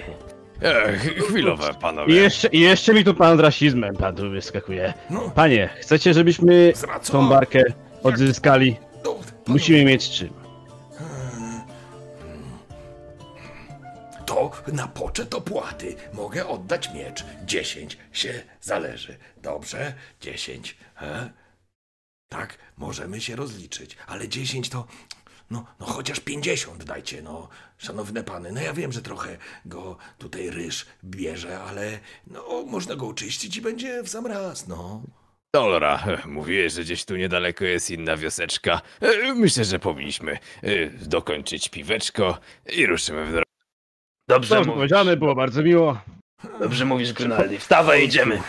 E, 0.63 0.93
ch- 0.99 1.25
chwilowe, 1.29 1.71
I 1.79 1.81
panowie. 1.81 2.15
jeszcze, 2.15 2.49
I 2.49 2.61
jeszcze 2.61 2.95
mi 2.95 3.05
tu 3.05 3.15
pan 3.15 3.37
z 3.37 3.41
rasizmem 3.41 3.97
pan 3.97 4.17
tu 4.17 4.31
wyskakuje. 4.31 4.95
No, 5.11 5.31
Panie, 5.35 5.69
chcecie, 5.81 6.15
żebyśmy 6.15 6.73
Zra 6.77 7.01
co? 7.01 7.13
tą 7.13 7.29
barkę 7.29 7.63
odzyskali? 8.03 8.77
no, 9.05 9.17
Musimy 9.47 9.85
mieć 9.85 10.11
czym. 10.11 10.42
To 14.33 14.53
na 14.73 14.89
poczet 14.89 15.35
opłaty 15.35 15.97
mogę 16.13 16.47
oddać 16.47 16.95
miecz. 16.95 17.25
10 17.45 17.99
się 18.13 18.43
zależy. 18.61 19.17
Dobrze? 19.37 19.95
10. 20.21 20.77
He? 20.95 21.31
Tak, 22.29 22.59
możemy 22.77 23.21
się 23.21 23.37
rozliczyć, 23.37 23.97
ale 24.07 24.29
10 24.29 24.69
to. 24.69 24.87
No, 25.51 25.65
no 25.81 25.87
chociaż 25.87 26.21
50 26.21 26.85
dajcie, 26.85 27.23
no, 27.23 27.49
szanowne 27.79 28.25
pany. 28.25 28.53
No 28.53 28.61
ja 28.61 28.73
wiem, 28.73 28.93
że 28.93 29.03
trochę 29.03 29.39
go 29.67 29.97
tutaj 30.19 30.51
ryż 30.51 30.87
bierze, 31.05 31.61
ale 31.61 31.99
no, 32.27 32.65
można 32.67 32.97
go 32.97 33.07
oczyścić 33.09 33.57
i 33.57 33.61
będzie 33.61 34.03
w 34.03 34.09
sam 34.09 34.27
raz, 34.27 34.69
no. 34.69 35.03
Dolora, 35.55 36.05
mówiłeś, 36.27 36.73
że 36.73 36.83
gdzieś 36.83 37.05
tu 37.05 37.17
niedaleko 37.17 37.65
jest 37.65 37.91
inna 37.91 38.17
wioseczka. 38.17 38.81
E, 39.01 39.35
Myślę, 39.35 39.65
że 39.65 39.79
powinniśmy 39.79 40.33
e, 40.63 40.91
dokończyć 40.91 41.69
piweczko 41.69 42.39
i 42.73 42.87
ruszymy 42.87 43.27
w 43.27 43.31
drogę. 43.31 43.52
Dobrze 44.29 44.49
Dobrze 44.55 44.59
mówisz. 44.71 44.75
powiedziane, 44.75 45.17
było 45.17 45.35
bardzo 45.35 45.63
miło. 45.63 46.01
Dobrze 46.61 46.85
mówisz, 46.85 47.13
Grunaldi. 47.13 47.59
Wstawaj, 47.59 48.05
idziemy. 48.05 48.41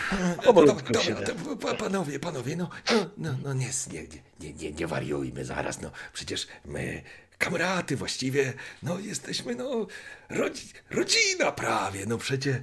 Powolutku 0.44 0.94
Dobra, 0.94 1.02
się 1.02 1.14
dobra, 1.16 1.28
to, 1.46 1.56
pa- 1.56 1.74
panowie, 1.74 2.20
panowie, 2.20 2.56
no, 2.56 2.70
no, 2.92 3.06
no, 3.18 3.36
no 3.44 3.54
nie, 3.54 3.70
nie, 3.92 4.02
nie, 4.40 4.54
nie, 4.54 4.72
nie 4.72 4.88
wariujmy 4.88 5.46
zaraz, 5.46 5.82
no, 5.82 5.92
przecież 6.14 6.48
my, 6.66 7.04
kamraty 7.38 7.96
właściwie, 7.96 8.54
no, 8.84 9.00
jesteśmy, 9.00 9.56
no, 9.56 9.88
rodzi, 10.30 10.68
rodzina 10.92 11.52
prawie, 11.52 12.06
no 12.06 12.18
przecież, 12.18 12.56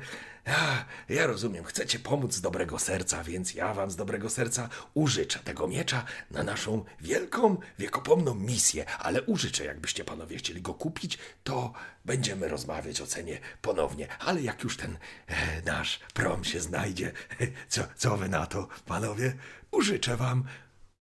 ja, 0.51 0.85
ja 1.09 1.27
rozumiem, 1.27 1.65
chcecie 1.65 1.99
pomóc 1.99 2.35
z 2.35 2.41
dobrego 2.41 2.79
serca, 2.79 3.25
więc 3.25 3.55
ja 3.55 3.75
wam 3.75 3.91
z 3.91 3.97
dobrego 3.97 4.31
serca 4.31 4.69
użyczę 4.95 5.39
tego 5.39 5.69
miecza 5.69 6.05
na 6.31 6.43
naszą 6.43 6.85
wielką, 7.01 7.57
wiekopomną 7.79 8.35
misję, 8.35 8.85
ale 8.99 9.23
użyczę, 9.23 9.65
jakbyście 9.65 10.05
panowie 10.05 10.37
chcieli 10.39 10.63
go 10.63 10.75
kupić, 10.75 11.19
to 11.45 11.73
będziemy 12.05 12.49
rozmawiać 12.49 13.01
o 13.01 13.07
cenie 13.07 13.41
ponownie, 13.63 14.09
ale 14.19 14.41
jak 14.41 14.65
już 14.65 14.77
ten 14.77 14.99
e, 15.27 15.63
nasz 15.63 16.01
prom 16.15 16.45
się 16.45 16.61
znajdzie, 16.61 17.13
co, 17.69 17.83
co 17.97 18.17
wy 18.17 18.29
na 18.29 18.47
to, 18.47 18.69
panowie? 18.87 19.37
Użyczę 19.71 20.17
wam 20.17 20.45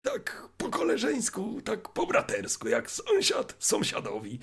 tak 0.03 0.49
po 0.57 0.69
koleżeńsku, 0.69 1.63
tak 1.63 1.89
po 1.89 2.07
bratersku, 2.07 2.69
jak 2.69 2.91
sąsiad 2.91 3.55
sąsiadowi. 3.59 4.39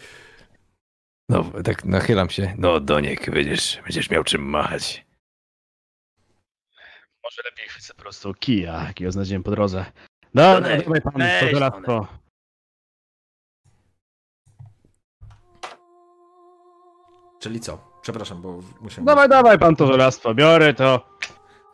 No, 1.30 1.44
tak 1.64 1.86
nachylam 1.86 2.30
się. 2.30 2.54
No, 2.58 2.80
Doniek, 2.80 3.32
będziesz, 3.32 3.80
będziesz 3.84 4.10
miał 4.10 4.24
czym 4.24 4.42
machać. 4.50 5.06
Może 7.24 7.42
lepiej 7.46 7.68
chwycę 7.68 7.94
po 7.94 8.02
prostu 8.02 8.34
kija, 8.34 8.84
jakiego 8.88 9.12
znajdziemy 9.12 9.44
po 9.44 9.52
drodze. 9.52 9.86
No, 10.34 10.62
dawaj 10.62 11.02
pan 11.02 11.14
to 11.14 11.50
żelazko. 11.52 12.08
Czyli 17.40 17.60
co? 17.60 17.78
Przepraszam, 18.02 18.42
bo 18.42 18.60
musiałem. 18.82 19.06
Dawaj, 19.06 19.30
dawaj 19.30 19.60
pan 19.60 19.76
to 19.76 19.88
żelastwo, 19.88 20.34
biorę 20.34 20.74
to. 20.74 21.00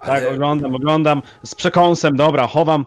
Tak, 0.02 0.10
Ale- 0.10 0.30
oglądam, 0.30 0.76
oglądam. 0.76 1.22
Z 1.44 1.56
przekąsem, 1.56 2.16
dobra, 2.16 2.48
chowam. 2.48 2.86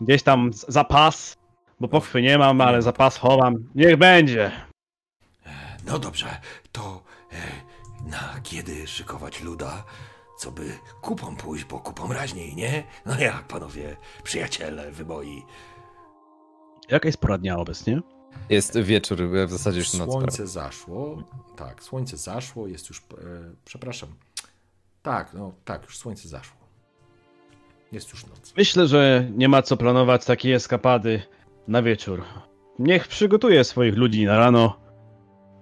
Gdzieś 0.00 0.22
tam 0.22 0.50
zapas, 0.52 1.36
bo 1.80 1.88
pochwy 1.88 2.22
nie 2.22 2.38
mam, 2.38 2.60
ale 2.60 2.82
zapas 2.82 3.18
chowam. 3.18 3.54
Niech 3.74 3.96
będzie. 3.96 4.50
No 5.86 5.98
dobrze, 5.98 6.40
to 6.72 7.02
e, 7.32 7.36
na 8.10 8.40
kiedy 8.42 8.86
szykować 8.86 9.42
luda, 9.42 9.84
co 10.38 10.50
by 10.50 10.78
kupą 11.00 11.36
pójść, 11.36 11.64
bo 11.64 11.80
kupą 11.80 12.12
raźniej, 12.12 12.56
nie? 12.56 12.84
No 13.06 13.18
jak, 13.18 13.46
panowie, 13.46 13.96
przyjaciele, 14.22 14.90
wyboi. 14.90 15.42
Jaka 16.88 17.08
jest 17.08 17.18
pora 17.18 17.38
dnia 17.38 17.56
obecnie? 17.56 18.00
Jest 18.48 18.78
wieczór, 18.78 19.18
w 19.46 19.50
zasadzie 19.50 19.78
już 19.78 19.94
noc. 19.94 20.10
Słońce 20.10 20.36
prawie. 20.36 20.50
zaszło. 20.50 21.22
Tak, 21.56 21.82
słońce 21.82 22.16
zaszło, 22.16 22.66
jest 22.66 22.88
już. 22.88 22.98
E, 22.98 23.02
przepraszam. 23.64 24.08
Tak, 25.02 25.34
no 25.34 25.52
tak, 25.64 25.82
już 25.82 25.98
słońce 25.98 26.28
zaszło. 26.28 26.56
Jest 27.92 28.12
już 28.12 28.26
noc. 28.26 28.54
Myślę, 28.56 28.86
że 28.86 29.28
nie 29.34 29.48
ma 29.48 29.62
co 29.62 29.76
planować 29.76 30.24
takiej 30.24 30.52
eskapady 30.52 31.22
na 31.68 31.82
wieczór. 31.82 32.24
Niech 32.78 33.08
przygotuje 33.08 33.64
swoich 33.64 33.96
ludzi 33.96 34.24
na 34.24 34.38
rano. 34.38 34.85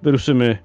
Wyruszymy, 0.05 0.59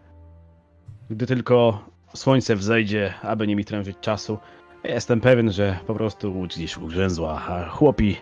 gdy 1.10 1.26
tylko 1.26 1.86
słońce 2.14 2.56
wzejdzie, 2.56 3.14
aby 3.22 3.48
nie 3.48 3.56
mi 3.56 3.66
trężyć 3.66 3.98
czasu. 4.02 4.38
Jestem 4.84 5.22
pewien, 5.22 5.52
że 5.52 5.80
po 5.88 5.94
prostu 5.94 6.42
gdzieś 6.42 6.78
ugrzęzła, 6.78 7.42
a 7.48 7.70
chłopi, 7.70 8.18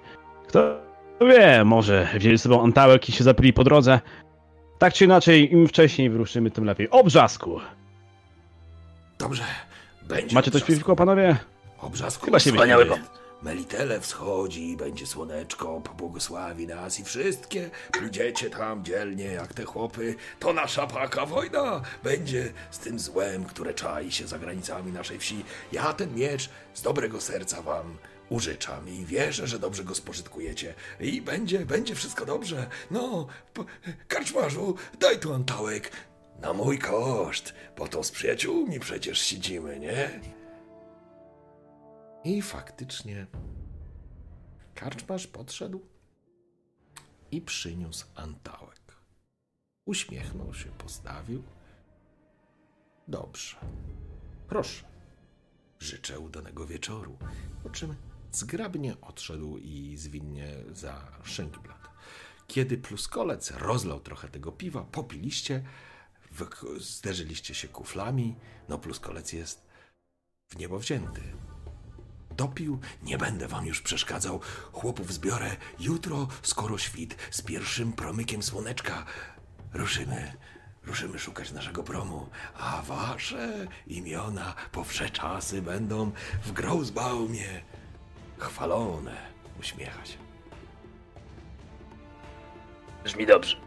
kto 0.47 0.79
wie, 1.21 1.63
może 1.65 2.07
wzięli 2.15 2.37
sobie 2.37 2.61
antałek 2.61 3.09
i 3.09 3.11
się 3.11 3.23
zapili 3.23 3.53
po 3.53 3.63
drodze. 3.63 3.99
Tak 4.79 4.93
czy 4.93 5.05
inaczej, 5.05 5.53
im 5.53 5.67
wcześniej 5.67 6.09
wyruszymy, 6.09 6.51
tym 6.51 6.65
lepiej. 6.65 6.89
Obrzasku! 6.89 7.59
Dobrze, 9.19 9.43
będzie 10.07 10.35
Macie 10.35 10.51
coś 10.51 10.63
przeciwko, 10.63 10.95
panowie? 10.95 11.37
Obrzasku 11.79 12.25
Chyba 12.25 12.39
się 12.39 12.51
Wspaniały 12.51 12.85
pomysł. 12.85 13.16
Melitele 13.41 14.01
wschodzi, 14.01 14.77
będzie 14.77 15.07
słoneczko, 15.07 15.81
pobłogosławi 15.81 16.67
nas 16.67 16.99
i 16.99 17.03
wszystkie 17.03 17.69
pójdziecie 17.91 18.49
tam 18.49 18.85
dzielnie 18.85 19.25
jak 19.25 19.53
te 19.53 19.63
chłopy. 19.63 20.15
To 20.39 20.53
nasza 20.53 20.87
paka 20.87 21.25
wojna 21.25 21.81
będzie 22.03 22.53
z 22.71 22.79
tym 22.79 22.99
złem, 22.99 23.45
które 23.45 23.73
czai 23.73 24.11
się 24.11 24.27
za 24.27 24.39
granicami 24.39 24.91
naszej 24.91 25.19
wsi. 25.19 25.45
Ja 25.71 25.93
ten 25.93 26.15
miecz 26.15 26.49
z 26.73 26.81
dobrego 26.81 27.21
serca 27.21 27.61
wam 27.61 27.97
użyczam 28.29 28.89
i 28.89 29.05
wierzę, 29.05 29.47
że 29.47 29.59
dobrze 29.59 29.83
go 29.83 29.95
spożytkujecie. 29.95 30.73
I 30.99 31.21
będzie, 31.21 31.59
będzie 31.59 31.95
wszystko 31.95 32.25
dobrze. 32.25 32.67
No, 32.91 33.27
karczmarzu, 34.07 34.75
daj 34.99 35.19
tu 35.19 35.33
antałek. 35.33 35.91
Na 36.41 36.53
mój 36.53 36.79
koszt, 36.79 37.53
bo 37.77 37.87
to 37.87 38.03
z 38.03 38.11
przyjaciółmi 38.11 38.79
przecież 38.79 39.19
siedzimy, 39.19 39.79
nie? 39.79 40.19
I 42.23 42.41
faktycznie 42.41 43.27
karczmarz 44.75 45.27
podszedł 45.27 45.81
i 47.31 47.41
przyniósł 47.41 48.05
antałek. 48.15 48.97
Uśmiechnął 49.85 50.53
się, 50.53 50.69
postawił. 50.69 51.43
Dobrze. 53.07 53.57
Proszę. 54.47 54.85
Życzę 55.79 56.19
udanego 56.19 56.67
wieczoru. 56.67 57.17
Po 57.63 57.69
czym 57.69 57.95
zgrabnie 58.31 59.01
odszedł 59.01 59.57
i 59.57 59.97
zwinnie 59.97 60.55
za 60.71 61.11
szyngblat. 61.23 61.89
Kiedy 62.47 62.77
pluskolec 62.77 63.51
rozlał 63.51 63.99
trochę 63.99 64.29
tego 64.29 64.51
piwa, 64.51 64.83
popiliście, 64.83 65.63
zderzyliście 66.77 67.55
się 67.55 67.67
kuflami, 67.67 68.35
no 68.69 68.79
pluskolec 68.79 69.33
jest 69.33 69.67
w 70.47 70.57
niebo 70.57 70.79
wzięty. 70.79 71.21
Dopił, 72.37 72.79
nie 73.03 73.17
będę 73.17 73.47
wam 73.47 73.65
już 73.65 73.81
przeszkadzał. 73.81 74.39
Chłopów 74.71 75.13
zbiorę 75.13 75.55
jutro, 75.79 76.27
skoro 76.41 76.77
świt, 76.77 77.15
z 77.31 77.41
pierwszym 77.41 77.93
promykiem 77.93 78.43
słoneczka. 78.43 79.05
Ruszymy, 79.73 80.33
ruszymy 80.85 81.19
szukać 81.19 81.51
naszego 81.51 81.83
promu, 81.83 82.29
a 82.59 82.81
wasze 82.81 83.67
imiona 83.87 84.55
po 84.71 84.83
wsze 84.83 85.09
czasy 85.09 85.61
będą 85.61 86.11
w 86.43 86.51
Grousbaumie 86.51 87.61
chwalone. 88.37 89.17
Uśmiecha 89.59 90.05
się. 90.05 90.17
Brzmi 93.03 93.25
dobrze. 93.25 93.57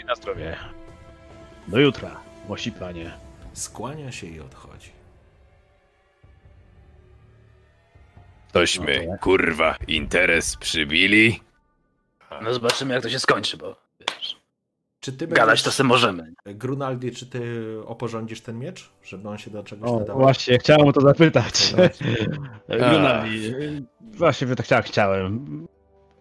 I 0.00 0.04
na 0.04 0.14
zdrowie. 0.14 0.56
Do 1.68 1.80
jutra, 1.80 2.20
mości 2.48 2.72
panie. 2.72 3.18
Skłania 3.52 4.12
się 4.12 4.26
i 4.26 4.40
odchodzi. 4.40 4.93
Tośmy, 8.54 9.06
kurwa, 9.20 9.76
interes 9.88 10.56
przybili. 10.56 11.40
No 12.42 12.54
zobaczymy, 12.54 12.94
jak 12.94 13.02
to 13.02 13.10
się 13.10 13.18
skończy, 13.18 13.56
bo 13.56 13.76
wiesz, 14.00 14.36
Czy 15.00 15.12
ty 15.12 15.26
gadać 15.26 15.46
będziesz, 15.46 15.62
to 15.62 15.70
se 15.70 15.84
możemy. 15.84 16.32
Grunaldi, 16.46 17.12
czy 17.12 17.26
ty 17.26 17.64
oporządzisz 17.86 18.40
ten 18.40 18.58
miecz, 18.58 18.90
żeby 19.04 19.28
on 19.28 19.38
się 19.38 19.50
do 19.50 19.64
czegoś 19.64 19.90
O, 19.90 19.98
nadawał? 19.98 20.22
właśnie, 20.22 20.58
chciałem 20.58 20.88
o 20.88 20.92
to 20.92 21.00
zapytać. 21.00 21.74
Grunaldi, 22.68 23.52
właśnie 24.00 24.46
by 24.46 24.56
tak 24.56 24.66
tak 24.66 24.86
chciałem. 24.86 25.66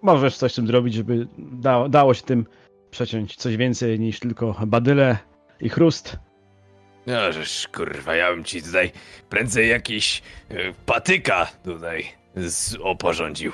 Możesz 0.02 0.38
coś 0.38 0.52
z 0.52 0.56
tym 0.56 0.68
zrobić, 0.68 0.94
żeby 0.94 1.28
da, 1.38 1.90
dało 1.90 2.14
się 2.14 2.24
tym 2.24 2.46
przeciąć 2.92 3.36
coś 3.36 3.58
więcej 3.58 4.00
niż 4.00 4.20
tylko 4.20 4.56
badyle 4.68 5.18
i 5.62 5.70
chrust. 5.70 6.18
No, 7.08 7.32
żeż 7.32 7.68
kurwa, 7.68 8.16
ja 8.16 8.32
bym 8.32 8.44
ci 8.44 8.64
tutaj 8.64 8.92
prędzej 9.30 9.70
jakiś 9.70 10.22
e, 10.50 10.56
patyka 10.86 11.48
tutaj 11.64 12.23
oporządził. 12.84 13.52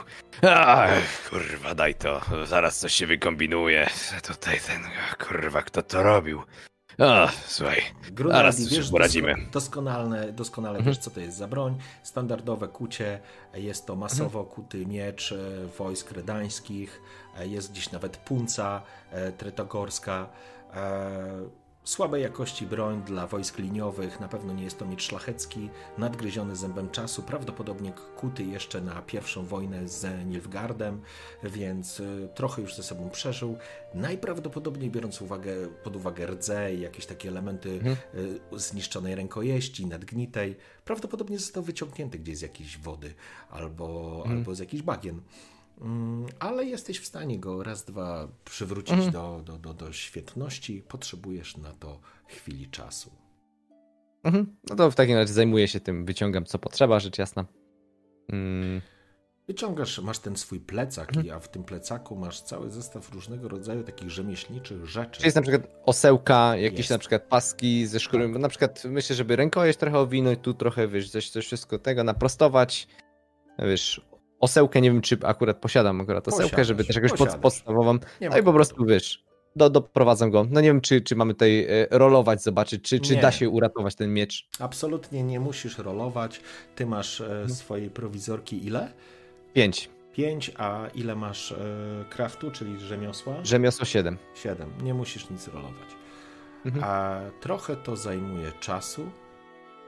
Ach, 0.49 1.29
kurwa, 1.29 1.75
daj 1.75 1.95
to, 1.95 2.21
zaraz 2.45 2.79
coś 2.79 2.93
się 2.93 3.07
wykombinuje. 3.07 3.89
Tutaj 4.27 4.59
ten, 4.67 4.81
kurwa, 5.27 5.61
kto 5.61 5.83
to 5.83 6.03
robił? 6.03 6.41
O, 6.97 7.27
słuchaj, 7.47 7.81
Grunaldi, 8.11 8.37
Zaraz 8.39 8.57
sobie 8.57 8.77
wiesz 8.81 8.91
poradzimy. 8.91 9.33
dosko- 9.35 9.51
doskonale, 9.51 10.31
doskonale 10.31 10.77
Mhm. 10.77 10.95
wiesz, 10.95 11.03
co 11.03 11.11
to 11.11 11.19
jest 11.19 11.37
za 11.37 11.47
broń. 11.47 11.77
Standardowe 12.03 12.67
kucie, 12.67 13.19
jest 13.53 13.85
to 13.85 13.95
masowo 13.95 14.39
Mhm. 14.39 14.55
kuty 14.55 14.85
miecz 14.85 15.31
e, 15.31 15.37
wojsk 15.77 16.11
redańskich, 16.11 17.01
e, 17.37 17.47
jest 17.47 17.71
gdzieś 17.71 17.91
nawet 17.91 18.17
punca 18.17 18.81
e, 19.11 19.31
tretogorska. 19.31 20.29
Słabej 21.89 22.21
jakości 22.23 22.65
broń 22.65 23.01
dla 23.03 23.27
wojsk 23.27 23.57
liniowych, 23.57 24.19
na 24.19 24.27
pewno 24.27 24.53
nie 24.53 24.63
jest 24.63 24.79
to 24.79 24.85
miecz 24.85 25.03
szlachecki, 25.03 25.69
nadgryziony 25.97 26.55
zębem 26.55 26.89
czasu, 26.89 27.23
prawdopodobnie 27.23 27.93
kuty 28.17 28.43
jeszcze 28.43 28.81
na 28.81 29.01
pierwszą 29.01 29.45
wojnę 29.45 29.87
z 29.87 30.27
Nilfgaardem, 30.27 31.01
więc 31.43 31.99
e, 31.99 32.27
trochę 32.35 32.61
już 32.61 32.75
ze 32.75 32.83
sobą 32.83 33.09
przeżył. 33.09 33.57
Najprawdopodobniej 33.93 34.91
biorąc 34.91 35.21
uwagę, 35.21 35.53
pod 35.83 35.95
uwagę 35.95 36.27
rdze 36.27 36.75
i 36.75 36.81
jakieś 36.81 37.05
takie 37.05 37.29
elementy 37.29 37.69
Mhm. 37.71 37.97
y, 38.53 38.59
zniszczonej 38.59 39.15
rękojeści, 39.15 39.85
nadgnitej, 39.85 40.55
prawdopodobnie 40.85 41.39
został 41.39 41.63
wyciągnięty 41.63 42.19
gdzieś 42.19 42.37
z 42.37 42.41
jakiejś 42.41 42.77
wody 42.77 43.13
albo, 43.49 44.15
Mhm. 44.17 44.37
albo 44.37 44.55
z 44.55 44.59
jakichś 44.59 44.83
bagien. 44.83 45.21
Mm, 45.81 46.25
Ale 46.39 46.65
jesteś 46.65 46.99
w 46.99 47.05
stanie 47.05 47.39
go 47.39 47.63
raz, 47.63 47.83
dwa 47.85 48.27
przywrócić 48.45 48.93
Mhm. 48.93 49.11
do, 49.11 49.41
do, 49.45 49.57
do, 49.57 49.73
do 49.73 49.91
świetności. 49.93 50.83
Potrzebujesz 50.87 51.57
na 51.57 51.73
to 51.73 51.99
chwili 52.27 52.67
czasu. 52.69 53.11
Mhm. 54.23 54.55
No 54.69 54.75
to 54.75 54.91
w 54.91 54.95
takim 54.95 55.15
razie 55.15 55.33
zajmuję 55.33 55.67
się 55.67 55.79
tym, 55.79 56.05
wyciągam 56.05 56.45
co 56.45 56.59
potrzeba, 56.59 56.99
rzecz 56.99 57.17
jasna. 57.17 57.45
Mm, 58.31 58.81
Wyciągasz, 59.47 59.99
masz 59.99 60.19
ten 60.19 60.35
swój 60.35 60.59
plecak, 60.59 61.09
Mhm. 61.17 61.37
a 61.37 61.39
w 61.39 61.49
tym 61.49 61.63
plecaku 61.63 62.15
masz 62.15 62.41
cały 62.41 62.69
zestaw 62.71 63.11
różnego 63.13 63.47
rodzaju 63.47 63.83
takich 63.83 64.09
rzemieślniczych 64.09 64.85
rzeczy. 64.85 65.19
Czy 65.21 65.27
jest 65.27 65.35
na 65.35 65.41
przykład 65.41 65.67
osełka, 65.85 66.55
jakieś 66.57 66.77
Jest. 66.79 66.89
na 66.89 66.97
przykład 66.97 67.23
paski 67.23 67.87
ze 67.87 67.99
szkóry, 67.99 68.29
Tak. 68.31 68.41
na 68.41 68.49
przykład 68.49 68.83
myślę, 68.85 69.15
żeby 69.15 69.35
rękojeść 69.35 69.79
trochę 69.79 69.99
owinąć, 69.99 70.39
tu 70.41 70.53
trochę, 70.53 70.87
wiesz, 70.87 71.09
coś, 71.09 71.29
coś 71.29 71.45
wszystko 71.45 71.79
tego 71.79 72.03
naprostować, 72.03 72.87
wiesz, 73.59 74.01
osełkę, 74.39 74.81
nie 74.81 74.91
wiem, 74.91 75.01
czy 75.01 75.17
akurat 75.23 75.57
posiadam 75.57 76.01
akurat 76.01 76.27
osełkę, 76.27 76.43
Posiadasz, 76.43 76.67
żeby 76.67 76.83
też 76.83 76.95
jakąś 76.95 77.13
pod, 77.13 77.35
podstawową, 77.35 77.97
no 78.21 78.37
i 78.37 78.43
po 78.43 78.53
prostu, 78.53 78.85
wiesz, 78.85 79.23
do, 79.55 79.69
doprowadzam 79.69 80.31
go, 80.31 80.45
no 80.49 80.61
nie 80.61 80.67
wiem, 80.67 80.81
czy, 80.81 81.01
czy 81.01 81.15
mamy 81.15 81.33
tutaj 81.33 81.65
e, 81.69 81.87
rolować, 81.91 82.43
zobaczyć, 82.43 82.83
czy, 82.83 82.99
czy 82.99 83.15
Nie. 83.15 83.21
da 83.21 83.31
się 83.31 83.49
uratować 83.49 83.95
ten 83.95 84.13
miecz. 84.13 84.47
Absolutnie 84.59 85.23
nie 85.23 85.39
musisz 85.39 85.77
rolować. 85.77 86.41
Ty 86.75 86.85
masz 86.85 87.21
Mhm. 87.21 87.45
e, 87.45 87.49
swojej 87.49 87.89
prowizorki 87.89 88.65
ile? 88.65 88.91
Pięć, 89.53 89.89
5, 90.13 90.51
a 90.57 90.87
ile 90.95 91.15
masz 91.15 91.51
e, 91.51 91.55
craftu, 92.09 92.51
czyli 92.51 92.79
rzemiosła? 92.79 93.35
rzemiosło 93.43 93.85
siedem. 93.85 94.17
7. 94.35 94.69
Nie 94.83 94.93
musisz 94.93 95.29
nic 95.29 95.47
rolować. 95.47 95.89
Mhm. 96.65 96.83
A 96.87 97.19
trochę 97.41 97.75
to 97.75 97.95
zajmuje 97.95 98.51
czasu, 98.59 99.09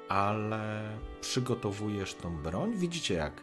ale 0.09 0.83
przygotowujesz 1.21 2.13
tą 2.15 2.37
broń. 2.43 2.73
Widzicie, 2.75 3.13
jak 3.13 3.33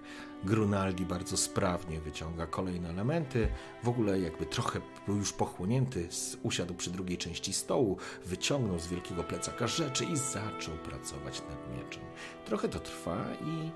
Grunaldi 0.45 1.05
bardzo 1.05 1.37
sprawnie 1.37 2.01
wyciąga 2.01 2.47
kolejne 2.47 2.89
elementy. 2.89 3.49
W 3.83 3.89
ogóle 3.89 4.21
jakby 4.21 4.47
trochę 4.47 4.81
był 5.07 5.17
już 5.17 5.33
pochłonięty, 5.33 6.09
usiadł 6.43 6.75
przy 6.75 6.91
drugiej 6.91 7.19
części 7.19 7.53
stołu, 7.53 7.97
wyciągnął 8.25 8.79
z 8.79 8.87
wielkiego 8.87 9.25
plecaka 9.25 9.67
rzeczy 9.67 10.05
i 10.05 10.17
zaczął 10.17 10.75
pracować 10.75 11.43
nad 11.51 11.77
mieczem. 11.77 12.03
Trochę 12.45 12.69
to 12.69 12.81
trwa 12.81 13.25
i 13.47 13.71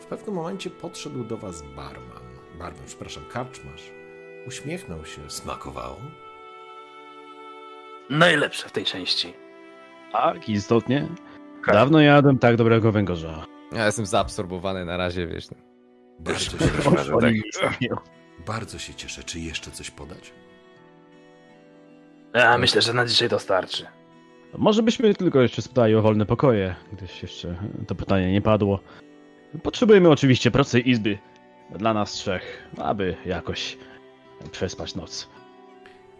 w 0.00 0.06
pewnym 0.06 0.34
momencie 0.34 0.70
podszedł 0.70 1.24
do 1.24 1.36
was 1.36 1.62
barman. 1.62 2.22
Barman, 2.58 2.84
przepraszam, 2.86 3.24
karczmarz. 3.32 3.92
Uśmiechnął 4.46 5.04
się. 5.04 5.30
Smakowało? 5.30 5.96
Najlepsze 8.10 8.68
w 8.68 8.72
tej 8.72 8.84
części. 8.84 9.34
Tak, 10.12 10.48
istotnie. 10.48 11.08
Dawno 11.66 12.00
jadłem 12.00 12.38
tak 12.38 12.56
dobrego 12.56 12.92
węgorza. 12.92 13.46
Ja 13.72 13.86
jestem 13.86 14.06
zaabsorbowany 14.06 14.84
na 14.84 14.96
razie, 14.96 15.26
wiesz. 15.26 15.48
Bardzo 16.18 16.58
się, 16.58 16.58
to 16.58 17.20
tak, 17.20 17.34
bardzo 18.46 18.78
się 18.78 18.94
cieszę. 18.94 19.24
Czy 19.24 19.40
jeszcze 19.40 19.70
coś 19.70 19.90
podać? 19.90 20.32
Ja 22.34 22.58
myślę, 22.58 22.82
że 22.82 22.92
na 22.92 23.06
dzisiaj 23.06 23.28
to 23.28 23.38
starczy. 23.38 23.86
Może 24.58 24.82
byśmy 24.82 25.14
tylko 25.14 25.40
jeszcze 25.40 25.62
spytali 25.62 25.94
o 25.94 26.02
wolne 26.02 26.26
pokoje, 26.26 26.74
gdyż 26.92 27.22
jeszcze 27.22 27.56
to 27.86 27.94
pytanie 27.94 28.32
nie 28.32 28.42
padło. 28.42 28.80
Potrzebujemy 29.62 30.10
oczywiście 30.10 30.50
prostej 30.50 30.90
izby 30.90 31.18
dla 31.78 31.94
nas 31.94 32.12
trzech, 32.12 32.68
aby 32.78 33.16
jakoś 33.26 33.78
przespać 34.52 34.94
noc. 34.94 35.28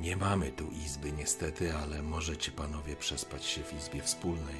Nie 0.01 0.17
mamy 0.17 0.51
tu 0.51 0.65
izby 0.85 1.13
niestety, 1.13 1.75
ale 1.75 2.03
możecie 2.03 2.51
panowie 2.51 2.97
przespać 2.97 3.45
się 3.45 3.63
w 3.63 3.75
izbie 3.75 4.03
wspólnej. 4.03 4.57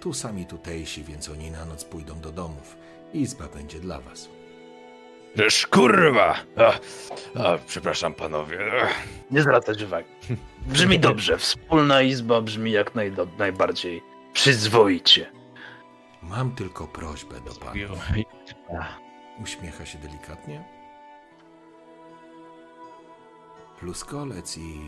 Tu 0.00 0.12
sami 0.12 0.46
tutejsi, 0.46 1.04
więc 1.04 1.28
oni 1.28 1.50
na 1.50 1.64
noc 1.64 1.84
pójdą 1.84 2.20
do 2.20 2.32
domów. 2.32 2.76
Izba 3.14 3.48
będzie 3.48 3.80
dla 3.80 4.00
was. 4.00 4.28
Żeż 5.36 5.66
kurwa! 5.66 6.34
A, 6.56 6.72
a, 7.44 7.58
przepraszam 7.66 8.14
panowie. 8.14 8.58
Nie 9.30 9.42
zwracać 9.42 9.82
uwagi. 9.82 10.08
Brzmi 10.66 10.98
dobrze. 10.98 11.38
Wspólna 11.38 12.02
izba 12.02 12.40
brzmi 12.40 12.72
jak 12.72 12.94
najdo- 12.94 13.26
najbardziej 13.38 14.02
przyzwoicie. 14.32 15.32
Mam 16.22 16.54
tylko 16.54 16.86
prośbę 16.86 17.40
do 17.40 17.50
pana. 17.54 17.72
Uśmiecha 19.42 19.86
się 19.86 19.98
delikatnie. 19.98 20.64
Pluskolec 23.80 24.58
i 24.58 24.80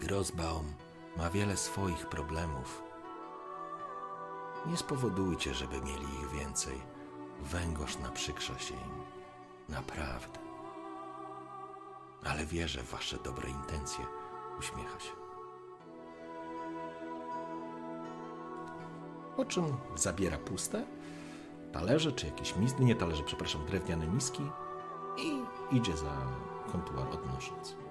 Grosbaum 0.00 0.74
ma 1.16 1.30
wiele 1.30 1.56
swoich 1.56 2.06
problemów. 2.06 2.82
Nie 4.66 4.76
spowodujcie, 4.76 5.54
żeby 5.54 5.80
mieli 5.80 6.04
ich 6.22 6.30
więcej 6.40 6.93
węgorz 7.44 7.98
naprzykrza 7.98 8.58
się 8.58 8.74
im. 8.74 9.04
Naprawdę. 9.68 10.38
Ale 12.24 12.46
wierzę 12.46 12.82
w 12.82 12.90
wasze 12.90 13.18
dobre 13.24 13.50
intencje, 13.50 14.04
uśmiecha 14.58 15.00
się. 15.00 15.10
Po 19.36 19.44
czym 19.44 19.76
zabiera 19.96 20.38
puste 20.38 20.86
talerze, 21.72 22.12
czy 22.12 22.26
jakieś 22.26 22.56
miski, 22.56 22.84
nie 22.84 22.94
talerze, 22.94 23.22
przepraszam, 23.22 23.66
drewniane 23.66 24.06
miski 24.06 24.42
i 25.18 25.42
idzie 25.76 25.96
za 25.96 26.26
kontuar 26.72 27.08
odnosząc. 27.08 27.83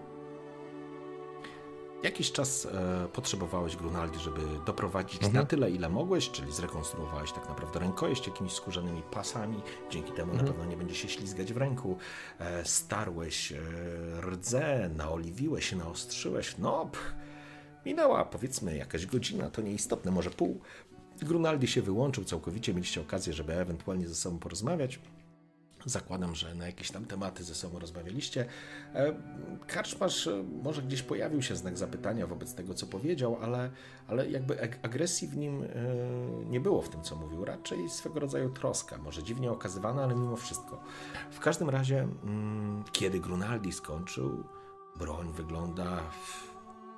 Jakiś 2.03 2.31
czas 2.31 2.65
e, 2.65 3.07
potrzebowałeś, 3.13 3.75
Grunaldi, 3.75 4.19
żeby 4.19 4.41
doprowadzić 4.65 5.15
Mhm. 5.23 5.33
na 5.33 5.45
tyle, 5.45 5.71
ile 5.71 5.89
mogłeś, 5.89 6.29
czyli 6.31 6.51
zrekonstruowałeś 6.51 7.31
tak 7.31 7.49
naprawdę 7.49 7.79
rękojeść 7.79 8.27
jakimiś 8.27 8.53
skórzanymi 8.53 9.01
pasami, 9.01 9.61
dzięki 9.91 10.11
temu 10.11 10.33
na 10.33 10.43
pewno 10.43 10.65
nie 10.65 10.77
będzie 10.77 10.95
się 10.95 11.09
ślizgać 11.09 11.53
w 11.53 11.57
ręku. 11.57 11.97
E, 12.39 12.65
starłeś 12.65 13.51
e, 13.51 13.57
rdze, 14.21 14.89
naoliwiłeś 14.95 15.69
się, 15.69 15.75
naostrzyłeś. 15.75 16.57
No, 16.57 16.85
pch, 16.91 17.13
minęła 17.85 18.25
powiedzmy 18.25 18.77
jakaś 18.77 19.05
godzina, 19.05 19.49
to 19.49 19.61
nieistotne, 19.61 20.11
może 20.11 20.29
pół. 20.29 20.61
Grunaldi 21.21 21.67
się 21.67 21.81
wyłączył 21.81 22.23
całkowicie, 22.23 22.73
mieliście 22.73 23.01
okazję, 23.01 23.33
żeby 23.33 23.53
ewentualnie 23.53 24.07
ze 24.07 24.15
sobą 24.15 24.39
porozmawiać. 24.39 24.99
Zakładam, 25.85 26.35
że 26.35 26.55
na 26.55 26.65
jakieś 26.65 26.91
tam 26.91 27.05
tematy 27.05 27.43
ze 27.43 27.55
sobą 27.55 27.79
rozmawialiście. 27.79 28.45
E, 28.93 29.13
Karczmarz 29.67 30.27
e, 30.27 30.43
może 30.63 30.81
gdzieś 30.81 31.01
pojawił 31.01 31.41
się 31.41 31.55
znak 31.55 31.77
zapytania 31.77 32.27
wobec 32.27 32.53
tego, 32.55 32.73
co 32.73 32.87
powiedział, 32.87 33.37
ale, 33.41 33.71
ale 34.07 34.29
jakby 34.29 34.55
ag- 34.55 34.79
agresji 34.83 35.27
w 35.27 35.37
nim 35.37 35.63
e, 35.63 35.67
nie 36.45 36.59
było 36.59 36.81
w 36.81 36.89
tym, 36.89 37.01
co 37.01 37.15
mówił. 37.15 37.45
Raczej 37.45 37.89
swego 37.89 38.19
rodzaju 38.19 38.49
troska, 38.49 38.97
może 38.97 39.23
dziwnie 39.23 39.51
okazywana, 39.51 40.03
ale 40.03 40.15
mimo 40.15 40.35
wszystko. 40.35 40.83
W 41.31 41.39
każdym 41.39 41.69
razie, 41.69 42.07
mm, 42.23 42.83
kiedy 42.91 43.19
Grunaldi 43.19 43.71
skończył, 43.71 44.43
broń 44.95 45.33
wygląda 45.33 45.99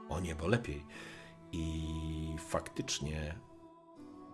o 0.09 0.19
niebo 0.19 0.47
lepiej. 0.47 0.85
I 1.51 2.35
faktycznie 2.47 3.39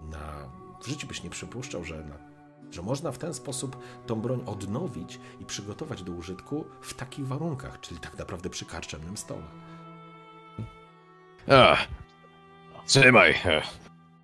na, 0.02 0.52
w 0.82 0.88
życiu 0.88 1.08
byś 1.08 1.24
nie 1.24 1.30
przypuszczał, 1.30 1.84
że, 1.84 2.04
na, 2.04 2.31
że 2.72 2.82
można 2.82 3.12
w 3.12 3.18
ten 3.18 3.34
sposób 3.34 3.78
tą 4.08 4.16
broń 4.22 4.44
odnowić 4.46 5.20
i 5.40 5.46
przygotować 5.46 6.04
do 6.04 6.12
użytku 6.12 6.66
w 6.82 6.94
takich 6.94 7.28
warunkach, 7.28 7.80
czyli 7.80 8.00
tak 8.00 8.18
naprawdę 8.18 8.50
przy 8.50 8.66
karczemnym 8.66 9.18
stole. 9.18 9.44
Ach, 11.50 11.88
trzymaj. 12.88 13.30
Ech, 13.46 13.66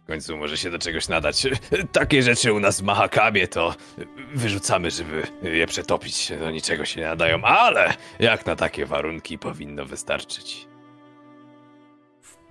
W 0.04 0.08
końcu 0.08 0.38
może 0.38 0.58
się 0.58 0.70
do 0.72 0.80
czegoś 0.80 1.08
nadać. 1.08 1.48
Takie 1.92 2.24
rzeczy 2.24 2.54
u 2.54 2.60
nas 2.60 2.82
w 2.82 2.84
Mahakamie 2.84 3.48
to 3.48 3.76
wyrzucamy, 4.36 4.92
żeby 4.92 5.24
je 5.42 5.68
przetopić. 5.68 6.32
Do 6.40 6.52
niczego 6.52 6.86
się 6.86 7.02
nie 7.02 7.08
nadają, 7.08 7.42
ale 7.44 7.94
jak 8.20 8.46
na 8.46 8.56
takie 8.56 8.86
warunki 8.86 9.38
powinno 9.40 9.86
wystarczyć. 9.86 10.68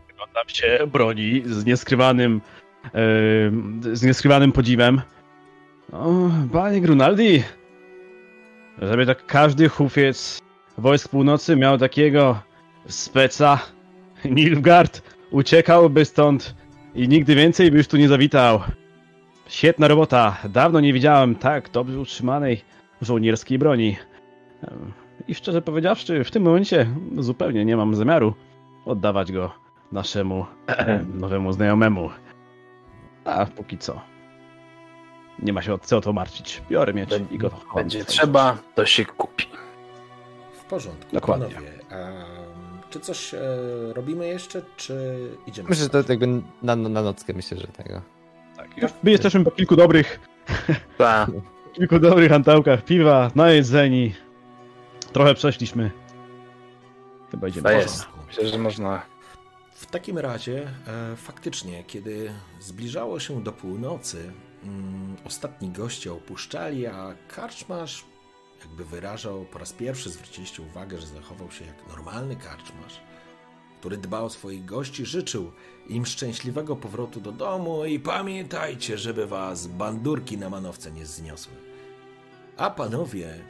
Przyglądam 0.06 0.48
się 0.48 0.78
broni 0.92 1.42
z 1.46 1.64
nieskrywanym, 1.64 2.40
e, 2.84 2.90
z 3.96 4.02
nieskrywanym 4.02 4.52
podziwem. 4.52 5.02
O, 5.92 6.30
panie 6.52 6.80
Grunaldi, 6.80 7.42
żeby 8.78 9.06
tak 9.06 9.26
każdy 9.26 9.68
hufiec 9.68 10.40
wojsk 10.78 11.08
północy 11.08 11.56
miał 11.56 11.78
takiego 11.78 12.38
speca, 12.86 13.58
Nilfgaard 14.24 15.02
uciekałby 15.30 16.04
stąd 16.04 16.54
i 16.94 17.08
nigdy 17.08 17.34
więcej 17.34 17.70
by 17.70 17.76
już 17.76 17.88
tu 17.88 17.96
nie 17.96 18.08
zawitał. 18.08 18.60
Świetna 19.48 19.88
robota. 19.88 20.36
Dawno 20.48 20.80
nie 20.80 20.92
widziałem 20.92 21.34
tak 21.34 21.70
dobrze 21.70 22.00
utrzymanej 22.00 22.62
żołnierskiej 23.02 23.58
broni. 23.58 23.96
I 25.28 25.34
szczerze 25.34 25.62
powiedziawszy, 25.62 26.24
w 26.24 26.30
tym 26.30 26.42
momencie 26.42 26.86
zupełnie 27.18 27.64
nie 27.64 27.76
mam 27.76 27.94
zamiaru 27.94 28.34
oddawać 28.84 29.32
go 29.32 29.52
naszemu 29.92 30.46
nowemu 31.20 31.52
znajomemu. 31.52 32.10
A 33.24 33.46
póki 33.46 33.78
co. 33.78 34.15
Nie 35.38 35.52
ma 35.52 35.62
się 35.62 35.74
o 35.74 35.78
co 35.78 35.96
o 35.96 36.00
to 36.00 36.12
martwić. 36.12 36.62
Biorę 36.70 36.94
miecz 36.94 37.10
i 37.30 37.38
go 37.38 37.50
chowam 37.50 37.74
Będzie 37.76 38.04
trzeba, 38.04 38.58
to 38.74 38.86
się 38.86 39.04
kupi. 39.04 39.46
W 40.60 40.64
porządku, 40.64 41.10
Dokładnie. 41.12 41.46
panowie. 41.46 41.72
em, 41.90 42.24
czy 42.90 43.00
coś 43.00 43.34
e, 43.34 43.38
robimy 43.92 44.26
jeszcze, 44.28 44.62
czy 44.76 45.18
idziemy? 45.46 45.68
Myślę, 45.68 45.84
że 45.84 45.90
to 45.90 46.12
jakby 46.12 46.26
na, 46.62 46.76
na 46.76 47.02
nockę 47.02 47.32
myślę, 47.32 47.58
że 47.58 47.66
tego. 47.66 48.02
Tak, 48.56 48.76
już 48.78 48.90
my 49.02 49.10
jesteśmy 49.10 49.44
po 49.44 49.50
kilku 49.50 49.76
dobrych, 49.76 50.20
Ta. 50.98 51.26
kilku 51.76 51.98
dobrych 51.98 52.32
antałkach 52.32 52.84
piwa, 52.84 53.30
najedzeni. 53.34 54.14
Trochę 55.12 55.34
przeszliśmy. 55.34 55.90
Chyba 57.30 57.48
idziemy. 57.48 57.62
To 57.62 57.70
jest. 57.70 58.06
Myślę, 58.26 58.48
że 58.48 58.58
można. 58.58 59.02
W 59.74 59.86
takim 59.86 60.18
razie, 60.18 60.68
e, 61.12 61.16
faktycznie, 61.16 61.84
kiedy 61.84 62.30
zbliżało 62.60 63.20
się 63.20 63.42
do 63.42 63.52
północy, 63.52 64.32
mm, 64.66 65.16
ostatni 65.24 65.70
goście 65.70 66.12
opuszczali, 66.12 66.86
a 66.86 67.14
karczmarz 67.28 68.04
jakby 68.60 68.84
wyrażał, 68.84 69.44
po 69.44 69.58
raz 69.58 69.72
pierwszy 69.72 70.10
zwróciliście 70.10 70.62
uwagę, 70.62 70.98
że 70.98 71.06
zachował 71.06 71.50
się 71.50 71.64
jak 71.64 71.88
normalny 71.88 72.36
karczmarz, 72.36 73.00
który 73.80 73.96
dba 73.96 74.20
o 74.20 74.30
swoich 74.30 74.64
gości, 74.64 75.06
życzył 75.06 75.52
im 75.86 76.06
szczęśliwego 76.06 76.76
powrotu 76.76 77.20
do 77.20 77.32
domu 77.32 77.84
i 77.84 78.00
pamiętajcie, 78.00 78.98
żeby 78.98 79.26
was 79.26 79.66
bandurki 79.66 80.38
na 80.38 80.50
manowce 80.50 80.92
nie 80.92 81.06
zniosły. 81.06 81.54
A 82.56 82.70
panowie, 82.70 83.44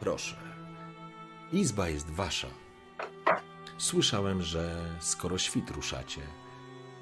proszę, 0.00 0.36
izba 1.52 1.88
jest 1.88 2.10
wasza. 2.10 2.48
Słyszałem, 3.78 4.42
że 4.42 4.84
skoro 5.00 5.38
świt 5.38 5.70
ruszacie 5.70 6.20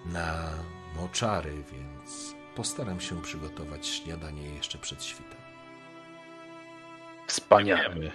na 0.06 0.50
moczary, 0.96 1.64
więc 1.72 2.37
postaram 2.58 3.00
się 3.00 3.22
przygotować 3.22 3.86
śniadanie 3.86 4.48
jeszcze 4.48 4.78
przed 4.78 5.04
świtem. 5.04 5.38
Wspaniale. 7.26 8.12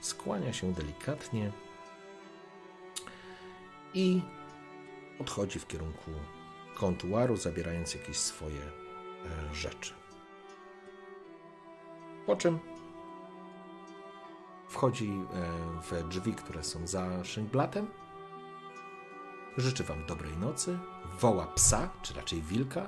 Skłania 0.00 0.52
się 0.52 0.72
delikatnie 0.72 1.52
i 3.94 4.22
odchodzi 5.20 5.58
w 5.58 5.66
kierunku 5.66 6.10
kontuaru, 6.74 7.36
zabierając 7.36 7.94
jakieś 7.94 8.16
swoje 8.16 8.60
e, 8.60 9.54
rzeczy. 9.54 9.94
Po 12.26 12.36
czym 12.36 12.58
wchodzi 14.68 15.10
e, 15.10 15.22
w 15.82 16.08
drzwi, 16.08 16.34
które 16.34 16.64
są 16.64 16.86
za 16.86 17.24
szyngblatem. 17.24 17.86
Życzy 19.56 19.84
wam 19.84 20.06
dobrej 20.06 20.36
nocy, 20.36 20.78
woła 21.20 21.46
psa, 21.46 21.90
czy 22.02 22.14
raczej 22.14 22.42
wilka 22.42 22.86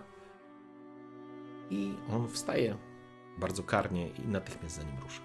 i 1.71 1.95
on 2.11 2.29
wstaje 2.29 2.77
bardzo 3.39 3.63
karnie 3.63 4.09
i 4.09 4.29
natychmiast 4.29 4.77
za 4.77 4.83
nim 4.83 4.97
rusza. 5.03 5.23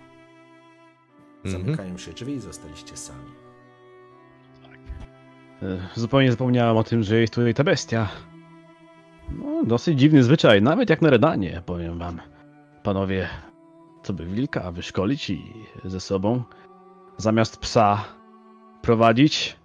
Mhm. 1.46 1.64
Zamykają 1.64 1.98
się 1.98 2.14
drzwi 2.14 2.34
i 2.34 2.40
zostaliście 2.40 2.98
sami. 2.98 3.32
E, 5.62 5.88
Zupełnie 5.96 6.32
zapomniałem 6.32 6.78
o 6.78 6.84
tym, 6.84 7.04
że 7.04 7.20
jest 7.20 7.34
tutaj 7.34 7.54
ta 7.54 7.64
bestia. 7.64 8.08
No, 9.30 9.64
dosyć 9.66 10.00
dziwny 10.00 10.24
zwyczaj, 10.24 10.62
nawet 10.62 10.90
jak 10.90 11.02
na 11.02 11.10
redanie, 11.10 11.62
powiem 11.66 12.00
wam. 12.00 12.22
Panowie, 12.84 13.30
co 14.04 14.14
by 14.14 14.26
wilka 14.26 14.72
wyszkolić 14.72 15.30
i 15.30 15.54
ze 15.86 16.00
sobą 16.00 16.44
zamiast 17.18 17.58
psa 17.58 18.04
prowadzić? 18.82 19.56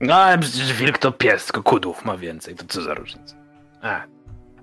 No 0.00 0.14
ale 0.14 0.38
przecież 0.38 0.72
wilk 0.72 0.98
to 0.98 1.12
pies, 1.12 1.44
tylko 1.44 1.62
kudłów 1.62 2.04
ma 2.04 2.16
więcej, 2.16 2.54
to 2.54 2.64
co 2.68 2.82
za 2.82 2.94
różnica. 2.94 3.36
A. 3.82 4.02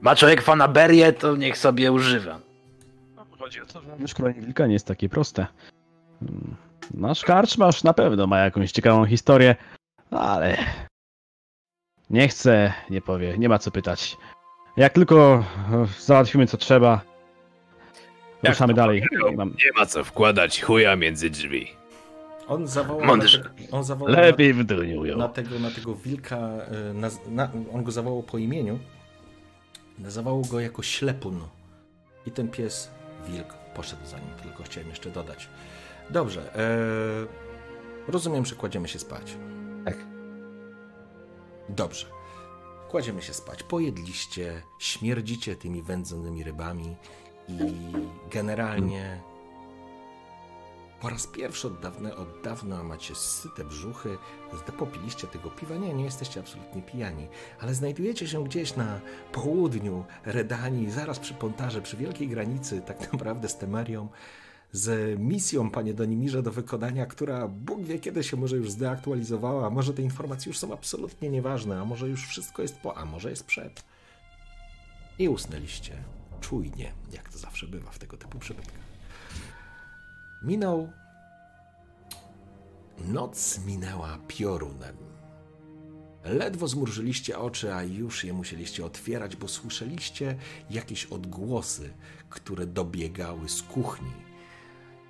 Ma 0.01 0.15
człowiek 0.15 0.41
fanaberię, 0.41 1.13
to 1.13 1.35
niech 1.35 1.57
sobie 1.57 1.91
używa. 1.91 2.39
Chodzi 3.39 3.61
o 3.61 3.65
to, 3.65 3.81
że 3.81 3.95
wyszkolenie 3.95 4.41
wilka 4.41 4.67
nie 4.67 4.73
jest 4.73 4.87
takie 4.87 5.09
proste. 5.09 5.47
Nasz 6.93 7.23
karczmarz 7.23 7.83
na 7.83 7.93
pewno 7.93 8.27
ma 8.27 8.39
jakąś 8.39 8.71
ciekawą 8.71 9.05
historię, 9.05 9.55
ale 10.11 10.57
nie 12.09 12.27
chce, 12.27 12.73
nie 12.89 13.01
powie, 13.01 13.37
nie 13.37 13.49
ma 13.49 13.59
co 13.59 13.71
pytać. 13.71 14.17
Jak 14.77 14.93
tylko 14.93 15.43
e, 15.73 15.85
załatwimy 15.99 16.47
co 16.47 16.57
trzeba, 16.57 17.01
Jak 18.43 18.53
ruszamy 18.53 18.73
dalej. 18.73 19.03
Nie 19.37 19.71
ma 19.75 19.85
co 19.85 20.03
wkładać 20.03 20.61
chuja 20.61 20.95
między 20.95 21.29
drzwi. 21.29 21.67
On 22.47 22.67
zawołał, 22.67 23.05
Mądrze. 23.05 23.39
Na, 23.39 23.49
te, 23.49 23.71
on 23.71 23.83
zawołał 23.83 24.13
Lepiej 24.13 24.53
na, 24.55 25.05
ją. 25.05 25.17
na, 25.17 25.27
tego, 25.27 25.59
na 25.59 25.71
tego 25.71 25.95
wilka, 25.95 26.37
e, 26.37 26.93
na, 26.93 27.09
na, 27.29 27.51
on 27.73 27.83
go 27.83 27.91
zawołał 27.91 28.23
po 28.23 28.37
imieniu, 28.37 28.79
nazywał 29.99 30.41
go 30.41 30.59
jako 30.59 30.83
ślepun. 30.83 31.41
I 32.25 32.31
ten 32.31 32.47
pies, 32.47 32.91
wilk, 33.27 33.53
poszedł 33.75 34.05
za 34.05 34.19
nim, 34.19 34.29
tylko 34.43 34.63
chciałem 34.63 34.89
jeszcze 34.89 35.09
dodać. 35.11 35.49
Dobrze, 36.09 36.55
e, 36.55 38.11
rozumiem, 38.11 38.45
że 38.45 38.55
kładziemy 38.55 38.87
się 38.87 38.99
spać. 38.99 39.37
Tak. 39.85 39.97
Dobrze. 41.69 42.05
Kładziemy 42.89 43.21
się 43.21 43.33
spać. 43.33 43.63
Pojedliście, 43.63 44.61
śmierdzicie 44.79 45.55
tymi 45.55 45.81
wędzonymi 45.81 46.43
rybami 46.43 46.95
i 47.49 47.73
generalnie 48.31 49.21
Po 51.01 51.09
raz 51.09 51.27
pierwszy 51.27 51.67
od 51.67 51.79
dawna, 51.79 52.15
od 52.15 52.41
dawna 52.43 52.83
macie 52.83 53.15
syte 53.15 53.65
brzuchy, 53.65 54.17
popiliście 54.77 55.27
tego 55.27 55.49
piwa. 55.49 55.75
Nie, 55.75 55.93
nie 55.93 56.03
jesteście 56.03 56.39
absolutnie 56.39 56.81
pijani, 56.81 57.27
ale 57.59 57.73
znajdujecie 57.73 58.27
się 58.27 58.43
gdzieś 58.43 58.75
na 58.75 58.99
południu 59.31 60.05
Redanii, 60.25 60.91
zaraz 60.91 61.19
przy 61.19 61.33
Pontarze, 61.33 61.81
przy 61.81 61.97
wielkiej 61.97 62.27
granicy, 62.27 62.81
tak 62.81 63.13
naprawdę 63.13 63.49
z 63.49 63.57
Temerią, 63.57 64.07
z 64.71 65.19
misją, 65.19 65.71
panie 65.71 65.93
Donimirze, 65.93 66.43
do 66.43 66.51
wykonania, 66.51 67.05
która 67.05 67.47
Bóg 67.47 67.81
wie 67.81 67.99
kiedy 67.99 68.23
się 68.23 68.37
może 68.37 68.55
już 68.55 68.71
zdeaktualizowała, 68.71 69.67
a 69.67 69.69
może 69.69 69.93
te 69.93 70.01
informacje 70.01 70.49
już 70.49 70.57
są 70.57 70.73
absolutnie 70.73 71.29
nieważne, 71.29 71.81
a 71.81 71.85
może 71.85 72.09
już 72.09 72.27
wszystko 72.27 72.61
jest 72.61 72.77
po, 72.77 72.97
a 72.97 73.05
może 73.05 73.29
jest 73.29 73.45
przed. 73.45 73.83
I 75.19 75.29
usnęliście 75.29 76.03
czujnie, 76.41 76.91
jak 77.13 77.29
to 77.29 77.37
zawsze 77.37 77.67
bywa 77.67 77.91
w 77.91 77.99
tego 77.99 78.17
typu 78.17 78.39
przypadkach. 78.39 78.84
Minął. 80.45 80.91
Noc 82.97 83.59
minęła 83.65 84.17
piorunem. 84.27 84.97
Ledwo 86.23 86.67
zmurzyliście 86.67 87.39
oczy, 87.39 87.73
a 87.73 87.83
już 87.83 88.23
je 88.23 88.33
musieliście 88.33 88.85
otwierać, 88.85 89.35
bo 89.35 89.47
słyszeliście 89.47 90.37
jakieś 90.69 91.05
odgłosy, 91.05 91.93
które 92.29 92.67
dobiegały 92.67 93.49
z 93.49 93.61
kuchni. 93.61 94.11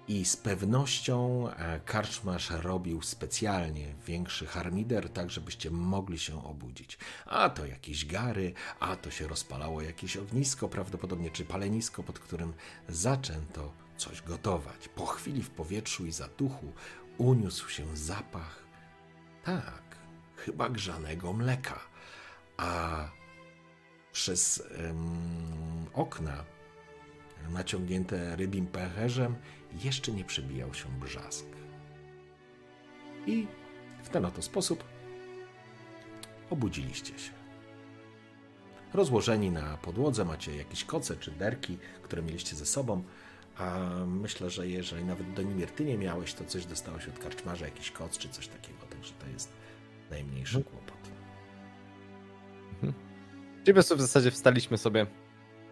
I 0.07 0.25
z 0.25 0.37
pewnością 0.37 1.49
e, 1.49 1.79
karczmarz 1.79 2.49
robił 2.49 3.01
specjalnie 3.01 3.93
większy 4.07 4.45
harmider, 4.45 5.09
tak 5.09 5.29
żebyście 5.29 5.71
mogli 5.71 6.19
się 6.19 6.45
obudzić. 6.45 6.97
A 7.25 7.49
to 7.49 7.65
jakieś 7.65 8.05
gary, 8.05 8.53
a 8.79 8.95
to 8.95 9.11
się 9.11 9.27
rozpalało 9.27 9.81
jakieś 9.81 10.17
ognisko, 10.17 10.69
prawdopodobnie 10.69 11.31
czy 11.31 11.45
palenisko, 11.45 12.03
pod 12.03 12.19
którym 12.19 12.53
zaczęto 12.89 13.84
coś 13.97 14.21
gotować. 14.21 14.87
Po 14.87 15.05
chwili 15.05 15.43
w 15.43 15.49
powietrzu 15.49 16.05
i 16.05 16.11
zatuchu 16.11 16.73
uniósł 17.17 17.69
się 17.69 17.97
zapach, 17.97 18.65
tak, 19.43 19.83
chyba 20.35 20.69
grzanego 20.69 21.33
mleka, 21.33 21.79
a 22.57 23.09
przez 24.11 24.63
okna 25.93 26.45
naciągnięte 27.49 28.35
rybim 28.35 28.67
pęcherzem 28.67 29.35
jeszcze 29.83 30.11
nie 30.11 30.25
przebijał 30.25 30.73
się 30.73 30.89
brzask. 30.89 31.45
I 33.27 33.47
w 34.03 34.09
ten 34.09 34.25
oto 34.25 34.41
sposób 34.41 34.83
obudziliście 36.49 37.19
się. 37.19 37.31
Rozłożeni 38.93 39.51
na 39.51 39.77
podłodze 39.77 40.25
macie 40.25 40.55
jakieś 40.55 40.83
koce 40.83 41.15
czy 41.15 41.31
derki, 41.31 41.77
które 42.03 42.21
mieliście 42.21 42.55
ze 42.55 42.65
sobą. 42.65 43.03
A 43.57 43.79
myślę, 44.07 44.49
że 44.49 44.67
jeżeli 44.67 45.05
nawet 45.05 45.33
do 45.33 45.41
Nimir 45.41 45.71
ty 45.71 45.85
nie 45.85 45.97
miałeś, 45.97 46.33
to 46.33 46.45
coś 46.45 46.65
dostałeś 46.65 47.07
od 47.07 47.19
karczmarza, 47.19 47.65
jakiś 47.65 47.91
koc 47.91 48.17
czy 48.17 48.29
coś 48.29 48.47
takiego, 48.47 48.79
także 48.89 49.13
to 49.19 49.27
jest 49.27 49.49
najmniejszy 50.11 50.57
Mhm. 50.57 50.75
kłopot. 50.75 51.05
Czyli 53.63 53.73
po 53.73 53.73
prostu 53.73 53.95
w 53.97 54.01
zasadzie 54.01 54.31
wstaliśmy 54.31 54.77
sobie 54.77 55.05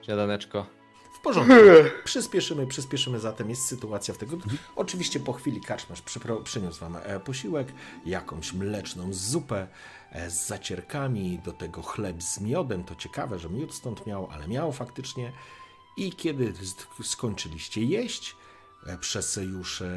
śniadaneczko. 0.02 0.66
W 1.14 1.20
porządku. 1.24 1.54
Przyspieszymy, 2.06 2.68
przyspieszymy 2.68 3.20
zatem. 3.20 3.50
Jest 3.50 3.66
sytuacja 3.66 4.14
w 4.14 4.18
tego. 4.18 4.38
Oczywiście 4.76 5.20
po 5.20 5.34
chwili 5.34 5.62
karczmarz 5.62 6.02
przypro- 6.04 6.44
przyniósł 6.44 6.80
wam 6.80 6.96
e, 7.04 7.20
posiłek, 7.20 7.68
jakąś 8.06 8.54
mleczną 8.54 9.14
zupę 9.14 9.68
e, 10.12 10.30
z 10.30 10.48
zacierkami, 10.48 11.40
do 11.46 11.52
tego 11.52 11.82
chleb 11.82 12.24
z 12.24 12.42
miodem. 12.42 12.84
To 12.84 12.96
ciekawe, 12.96 13.40
że 13.40 13.50
miód 13.50 13.74
stąd 13.74 14.08
miał, 14.08 14.28
ale 14.32 14.48
miał 14.48 14.72
faktycznie. 14.72 15.32
I 15.98 16.12
kiedy 16.12 16.54
skończyliście 17.04 17.84
jeść, 17.84 18.36
e, 18.86 18.98
przez 18.98 19.36
już 19.36 19.82
e, 19.82 19.88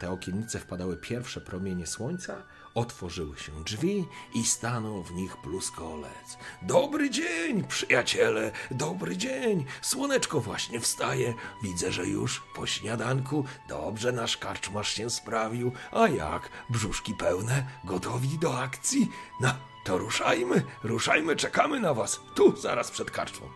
te 0.00 0.10
okiennice 0.10 0.58
wpadały 0.58 0.96
pierwsze 0.96 1.40
promienie 1.40 1.86
słońca, 1.86 2.42
otworzyły 2.74 3.38
się 3.38 3.64
drzwi 3.64 4.04
i 4.34 4.44
stanął 4.44 5.02
w 5.02 5.12
nich 5.12 5.36
pluskolec. 5.36 6.38
Dobry 6.62 7.10
dzień, 7.10 7.64
przyjaciele, 7.64 8.52
dobry 8.70 9.16
dzień. 9.16 9.64
Słoneczko 9.82 10.40
właśnie 10.40 10.80
wstaje. 10.80 11.34
Widzę, 11.62 11.92
że 11.92 12.06
już 12.06 12.42
po 12.54 12.66
śniadanku 12.66 13.44
dobrze 13.68 14.12
nasz 14.12 14.36
karczmarz 14.36 14.94
się 14.94 15.10
sprawił. 15.10 15.72
A 15.92 16.08
jak? 16.08 16.50
Brzuszki 16.70 17.14
pełne, 17.14 17.66
gotowi 17.84 18.38
do 18.38 18.58
akcji? 18.60 19.10
No, 19.40 19.54
to 19.84 19.98
ruszajmy, 19.98 20.62
ruszajmy, 20.82 21.36
czekamy 21.36 21.80
na 21.80 21.94
was. 21.94 22.20
Tu, 22.34 22.56
zaraz 22.56 22.90
przed 22.90 23.10
karczmą. 23.10 23.48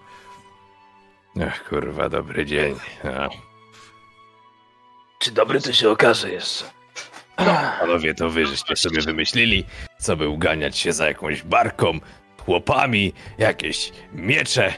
Ach, 1.46 1.68
kurwa, 1.68 2.08
dobry 2.08 2.46
dzień. 2.46 2.74
A, 3.04 3.28
Czy 5.18 5.30
dobry 5.30 5.60
to 5.60 5.72
się 5.72 5.90
okaże 5.90 6.30
jeszcze? 6.30 6.64
panowie, 7.80 8.14
to 8.14 8.30
wy 8.30 8.46
żeście 8.46 8.76
sobie 8.76 9.00
wymyślili, 9.00 9.64
co 9.98 10.16
by 10.16 10.28
uganiać 10.28 10.76
się 10.78 10.92
za 10.92 11.08
jakąś 11.08 11.42
barką, 11.42 11.98
chłopami, 12.44 13.12
jakieś 13.38 13.92
miecze. 14.12 14.74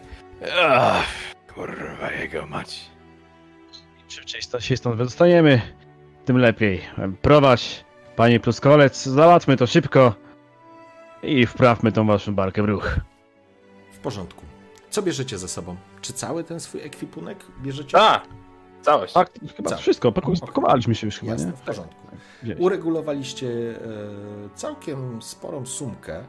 Ach, 0.63 1.07
kurwa, 1.55 2.11
jego 2.13 2.47
mać. 2.47 2.81
Im 4.05 4.11
szybciej 4.11 4.43
sta- 4.43 4.61
się 4.61 4.77
stąd 4.77 4.97
wydostaniemy, 4.97 5.63
tym 6.25 6.39
lepiej. 6.39 6.81
Prowadź, 7.23 7.85
panie 8.17 8.41
Pluskolec, 8.41 9.03
załatwmy 9.05 9.57
to 9.57 9.67
szybko 9.67 10.15
i 11.23 11.47
wprawmy 11.47 11.93
tą 11.93 12.07
waszą 12.07 12.35
barkę 12.35 12.63
w 12.63 12.67
ruch. 12.67 12.97
W 13.93 13.99
porządku. 13.99 14.45
Co 14.95 15.03
bierzecie 15.03 15.39
ze 15.39 15.49
sobą? 15.49 15.77
Czy 16.01 16.13
cały 16.13 16.45
ten 16.45 16.61
swój 16.61 16.83
ekwipunek 16.83 17.39
bierzecie? 17.63 17.99
A, 18.01 18.21
całość. 18.83 19.13
Tak, 19.13 19.31
chyba 19.57 19.71
Co? 19.71 19.77
wszystko, 19.77 20.13
spakowaliśmy 20.35 20.95
się 20.95 21.07
już 21.07 21.19
chyba, 21.19 21.33
Jasne, 21.33 21.47
nie? 21.47 21.53
w 21.53 21.61
porządku. 21.61 22.07
Gdzieś. 22.43 22.59
Uregulowaliście 22.59 23.49
e, 23.49 23.79
całkiem 24.55 25.23
sporą 25.23 25.67
sumkę, 25.67 26.25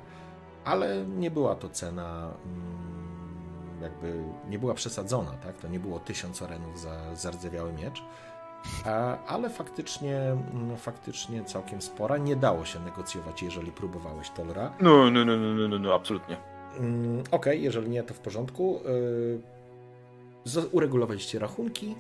ale 0.64 1.06
nie 1.06 1.32
była 1.32 1.56
to 1.56 1.70
cena, 1.70 2.32
mm, 2.46 3.82
jakby 3.82 4.24
nie 4.50 4.60
była 4.60 4.74
przesadzona, 4.74 5.32
tak? 5.32 5.58
To 5.58 5.68
nie 5.68 5.80
było 5.80 6.00
tysiąc 6.00 6.42
orenów 6.42 6.80
za 6.80 7.16
zardzewiały 7.16 7.74
miecz, 7.74 8.04
a, 8.86 9.18
ale 9.26 9.50
faktycznie, 9.50 10.18
mm, 10.18 10.78
faktycznie 10.78 11.44
całkiem 11.44 11.82
spora. 11.82 12.18
Nie 12.18 12.36
dało 12.36 12.66
się 12.66 12.80
negocjować, 12.80 13.44
jeżeli 13.44 13.72
próbowałeś 13.72 14.30
Tolra. 14.30 14.74
No, 14.82 15.12
no, 15.12 15.26
no, 15.26 15.38
no, 15.38 15.54
no, 15.54 15.68
no, 15.68 15.80
no 15.80 15.94
absolutnie. 15.94 16.55
Mm, 16.80 17.24
Okej, 17.32 17.64
jeżeli 17.64 17.90
nie, 17.90 18.04
to 18.04 18.14
w 18.14 18.20
porządku. 18.20 18.80
Z- 20.46 20.70
Uregulowaliście 20.74 21.40
rachunki 21.40 21.96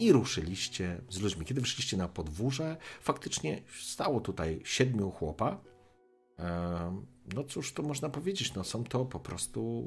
i 0.00 0.12
ruszyliście 0.12 1.00
z 1.08 1.20
ludźmi. 1.20 1.44
Kiedy 1.46 1.60
wyszliście 1.60 1.96
na 1.96 2.08
podwórze, 2.08 2.76
faktycznie 3.00 3.62
stało 3.80 4.20
tutaj 4.20 4.60
siedmiu 4.64 5.10
chłopa. 5.10 5.60
Em, 6.38 7.06
No 7.34 7.44
cóż, 7.44 7.72
to 7.72 7.82
można 7.82 8.08
powiedzieć, 8.08 8.54
no 8.54 8.64
są 8.64 8.84
to 8.84 9.04
po 9.04 9.20
prostu 9.20 9.84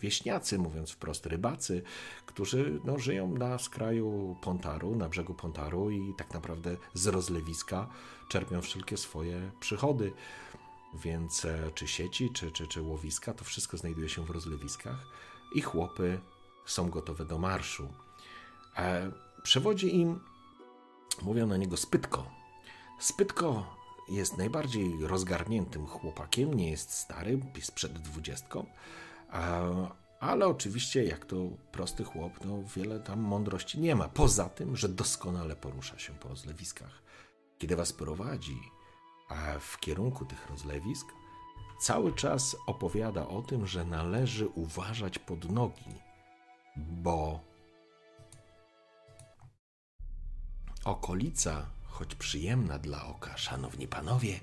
wieśniacy, 0.00 0.58
mówiąc 0.58 0.90
wprost, 0.90 1.26
rybacy, 1.26 1.82
którzy 2.26 2.80
no, 2.84 2.98
żyją 2.98 3.34
na 3.38 3.58
skraju 3.58 4.36
Pontaru, 4.42 4.96
na 4.96 5.08
brzegu 5.08 5.34
Pontaru 5.34 5.90
i 5.90 6.14
tak 6.18 6.34
naprawdę 6.34 6.76
z 6.94 7.06
rozlewiska 7.06 7.88
czerpią 8.28 8.60
wszelkie 8.62 8.96
swoje 8.96 9.50
przychody. 9.60 10.12
Więc 10.94 11.46
czy 11.74 11.88
sieci, 11.88 12.30
czy, 12.30 12.50
czy, 12.50 12.66
czy 12.66 12.82
łowiska, 12.82 13.34
to 13.34 13.44
wszystko 13.44 13.76
znajduje 13.76 14.08
się 14.08 14.24
w 14.24 14.30
rozlewiskach 14.30 15.06
i 15.54 15.60
chłopy 15.62 16.20
są 16.66 16.90
gotowe 16.90 17.24
do 17.24 17.38
marszu. 17.38 17.88
E, 18.76 19.12
przewodzi 19.42 19.96
im, 19.96 20.20
mówią 21.22 21.46
na 21.46 21.56
niego 21.56 21.76
Spytko. 21.76 22.30
Spytko 23.00 23.76
jest 24.08 24.38
najbardziej 24.38 25.06
rozgarniętym 25.06 25.86
chłopakiem, 25.86 26.54
nie 26.54 26.70
jest 26.70 26.92
stary, 26.92 27.40
jest 27.56 27.72
przed 27.72 27.92
dwudziestką, 27.92 28.66
ale 30.20 30.46
oczywiście, 30.46 31.04
jak 31.04 31.26
to 31.26 31.36
prosty 31.72 32.04
chłop, 32.04 32.44
no 32.44 32.62
wiele 32.76 33.00
tam 33.00 33.20
mądrości 33.20 33.80
nie 33.80 33.96
ma. 33.96 34.08
Poza 34.08 34.48
tym, 34.48 34.76
że 34.76 34.88
doskonale 34.88 35.56
porusza 35.56 35.98
się 35.98 36.12
po 36.12 36.28
rozlewiskach. 36.28 37.02
Kiedy 37.58 37.76
was 37.76 37.92
prowadzi 37.92 38.60
w 39.60 39.80
kierunku 39.80 40.24
tych 40.24 40.50
rozlewisk, 40.50 41.06
cały 41.80 42.12
czas 42.12 42.56
opowiada 42.66 43.28
o 43.28 43.42
tym, 43.42 43.66
że 43.66 43.84
należy 43.84 44.48
uważać 44.48 45.18
pod 45.18 45.50
nogi, 45.50 45.94
bo 46.76 47.40
okolica, 50.84 51.66
choć 51.86 52.14
przyjemna 52.14 52.78
dla 52.78 53.06
oka, 53.06 53.36
szanowni 53.36 53.88
panowie, 53.88 54.40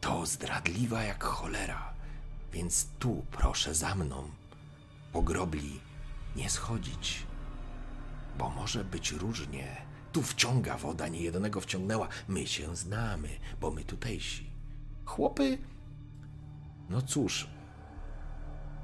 to 0.00 0.26
zdradliwa 0.26 1.02
jak 1.02 1.24
cholera. 1.24 1.94
Więc 2.52 2.86
tu, 2.98 3.24
proszę 3.30 3.74
za 3.74 3.94
mną, 3.94 4.30
po 5.12 5.22
grobli 5.22 5.80
nie 6.36 6.50
schodzić, 6.50 7.26
bo 8.38 8.50
może 8.50 8.84
być 8.84 9.12
różnie. 9.12 9.91
Tu 10.12 10.22
wciąga 10.22 10.76
woda, 10.76 11.08
nie 11.08 11.20
jednego 11.20 11.60
wciągnęła. 11.60 12.08
My 12.28 12.46
się 12.46 12.76
znamy, 12.76 13.28
bo 13.60 13.70
my 13.70 13.84
tutejsi. 13.84 14.50
Chłopy, 15.04 15.58
no 16.90 17.02
cóż, 17.02 17.46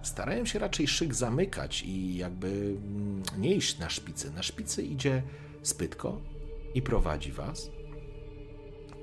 starają 0.02 0.46
się 0.46 0.58
raczej 0.58 0.88
szyk 0.88 1.14
zamykać 1.14 1.82
i 1.82 2.16
jakby 2.16 2.48
mm, 2.48 3.22
nie 3.38 3.54
iść 3.54 3.78
na 3.78 3.90
szpicy. 3.90 4.30
Na 4.30 4.42
szpicy 4.42 4.82
idzie 4.82 5.22
Spytko 5.62 6.20
i 6.74 6.82
prowadzi 6.82 7.32
was 7.32 7.70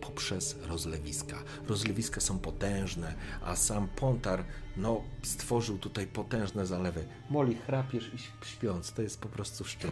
poprzez 0.08 0.56
rozlewiska. 0.68 1.38
Rozlewiska 1.68 2.22
są 2.22 2.40
potężne, 2.40 3.14
a 3.46 3.56
sam 3.56 3.88
Pontar 3.88 4.44
no, 4.78 5.02
stworzył 5.24 5.78
tutaj 5.78 6.08
potężne 6.08 6.66
zalewy. 6.66 7.08
Moli, 7.30 7.56
chrapiesz 7.56 8.08
i 8.14 8.18
śp- 8.18 8.46
śpiąc, 8.46 8.94
to 8.94 9.02
jest 9.02 9.22
po 9.22 9.30
prostu 9.30 9.64
szczyt. 9.66 9.92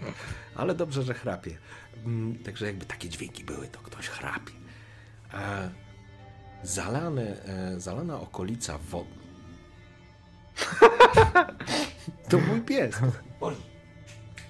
Ale 0.56 0.76
dobrze, 0.76 1.03
że 1.03 1.14
chrapie. 1.14 1.57
Mm, 2.06 2.44
Także 2.44 2.65
jakby 2.65 2.85
takie 2.85 3.10
dźwięki 3.10 3.44
były, 3.44 3.68
to 3.68 3.80
ktoś 3.80 4.07
chrapie. 4.07 4.52
Zalane, 6.64 7.44
e, 7.45 7.80
zalana 7.80 8.19
okolica 8.22 8.77
wodą. 8.77 9.10
to 12.30 12.40
mój 12.40 12.61
pies. 12.61 12.95
Moli. 13.41 13.56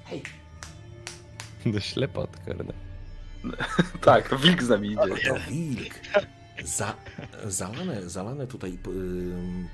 Hej, 0.05 0.23
Do 1.65 1.79
ślepot, 1.79 2.37
kurde. 2.45 2.73
Tak, 4.01 4.39
wilk 4.39 4.63
z 4.63 4.69
nami 4.69 4.87
idzie. 4.91 5.29
To 5.29 5.35
wilk. 5.49 5.93
Za, 6.63 6.95
zalane, 7.45 8.09
zalane 8.09 8.47
tutaj 8.47 8.77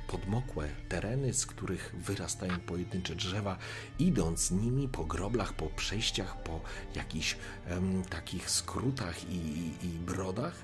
podmokłe 0.08 0.68
tereny, 0.90 1.34
z 1.34 1.46
których 1.46 1.96
wyrastają 1.98 2.60
pojedyncze 2.60 3.16
drzewa, 3.16 3.58
idąc 4.00 4.52
nimi 4.52 4.88
po 4.88 5.06
groblach, 5.06 5.54
po 5.54 5.66
przejściach, 5.66 6.44
po 6.44 6.62
jakichś 6.96 7.38
em, 7.68 8.04
takich 8.04 8.50
skrótach 8.50 9.30
i, 9.30 9.36
i, 9.36 9.86
i 9.86 9.90
brodach, 9.90 10.56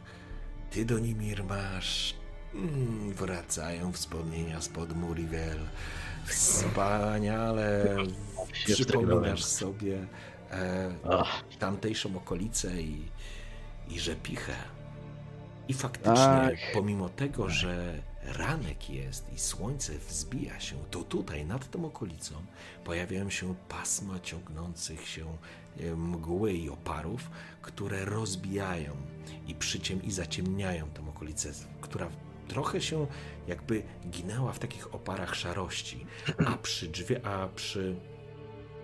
ty 0.72 0.86
do 0.86 1.00
nimi 1.00 1.36
masz. 1.50 2.16
Mm, 2.54 3.14
wracają 3.14 3.92
wspomnienia 3.92 4.62
z 4.62 4.70
Murivel. 4.96 5.60
Wspaniale 6.26 7.86
przypominasz 8.66 9.44
sobie 9.44 10.08
e, 10.52 10.92
tamtejszą 11.60 12.18
okolicę 12.18 12.82
i, 12.82 13.02
i 13.90 14.00
rzepichę. 14.00 14.56
I 15.68 15.74
faktycznie, 15.74 16.14
Tak. 16.16 16.56
pomimo 16.74 17.10
tego, 17.10 17.50
że 17.50 18.02
ranek 18.24 18.90
jest 18.90 19.34
i 19.34 19.40
słońce 19.40 19.94
wzbija 19.98 20.60
się, 20.60 20.76
to 20.92 21.04
tutaj, 21.04 21.46
nad 21.46 21.72
tą 21.72 21.86
okolicą, 21.86 22.36
pojawiają 22.84 23.30
się 23.30 23.56
pasma 23.70 24.20
ciągnących 24.20 25.08
się 25.08 25.26
e, 25.80 25.96
mgły 25.96 26.54
i 26.54 26.70
oparów, 26.70 27.30
które 27.62 28.06
rozbijają 28.06 28.92
i 29.48 29.56
przyciem 29.56 30.04
i 30.04 30.12
zaciemniają 30.12 30.90
tę 30.90 31.10
okolicę, 31.10 31.50
która 31.82 32.08
trochę 32.48 32.82
się 32.82 33.08
jakby 33.48 33.84
ginęła 34.10 34.54
w 34.54 34.60
takich 34.60 34.96
oparach 34.96 35.36
szarości, 35.36 36.06
a 36.46 36.58
przy 36.58 36.88
drzwi, 36.88 37.16
a 37.24 37.48
przy 37.56 37.96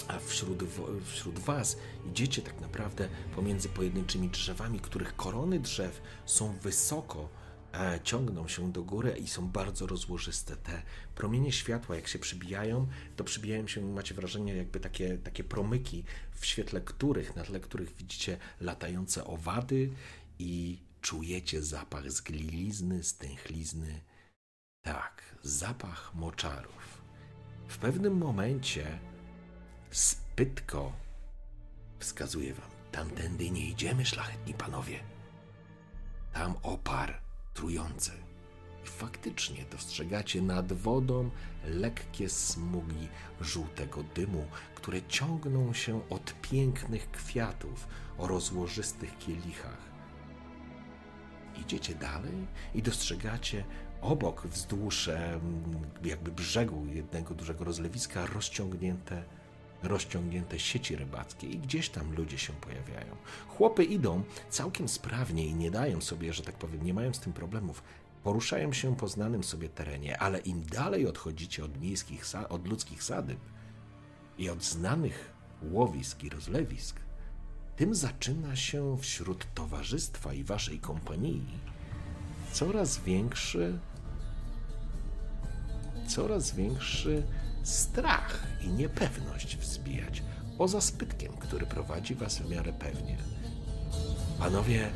a 0.07 0.19
wśród, 0.19 0.63
wśród 1.05 1.39
Was 1.39 1.77
idziecie 2.11 2.41
tak 2.41 2.61
naprawdę 2.61 3.09
pomiędzy 3.35 3.69
pojedynczymi 3.69 4.29
drzewami, 4.29 4.79
których 4.79 5.15
korony 5.15 5.59
drzew 5.59 6.01
są 6.25 6.53
wysoko, 6.59 7.29
e, 7.73 7.99
ciągną 8.03 8.47
się 8.47 8.71
do 8.71 8.83
góry 8.83 9.11
i 9.11 9.27
są 9.27 9.47
bardzo 9.47 9.87
rozłożyste. 9.87 10.55
Te 10.55 10.81
promienie 11.15 11.51
światła, 11.51 11.95
jak 11.95 12.07
się 12.07 12.19
przybijają, 12.19 12.87
to 13.15 13.23
przybijają 13.23 13.67
się, 13.67 13.81
macie 13.81 14.15
wrażenie, 14.15 14.55
jakby 14.55 14.79
takie, 14.79 15.17
takie 15.17 15.43
promyki, 15.43 16.03
w 16.31 16.45
świetle 16.45 16.81
których, 16.81 17.35
na 17.35 17.43
tle 17.43 17.59
których 17.59 17.95
widzicie 17.95 18.37
latające 18.61 19.25
owady 19.25 19.91
i 20.39 20.79
czujecie 21.01 21.63
zapach 21.63 22.11
zglilizny, 22.11 23.03
stęchlizny. 23.03 24.01
Tak, 24.81 25.35
zapach 25.41 26.15
moczarów. 26.15 27.01
W 27.67 27.77
pewnym 27.77 28.17
momencie 28.17 28.99
Spytko 29.91 30.91
wskazuje 31.99 32.53
wam, 32.53 32.69
tamtędy 32.91 33.51
nie 33.51 33.65
idziemy, 33.65 34.05
szlachetni 34.05 34.53
panowie. 34.53 34.99
Tam 36.33 36.55
opar 36.63 37.21
trujący. 37.53 38.11
I 38.83 38.87
faktycznie 38.87 39.65
dostrzegacie 39.71 40.41
nad 40.41 40.73
wodą 40.73 41.29
lekkie 41.65 42.29
smugi 42.29 43.07
żółtego 43.41 44.03
dymu, 44.03 44.45
które 44.75 45.01
ciągną 45.01 45.73
się 45.73 46.09
od 46.09 46.33
pięknych 46.41 47.11
kwiatów 47.11 47.87
o 48.17 48.27
rozłożystych 48.27 49.17
kielichach. 49.17 49.91
Idziecie 51.57 51.95
dalej 51.95 52.47
i 52.75 52.81
dostrzegacie 52.81 53.63
obok, 54.01 54.47
wzdłuż 54.47 55.09
jakby 56.03 56.31
brzegu 56.31 56.85
jednego 56.85 57.33
dużego 57.33 57.63
rozlewiska 57.63 58.25
rozciągnięte 58.25 59.23
rozciągnięte 59.83 60.59
sieci 60.59 60.95
rybackie 60.95 61.47
i 61.47 61.57
gdzieś 61.57 61.89
tam 61.89 62.15
ludzie 62.15 62.37
się 62.37 62.53
pojawiają. 62.53 63.15
Chłopy 63.47 63.83
idą 63.83 64.23
całkiem 64.49 64.87
sprawnie 64.87 65.45
i 65.45 65.55
nie 65.55 65.71
dają 65.71 66.01
sobie, 66.01 66.33
że 66.33 66.43
tak 66.43 66.55
powiem, 66.55 66.83
nie 66.83 66.93
mają 66.93 67.13
z 67.13 67.19
tym 67.19 67.33
problemów. 67.33 67.83
Poruszają 68.23 68.73
się 68.73 68.95
po 68.95 69.07
znanym 69.07 69.43
sobie 69.43 69.69
terenie, 69.69 70.17
ale 70.19 70.39
im 70.39 70.63
dalej 70.63 71.07
odchodzicie 71.07 71.65
od 71.65 71.81
miejskich, 71.81 72.23
od 72.49 72.67
ludzkich 72.67 73.03
sadyb 73.03 73.39
i 74.37 74.49
od 74.49 74.63
znanych 74.63 75.33
łowisk 75.61 76.23
i 76.23 76.29
rozlewisk, 76.29 76.99
tym 77.75 77.95
zaczyna 77.95 78.55
się 78.55 78.97
wśród 78.97 79.47
towarzystwa 79.53 80.33
i 80.33 80.43
waszej 80.43 80.79
kompanii 80.79 81.45
coraz 82.51 82.99
większy 82.99 83.79
coraz 86.07 86.55
większy 86.55 87.23
strach 87.63 88.47
i 88.61 88.67
niepewność 88.67 89.57
wzbijać, 89.57 90.23
poza 90.57 90.81
spytkiem, 90.81 91.33
który 91.33 91.65
prowadzi 91.65 92.15
was 92.15 92.37
w 92.37 92.49
miarę 92.49 92.73
pewnie. 92.73 93.17
Panowie, 94.39 94.89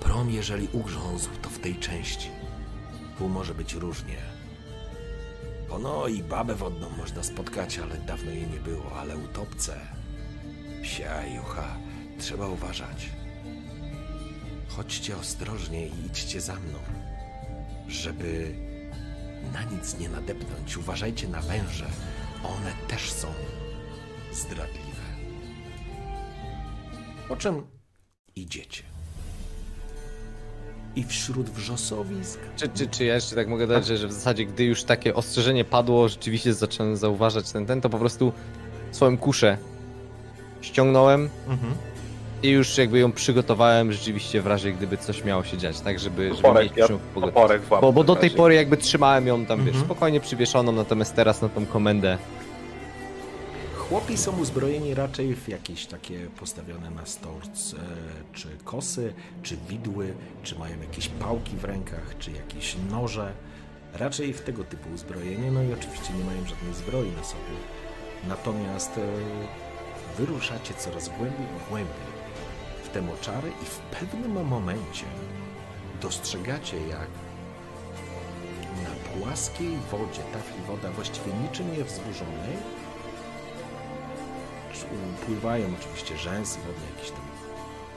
prom 0.00 0.30
jeżeli 0.30 0.68
ugrzązł, 0.72 1.30
to 1.42 1.50
w 1.50 1.58
tej 1.58 1.76
części. 1.76 2.28
Tu 3.18 3.28
może 3.28 3.54
być 3.54 3.74
różnie. 3.74 4.16
Ono 5.70 6.08
i 6.08 6.22
babę 6.22 6.54
wodną 6.54 6.90
można 6.90 7.22
spotkać, 7.22 7.78
ale 7.78 7.96
dawno 7.96 8.30
jej 8.30 8.46
nie 8.46 8.60
było, 8.60 8.98
ale 9.00 9.16
utopce, 9.16 9.80
psia 10.82 11.26
jucha, 11.26 11.76
trzeba 12.18 12.48
uważać. 12.48 13.10
Chodźcie 14.68 15.16
ostrożnie 15.16 15.86
i 15.86 16.06
idźcie 16.06 16.40
za 16.40 16.54
mną, 16.54 16.78
żeby 17.88 18.54
na 19.52 19.62
nic 19.62 19.98
nie 19.98 20.08
nadepnąć. 20.08 20.76
Uważajcie 20.76 21.28
na 21.28 21.40
węże. 21.40 21.86
One 22.44 22.72
też 22.88 23.12
są 23.12 23.28
zdradliwe. 24.32 25.00
Po 27.28 27.36
czym 27.36 27.66
idziecie. 28.36 28.82
I 30.96 31.04
wśród 31.04 31.50
wrzosowisk 31.50 32.40
Czy, 32.56 32.68
czy, 32.68 32.86
czy 32.86 33.04
ja 33.04 33.14
jeszcze 33.14 33.36
tak 33.36 33.48
mogę 33.48 33.66
dodać, 33.66 33.86
że, 33.86 33.96
że 33.96 34.08
w 34.08 34.12
zasadzie 34.12 34.46
gdy 34.46 34.64
już 34.64 34.84
takie 34.84 35.14
ostrzeżenie 35.14 35.64
padło, 35.64 36.08
rzeczywiście 36.08 36.54
zacząłem 36.54 36.96
zauważać 36.96 37.52
ten, 37.52 37.66
ten, 37.66 37.80
to 37.80 37.90
po 37.90 37.98
prostu 37.98 38.32
swoją 38.92 39.18
kuszę 39.18 39.58
ściągnąłem 40.60 41.28
i 42.42 42.48
już 42.48 42.78
jakby 42.78 42.98
ją 42.98 43.12
przygotowałem 43.12 43.92
rzeczywiście 43.92 44.42
w 44.42 44.46
razie 44.46 44.72
gdyby 44.72 44.96
coś 44.96 45.24
miało 45.24 45.44
się 45.44 45.56
dziać, 45.58 45.80
tak 45.80 45.98
żeby, 45.98 46.34
żeby 46.34 46.48
Oporek, 46.48 46.76
mieć 46.76 46.88
ja-. 46.90 46.98
Oporek 47.26 47.62
Bo, 47.80 47.92
bo 47.92 48.04
do 48.04 48.16
tej 48.16 48.28
razie. 48.28 48.36
pory 48.36 48.54
jakby 48.54 48.76
trzymałem 48.76 49.26
ją 49.26 49.46
tam, 49.46 49.58
wiesz, 49.58 49.68
Mhm. 49.68 49.84
spokojnie 49.84 50.20
przywieszoną, 50.20 50.72
natomiast 50.72 51.14
teraz 51.16 51.42
na 51.42 51.48
tą 51.48 51.66
komendę 51.66 52.18
Chłopi 53.76 54.16
są 54.16 54.32
uzbrojeni 54.40 54.94
raczej 54.94 55.34
w 55.36 55.48
jakieś 55.48 55.86
takie 55.86 56.18
postawione 56.38 56.90
na 56.90 57.06
stolc, 57.06 57.74
e, 57.74 57.76
czy 58.32 58.48
kosy, 58.64 59.12
czy 59.42 59.56
widły, 59.68 60.14
czy 60.42 60.58
mają 60.58 60.80
jakieś 60.80 61.08
pałki 61.08 61.56
w 61.56 61.64
rękach, 61.64 62.14
czy 62.18 62.30
jakieś 62.30 62.76
noże. 62.90 63.32
Raczej 63.94 64.32
w 64.32 64.40
tego 64.40 64.64
typu 64.64 64.90
uzbrojenie, 64.94 65.50
no 65.52 65.62
i 65.62 65.72
oczywiście 65.72 66.12
nie 66.18 66.24
mają 66.24 66.46
żadnej 66.46 66.74
zbroi 66.74 67.10
na 67.16 67.24
sobie. 67.24 67.56
Natomiast 68.28 68.98
e, 68.98 69.00
wyruszacie 70.18 70.74
coraz 70.74 71.08
głębiej 71.08 71.46
i 71.56 71.70
głębiej 71.70 72.09
te 72.92 73.02
moczary 73.02 73.48
i 73.62 73.64
w 73.64 73.78
pewnym 73.78 74.48
momencie 74.48 75.06
dostrzegacie, 76.02 76.76
jak 76.86 77.08
na 78.82 79.20
płaskiej 79.20 79.76
wodzie, 79.90 80.22
tafli 80.32 80.62
woda 80.66 80.90
właściwie 80.90 81.32
niczym 81.32 81.76
nie 81.76 81.84
wzburzonej, 81.84 82.56
pływają 85.26 85.66
oczywiście 85.80 86.18
rzęsy 86.18 86.58
wodne, 86.58 86.96
jakieś 86.96 87.10
tam 87.10 87.20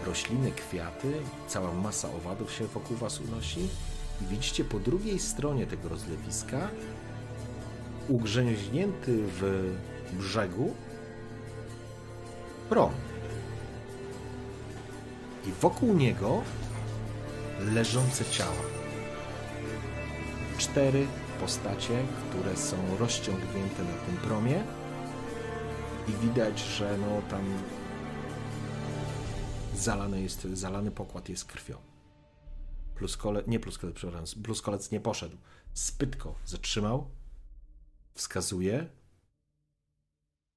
rośliny, 0.05 0.51
kwiaty, 0.51 1.13
cała 1.47 1.73
masa 1.73 2.09
owadów 2.11 2.51
się 2.51 2.67
wokół 2.67 2.97
was 2.97 3.19
unosi 3.19 3.67
i 4.21 4.25
widzicie 4.25 4.63
po 4.63 4.79
drugiej 4.79 5.19
stronie 5.19 5.67
tego 5.67 5.89
rozlewiska 5.89 6.69
ugrzęźnięty 8.09 9.23
w 9.27 9.71
brzegu 10.13 10.73
prom. 12.69 12.91
I 15.45 15.51
wokół 15.51 15.93
niego 15.93 16.41
leżące 17.59 18.25
ciała. 18.25 18.63
Cztery 20.57 21.07
postacie, 21.39 22.05
które 22.29 22.57
są 22.57 22.97
rozciągnięte 22.99 23.83
na 23.83 23.93
tym 24.05 24.17
promie 24.17 24.63
i 26.07 26.11
widać, 26.11 26.59
że 26.59 26.97
no 26.97 27.21
tam 27.29 27.45
zalany 29.75 30.21
jest, 30.21 30.47
zalany 30.53 30.91
pokład 30.91 31.29
jest 31.29 31.45
krwią. 31.45 31.77
Pluskolec, 32.95 33.47
nie 33.47 33.59
pluskolec, 33.59 33.95
przepraszam, 33.95 34.43
pluskolec 34.43 34.91
nie 34.91 34.99
poszedł. 34.99 35.37
Spytko 35.73 36.35
zatrzymał, 36.45 37.09
wskazuje. 38.13 38.89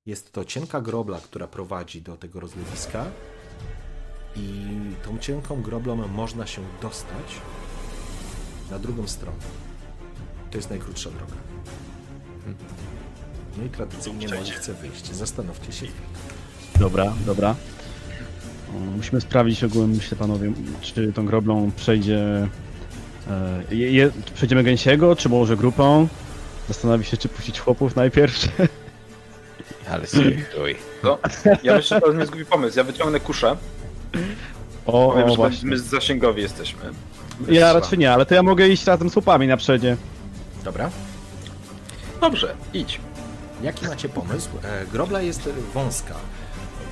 Jest 0.06 0.32
to 0.32 0.44
cienka 0.44 0.80
grobla, 0.80 1.20
która 1.20 1.46
prowadzi 1.46 2.02
do 2.02 2.16
tego 2.16 2.40
rozlewiska 2.40 3.06
i 4.36 4.66
tą 5.04 5.18
cienką 5.18 5.62
groblą 5.62 6.08
można 6.08 6.46
się 6.46 6.62
dostać 6.82 7.40
na 8.70 8.78
drugą 8.78 9.06
stronę. 9.06 9.38
To 10.50 10.58
jest 10.58 10.70
najkrótsza 10.70 11.10
droga. 11.10 11.34
No 13.58 13.64
i 13.64 13.68
tradycyjnie 13.68 14.28
Molly 14.28 14.50
chce 14.50 14.74
wyjść. 14.74 15.12
Zastanówcie 15.12 15.72
się. 15.72 15.86
Dobra, 16.80 17.12
dobra. 17.26 17.54
Musimy 18.96 19.20
sprawdzić 19.20 19.64
ogółem, 19.64 19.90
myślę 19.90 20.18
panowie, 20.18 20.52
czy 20.82 21.12
tą 21.12 21.26
groblą 21.26 21.70
przejdzie. 21.76 22.48
E, 23.30 23.62
je, 23.70 23.92
je, 23.92 24.10
przejdziemy 24.34 24.62
gęsiego, 24.62 25.16
czy 25.16 25.28
może 25.28 25.56
grupą? 25.56 26.08
Zastanowi 26.68 27.04
się, 27.04 27.16
czy 27.16 27.28
puścić 27.28 27.60
chłopów 27.60 27.96
najpierw. 27.96 28.48
Ale 29.90 30.06
sobie 30.06 30.42
chuj. 30.56 30.76
To? 31.02 31.18
Ja 31.62 31.76
myślę, 31.76 31.96
że 31.96 32.00
to 32.00 32.12
nie 32.12 32.26
zgubi 32.26 32.44
pomysł. 32.44 32.78
Ja 32.78 32.84
wyciągnę 32.84 33.20
kuszę. 33.20 33.56
O, 34.86 35.10
Powiem, 35.10 35.26
o 35.26 35.30
że 35.30 35.36
właśnie. 35.36 35.70
my 35.70 35.78
zasięgowi 35.78 36.42
jesteśmy. 36.42 36.80
Ja 37.48 37.72
raczej 37.72 37.98
nie, 37.98 38.12
ale 38.12 38.26
to 38.26 38.34
ja 38.34 38.42
mogę 38.42 38.68
iść 38.68 38.86
razem 38.86 39.10
z 39.10 39.12
chłopami 39.12 39.46
na 39.46 39.56
przedzie. 39.56 39.96
Dobra. 40.64 40.90
Dobrze, 42.20 42.54
idź. 42.74 43.00
Jaki 43.62 43.86
macie 43.86 44.08
pomysł? 44.08 44.48
E, 44.64 44.86
grobla 44.92 45.22
jest 45.22 45.48
wąska. 45.74 46.14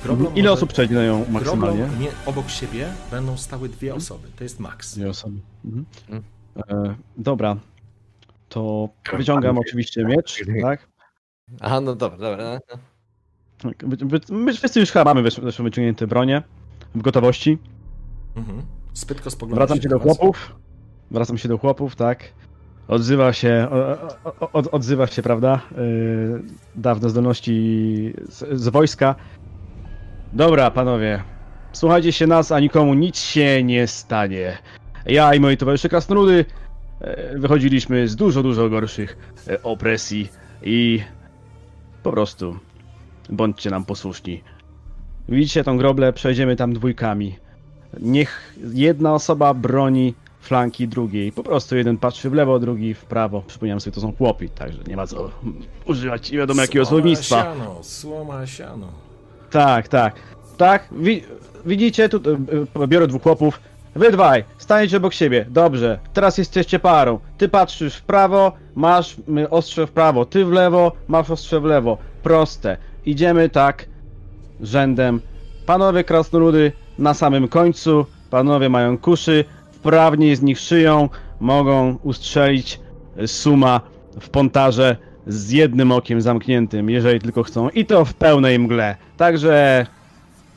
Groblą 0.03 0.25
Ile 0.35 0.43
może- 0.43 0.51
osób 0.51 0.73
przejdzie 0.73 0.95
na 0.95 1.03
nią 1.05 1.25
maksymalnie? 1.29 1.77
Groblą 1.77 1.99
nie, 1.99 2.07
obok 2.25 2.49
siebie 2.49 2.87
będą 3.11 3.37
stały 3.37 3.69
dwie 3.69 3.95
osoby. 3.95 4.27
To 4.37 4.43
jest 4.43 4.59
maks. 4.59 4.95
Dwie 4.95 5.09
osoby. 5.09 5.39
Mhm. 5.65 5.85
Mhm. 6.09 6.23
E, 6.89 6.95
dobra. 7.17 7.55
To 8.49 8.89
wyciągam 9.17 9.57
oczywiście 9.57 10.03
miecz, 10.05 10.43
tak? 10.61 10.87
Aha, 11.61 11.81
no 11.81 11.95
dobra, 11.95 12.17
dobra. 12.17 12.59
Tak, 13.57 13.83
My 14.29 14.53
wszyscy 14.53 14.79
już 14.79 14.91
chyba 14.91 15.05
mamy 15.13 15.31
zresztą 15.31 15.63
wyciągnięte 15.63 16.07
bronie 16.07 16.43
w 16.95 17.01
gotowości. 17.01 17.57
Mhm. 18.35 18.61
Spytko 18.93 19.31
spogląda 19.31 19.65
Wracam 19.65 19.81
się 19.81 19.89
do 19.89 19.99
chłopów. 19.99 20.55
Wracam 21.11 21.37
się 21.37 21.49
do 21.49 21.57
chłopów, 21.57 21.95
tak. 21.95 22.23
Odzywa 22.87 23.33
się, 23.33 23.67
o, 24.23 24.51
o, 24.53 24.71
odzywa 24.71 25.07
się, 25.07 25.21
prawda? 25.21 25.61
Yy, 25.77 26.43
dawne 26.75 27.09
zdolności 27.09 28.13
z, 28.29 28.61
z 28.61 28.69
wojska. 28.69 29.15
Dobra, 30.33 30.71
panowie. 30.71 31.23
Słuchajcie 31.71 32.11
się 32.11 32.27
nas, 32.27 32.51
a 32.51 32.59
nikomu 32.59 32.93
nic 32.93 33.19
się 33.19 33.63
nie 33.63 33.87
stanie. 33.87 34.57
Ja 35.05 35.35
i 35.35 35.39
moi 35.39 35.57
towarzysze 35.57 35.89
krasnoludy 35.89 36.45
e, 37.01 37.39
wychodziliśmy 37.39 38.07
z 38.07 38.15
dużo, 38.15 38.43
dużo 38.43 38.69
gorszych 38.69 39.17
e, 39.47 39.63
opresji 39.63 40.29
i 40.63 41.01
po 42.03 42.11
prostu 42.11 42.59
bądźcie 43.29 43.69
nam 43.69 43.85
posłuszni. 43.85 44.43
Widzicie 45.29 45.63
tą 45.63 45.77
groblę? 45.77 46.13
Przejdziemy 46.13 46.55
tam 46.55 46.73
dwójkami. 46.73 47.35
Niech 47.99 48.55
jedna 48.73 49.13
osoba 49.13 49.53
broni 49.53 50.13
flanki 50.39 50.87
drugiej. 50.87 51.31
Po 51.31 51.43
prostu 51.43 51.75
jeden 51.75 51.97
patrzy 51.97 52.29
w 52.29 52.33
lewo, 52.33 52.59
drugi 52.59 52.93
w 52.93 53.05
prawo. 53.05 53.41
Przypomniałem 53.47 53.81
sobie, 53.81 53.95
to 53.95 54.01
są 54.01 54.13
chłopi, 54.13 54.49
także 54.49 54.79
nie 54.87 54.95
ma 54.95 55.07
co 55.07 55.31
używać 55.85 56.31
nie 56.31 56.37
wiadomo 56.37 56.61
jakiego 56.61 56.85
słownictwa. 56.85 57.43
Siano, 57.43 57.83
słoma 57.83 58.47
siano. 58.47 58.87
Tak, 59.51 59.87
tak. 59.87 60.15
Tak, 60.57 60.87
wi 60.91 61.23
widzicie, 61.65 62.09
tu 62.09 62.17
y, 62.83 62.87
biorę 62.87 63.07
dwóch 63.07 63.23
chłopów. 63.23 63.59
Wy 63.95 64.11
dwaj, 64.11 64.43
staniecie 64.57 64.97
obok 64.97 65.13
siebie. 65.13 65.45
Dobrze, 65.49 65.99
teraz 66.13 66.37
jesteście 66.37 66.79
parą. 66.79 67.19
Ty 67.37 67.49
patrzysz 67.49 67.95
w 67.95 68.03
prawo, 68.03 68.51
masz 68.75 69.15
ostrze 69.49 69.87
w 69.87 69.91
prawo. 69.91 70.25
Ty 70.25 70.45
w 70.45 70.51
lewo, 70.51 70.91
masz 71.07 71.29
ostrze 71.29 71.59
w 71.59 71.63
lewo. 71.63 71.97
Proste. 72.23 72.77
Idziemy 73.05 73.49
tak 73.49 73.85
rzędem. 74.61 75.21
Panowie 75.65 76.03
krasnoludy 76.03 76.71
na 76.99 77.13
samym 77.13 77.47
końcu. 77.47 78.05
Panowie 78.29 78.69
mają 78.69 78.97
kuszy. 78.97 79.45
Wprawnie 79.71 80.35
z 80.35 80.41
nich 80.41 80.59
szyją. 80.59 81.09
Mogą 81.39 81.97
ustrzelić 82.03 82.79
y, 83.21 83.27
suma 83.27 83.81
w 84.21 84.29
pontarze 84.29 84.97
z 85.27 85.51
jednym 85.51 85.91
okiem 85.91 86.21
zamkniętym, 86.21 86.89
jeżeli 86.89 87.19
tylko 87.19 87.43
chcą. 87.43 87.69
I 87.69 87.85
to 87.85 88.05
w 88.05 88.13
pełnej 88.13 88.59
mgle. 88.59 88.95
Także 89.17 89.85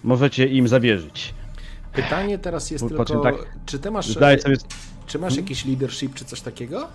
możecie 0.05 0.47
im 0.47 0.69
zawierzyć. 0.69 1.35
Pytanie 1.93 2.39
teraz 2.39 2.71
jest 2.71 2.85
Po 2.85 3.05
tylko, 3.05 3.21
tak 3.21 3.35
czy 3.67 3.79
ty 3.79 3.91
masz, 3.91 4.15
sobie... 4.15 4.37
czy 5.07 5.19
masz 5.19 5.37
jakiś 5.37 5.65
leadership, 5.65 6.15
czy 6.15 6.25
coś 6.25 6.41
takiego? 6.41 6.89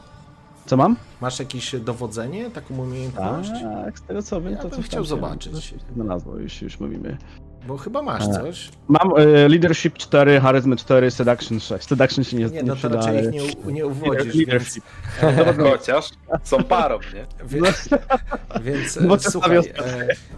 Co 0.65 0.77
mam? 0.77 0.95
Masz 1.21 1.39
jakieś 1.39 1.75
dowodzenie, 1.75 2.51
taką 2.51 2.77
umiejętność? 2.77 3.51
Tak, 3.85 3.99
z 3.99 4.01
tego 4.01 4.21
co 4.21 4.41
wiem, 4.41 4.51
Ja 4.51 4.57
to 4.57 4.67
bym 4.67 4.77
coś 4.77 4.85
chciał 4.85 5.05
zobaczyć. 5.05 5.73
Znalazło, 5.93 6.37
już, 6.37 6.61
już 6.61 6.79
mówimy. 6.79 7.17
Bo 7.67 7.77
chyba 7.77 8.01
masz 8.01 8.27
coś. 8.27 8.69
Mam 8.87 9.11
e, 9.17 9.25
leadership 9.49 9.97
4, 9.97 10.39
charisma 10.39 10.75
4, 10.75 11.11
seduction 11.11 11.59
6. 11.59 11.87
Seduction 11.87 12.23
się 12.23 12.37
nie, 12.37 12.45
Nie, 12.45 12.51
nie, 12.51 12.63
no 12.63 12.73
to 12.73 12.75
przyda, 12.75 12.95
raczej 12.95 13.17
ale... 13.19 13.35
ich 13.35 13.65
nie, 13.65 13.73
nie 13.73 13.85
uwodzisz, 13.87 14.23
więc, 14.23 14.35
Leadership. 14.35 14.83
Chociaż 15.71 16.09
są 16.43 16.63
parą, 16.63 16.99
nie? 17.13 17.25
więc, 17.59 17.89
więc 18.61 18.97
No 19.01 19.15
e, 19.15 19.17
to 19.17 19.31
słuchaj, 19.31 19.57
e, 19.57 19.61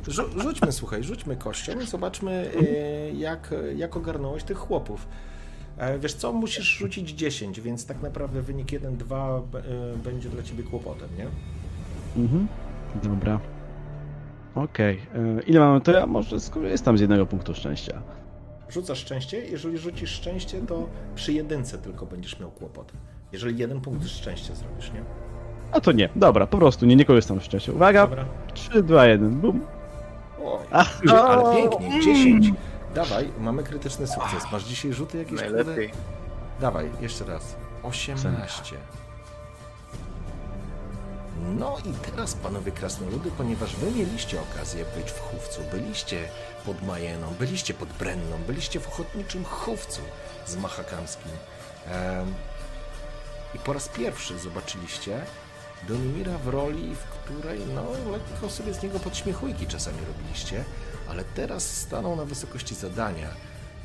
rzu- 0.08 0.42
rzućmy, 0.42 0.72
słuchaj, 0.72 1.04
rzućmy 1.04 1.36
kością 1.36 1.80
i 1.80 1.86
zobaczmy, 1.86 2.52
e, 2.62 3.12
jak, 3.12 3.54
jak 3.76 3.98
ogarnąłeś 3.98 4.44
tych 4.44 4.58
chłopów. 4.58 5.08
E, 5.78 6.00
Wiesz 6.00 6.14
co, 6.14 6.34
musisz 6.34 6.78
rzucić 6.78 7.10
10, 7.10 7.62
więc 7.62 7.86
tak 7.86 8.02
naprawdę 8.02 8.42
wynik 8.42 8.68
1-2 8.68 9.42
b- 9.52 9.60
e, 9.60 9.98
będzie 9.98 10.30
dla 10.30 10.44
ciebie 10.44 10.64
kłopotem, 10.64 11.10
nie? 11.18 11.26
Mhm. 12.24 12.48
Dobra. 13.04 13.40
Okej. 14.56 15.02
e, 15.16 15.42
Ile 15.42 15.60
mamy? 15.60 15.82
To 15.82 15.92
ja 15.92 16.06
może 16.06 16.40
skorzystam 16.40 16.98
z 16.98 17.02
jednego 17.02 17.26
punktu 17.26 17.54
szczęścia. 17.54 18.02
Rzucasz 18.70 19.00
szczęście, 19.00 19.46
jeżeli 19.46 19.78
rzucisz 19.78 20.10
szczęście, 20.12 20.62
to 20.62 20.88
przy 21.16 21.34
jedynce 21.34 21.78
tylko 21.78 22.06
będziesz 22.06 22.40
miał 22.40 22.52
kłopot. 22.52 22.92
Jeżeli 23.32 23.58
jeden 23.58 23.82
punkt 23.82 24.08
szczęścia 24.08 24.56
zrobisz, 24.56 24.92
nie? 24.94 25.02
A 25.72 25.82
to 25.82 25.92
nie. 25.92 26.10
Dobra, 26.16 26.48
po 26.48 26.58
prostu 26.58 26.86
nie, 26.86 26.96
nie 26.96 27.06
korzystam 27.06 27.40
z 27.40 27.44
szczęścia. 27.44 27.72
Uwaga! 27.72 28.08
Dobra. 28.08 28.26
3, 28.54 28.84
2, 28.84 29.06
1. 29.06 29.30
Bum. 29.36 29.62
Oj, 30.46 30.60
Ach, 30.72 31.02
ale 31.14 31.56
pięknie, 31.56 32.02
10. 32.02 32.52
Dawaj, 32.96 33.32
mamy 33.40 33.64
krytyczny 33.64 34.08
sukces. 34.08 34.44
Masz 34.52 34.64
dzisiaj 34.64 34.94
rzuty 34.94 35.18
jakieś? 35.18 35.42
kurde? 35.42 35.64
Najlepiej. 35.64 35.92
Dawaj, 36.60 36.92
jeszcze 37.02 37.26
raz. 37.26 37.56
18. 37.84 38.76
No 41.58 41.78
i 41.86 41.94
teraz, 41.94 42.34
panowie 42.34 42.72
krasnoludy, 42.72 43.32
ponieważ 43.32 43.76
wy 43.76 43.92
mieliście 43.92 44.42
okazję 44.42 44.86
być 44.98 45.12
w 45.12 45.20
chówcu, 45.20 45.62
byliście 45.72 46.30
pod 46.66 46.82
Majeną, 46.84 47.34
byliście 47.40 47.74
pod 47.74 47.90
Brenną, 47.90 48.38
byliście 48.48 48.80
w 48.80 48.88
ochotniczym 48.88 49.44
chówcu 49.44 50.02
z 50.46 50.56
Mahakamskim 50.56 51.32
em, 51.88 52.34
i 53.56 53.60
po 53.60 53.74
raz 53.74 53.88
pierwszy 53.88 54.40
zobaczyliście 54.40 55.22
Donimira 55.88 56.38
w 56.38 56.48
roli, 56.48 56.96
w 56.96 57.04
której 57.04 57.60
no 57.76 57.84
lekko 58.12 58.50
sobie 58.50 58.74
z 58.74 58.84
niego 58.84 59.00
podśmiechujki 59.00 59.68
czasami 59.68 59.98
robiliście, 60.08 60.64
ale 61.10 61.24
teraz 61.24 61.78
stanął 61.78 62.16
na 62.16 62.26
wysokości 62.26 62.76
zadania. 62.76 63.30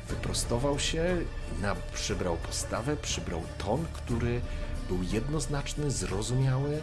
Wyprostował 0.09 0.79
się, 0.79 1.17
na, 1.61 1.75
przybrał 1.93 2.37
postawę, 2.37 2.97
przybrał 3.01 3.41
ton, 3.57 3.85
który 3.93 4.41
był 4.87 5.03
jednoznaczny, 5.03 5.91
zrozumiały. 5.91 6.81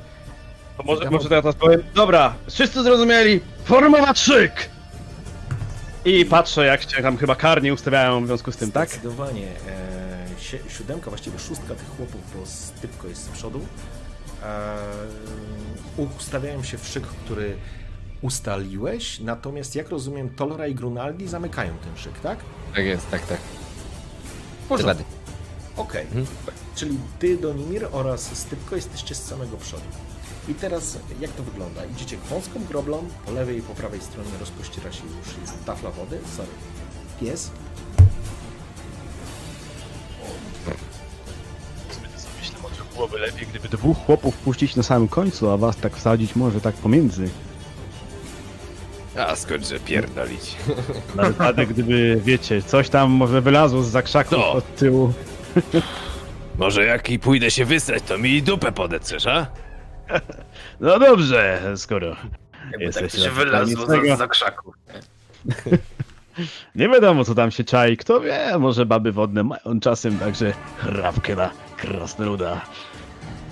To 0.77 0.83
może, 0.83 1.11
może 1.11 1.29
to 1.29 1.35
ja 1.35 1.43
teraz 1.43 1.57
powiem. 1.57 1.83
Dobra, 1.95 2.35
wszyscy 2.51 2.83
zrozumieli. 2.83 3.41
Formować 3.65 4.19
szyk! 4.19 4.71
I 6.05 6.25
patrzę, 6.25 6.67
jak 6.67 6.83
się 6.83 7.03
tam 7.03 7.17
chyba 7.17 7.35
karnie 7.35 7.75
ustawiają 7.75 8.25
w 8.25 8.27
związku 8.27 8.53
z 8.53 8.57
tym, 8.57 8.73
tak? 8.73 8.89
Zdecydowanie. 8.89 9.47
E, 9.47 10.71
siódemka, 10.71 11.11
właściwie 11.11 11.39
szóstka 11.39 11.75
tych 11.75 11.97
chłopów, 11.97 12.21
bo 12.37 12.47
stypko 12.47 13.09
jest 13.09 13.23
z 13.25 13.29
przodu. 13.29 13.67
E, 14.43 14.77
ustawiają 15.97 16.63
się 16.63 16.79
w 16.79 16.89
szyk, 16.89 17.07
który 17.07 17.57
ustaliłeś, 18.23 19.21
natomiast 19.21 19.75
jak 19.75 19.89
rozumiem, 19.89 20.31
Tolra 20.31 20.67
i 20.67 20.75
Grunaldi 20.75 21.29
zamykają 21.29 21.73
ten 21.85 21.97
szyk, 21.97 22.21
tak? 22.21 22.39
Tak 22.75 22.85
jest, 22.85 23.11
tak, 23.11 23.27
tak. 23.27 23.39
Porządku. 24.69 25.05
Okej. 25.77 26.03
Mhm. 26.03 26.27
Czyli 26.75 26.99
ty, 27.19 27.37
Donimir 27.37 27.89
oraz 27.93 28.39
Stypko 28.39 28.77
jesteście 28.77 29.15
z 29.15 29.25
samego 29.25 29.57
przodu. 29.57 29.83
I 30.49 30.55
teraz 30.55 30.99
jak 31.21 31.31
to 31.31 31.43
wygląda? 31.43 31.85
Idziecie 31.85 32.17
wąską 32.31 32.65
groblą, 32.65 33.05
po 33.27 33.33
lewej 33.33 33.59
i 33.59 33.63
po 33.63 33.75
prawej 33.75 34.01
stronie 34.01 34.31
rozpościera 34.41 34.93
się 34.93 35.03
już 35.07 35.41
jest 35.41 35.65
tafla 35.65 35.91
wody, 35.91 36.19
sorry, 36.37 36.49
pies. 37.21 37.51
Myślę, 42.41 42.59
może 42.63 42.83
byłoby 42.95 43.19
lepiej, 43.19 43.47
gdyby 43.47 43.69
dwóch 43.69 43.99
chłopów 44.07 44.37
puścić 44.37 44.77
na 44.77 44.83
samym 44.83 45.09
końcu, 45.09 45.51
a 45.51 45.57
was 45.57 45.77
tak 45.77 45.97
wsadzić 45.97 46.37
może 46.37 46.61
tak 46.61 46.75
pomiędzy. 46.75 47.31
A 49.19 49.37
skądże 49.37 49.81
pierdolić. 49.81 50.57
Na 51.17 51.23
wypadek, 51.23 51.69
gdyby, 51.69 52.21
wiecie, 52.25 52.63
coś 52.63 52.89
tam 52.89 53.11
może 53.11 53.41
wylazło 53.41 53.83
z 53.83 53.89
zakrzaków 53.89 54.33
No. 54.39 54.53
od 54.53 54.77
tyłu. 54.77 55.13
Może 56.59 56.85
jak 56.85 57.11
i 57.11 57.19
pójdę 57.19 57.51
się 57.51 57.65
wysrać, 57.65 58.03
to 58.03 58.19
mi 58.19 58.43
dupę 58.43 58.73
podecesz, 58.73 59.27
a? 59.27 59.47
No 60.81 60.99
dobrze, 60.99 61.63
skoro 61.77 62.17
Jakby 62.73 62.93
tak 62.93 63.11
się 63.11 63.31
wylazło 63.31 63.87
krzaków. 64.29 64.75
nie 66.75 66.89
wiadomo 66.89 67.25
co 67.25 67.35
tam 67.35 67.51
się 67.51 67.65
czai. 67.65 67.97
Kto 67.97 68.21
wie, 68.21 68.59
może 68.59 68.87
baby 68.87 69.13
wodne 69.13 69.43
mają 69.45 69.81
czasem 69.81 70.19
także 70.19 70.53
chrapkę 70.79 71.37
na 71.37 71.51
krasnoluda. 71.77 72.61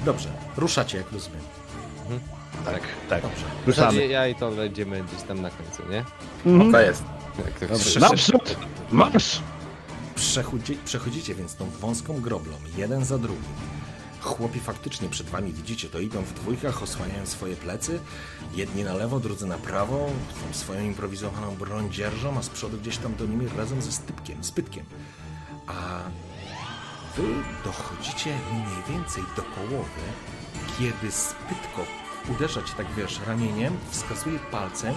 Dobrze, 0.05 0.29
ruszacie, 0.57 0.99
jak 0.99 1.13
rozumiem. 1.13 1.41
Tak, 2.65 2.81
tak. 3.09 3.23
Dobrze. 3.23 3.45
Ruszamy. 3.67 4.07
Ja 4.07 4.27
i 4.27 4.35
to 4.35 4.51
będziemy 4.51 5.05
gdzieś 5.05 5.23
tam 5.23 5.43
na 5.43 5.51
końcu, 5.51 5.83
nie? 5.91 6.05
Mhm. 6.53 6.73
To 6.73 6.81
jest. 6.81 7.05
Tak, 7.37 7.59
tak. 7.61 7.69
Dobrze. 7.69 8.01
Naprzód! 8.01 8.57
Marsz! 8.93 9.41
Przechodzi, 10.15 10.79
przechodzicie 10.85 11.35
więc 11.35 11.55
tą 11.55 11.71
wąską 11.71 12.21
groblą, 12.21 12.53
jeden 12.77 13.05
za 13.05 13.19
drugim. 13.19 13.45
Chłopi 14.21 14.61
faktycznie 14.61 15.09
przed 15.09 15.27
wami 15.27 15.53
widzicie, 15.53 15.89
to 15.89 16.01
idą 16.01 16.23
w 16.23 16.33
dwójkach, 16.33 16.83
osłaniają 16.83 17.27
swoje 17.27 17.57
plecy. 17.57 18.01
Jedni 18.55 18.85
na 18.85 18.95
lewo, 18.95 19.21
drudzy 19.21 19.47
na 19.47 19.59
prawo, 19.59 20.09
tą 20.49 20.59
swoją 20.59 20.85
improwizowaną 20.85 21.57
broń 21.57 21.93
dzierżą, 21.93 22.39
a 22.39 22.43
z 22.43 22.49
przodu 22.49 22.79
gdzieś 22.79 22.97
tam 22.97 23.15
do 23.15 23.27
nimi 23.27 23.49
razem 23.57 23.83
ze 23.83 23.93
stypkiem, 23.93 24.45
spytkiem. 24.45 24.85
A 25.67 25.73
wy 27.17 27.23
dochodzicie 27.65 28.39
mniej 28.53 28.99
więcej 28.99 29.23
do 29.37 29.43
połowy, 29.43 30.01
kiedy 30.79 31.13
spytko 31.13 31.85
uderza 32.29 32.63
cię 32.63 32.73
tak 32.77 32.87
wiesz 32.97 33.21
ramieniem, 33.27 33.77
wskazuje 33.91 34.39
palcem 34.39 34.95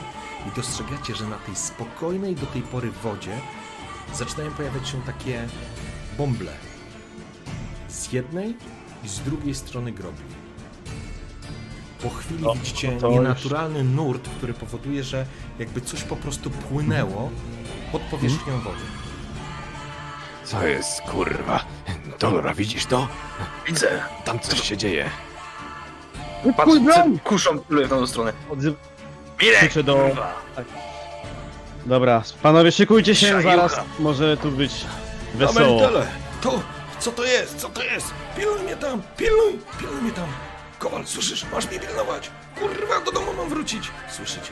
i 0.48 0.56
dostrzegacie, 0.56 1.16
że 1.16 1.26
na 1.26 1.38
tej 1.38 1.56
spokojnej 1.56 2.36
do 2.36 2.46
tej 2.46 2.62
pory 2.62 2.92
wodzie 2.92 3.38
zaczynają 4.14 4.52
pojawiać 4.52 4.90
się 4.90 5.02
takie 5.02 5.48
bąble. 6.18 6.52
Z 7.88 8.12
jednej 8.14 8.58
i 9.04 9.08
z 9.10 9.20
drugiej 9.20 9.56
strony 9.56 9.92
grobli. 9.92 10.26
Po 12.04 12.10
chwili 12.10 12.44
No, 12.44 12.54
widzicie 12.56 12.92
to 12.92 13.08
już- 13.08 13.16
nienaturalny 13.16 13.84
nurt, 13.84 14.30
który 14.38 14.54
powoduje, 14.54 15.04
że 15.04 15.26
jakby 15.60 15.82
coś 15.82 16.04
po 16.04 16.16
prostu 16.16 16.50
płynęło 16.50 17.30
pod 17.92 18.02
powierzchnią 18.02 18.54
Mhm. 18.54 18.62
wody. 18.62 18.86
Co 20.44 20.68
jest, 20.68 21.02
kurwa? 21.02 21.66
Dolora, 22.20 22.54
widzisz 22.54 22.86
to? 22.86 23.08
Widzę. 23.68 24.04
Tam 24.26 24.40
coś 24.40 24.62
się 24.62 24.78
dzieje. 24.78 25.10
Patrz, 26.57 26.72
co 26.95 27.03
kuszą 27.30 27.57
w 27.70 27.90
tą 27.90 28.07
stronę. 28.07 28.34
Odzyw... 28.49 28.76
Mirek, 29.41 29.60
Krzyczę 29.60 29.84
do-. 29.84 30.10
Dobra, 31.86 32.24
panowie, 32.41 32.72
szykujcie 32.72 33.16
się, 33.16 33.28
Szajucha. 33.28 33.56
zaraz 33.56 33.86
może 33.99 34.38
tu 34.38 34.52
być 34.52 34.86
wesoło. 35.36 35.82
To, 36.41 36.61
co 36.99 37.11
to 37.11 37.26
jest, 37.26 37.57
co 37.57 37.70
to 37.70 37.84
jest? 37.84 38.14
Pilnuj 38.38 38.60
mnie 38.60 38.76
tam, 38.76 39.02
pilnuj, 39.18 39.60
pilnuj 39.80 40.02
mnie 40.02 40.11
tam. 40.11 40.28
Kowal, 40.80 41.07
słyszysz, 41.07 41.45
masz 41.53 41.70
mnie 41.70 41.80
pilnować. 41.80 42.32
Kurwa, 42.60 42.99
do 43.06 43.11
domu 43.11 43.34
mam 43.38 43.49
wrócić. 43.49 43.91
Słyszycie? 44.11 44.52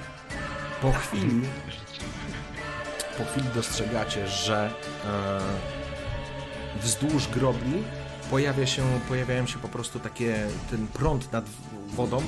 Po 0.81 0.91
chwili, 0.91 1.41
po 3.17 3.25
chwili 3.25 3.47
dostrzegacie, 3.55 4.27
że 4.27 4.69
e, 5.05 6.79
wzdłuż 6.81 7.27
grobli 7.27 7.83
pojawia 8.31 8.65
się, 8.65 8.83
pojawiają 9.07 9.47
się 9.47 9.59
po 9.59 9.67
prostu 9.67 9.99
takie, 9.99 10.47
ten 10.71 10.87
prąd 10.87 11.31
nad 11.31 11.45
wodą, 11.97 12.21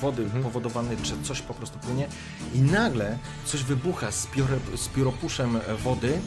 wody 0.00 0.30
powodowany, 0.42 0.96
czy 1.02 1.22
coś 1.22 1.42
po 1.42 1.54
prostu 1.54 1.78
płynie 1.78 2.08
i 2.54 2.60
nagle 2.60 3.18
coś 3.44 3.62
wybucha 3.62 4.12
z, 4.12 4.26
pióre, 4.26 4.58
z 4.76 4.88
pióropuszem 4.88 5.60
wody 5.78 6.20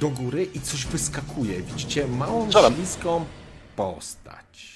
do 0.00 0.08
góry 0.10 0.44
i 0.44 0.60
coś 0.60 0.86
wyskakuje. 0.86 1.62
Widzicie 1.62 2.06
małą, 2.08 2.48
śliską 2.50 3.24
postać. 3.76 4.74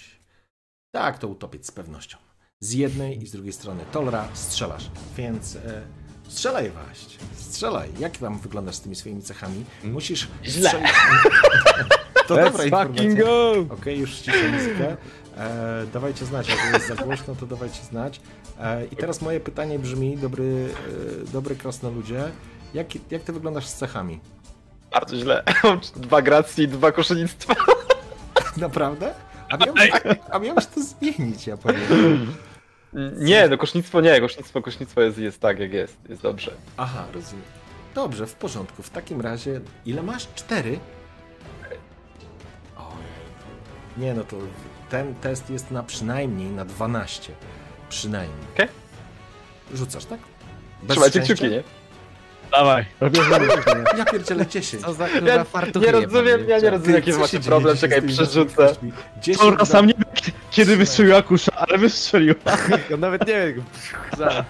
Tak, 0.90 1.18
to 1.18 1.28
utopiec 1.28 1.66
z 1.66 1.70
pewnością. 1.70 2.18
Z 2.60 2.72
jednej 2.72 3.22
i 3.22 3.26
z 3.26 3.32
drugiej 3.32 3.52
strony 3.52 3.84
Tolra 3.92 4.28
strzelasz, 4.34 4.90
więc 5.16 5.56
e, 5.56 5.82
strzelaj 6.28 6.70
właśnie. 6.70 7.18
Strzelaj. 7.36 7.90
Jak 7.98 8.18
tam 8.18 8.38
wyglądasz 8.38 8.74
z 8.74 8.80
tymi 8.80 8.96
swoimi 8.96 9.22
cechami? 9.22 9.64
Musisz 9.84 10.28
Źle. 10.44 10.68
strzelić... 10.70 10.90
to 12.28 12.36
dobra 12.36 12.50
Let's 12.64 12.70
fucking 12.70 13.00
informacja. 13.00 13.24
go! 13.24 13.74
Okej, 13.74 13.98
już 13.98 14.14
ściszę 14.14 14.48
muzykę. 14.48 14.96
E, 15.38 15.86
dawajcie 15.92 16.26
znać, 16.26 16.48
jak 16.48 16.74
jest 16.74 16.88
za 16.88 16.94
głośno, 16.94 17.34
to 17.34 17.46
dawajcie 17.46 17.82
znać. 17.82 18.20
E, 18.60 18.86
I 18.86 18.96
teraz 18.96 19.22
moje 19.22 19.40
pytanie 19.40 19.78
brzmi, 19.78 20.16
dobry, 20.16 20.68
e, 21.26 21.32
dobry 21.32 21.56
krasnoludzie, 21.56 22.30
jak, 22.74 22.86
jak 23.10 23.22
ty 23.22 23.32
wyglądasz 23.32 23.66
z 23.66 23.74
cechami? 23.74 24.20
Bardzo 24.90 25.16
źle. 25.16 25.42
Mam 25.64 25.80
dwa 25.96 26.22
gracji 26.22 26.64
i 26.64 26.68
dwa 26.68 26.92
koszenictwa. 26.92 27.54
Naprawdę? 28.56 29.14
A 29.48 29.56
miałeś, 29.56 29.90
a 30.30 30.38
miałeś 30.38 30.66
to 30.66 30.80
zmienić, 30.82 31.46
ja 31.46 31.56
powiem. 31.56 32.32
Nie, 33.16 33.48
no 33.48 33.58
kosznictwo 33.58 34.00
nie, 34.00 34.20
kosznictwo, 34.20 34.62
kosznictwo 34.62 35.00
jest, 35.00 35.18
jest 35.18 35.40
tak 35.40 35.58
jak 35.58 35.72
jest, 35.72 35.96
jest 36.08 36.22
dobrze. 36.22 36.52
Aha, 36.76 37.04
rozumiem. 37.14 37.44
Dobrze, 37.94 38.26
w 38.26 38.34
porządku. 38.34 38.82
W 38.82 38.90
takim 38.90 39.20
razie, 39.20 39.60
ile 39.86 40.02
masz? 40.02 40.28
Cztery? 40.34 40.78
Ojej. 42.76 42.98
Nie, 43.96 44.14
no 44.14 44.24
to 44.24 44.36
ten 44.88 45.14
test 45.14 45.50
jest 45.50 45.70
na 45.70 45.82
przynajmniej 45.82 46.50
na 46.50 46.64
12. 46.64 47.32
Przynajmniej. 47.88 48.38
Okej. 48.54 48.68
Rzucasz, 49.74 50.04
tak? 50.04 50.18
Bez 50.82 50.90
Trzymajcie 50.90 51.12
szczęścia? 51.24 51.34
kciuki, 51.34 51.50
nie? 51.50 51.62
Dawaj, 52.52 52.86
robimy 53.00 53.24
Ja 53.98 54.04
pierdzielę 54.04 54.46
10. 54.46 54.82
Co 54.82 54.94
za 54.94 55.08
Ja 55.08 55.20
kurwa 55.20 55.44
fartuchy 55.44 55.86
nie 55.86 55.92
rozumiem, 55.92 56.48
ja 56.48 56.58
nie 56.58 56.70
rozumiem 56.70 56.94
jaki 56.94 57.12
co 57.12 57.18
macie 57.18 57.40
problem, 57.40 57.76
czekaj, 57.76 58.02
przerzucę. 58.02 58.54
kośćmi? 58.68 58.92
10 59.22 59.38
Dobra, 59.38 59.58
na- 59.58 59.64
sam 59.64 59.86
nie 59.86 59.94
wiem, 59.94 60.04
kiedy 60.50 60.76
wystrzeliła 60.76 61.22
kusza, 61.22 61.52
ale 61.56 61.78
wystrzeliła. 61.78 62.34
On 62.94 63.00
nawet 63.00 63.26
nie 63.26 63.34
wiem. 63.54 63.64
za- 64.18 64.44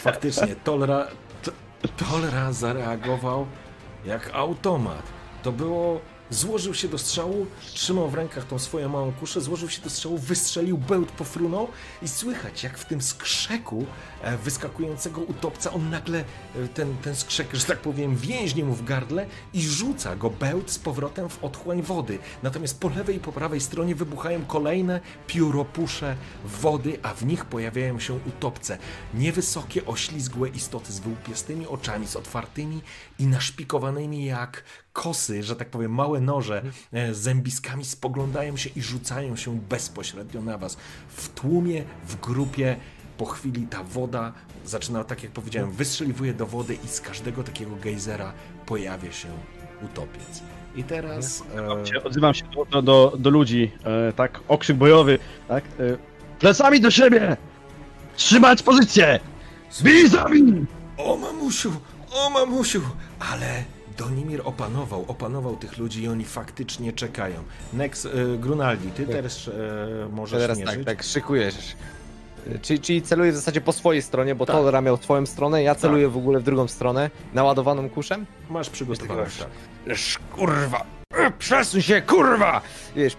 Faktycznie, 0.00 0.56
Tolra, 0.64 1.06
T- 1.42 1.88
Tolra 2.10 2.52
zareagował 2.52 3.46
jak 4.04 4.30
automat. 4.34 5.02
To 5.42 5.52
było... 5.52 6.00
Złożył 6.30 6.74
się 6.74 6.88
do 6.88 6.98
strzału, 6.98 7.46
trzymał 7.74 8.10
w 8.10 8.14
rękach 8.14 8.46
tą 8.46 8.58
swoją 8.58 8.88
małą 8.88 9.12
kuszę, 9.12 9.40
złożył 9.40 9.68
się 9.68 9.82
do 9.82 9.90
strzału, 9.90 10.18
wystrzelił, 10.18 10.78
bełt 10.78 11.12
pofrunął 11.12 11.68
i 12.02 12.08
słychać 12.08 12.62
jak 12.62 12.78
w 12.78 12.84
tym 12.84 13.02
skrzeku 13.02 13.86
e, 14.22 14.36
wyskakującego 14.36 15.20
utopca 15.20 15.72
on 15.72 15.90
nagle, 15.90 16.24
e, 16.56 16.68
ten, 16.68 16.96
ten 16.96 17.16
skrzek, 17.16 17.54
że 17.54 17.64
tak 17.64 17.78
powiem, 17.78 18.16
więźnie 18.16 18.64
mu 18.64 18.74
w 18.74 18.84
gardle 18.84 19.26
i 19.52 19.62
rzuca 19.62 20.16
go 20.16 20.30
bełt 20.30 20.70
z 20.70 20.78
powrotem 20.78 21.28
w 21.28 21.44
otchłań 21.44 21.82
wody. 21.82 22.18
Natomiast 22.42 22.80
po 22.80 22.88
lewej 22.88 23.16
i 23.16 23.20
po 23.20 23.32
prawej 23.32 23.60
stronie 23.60 23.94
wybuchają 23.94 24.44
kolejne 24.44 25.00
pióropusze 25.26 26.16
wody, 26.44 26.98
a 27.02 27.14
w 27.14 27.26
nich 27.26 27.44
pojawiają 27.44 28.00
się 28.00 28.14
utopce. 28.14 28.78
Niewysokie, 29.14 29.86
oślizgłe 29.86 30.48
istoty 30.48 30.92
z 30.92 31.00
wyłupiastymi 31.00 31.66
oczami, 31.66 32.06
z 32.06 32.16
otwartymi 32.16 32.80
i 33.18 33.26
naszpikowanymi 33.26 34.24
jak 34.24 34.64
kosy, 35.02 35.42
że 35.42 35.56
tak 35.56 35.68
powiem, 35.68 35.94
małe 35.94 36.20
noże 36.20 36.62
e, 36.92 37.14
z 37.14 37.18
zębiskami 37.18 37.84
spoglądają 37.84 38.56
się 38.56 38.70
i 38.76 38.82
rzucają 38.82 39.36
się 39.36 39.58
bezpośrednio 39.58 40.42
na 40.42 40.58
was. 40.58 40.76
W 41.08 41.28
tłumie, 41.28 41.84
w 42.08 42.20
grupie, 42.20 42.76
po 43.18 43.26
chwili 43.26 43.66
ta 43.66 43.82
woda 43.84 44.32
zaczyna, 44.66 45.04
tak 45.04 45.22
jak 45.22 45.32
powiedziałem, 45.32 45.70
wystrzeliwuje 45.70 46.34
do 46.34 46.46
wody 46.46 46.78
i 46.84 46.88
z 46.88 47.00
każdego 47.00 47.42
takiego 47.42 47.76
gejzera 47.76 48.32
pojawia 48.66 49.12
się 49.12 49.28
utopiec. 49.84 50.42
I 50.76 50.84
teraz... 50.84 51.44
E, 51.94 52.04
Odzywam 52.04 52.34
się 52.34 52.44
do, 52.70 52.82
do, 52.82 53.12
do, 53.18 53.30
ludzi, 53.30 53.72
e, 53.84 54.12
tak, 54.12 54.40
okrzyk 54.48 54.76
bojowy, 54.76 55.18
tak, 55.48 55.64
e, 55.64 55.68
plecami 56.38 56.80
do 56.80 56.90
siebie! 56.90 57.36
Trzymać 58.16 58.62
pozycję! 58.62 59.20
Bij 59.82 60.08
za 60.08 60.24
bij! 60.24 60.66
O 60.96 61.16
mamusiu, 61.16 61.72
o 62.10 62.30
mamusiu, 62.30 62.80
ale 63.32 63.77
Donimir 63.98 64.40
opanował, 64.44 65.04
opanował 65.08 65.56
tych 65.56 65.78
ludzi 65.78 66.02
i 66.02 66.08
oni 66.08 66.24
faktycznie 66.24 66.92
czekają. 66.92 67.42
Next, 67.72 68.06
e, 68.06 68.38
Grunaldi, 68.38 68.90
ty 68.90 69.06
też 69.06 69.48
e, 69.48 70.08
możesz 70.12 70.40
Teraz 70.42 70.58
mierzyć. 70.58 70.76
tak, 70.76 70.84
tak, 70.84 71.02
szykujesz. 71.02 71.76
Czyli, 72.62 72.80
czyli 72.80 73.02
celuję 73.02 73.32
w 73.32 73.36
zasadzie 73.36 73.60
po 73.60 73.72
swojej 73.72 74.02
stronie, 74.02 74.34
bo 74.34 74.46
Tak. 74.46 74.56
Tolera 74.56 74.80
miał 74.80 74.96
swoją 74.96 75.26
stronę, 75.26 75.62
ja 75.62 75.74
celuję 75.74 76.08
w 76.08 76.16
ogóle 76.16 76.40
w 76.40 76.42
drugą 76.42 76.68
stronę, 76.68 77.10
naładowaną 77.34 77.88
kuszem. 77.90 78.26
Masz 78.50 78.70
przygotowane, 78.70 79.26
tak. 79.38 79.48
Kurwa! 80.36 80.84
Przesuń 81.38 81.82
się, 81.82 82.02
kurwa! 82.02 82.60
Wiesz, 82.96 83.16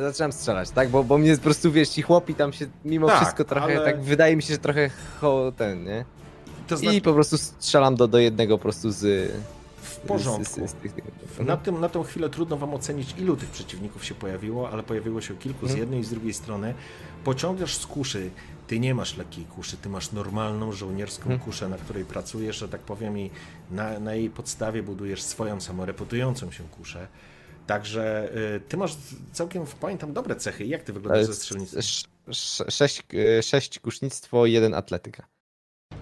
zaczynam 0.00 0.32
strzelać, 0.32 0.70
tak? 0.70 0.88
Bo, 0.88 1.04
bo 1.04 1.18
mnie 1.18 1.36
po 1.36 1.42
prostu, 1.42 1.72
wiesz, 1.72 1.88
ci 1.88 2.02
chłopi 2.02 2.34
tam 2.34 2.52
się 2.52 2.66
mimo 2.84 3.06
Tak, 3.06 3.16
wszystko 3.16 3.44
trochę, 3.44 3.76
ale- 3.76 3.84
tak 3.84 4.02
wydaje 4.02 4.36
mi 4.36 4.42
się, 4.42 4.52
że 4.52 4.58
trochę 4.58 4.90
ho, 5.20 5.52
ten, 5.56 5.84
nie? 5.84 6.04
To 6.66 6.76
znaczy, 6.76 6.96
I 6.96 7.00
po 7.00 7.12
prostu 7.14 7.38
strzelam 7.38 7.94
do, 7.94 8.08
do 8.08 8.18
jednego 8.18 8.58
po 8.58 8.62
prostu 8.62 8.90
z... 8.90 9.32
porządku. 10.06 10.68
z 10.68 10.72
tych- 10.72 10.92
Na, 11.46 11.56
tym, 11.56 11.80
na 11.80 11.88
tą 11.88 12.02
chwilę 12.02 12.30
trudno 12.30 12.56
wam 12.56 12.74
ocenić, 12.74 13.14
ilu 13.18 13.36
tych 13.36 13.48
przeciwników 13.48 14.04
się 14.04 14.14
pojawiło, 14.14 14.70
ale 14.70 14.82
pojawiło 14.82 15.20
się 15.20 15.36
kilku 15.36 15.60
z 15.66 15.70
Mhm. 15.70 15.80
jednej 15.80 16.00
i 16.00 16.04
z 16.04 16.10
drugiej 16.10 16.34
strony. 16.34 16.74
Pociągasz 17.24 17.74
z 17.76 17.86
kuszy. 17.86 18.30
Ty 18.66 18.80
nie 18.80 18.94
masz 18.94 19.16
lekkiej 19.16 19.44
kuszy, 19.44 19.76
ty 19.76 19.88
masz 19.88 20.12
normalną 20.12 20.72
żołnierską 20.72 21.22
Mhm. 21.22 21.40
kuszę, 21.40 21.68
na 21.68 21.76
której 21.76 22.04
pracujesz, 22.04 22.56
że 22.56 22.68
tak 22.68 22.80
powiem, 22.80 23.18
i 23.18 23.30
na, 23.70 24.00
na 24.00 24.14
jej 24.14 24.30
podstawie 24.30 24.82
budujesz 24.82 25.22
swoją 25.22 25.60
samoreputującą 25.60 26.50
się 26.50 26.64
kuszę. 26.64 27.08
Także 27.66 28.30
y, 28.56 28.60
ty 28.60 28.76
masz 28.76 28.96
całkiem, 29.32 29.64
pamiętam, 29.80 30.12
dobre 30.12 30.36
cechy. 30.36 30.64
Jak 30.66 30.82
ty 30.82 30.92
wyglądasz 30.92 31.26
ze 31.26 31.34
strzelnictwem? 31.34 31.78
Sz- 31.80 32.08
sz- 32.28 32.74
Sześć, 32.74 33.02
e, 33.38 33.42
sześć 33.42 33.78
kusznictwo, 33.78 34.46
jeden 34.46 34.74
atletyka. 34.74 35.26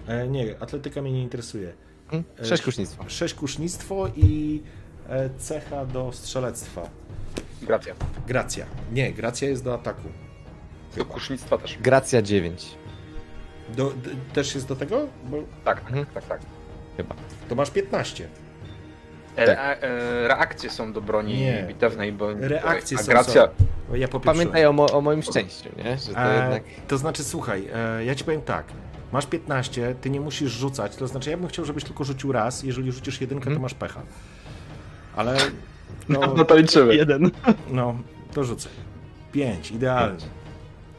E, 0.06 0.28
nie, 0.28 0.62
atletyka 0.62 1.02
mnie 1.02 1.12
nie 1.12 1.22
interesuje. 1.22 1.72
Mhm. 2.12 2.24
E, 2.40 2.44
Sześć 2.44 2.62
kusznictwo. 2.62 3.05
Sześć 3.09 3.35
kusznictwo 3.35 4.09
i 4.16 4.62
e, 5.09 5.30
cecha 5.39 5.86
do 5.86 6.12
strzelectwa. 6.12 6.82
Gracja. 7.62 7.94
Gracja. 8.26 8.66
Nie, 8.93 9.12
gracja 9.12 9.48
jest 9.48 9.64
do 9.64 9.74
ataku. 9.74 10.02
Do 10.97 11.05
kusznictwa 11.05 11.59
też. 11.59 11.78
Gracja 11.80 12.22
9. 12.22 12.66
Do, 13.76 13.90
d, 13.90 14.10
też 14.32 14.55
jest 14.55 14.68
do 14.68 14.76
tego? 14.76 15.06
Bo 15.24 15.36
Tak, 15.64 15.78
Mhm. 15.80 16.06
tak, 16.06 16.14
tak, 16.14 16.24
tak. 16.28 16.40
Chyba. 16.97 17.14
to 17.48 17.55
masz 17.55 17.70
15. 17.70 18.28
E, 19.39 19.82
e, 19.82 20.28
reakcje 20.28 20.70
są 20.70 20.93
do 20.93 21.01
broni 21.01 21.35
Nie. 21.39 21.64
bitewnej, 21.68 22.12
bo 22.12 22.32
Reakcje 22.35 22.98
a 22.98 23.02
są, 23.02 23.10
gracja. 23.10 23.43
są. 23.89 23.94
Ja. 23.97 24.09
Pamiętaj 24.09 24.66
o, 24.66 24.72
mo- 24.72 24.90
o 24.93 25.01
moim 25.01 25.22
szczęściu, 25.22 25.68
nie? 25.76 25.98
Że 25.98 26.12
to 26.14 26.20
E, 26.20 26.40
jednak... 26.43 26.62
To 26.89 26.98
znaczy, 26.98 27.24
słuchaj, 27.24 27.68
e, 27.74 28.05
ja 28.05 28.14
ci 28.14 28.24
powiem 28.24 28.43
tak. 28.43 28.64
Masz 29.12 29.26
15, 29.26 29.94
ty 30.01 30.10
nie 30.10 30.20
musisz 30.20 30.52
rzucać, 30.52 30.97
to 30.97 31.06
znaczy 31.09 31.30
ja 31.30 31.36
bym 31.36 31.48
chciał, 31.48 31.64
żebyś 31.64 31.85
tylko 31.85 32.05
rzucił 32.05 32.32
raz, 32.32 32.62
jeżeli 32.62 32.93
rzucisz 32.93 33.20
jedynkę, 33.20 33.44
to 33.44 33.51
Mhm. 33.51 33.62
masz 33.62 33.74
pecha. 33.74 34.02
Ale, 35.16 35.36
no, 36.09 36.20
No 36.36 36.44
to 36.44 36.56
liczymy. 36.56 36.94
Jeden. 36.97 37.30
no, 37.70 37.94
to 38.35 38.44
rzucę. 38.44 38.68
5, 39.32 39.70
idealnie. 39.70 40.18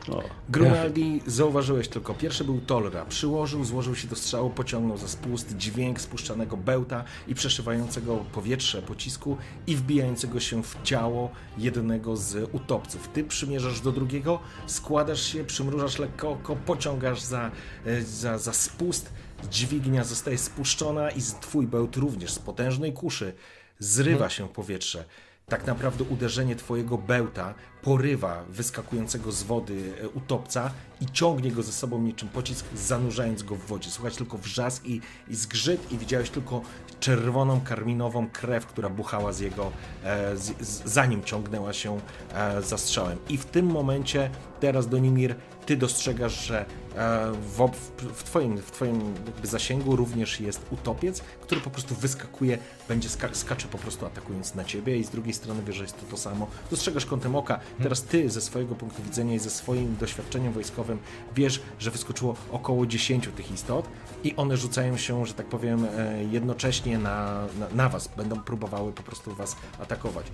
O. 0.08 0.24
Grunaldi 0.50 1.22
zauważyłeś 1.28 1.88
tylko. 1.88 2.14
Pierwszy 2.14 2.44
był 2.44 2.62
Tolra. 2.62 3.06
Przyłożył, 3.06 3.66
złożył 3.66 3.96
się 3.96 4.08
do 4.08 4.16
strzału, 4.16 4.50
pociągnął 4.50 4.98
za 4.98 5.08
spust 5.08 5.58
dźwięk 5.58 6.02
spuszczanego 6.02 6.58
bełta 6.58 7.04
i 7.28 7.36
przeszywającego 7.36 8.16
powietrze 8.16 8.82
pocisku 8.82 9.38
i 9.68 9.76
wbijającego 9.76 10.40
się 10.40 10.64
w 10.64 10.78
ciało 10.84 11.32
jednego 11.58 12.18
z 12.18 12.50
utopców. 12.52 13.08
Ty 13.14 13.24
przymierzasz 13.24 13.82
do 13.82 13.92
drugiego, 13.92 14.40
składasz 14.68 15.22
się, 15.22 15.44
przymrużasz 15.44 16.00
lekko 16.00 16.30
oko, 16.30 16.56
pociągasz 16.56 17.22
za, 17.22 17.52
e, 17.86 18.02
za, 18.02 18.38
za 18.38 18.54
spust, 18.54 19.14
dźwignia 19.52 20.04
zostaje 20.04 20.38
spuszczona 20.38 21.12
i 21.12 21.22
twój 21.42 21.68
bełt 21.68 21.96
również 21.96 22.32
z 22.32 22.40
potężnej 22.40 22.94
kuszy 22.94 23.34
zrywa 23.80 24.30
się 24.30 24.48
w 24.48 24.50
powietrze. 24.50 25.06
Tak 25.50 25.68
naprawdę 25.68 26.04
uderzenie 26.04 26.56
twojego 26.56 26.98
bełta 26.98 27.54
porywa 27.82 28.44
wyskakującego 28.50 29.32
z 29.32 29.44
wody 29.44 29.94
e, 30.02 30.10
utopca 30.10 30.72
i 31.02 31.06
ciągnie 31.06 31.52
go 31.52 31.64
ze 31.64 31.72
sobą 31.72 32.02
niczym 32.02 32.30
pocisk, 32.30 32.66
zanurzając 32.76 33.44
go 33.44 33.56
w 33.56 33.66
wodzie. 33.66 33.90
Słuchać 33.90 34.16
tylko 34.16 34.38
wrzask 34.38 34.86
i, 34.86 35.02
i 35.28 35.36
zgrzyt 35.36 35.92
i 35.92 35.98
widziałeś 35.98 36.30
tylko 36.30 36.62
czerwoną, 37.00 37.62
karminową 37.62 38.30
krew, 38.30 38.66
która 38.66 38.90
buchała 38.90 39.34
z 39.34 39.40
jego, 39.40 39.72
e, 40.04 40.38
z, 40.38 40.68
z, 40.68 40.82
zanim 40.86 41.24
ciągnęła 41.24 41.74
się 41.74 42.00
e, 42.34 42.62
za 42.62 42.78
strzałem. 42.78 43.18
I 43.30 43.38
w 43.38 43.46
tym 43.46 43.66
momencie, 43.66 44.30
teraz 44.60 44.88
Donimir, 44.88 45.36
ty 45.70 45.78
dostrzegasz, 45.78 46.46
że 46.48 46.66
e, 46.96 47.32
w, 47.32 47.70
w, 48.14 48.24
twoim, 48.24 48.58
w 48.58 48.72
twoim 48.72 49.14
zasięgu 49.44 49.96
również 49.96 50.40
jest 50.40 50.66
utopiec, 50.72 51.22
który 51.42 51.62
po 51.62 51.70
prostu 51.70 51.96
wyskakuje, 51.96 52.58
będzie 52.88 53.10
ska 53.10 53.34
skacze 53.34 53.68
po 53.68 53.78
prostu 53.78 54.06
atakując 54.06 54.56
na 54.56 54.64
ciebie 54.64 54.98
i 54.98 55.04
z 55.04 55.10
drugiej 55.10 55.34
strony 55.34 55.62
wiesz, 55.68 55.76
że 55.76 55.84
jest 55.84 56.00
to 56.00 56.06
to 56.06 56.18
samo. 56.18 56.48
Dostrzegasz 56.72 57.06
kątem 57.06 57.36
oka. 57.36 57.60
Teraz 57.84 58.04
ty 58.04 58.30
ze 58.30 58.42
swojego 58.42 58.76
punktu 58.76 59.04
widzenia 59.04 59.36
i 59.36 59.40
ze 59.40 59.50
swoim 59.50 59.96
doświadczeniem 59.96 60.54
wojskowym 60.54 61.00
wiesz, 61.36 61.62
że 61.80 61.92
wyskoczyło 61.92 62.36
około 62.52 62.86
10 62.86 63.30
tych 63.36 63.52
istot 63.52 63.90
i 64.24 64.36
one 64.36 64.58
rzucają 64.58 64.98
się, 64.98 65.26
że 65.26 65.34
tak 65.34 65.46
powiem, 65.46 65.86
e, 65.98 66.24
jednocześnie 66.24 66.98
na, 66.98 67.48
na, 67.60 67.70
na 67.76 67.90
was. 67.90 68.10
Będą 68.18 68.40
próbowały 68.40 68.94
po 68.94 69.04
prostu 69.04 69.36
was 69.36 69.56
atakować. 69.80 70.26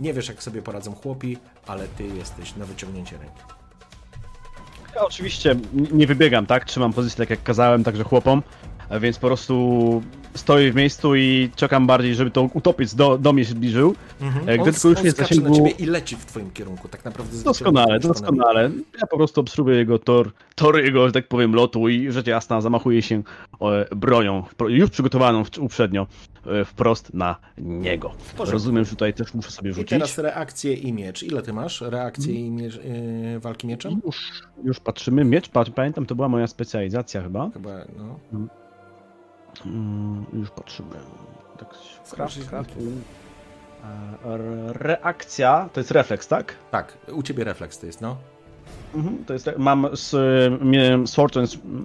Nie 0.00 0.14
wiesz, 0.14 0.28
jak 0.28 0.42
sobie 0.42 0.62
poradzą 0.62 0.94
chłopi, 0.94 1.38
ale 1.66 1.88
ty 1.88 2.06
jesteś 2.06 2.56
na 2.56 2.66
wyciągnięcie 2.66 3.18
ręki. 3.18 3.57
Oczywiście 5.00 5.56
nie 5.92 6.06
wybiegam, 6.06 6.46
tak? 6.46 6.64
Trzymam 6.64 6.92
pozycję 6.92 7.16
tak 7.18 7.30
jak 7.30 7.42
kazałem, 7.42 7.84
także 7.84 8.04
chłopom, 8.04 8.42
więc 9.00 9.18
po 9.18 9.26
prostu 9.26 10.02
stoję 10.34 10.72
w 10.72 10.74
miejscu 10.74 11.16
i 11.16 11.50
czekam 11.56 11.86
bardziej, 11.86 12.14
żeby 12.14 12.30
to 12.30 12.42
utopiec 12.54 12.94
do, 12.94 13.18
do 13.18 13.32
mnie 13.32 13.44
się 13.44 13.50
zbliżył. 13.50 13.94
Mhm. 14.20 14.48
E, 14.48 14.52
Gdy 14.58 14.62
on, 14.68 14.72
tylko 14.74 14.88
już 14.88 14.98
w 14.98 15.10
skacze 15.10 15.34
na 15.34 15.40
zasięgu... 15.40 15.56
ciebie 15.56 15.70
i 15.70 15.86
leci 15.86 16.16
w 16.16 16.24
twoim 16.24 16.50
kierunku, 16.50 16.88
tak 16.88 17.04
naprawdę. 17.04 17.42
Doskonale, 17.42 17.98
doskonale. 18.00 18.70
Ja 19.00 19.06
po 19.06 19.16
prostu 19.16 19.40
obserwuję 19.40 19.76
jego 19.76 19.98
tor, 19.98 20.30
tory 20.54 20.82
jego, 20.84 21.06
że 21.06 21.12
tak 21.12 21.28
powiem, 21.28 21.54
lotu 21.54 21.88
i 21.88 22.12
rzecz 22.12 22.26
jasna 22.26 22.60
zamachuję 22.60 23.02
się 23.02 23.22
e, 23.60 23.96
bronią, 23.96 24.42
już 24.68 24.90
przygotowaną 24.90 25.44
uprzednio, 25.60 26.06
e, 26.46 26.64
wprost 26.64 27.14
na 27.14 27.36
niego. 27.58 28.10
Rozumiem, 28.38 28.84
że 28.84 28.90
tutaj 28.90 29.14
też 29.14 29.34
muszę 29.34 29.50
sobie 29.50 29.70
I 29.70 29.72
rzucić. 29.72 29.90
teraz 29.90 30.18
reakcje 30.18 30.74
i 30.74 30.92
miecz. 30.92 31.22
Ile 31.22 31.42
ty 31.42 31.52
masz? 31.52 31.80
Reakcje 31.80 32.34
i 32.34 32.50
miecz, 32.50 32.74
yy, 32.74 33.40
walki 33.40 33.66
mieczem? 33.66 34.00
Już, 34.06 34.42
już 34.64 34.80
patrzymy. 34.80 35.24
Miecz, 35.24 35.48
pa- 35.48 35.64
pamiętam, 35.64 36.06
to 36.06 36.14
była 36.14 36.28
moja 36.28 36.46
specjalizacja 36.46 37.22
chyba. 37.22 37.50
Chyba, 37.50 37.70
no. 37.98 38.18
Mm, 39.66 40.26
już 40.32 40.50
patrzymy. 40.50 40.96
Tak, 41.58 41.68
craft, 42.14 42.48
craft. 42.48 42.70
E, 42.70 44.28
re- 44.28 44.72
Reakcja, 44.72 45.68
to 45.72 45.80
jest 45.80 45.90
refleks, 45.90 46.28
tak? 46.28 46.54
Tak, 46.70 46.98
u 47.12 47.22
ciebie 47.22 47.44
refleks 47.44 47.78
to 47.78 47.86
jest, 47.86 48.00
no. 48.00 48.16
Mhm, 48.94 49.24
to 49.24 49.32
jest, 49.32 49.48
re- 49.48 49.58
mam 49.58 49.88
z, 49.92 50.14
miałem 50.62 51.04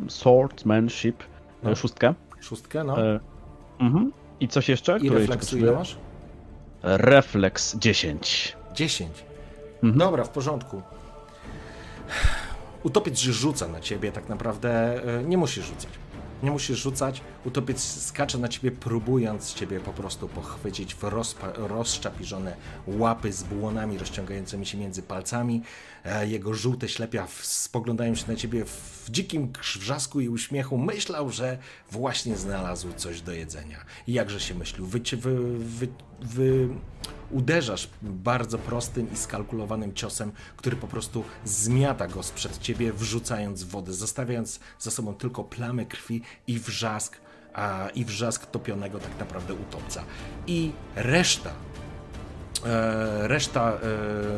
swordsmanship, 0.09 1.23
No. 1.63 1.75
szóstkę. 1.75 2.13
Szóstkę, 2.41 2.83
no. 2.83 3.01
E, 3.01 3.19
mhm. 3.79 4.11
I 4.39 4.47
coś 4.47 4.69
jeszcze? 4.69 4.97
I 4.97 5.09
refleksu 5.09 5.57
ile 5.57 5.71
masz? 5.71 5.97
Refleks 6.83 7.75
10. 7.77 8.55
10. 8.73 9.23
Mhm. 9.83 9.97
Dobra, 9.99 10.23
w 10.23 10.29
porządku. 10.29 10.81
Utopiec 12.83 13.19
się 13.19 13.31
rzuca 13.31 13.67
na 13.67 13.79
ciebie, 13.79 14.11
tak 14.11 14.29
naprawdę 14.29 15.01
nie 15.25 15.37
musisz 15.37 15.65
rzucać. 15.65 15.89
Nie 16.43 16.51
musisz 16.51 16.79
rzucać. 16.79 17.21
Utopiec 17.45 17.81
skacze 17.81 18.37
na 18.37 18.47
ciebie, 18.47 18.71
próbując 18.71 19.53
ciebie 19.53 19.79
po 19.79 19.93
prostu 19.93 20.27
pochwycić 20.27 20.95
w 20.95 21.03
rozszczapiżone 21.57 22.55
łapy 22.87 23.33
z 23.33 23.43
błonami 23.43 23.97
rozciągającymi 23.97 24.65
się 24.65 24.77
między 24.77 25.01
palcami. 25.01 25.61
E, 26.05 26.27
Jego 26.27 26.53
żółte 26.53 26.89
ślepia 26.89 27.27
spoglądają 27.41 28.15
się 28.15 28.27
na 28.27 28.35
ciebie 28.35 28.65
w 28.65 29.05
dzikim 29.09 29.53
wrzasku 29.79 30.21
i 30.21 30.29
uśmiechu. 30.29 30.77
Myślał, 30.77 31.29
że 31.29 31.57
właśnie 31.91 32.37
znalazł 32.37 32.93
coś 32.93 33.21
do 33.21 33.31
jedzenia. 33.31 33.85
I 34.07 34.13
jakże 34.13 34.39
się 34.39 34.55
myślił? 34.55 34.85
Wy, 34.85 34.99
wy, 34.99 35.57
wy, 35.59 35.87
wy 36.21 36.69
uderzasz 37.31 37.89
bardzo 38.01 38.57
prostym 38.57 39.13
i 39.13 39.17
skalkulowanym 39.17 39.93
ciosem, 39.93 40.31
który 40.57 40.75
po 40.75 40.87
prostu 40.87 41.23
zmiata 41.45 42.07
go 42.07 42.23
sprzed 42.23 42.57
ciebie, 42.57 42.93
wrzucając 42.93 43.63
wodę, 43.63 43.93
zostawiając 43.93 44.59
za 44.79 44.91
sobą 44.91 45.15
tylko 45.15 45.43
plamy 45.43 45.85
krwi 45.85 46.21
i 46.47 46.59
wrzask, 46.59 47.17
a, 47.53 47.89
i 47.95 48.05
wrzask 48.05 48.45
topionego 48.45 48.99
tak 48.99 49.19
naprawdę 49.19 49.53
utopca. 49.53 50.03
I 50.47 50.71
reszta 50.95 51.49
reszta, 53.27 53.73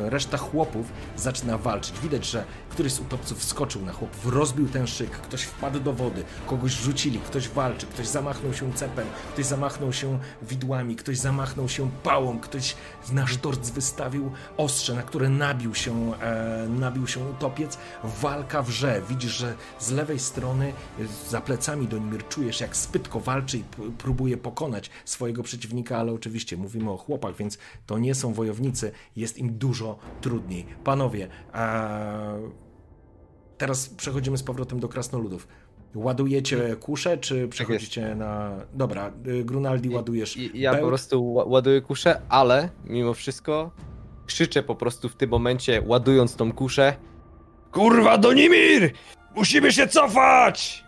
e, 0.05 0.09
reszta 0.09 0.37
chłopów 0.37 0.85
zaczyna 1.17 1.57
walczyć. 1.57 1.99
Widać, 1.99 2.25
że 2.25 2.45
któryś 2.69 2.93
z 2.93 2.99
utopców 2.99 3.39
wskoczył 3.39 3.81
na 3.81 3.91
chłopów, 3.91 4.33
rozbił 4.33 4.69
ten 4.69 4.87
szyk, 4.87 5.11
ktoś 5.11 5.41
wpadł 5.41 5.79
do 5.79 5.93
wody, 5.93 6.23
kogoś 6.47 6.71
rzucili, 6.71 7.19
ktoś 7.19 7.49
walczy, 7.49 7.85
ktoś 7.85 8.07
zamachnął 8.07 8.53
się 8.53 8.73
cepem, 8.73 9.07
ktoś 9.33 9.45
zamachnął 9.45 9.93
się 9.93 10.19
widłami, 10.41 10.95
ktoś 10.95 11.17
zamachnął 11.17 11.69
się 11.69 11.91
pałą, 12.03 12.39
ktoś 12.39 12.75
na 13.11 13.27
sztorc 13.27 13.69
wystawił 13.69 14.31
ostrze, 14.57 14.93
na 14.93 15.03
które 15.03 15.29
nabił 15.29 15.75
się, 15.75 16.13
e, 16.21 16.67
nabił 16.69 17.07
się 17.07 17.19
utopiec. 17.19 17.77
Walka 18.03 18.61
wrze. 18.61 19.01
Widzisz, 19.09 19.37
że 19.37 19.53
z 19.79 19.91
lewej 19.91 20.19
strony, 20.19 20.73
e, 20.99 21.29
za 21.29 21.41
plecami 21.41 21.87
do 21.87 21.97
Nimir 21.97 22.27
czujesz, 22.27 22.61
jak 22.61 22.77
spytko 22.77 23.19
walczy 23.19 23.57
i 23.57 23.63
próbuje 23.97 24.37
pokonać 24.37 24.89
swojego 25.05 25.43
przeciwnika, 25.43 25.97
ale 25.97 26.11
oczywiście 26.11 26.57
mówimy 26.57 26.91
o 26.91 26.97
chłopach, 26.97 27.35
więc 27.35 27.57
to 27.85 27.97
nie 27.97 28.14
są 28.15 28.33
wojownicy, 28.33 28.91
jest 29.15 29.37
im 29.37 29.57
dużo 29.57 29.97
trudniej. 30.21 30.65
Panowie, 30.83 31.27
teraz 33.57 33.89
przechodzimy 33.89 34.37
z 34.37 34.43
powrotem 34.43 34.79
do 34.79 34.87
krasnoludów. 34.89 35.47
Ładujecie 35.95 36.75
kuszę, 36.75 37.17
czy 37.17 37.47
przechodzicie 37.47 38.15
na... 38.15 38.51
Dobra, 38.73 39.11
y, 39.27 39.43
Grunaldi 39.43 39.89
ładujesz 39.89 40.37
I, 40.37 40.59
ja 40.59 40.71
po 40.71 40.77
bełt. 40.77 40.89
prostu 40.89 41.23
ła- 41.23 41.47
ładuję 41.47 41.81
kuszę, 41.81 42.21
ale 42.29 42.69
mimo 42.85 43.13
wszystko 43.13 43.71
krzyczę 44.25 44.63
po 44.63 44.75
prostu 44.75 45.09
w 45.09 45.15
tym 45.15 45.29
momencie, 45.29 45.81
ładując 45.85 46.35
tą 46.35 46.51
kuszę. 46.53 46.95
Kurwa, 47.71 48.17
Donimir! 48.17 48.91
Musimy 49.35 49.71
się 49.71 49.87
cofać! 49.87 50.85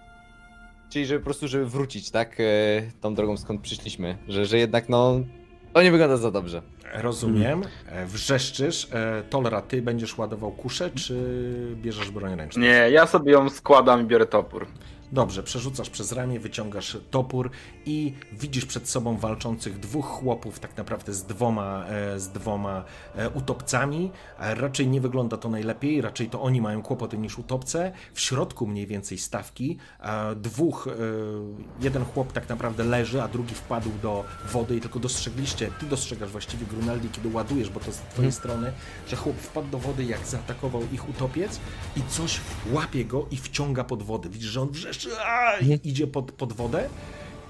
Czyli 0.90 1.06
żeby 1.06 1.20
po 1.20 1.24
prostu, 1.26 1.48
żeby 1.48 1.66
wrócić, 1.66 2.12
tak? 2.12 2.40
e, 2.40 2.44
Tą 3.02 3.16
drogą, 3.16 3.38
skąd 3.38 3.62
przyszliśmy. 3.62 4.18
Że, 4.28 4.46
że 4.46 4.58
jednak, 4.58 4.90
no... 4.90 5.20
To 5.74 5.82
nie 5.82 5.92
wygląda 5.92 6.18
za 6.18 6.32
dobrze. 6.32 6.62
Rozumiem. 6.94 7.62
E, 7.90 8.06
Wrzeszczysz. 8.06 8.88
E, 8.94 9.24
Tolra, 9.30 9.62
ty 9.62 9.82
będziesz 9.82 10.18
ładował 10.18 10.52
kuszę, 10.52 10.90
czy 10.90 11.16
bierzesz 11.76 12.12
broń 12.12 12.36
ręczną? 12.36 12.62
Nie, 12.62 12.68
ja 12.92 13.08
sobie 13.08 13.32
ją 13.32 13.50
składam 13.50 14.02
i 14.02 14.04
biorę 14.04 14.26
topór. 14.26 14.68
Dobrze, 15.12 15.44
przerzucasz 15.44 15.90
przez 15.90 16.12
ramię, 16.12 16.40
wyciągasz 16.40 16.98
topór 17.12 17.52
i 17.86 18.14
widzisz 18.32 18.66
przed 18.66 18.90
sobą 18.90 19.18
walczących 19.18 19.80
dwóch 19.80 20.06
chłopów, 20.06 20.60
tak 20.60 20.78
naprawdę 20.78 21.14
z 21.14 21.24
dwoma, 21.24 21.86
e, 21.86 22.20
z 22.20 22.30
dwoma 22.30 22.84
e, 23.16 23.30
utopcami. 23.30 24.12
Raczej 24.40 24.88
nie 24.88 25.02
wygląda 25.02 25.38
to 25.38 25.50
najlepiej, 25.50 26.02
raczej 26.02 26.30
to 26.30 26.42
oni 26.42 26.62
mają 26.62 26.82
kłopoty 26.82 27.18
niż 27.18 27.40
utopce. 27.40 27.92
W 28.14 28.20
środku 28.20 28.68
mniej 28.68 28.88
więcej 28.88 29.18
stawki. 29.18 29.78
Dwóch, 30.36 30.88
e, 30.88 30.92
jeden 31.84 32.06
chłop 32.06 32.34
tak 32.34 32.50
naprawdę 32.50 32.84
leży, 32.84 33.22
a 33.22 33.28
drugi 33.28 33.56
wpadł 33.56 33.90
do 34.02 34.24
wody 34.52 34.78
i 34.78 34.82
tylko 34.82 35.00
dostrzegliście, 35.00 35.72
ty 35.80 35.86
dostrzegasz 35.86 36.30
właściwie 36.30 36.66
Grunaldi, 36.66 37.10
kiedy 37.10 37.30
ładujesz, 37.30 37.70
bo 37.70 37.80
to 37.80 37.92
z 37.92 37.98
twojej 37.98 38.32
strony, 38.32 38.72
że 39.08 39.16
chłop 39.16 39.36
wpadł 39.36 39.68
do 39.68 39.78
wody, 39.78 40.04
jak 40.04 40.28
zaatakował 40.28 40.82
ich 40.92 41.10
utopiec 41.10 41.60
i 41.96 42.02
coś 42.10 42.42
łapie 42.72 43.06
go 43.06 43.26
i 43.32 43.38
wciąga 43.38 43.84
pod 43.84 44.04
wodę. 44.04 44.30
Widzisz, 44.30 44.50
że 44.50 44.62
on 44.62 44.70
wrzeszczy 44.70 44.97
a, 45.26 45.58
i 45.58 45.80
idzie 45.84 46.08
pod, 46.08 46.32
pod 46.32 46.54
wodę 46.54 46.90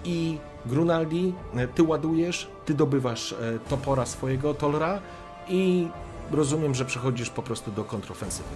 i 0.03 0.37
Grunaldi, 0.65 1.33
e, 1.55 1.67
ty 1.67 1.83
ładujesz, 1.83 2.47
ty 2.65 2.73
dobywasz 2.73 3.31
e, 3.31 3.35
topora 3.69 4.05
swojego 4.05 4.53
Tolra 4.53 4.99
i 5.47 5.87
rozumiem, 6.31 6.75
że 6.75 6.85
przechodzisz 6.85 7.29
po 7.29 7.43
prostu 7.43 7.71
do 7.71 7.83
kontrofensywy. 7.83 8.49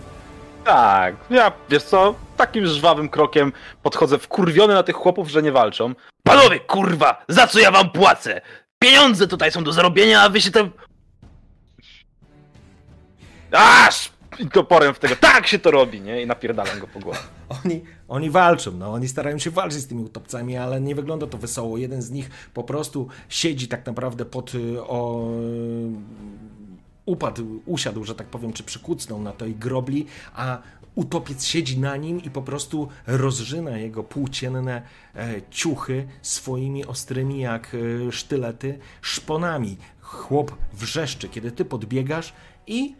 Tak, 0.63 1.15
ja 1.29 1.51
wiesz 1.69 1.83
co, 1.83 2.15
takim 2.37 2.65
żwawym 2.65 3.09
krokiem 3.09 3.51
podchodzę 3.83 4.17
wkurwiony 4.17 4.73
na 4.73 4.83
tych 4.83 4.95
chłopów, 4.95 5.29
że 5.29 5.43
nie 5.43 5.51
walczą. 5.51 5.93
Panowie, 6.23 6.59
kurwa, 6.59 7.25
za 7.27 7.47
co 7.47 7.59
ja 7.59 7.71
wam 7.71 7.89
płacę? 7.89 8.41
Pieniądze 8.79 9.27
tutaj 9.27 9.51
są 9.51 9.63
do 9.63 9.73
zarobienia, 9.73 10.21
a 10.21 10.29
wy 10.29 10.41
się 10.41 10.51
tam... 10.51 10.71
Aż! 13.51 14.11
I 14.39 14.49
toporem 14.49 14.93
w 14.93 14.99
tego, 14.99 15.15
tak 15.15 15.47
się 15.47 15.59
to 15.59 15.71
robi, 15.71 16.01
nie? 16.01 16.21
I 16.21 16.27
napierdalam 16.27 16.79
go 16.79 16.87
po 16.87 16.99
głowie. 16.99 17.19
Oni, 17.65 17.81
oni 18.07 18.29
walczą, 18.29 18.71
no, 18.71 18.93
oni 18.93 19.07
starają 19.07 19.37
się 19.37 19.51
walczyć 19.51 19.79
z 19.79 19.87
tymi 19.87 20.03
utopcami, 20.03 20.57
ale 20.57 20.81
nie 20.81 20.95
wygląda 20.95 21.27
to 21.27 21.37
wesoło. 21.37 21.77
Jeden 21.77 22.01
z 22.01 22.11
nich 22.11 22.29
po 22.53 22.63
prostu 22.63 23.07
siedzi 23.29 23.67
tak 23.67 23.85
naprawdę 23.85 24.25
pod 24.25 24.55
y, 24.55 24.83
o, 24.83 25.27
upadł, 27.05 27.61
usiadł, 27.65 28.03
że 28.03 28.15
tak 28.15 28.27
powiem, 28.27 28.53
czy 28.53 28.63
przykucnął 28.63 29.21
na 29.21 29.31
tej 29.31 29.55
grobli, 29.55 30.05
a 30.33 30.61
utopiec 30.95 31.45
siedzi 31.45 31.79
na 31.79 31.97
nim 31.97 32.23
i 32.23 32.29
po 32.29 32.41
prostu 32.41 32.87
rozżyna 33.07 33.77
jego 33.77 34.03
płócienne 34.03 34.81
e, 35.15 35.41
ciuchy 35.49 36.07
swoimi 36.21 36.85
ostrymi 36.85 37.39
jak 37.39 37.75
e, 37.75 38.11
sztylety 38.11 38.79
szponami. 39.01 39.77
Chłop 40.01 40.55
wrzeszczy, 40.73 41.29
kiedy 41.29 41.51
ty 41.51 41.65
podbiegasz 41.65 42.33
i 42.67 42.95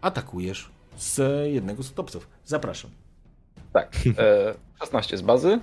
atakujesz 0.00 0.71
z 0.96 1.18
jednego 1.52 1.82
z 1.82 1.90
utopców. 1.90 2.28
Zapraszam. 2.44 2.90
Tak, 3.72 3.96
e, 4.18 4.54
16 4.84 5.16
z 5.16 5.22
bazy, 5.22 5.60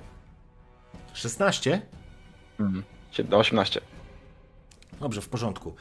16? 1.13 1.81
mhm. 2.59 2.83
18. 3.31 3.81
Dobrze, 4.99 5.21
w 5.21 5.29
porządku. 5.29 5.75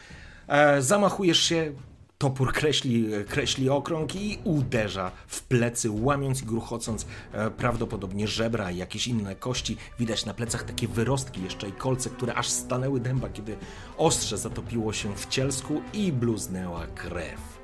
E, 0.49 0.83
zamachujesz 0.83 1.39
się, 1.43 1.73
topór 2.19 2.53
kreśli, 2.53 3.09
kreśli 3.29 3.71
okrąg 3.71 4.17
i 4.17 4.39
uderza 4.45 5.11
w 5.27 5.43
plecy, 5.43 5.91
łamiąc 5.91 6.43
i 6.43 6.47
gruchocąc 6.47 7.07
e, 7.33 7.51
prawdopodobnie 7.51 8.29
żebra 8.29 8.71
i 8.71 8.77
jakieś 8.77 9.07
inne 9.09 9.35
kości. 9.37 9.77
Widać 9.99 10.25
na 10.27 10.35
plecach 10.35 10.63
takie 10.63 10.89
wyrostki 10.89 11.43
jeszcze 11.43 11.69
i 11.69 11.73
kolce, 11.73 12.11
które 12.11 12.35
aż 12.35 12.49
stanęły 12.49 13.01
dęba, 13.01 13.29
kiedy 13.29 13.57
ostrze 13.97 14.39
zatopiło 14.39 14.93
się 14.93 15.17
w 15.17 15.27
cielsku 15.27 15.83
i 15.93 16.13
bluznęła 16.13 16.87
krew. 16.87 17.58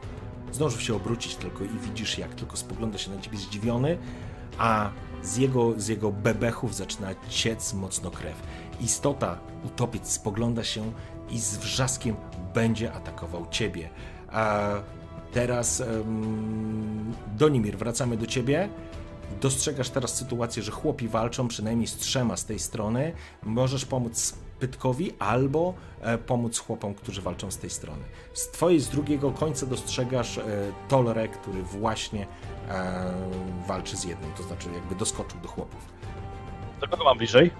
Zdążył 0.55 0.81
się 0.81 0.95
obrócić 0.95 1.37
tylko 1.37 1.65
i 1.65 1.69
widzisz, 1.69 2.19
jak 2.19 2.35
tylko 2.35 2.57
spogląda 2.57 2.99
się 2.99 3.11
na 3.11 3.21
ciebie 3.21 3.39
zdziwiony, 3.39 3.99
a 4.59 4.91
z 5.23 5.37
jego, 5.37 5.81
z 5.81 5.89
jego 5.89 6.13
bebechów 6.13 6.75
zaczyna 6.75 7.09
ciec 7.29 7.75
mocno 7.75 8.11
krew. 8.11 8.43
Istota, 8.81 9.39
utopiec 9.65 10.09
spogląda 10.09 10.65
się 10.65 10.93
i 11.31 11.39
z 11.39 11.57
wrzaskiem 11.57 12.17
będzie 12.55 12.93
atakował 12.93 13.47
ciebie. 13.51 13.89
A 14.29 14.71
teraz, 15.33 15.83
Donimir, 17.37 17.79
wracamy 17.79 18.17
do 18.17 18.27
ciebie. 18.27 18.69
Dostrzegasz 19.41 19.91
teraz 19.91 20.17
sytuację, 20.17 20.63
że 20.63 20.73
chłopi 20.73 21.09
walczą 21.09 21.49
przynajmniej 21.49 21.87
z 21.87 21.97
trzema 21.97 22.37
z 22.37 22.45
tej 22.45 22.59
strony. 22.59 23.13
Możesz 23.43 23.85
pomóc 23.85 24.35
Pytkowi 24.65 25.13
albo 25.19 25.75
e, 26.01 26.19
pomóc 26.19 26.59
chłopom, 26.59 26.95
którzy 26.95 27.23
walczą 27.23 27.51
z 27.51 27.59
tej 27.59 27.71
strony. 27.71 28.03
Z 28.33 28.49
twojej, 28.49 28.81
z 28.81 28.89
drugiego 28.89 29.31
końca 29.31 29.67
dostrzegasz 29.67 30.39
e, 30.39 30.43
Tolre, 30.89 31.29
który 31.29 31.63
właśnie 31.63 32.27
e, 32.69 33.15
walczy 33.67 33.97
z 33.97 34.05
jednym, 34.05 34.33
to 34.33 34.43
znaczy 34.43 34.69
jakby 34.75 34.95
doskoczył 34.95 35.41
do 35.41 35.49
chłopów. 35.49 35.81
Do 36.81 36.89
kogo 36.89 37.05
mam 37.05 37.19
bliżej? 37.19 37.51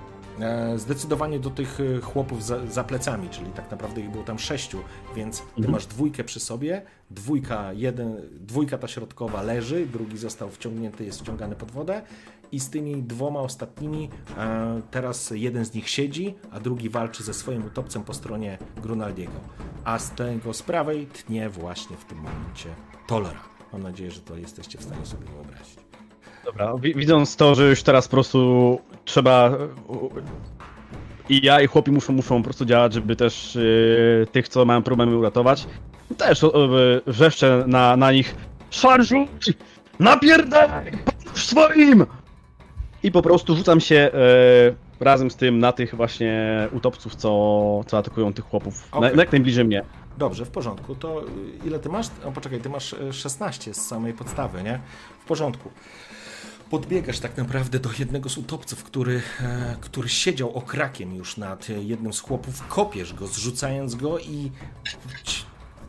Zdecydowanie 0.77 1.39
do 1.39 1.51
tych 1.51 1.79
chłopów 2.03 2.45
za, 2.45 2.67
za 2.67 2.85
plecami, 2.85 3.29
czyli 3.29 3.51
tak 3.51 3.71
naprawdę 3.71 4.01
ich 4.01 4.11
było 4.11 4.25
tam 4.25 4.39
sześciu, 4.39 4.79
więc 5.17 5.43
ty 5.63 5.69
masz 5.69 5.87
dwójkę 5.87 6.25
przy 6.25 6.41
sobie, 6.41 6.83
dwójka, 7.11 7.73
jeden, 7.73 8.17
dwójka 8.41 8.79
ta 8.79 8.89
środkowa 8.89 9.43
leży, 9.43 9.87
drugi 9.87 10.19
został 10.19 10.51
wciągnięty, 10.51 11.05
jest 11.05 11.21
wciągany 11.21 11.57
pod 11.57 11.71
wodę 11.71 12.03
i 12.55 12.61
z 12.61 12.71
tymi 12.71 13.03
dwoma 13.03 13.41
ostatnimi 13.41 14.09
e, 14.39 14.81
teraz 14.91 15.31
jeden 15.35 15.65
z 15.65 15.75
nich 15.75 15.89
siedzi, 15.89 16.35
a 16.53 16.61
drugi 16.61 16.89
walczy 16.91 17.23
ze 17.23 17.35
swoim 17.35 17.65
utopcem 17.67 18.03
po 18.05 18.15
stronie 18.15 18.59
Grunaldiego. 18.83 19.33
A 19.85 19.99
z 19.99 20.11
tego 20.11 20.55
z 20.55 20.63
prawej 20.63 21.07
tnie 21.07 21.49
właśnie 21.49 21.97
w 21.97 22.05
tym 22.05 22.19
momencie 22.19 22.69
Tolera. 23.07 23.41
Mam 23.73 23.83
nadzieję, 23.83 24.11
że 24.11 24.21
to 24.21 24.37
jesteście 24.37 24.79
w 24.79 24.83
stanie 24.83 25.07
sobie 25.07 25.27
wyobrazić. 25.27 25.77
Dobra, 26.45 26.75
wi- 26.81 26.95
widząc 26.95 27.37
to, 27.37 27.55
że 27.55 27.69
już 27.71 27.83
teraz 27.83 28.09
po 28.09 28.11
prostu 28.11 28.79
trzeba. 29.05 29.59
I 31.29 31.41
ja, 31.47 31.61
i 31.61 31.67
chłopi 31.67 31.91
muszą, 31.91 32.13
muszą 32.13 32.37
po 32.39 32.45
prostu 32.45 32.65
działać, 32.65 32.93
żeby 32.93 33.17
też 33.17 33.57
e, 33.57 34.27
tych, 34.27 34.49
co 34.49 34.65
mają 34.65 34.83
problemy, 34.83 35.17
uratować. 35.17 35.67
Też 36.17 36.45
e, 36.45 36.49
wrzeszczę 37.07 37.65
na, 37.67 37.97
na 37.97 38.13
nich. 38.13 38.35
Szarżuj! 38.71 39.29
Napierdaj! 39.99 40.69
W 41.33 41.39
swoim! 41.43 42.07
I 43.05 43.11
po 43.13 43.23
prostu 43.23 43.57
rzucam 43.57 43.81
się 43.81 43.97
e, 43.97 44.15
razem 45.05 45.31
z 45.31 45.37
tym 45.37 45.59
na 45.59 45.73
tych 45.73 45.95
właśnie 45.95 46.69
utopców, 46.73 47.17
co, 47.17 47.81
co 47.87 47.99
atakują 47.99 48.33
tych 48.33 48.45
chłopów. 48.45 48.93
Na, 48.93 48.99
Okej. 48.99 49.19
jak 49.19 49.33
najbliżej 49.33 49.65
mnie. 49.65 49.85
Dobrze, 50.19 50.45
w 50.45 50.51
porządku. 50.51 50.95
To 50.95 51.25
ile 51.65 51.79
ty 51.79 51.89
masz? 51.89 52.07
O, 52.25 52.33
poczekaj, 52.33 52.61
ty 52.61 52.69
masz 52.69 52.93
y, 52.93 53.13
16 53.13 53.75
z 53.75 53.87
samej 53.87 54.13
podstawy, 54.13 54.63
nie? 54.63 54.81
W 55.25 55.25
porządku. 55.25 55.71
Podbiegasz 56.71 57.21
tak 57.21 57.37
naprawdę 57.37 57.79
do 57.79 57.91
jednego 57.99 58.29
z 58.29 58.39
utopców, 58.39 58.85
który, 58.85 59.23
e, 59.41 59.77
który 59.81 60.09
siedział 60.09 60.57
okrakiem 60.57 61.15
już 61.15 61.37
nad 61.37 61.71
e, 61.71 61.73
jednym 61.73 62.13
z 62.13 62.21
chłopów. 62.21 62.69
Kopiesz 62.69 63.15
go, 63.15 63.27
zrzucając 63.27 63.95
go 63.95 64.19
i 64.19 64.51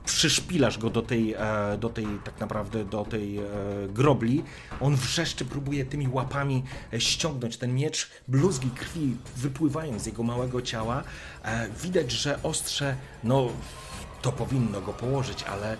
przyszpilasz 0.05 0.77
go 0.77 0.89
do 0.89 1.01
tej, 1.01 1.33
e, 1.33 1.77
do 1.77 1.89
tej 1.89 2.07
tak 2.23 2.39
naprawdę 2.39 2.85
do 2.85 3.05
tej 3.05 3.37
e, 3.37 3.43
grobli. 3.89 4.43
On 4.81 4.95
wrzeszczy, 4.95 5.45
próbuje 5.45 5.85
tymi 5.85 6.07
łapami 6.07 6.63
e, 6.93 7.01
ściągnąć 7.01 7.57
ten 7.57 7.75
miecz. 7.75 8.09
Bluzgi 8.27 8.69
krwi 8.69 9.17
wypływają 9.37 9.99
z 9.99 10.05
jego 10.05 10.23
małego 10.23 10.61
ciała. 10.61 11.03
Widać, 11.83 12.11
że 12.11 12.43
ostrze, 12.43 12.95
no 13.23 13.49
to 14.21 14.31
powinno 14.31 14.81
go 14.81 14.93
położyć, 14.93 15.43
ale 15.43 15.77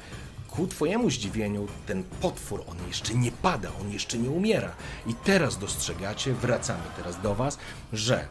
ku 0.50 0.68
twojemu 0.68 1.10
zdziwieniu 1.10 1.68
ten 1.86 2.04
potwór, 2.04 2.64
on 2.68 2.88
jeszcze 2.88 3.14
nie 3.14 3.32
pada, 3.32 3.70
on 3.82 3.92
jeszcze 3.92 4.18
nie 4.18 4.30
umiera. 4.30 4.72
I 5.08 5.14
teraz 5.14 5.58
dostrzegacie, 5.58 6.34
wracamy 6.34 6.84
teraz 6.98 7.22
do 7.22 7.36
was, 7.36 7.58
że 7.94 8.28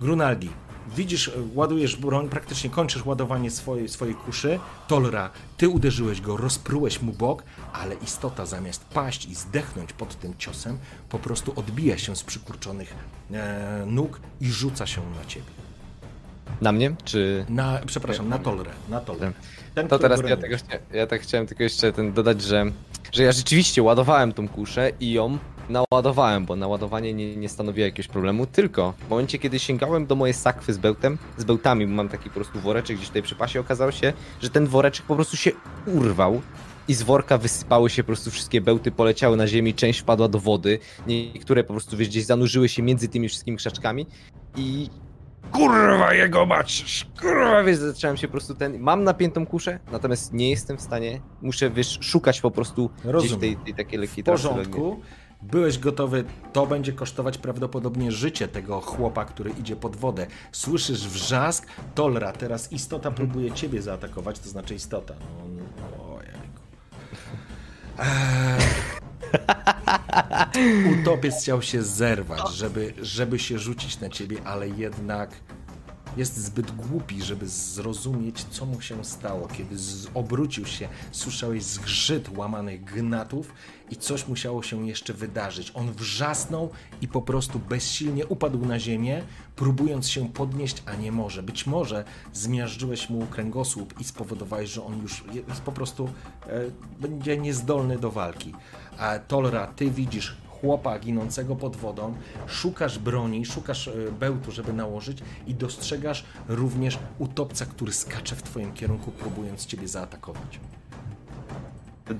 Grunaldi, 0.00 0.50
widzisz, 0.96 1.28
e, 1.28 1.32
ładujesz 1.54 1.96
broń, 1.96 2.28
praktycznie 2.28 2.70
kończysz 2.70 3.06
ładowanie 3.06 3.50
swojej, 3.50 3.88
swojej 3.88 4.14
kuszy. 4.14 4.60
Tolra, 4.88 5.30
ty 5.56 5.68
uderzyłeś 5.68 6.20
go, 6.20 6.36
rozprułeś 6.36 7.02
mu 7.02 7.12
bok, 7.12 7.42
ale 7.72 7.94
istota 7.94 8.46
zamiast 8.46 8.84
paść 8.84 9.26
i 9.26 9.34
zdechnąć 9.34 9.92
pod 9.92 10.18
tym 10.18 10.34
ciosem, 10.38 10.78
po 11.08 11.18
prostu 11.18 11.52
odbija 11.56 11.98
się 11.98 12.16
z 12.16 12.22
przykurczonych 12.22 12.94
e, 13.32 13.84
nóg 13.86 14.20
i 14.40 14.50
rzuca 14.50 14.86
się 14.86 15.00
na 15.18 15.24
ciebie. 15.24 15.46
Na 16.60 16.72
mnie? 16.72 16.94
Czy... 17.04 17.46
Na, 17.48 17.80
przepraszam, 17.86 18.28
na 18.28 18.38
Tolrę, 18.38 18.70
na 18.88 19.00
Tolrę. 19.00 19.32
Ten, 19.74 19.88
To 19.88 19.98
teraz 19.98 20.20
ja, 20.28 20.36
tego, 20.36 20.56
ja 20.92 21.06
tak 21.06 21.22
chciałem 21.22 21.46
tylko 21.46 21.62
jeszcze 21.62 21.92
ten 21.92 22.12
dodać, 22.12 22.42
że, 22.42 22.64
że 23.12 23.22
ja 23.22 23.32
rzeczywiście 23.32 23.82
ładowałem 23.82 24.32
tą 24.32 24.48
kuszę 24.48 24.92
i 25.00 25.12
ją 25.12 25.38
naładowałem, 25.68 26.46
bo 26.46 26.56
naładowanie 26.56 27.14
nie, 27.14 27.36
nie 27.36 27.48
stanowiło 27.48 27.84
jakiegoś 27.84 28.08
problemu, 28.08 28.46
tylko 28.46 28.94
w 29.06 29.10
momencie, 29.10 29.38
kiedy 29.38 29.58
sięgałem 29.58 30.06
do 30.06 30.14
mojej 30.14 30.34
sakwy 30.34 30.72
z 30.72 30.78
bełtem, 30.78 31.18
z 31.38 31.44
bełtami, 31.44 31.86
bo 31.86 31.92
mam 31.92 32.08
taki 32.08 32.28
po 32.28 32.34
prostu 32.34 32.60
woreczek 32.60 32.96
gdzieś 32.96 33.08
tutaj 33.08 33.22
przy 33.22 33.34
pasie, 33.34 33.60
okazało 33.60 33.92
się, 33.92 34.12
że 34.42 34.50
ten 34.50 34.66
woreczek 34.66 35.06
po 35.06 35.14
prostu 35.14 35.36
się 35.36 35.50
urwał 35.86 36.42
i 36.88 36.94
z 36.94 37.02
worka 37.02 37.38
wysypały 37.38 37.90
się 37.90 38.02
po 38.02 38.06
prostu 38.06 38.30
wszystkie 38.30 38.60
bełty, 38.60 38.90
poleciały 38.90 39.36
na 39.36 39.46
ziemi, 39.46 39.74
część 39.74 40.00
wpadła 40.00 40.28
do 40.28 40.38
wody, 40.38 40.78
niektóre 41.06 41.64
po 41.64 41.72
prostu 41.72 41.96
gdzieś 41.96 42.24
zanurzyły 42.24 42.68
się 42.68 42.82
między 42.82 43.08
tymi 43.08 43.28
wszystkimi 43.28 43.56
krzaczkami 43.56 44.06
i 44.56 44.90
kurwa 45.50 46.14
jego 46.14 46.46
mać, 46.46 47.06
kurwa, 47.20 47.62
wiesz, 47.62 47.76
zacząłem 47.76 48.16
się 48.16 48.28
po 48.28 48.32
prostu 48.32 48.54
ten, 48.54 48.78
mam 48.78 49.04
napiętą 49.04 49.46
kuszę, 49.46 49.78
natomiast 49.92 50.32
nie 50.32 50.50
jestem 50.50 50.76
w 50.76 50.80
stanie, 50.80 51.20
muszę, 51.42 51.70
wiesz, 51.70 51.98
szukać 52.00 52.40
po 52.40 52.50
prostu 52.50 52.88
gdzieś 52.88 53.12
Rozumiem. 53.12 53.40
tej, 53.40 53.56
tej 53.56 53.74
takiej 53.74 53.98
lekkiej 53.98 54.24
W 54.24 54.26
porządku. 54.26 55.00
Byłeś 55.42 55.78
gotowy, 55.78 56.24
to 56.52 56.66
będzie 56.66 56.92
kosztować 56.92 57.38
prawdopodobnie 57.38 58.12
życie 58.12 58.48
tego 58.48 58.80
chłopa, 58.80 59.24
który 59.24 59.50
idzie 59.50 59.76
pod 59.76 59.96
wodę. 59.96 60.26
Słyszysz 60.52 61.08
wrzask, 61.08 61.66
Tolra, 61.94 62.32
teraz 62.32 62.72
istota 62.72 63.10
próbuje 63.10 63.52
ciebie 63.52 63.82
zaatakować, 63.82 64.38
to 64.38 64.48
znaczy 64.48 64.74
istota. 64.74 65.14
No, 65.20 65.62
no, 65.98 66.14
ojejku. 66.14 66.62
Eee, 67.98 68.60
Utopiec 71.00 71.34
chciał 71.42 71.62
się 71.62 71.82
zerwać, 71.82 72.54
żeby, 72.54 72.94
żeby 73.02 73.38
się 73.38 73.58
rzucić 73.58 74.00
na 74.00 74.08
ciebie, 74.08 74.36
ale 74.44 74.68
jednak 74.68 75.30
jest 76.16 76.36
zbyt 76.36 76.70
głupi, 76.70 77.22
żeby 77.22 77.48
zrozumieć, 77.48 78.44
co 78.50 78.66
mu 78.66 78.80
się 78.80 79.04
stało. 79.04 79.48
Kiedy 79.48 79.76
obrócił 80.14 80.66
się, 80.66 80.88
słyszałeś 81.12 81.62
zgrzyt 81.62 82.36
łamanych 82.36 82.84
gnatów 82.84 83.52
i 83.90 83.96
coś 83.96 84.28
musiało 84.28 84.62
się 84.62 84.86
jeszcze 84.88 85.14
wydarzyć. 85.14 85.72
On 85.74 85.92
wrzasnął 85.92 86.70
i 87.00 87.08
po 87.08 87.22
prostu 87.22 87.58
bezsilnie 87.58 88.26
upadł 88.26 88.66
na 88.66 88.78
ziemię, 88.78 89.22
próbując 89.56 90.08
się 90.08 90.28
podnieść, 90.28 90.82
a 90.86 90.94
nie 90.94 91.12
może. 91.12 91.42
Być 91.42 91.66
może 91.66 92.04
zmiażdżyłeś 92.32 93.10
mu 93.10 93.26
kręgosłup 93.26 94.00
i 94.00 94.04
spowodowałeś, 94.04 94.70
że 94.70 94.84
on 94.84 95.02
już 95.02 95.24
jest 95.48 95.60
po 95.60 95.72
prostu 95.72 96.08
e, 96.46 96.60
będzie 97.00 97.38
niezdolny 97.38 97.98
do 97.98 98.10
walki. 98.10 98.54
A 98.98 99.18
Tolra, 99.18 99.66
ty 99.66 99.90
widzisz 99.90 100.36
chłopa 100.48 100.98
ginącego 100.98 101.56
pod 101.56 101.76
wodą, 101.76 102.14
szukasz 102.46 102.98
broni, 102.98 103.46
szukasz 103.46 103.88
e, 103.88 103.92
bełtu, 104.20 104.52
żeby 104.52 104.72
nałożyć 104.72 105.18
i 105.46 105.54
dostrzegasz 105.54 106.24
również 106.48 106.98
utopca, 107.18 107.66
który 107.66 107.92
skacze 107.92 108.36
w 108.36 108.42
twoim 108.42 108.72
kierunku, 108.72 109.10
próbując 109.10 109.66
ciebie 109.66 109.88
zaatakować. 109.88 110.60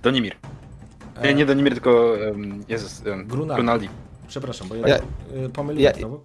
Donimir. 0.02 0.34
E, 1.16 1.22
Nie, 1.28 1.34
nie 1.34 1.46
Donimir, 1.46 1.72
tylko 1.72 2.14
um, 2.30 2.64
Jezus, 2.68 3.02
um, 3.06 3.26
Grunaldi. 3.26 3.54
Grunaldi. 3.56 3.88
Przepraszam, 4.28 4.68
bo 4.68 4.74
ja, 4.74 4.88
Ja- 4.88 4.96
ja 4.96 5.48
pomyliłem 5.52 5.92
ja- 5.94 5.98
znowu. 6.00 6.20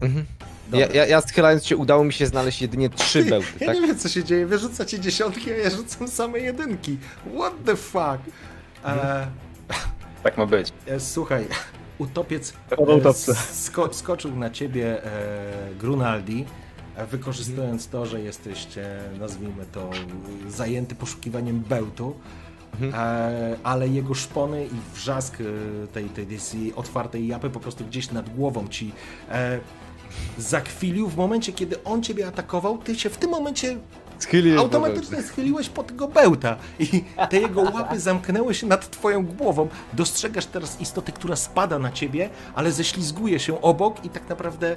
Mhm. 0.00 0.24
Ja, 0.72 0.86
ja, 0.86 1.06
ja 1.06 1.20
schylając 1.20 1.66
się 1.66 1.76
udało 1.76 2.04
mi 2.04 2.12
się 2.12 2.26
znaleźć 2.26 2.62
jedynie 2.62 2.90
trzy 3.00 3.24
bełty, 3.24 3.46
Ja 3.60 3.66
tak? 3.66 3.74
nie 3.80 3.86
wiem, 3.86 3.98
co 3.98 4.08
się 4.08 4.24
dzieje. 4.24 4.46
Wy 4.46 4.58
rzucacie 4.58 5.00
dziesiątki, 5.00 5.50
a 5.52 5.56
ja 5.56 5.70
rzucam 5.70 6.08
same 6.08 6.38
jedynki. 6.38 6.98
What 7.38 7.52
the 7.64 7.76
fuck? 7.76 8.18
E, 8.84 9.26
Tak 10.22 10.38
ma 10.38 10.46
być. 10.46 10.72
e, 10.86 11.00
słuchaj, 11.00 11.46
utopiec 11.98 12.54
e, 12.70 13.34
sko 13.34 13.94
skoczył 13.94 14.36
na 14.36 14.50
ciebie 14.50 15.04
e, 15.04 15.74
Grunaldi, 15.74 16.44
wykorzystując 17.10 17.88
to, 17.88 18.06
że 18.06 18.20
jesteście, 18.20 18.98
nazwijmy 19.18 19.64
to, 19.72 19.90
zajęty 20.48 20.94
poszukiwaniem 20.94 21.60
bełtu. 21.60 22.14
E, 22.92 23.56
ale 23.62 23.88
jego 23.88 24.14
szpony 24.14 24.66
i 24.66 24.94
wrzask 24.94 25.36
tej, 25.92 26.08
tej, 26.08 26.26
tej 26.26 26.74
otwartej 26.76 27.26
japy 27.26 27.50
po 27.50 27.60
prostu 27.60 27.84
gdzieś 27.84 28.10
nad 28.10 28.28
głową 28.36 28.68
ci 28.68 28.92
e, 29.30 29.60
zakwilił. 30.38 31.08
W 31.08 31.16
momencie, 31.16 31.52
kiedy 31.52 31.84
on 31.84 32.02
ciebie 32.02 32.26
atakował, 32.26 32.78
ty 32.78 32.94
się 32.94 33.10
w 33.10 33.16
tym 33.16 33.30
momencie 33.30 33.76
Schyliłem 34.18 34.58
automatycznie 34.58 35.22
schyliłeś 35.22 35.68
po 35.68 35.82
tego 35.82 36.08
bełta 36.08 36.56
i 36.78 37.04
te 37.30 37.40
jego 37.40 37.60
łapy 37.60 38.00
zamknęły 38.10 38.54
się 38.54 38.66
nad 38.66 38.90
twoją 38.90 39.26
głową. 39.26 39.68
Dostrzegasz 39.92 40.46
teraz 40.46 40.80
istotę, 40.80 41.12
która 41.12 41.36
spada 41.36 41.78
na 41.78 41.92
ciebie, 41.92 42.30
ale 42.54 42.72
ześlizguje 42.72 43.38
się 43.38 43.60
obok 43.62 44.04
i 44.04 44.10
tak 44.10 44.28
naprawdę 44.28 44.72
y, 44.72 44.76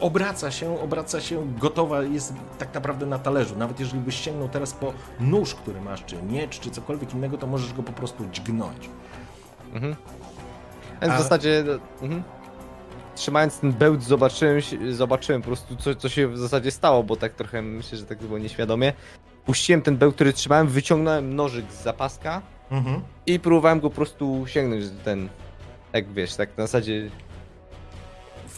obraca 0.00 0.50
się, 0.50 0.80
obraca 0.80 1.20
się, 1.20 1.52
gotowa 1.58 2.02
jest 2.02 2.32
tak 2.58 2.74
naprawdę 2.74 3.06
na 3.06 3.18
talerzu. 3.18 3.56
Nawet 3.56 3.80
jeżeli 3.80 4.00
byś 4.00 4.20
sięgnął 4.20 4.48
teraz 4.48 4.72
po 4.72 4.92
nóż, 5.20 5.54
który 5.54 5.80
masz, 5.80 6.04
czy 6.04 6.22
miecz, 6.22 6.60
czy 6.60 6.70
cokolwiek 6.70 7.14
innego, 7.14 7.38
to 7.38 7.46
możesz 7.46 7.72
go 7.72 7.82
po 7.82 7.92
prostu 7.92 8.24
dźgnąć. 8.32 8.90
Więc 11.02 11.12
A- 11.12 11.16
w 11.16 11.22
zasadzie. 11.22 11.64
Mhm. 12.02 12.22
Trzymając 13.20 13.58
ten 13.60 13.72
bełt, 13.72 14.02
zobaczyłem, 14.02 14.60
zobaczyłem 14.90 15.42
po 15.42 15.46
prostu, 15.46 15.76
co, 15.76 15.94
co 15.94 16.08
się 16.08 16.28
w 16.28 16.38
zasadzie 16.38 16.70
stało, 16.70 17.02
bo 17.02 17.16
tak 17.16 17.34
trochę 17.34 17.62
myślę, 17.62 17.98
że 17.98 18.06
tak 18.06 18.18
było 18.18 18.38
nieświadomie. 18.38 18.92
Puściłem 19.44 19.82
ten 19.82 19.96
bełt, 19.96 20.14
który 20.14 20.32
trzymałem, 20.32 20.68
wyciągnąłem 20.68 21.36
nożyk 21.36 21.72
z 21.72 21.82
zapaska 21.82 22.42
Mhm. 22.70 23.00
i 23.26 23.40
próbowałem 23.40 23.80
go 23.80 23.90
po 23.90 23.96
prostu 23.96 24.44
sięgnąć 24.46 24.84
ten. 25.04 25.28
Tak 25.92 26.12
wiesz, 26.12 26.34
tak 26.34 26.48
na 26.58 26.64
zasadzie. 26.66 27.10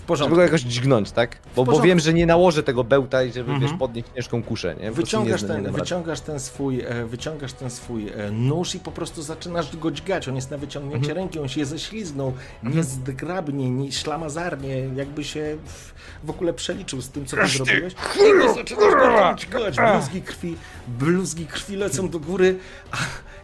W 0.02 0.04
Żeby 0.04 0.08
porządku. 0.08 0.36
go 0.36 0.42
jakoś 0.42 0.60
dźgnąć, 0.60 1.12
tak? 1.12 1.38
Bo, 1.56 1.64
bo 1.64 1.80
wiem, 1.80 2.00
że 2.00 2.12
nie 2.14 2.26
nałożę 2.26 2.62
tego 2.62 2.84
bełta 2.84 3.22
i 3.22 3.32
żeby 3.32 3.50
Mhm. 3.52 3.60
wiesz, 3.70 3.78
podnieść 3.78 4.08
ciężką 4.16 4.42
kuszę, 4.42 4.74
nie? 4.80 4.88
Po 4.88 4.94
Wyciągasz 4.96 5.42
nie, 5.42 5.48
ten, 5.48 5.62
nie 5.62 5.70
wyciągasz 5.70 6.20
ten 6.20 6.40
swój, 6.40 6.80
e, 6.80 7.06
wyciągasz 7.06 7.52
ten 7.52 7.70
swój 7.70 8.08
e, 8.08 8.30
nóż 8.30 8.74
i 8.74 8.78
po 8.78 8.92
prostu 8.92 9.22
zaczynasz 9.22 9.76
go 9.76 9.90
dźgać. 9.90 10.28
On 10.28 10.36
jest 10.36 10.50
na 10.50 10.58
wyciągnięcie 10.58 10.98
Mhm. 11.10 11.16
ręki, 11.16 11.38
on 11.38 11.48
się 11.48 11.64
ześliznął, 11.64 12.32
nie 12.62 12.82
zgrabnie, 12.84 13.70
nie 13.70 13.92
ślamazarnie, 13.92 14.76
jakby 14.96 15.24
się 15.24 15.56
w, 15.66 15.92
w 16.26 16.30
ogóle 16.30 16.52
przeliczył 16.52 17.00
z 17.00 17.08
tym, 17.08 17.26
co 17.26 17.36
ty 17.36 17.46
zrobiłeś. 17.48 17.94
I 18.16 18.38
go 18.42 18.54
zaczynasz 18.54 18.80
go 18.94 19.34
dźgać, 19.38 19.76
bluzgi 19.76 20.22
krwi, 20.22 20.56
bluzgi 20.88 21.46
krwi 21.46 21.76
lecą 21.76 22.08
do 22.08 22.20
góry. 22.20 22.58
A, 22.92 22.96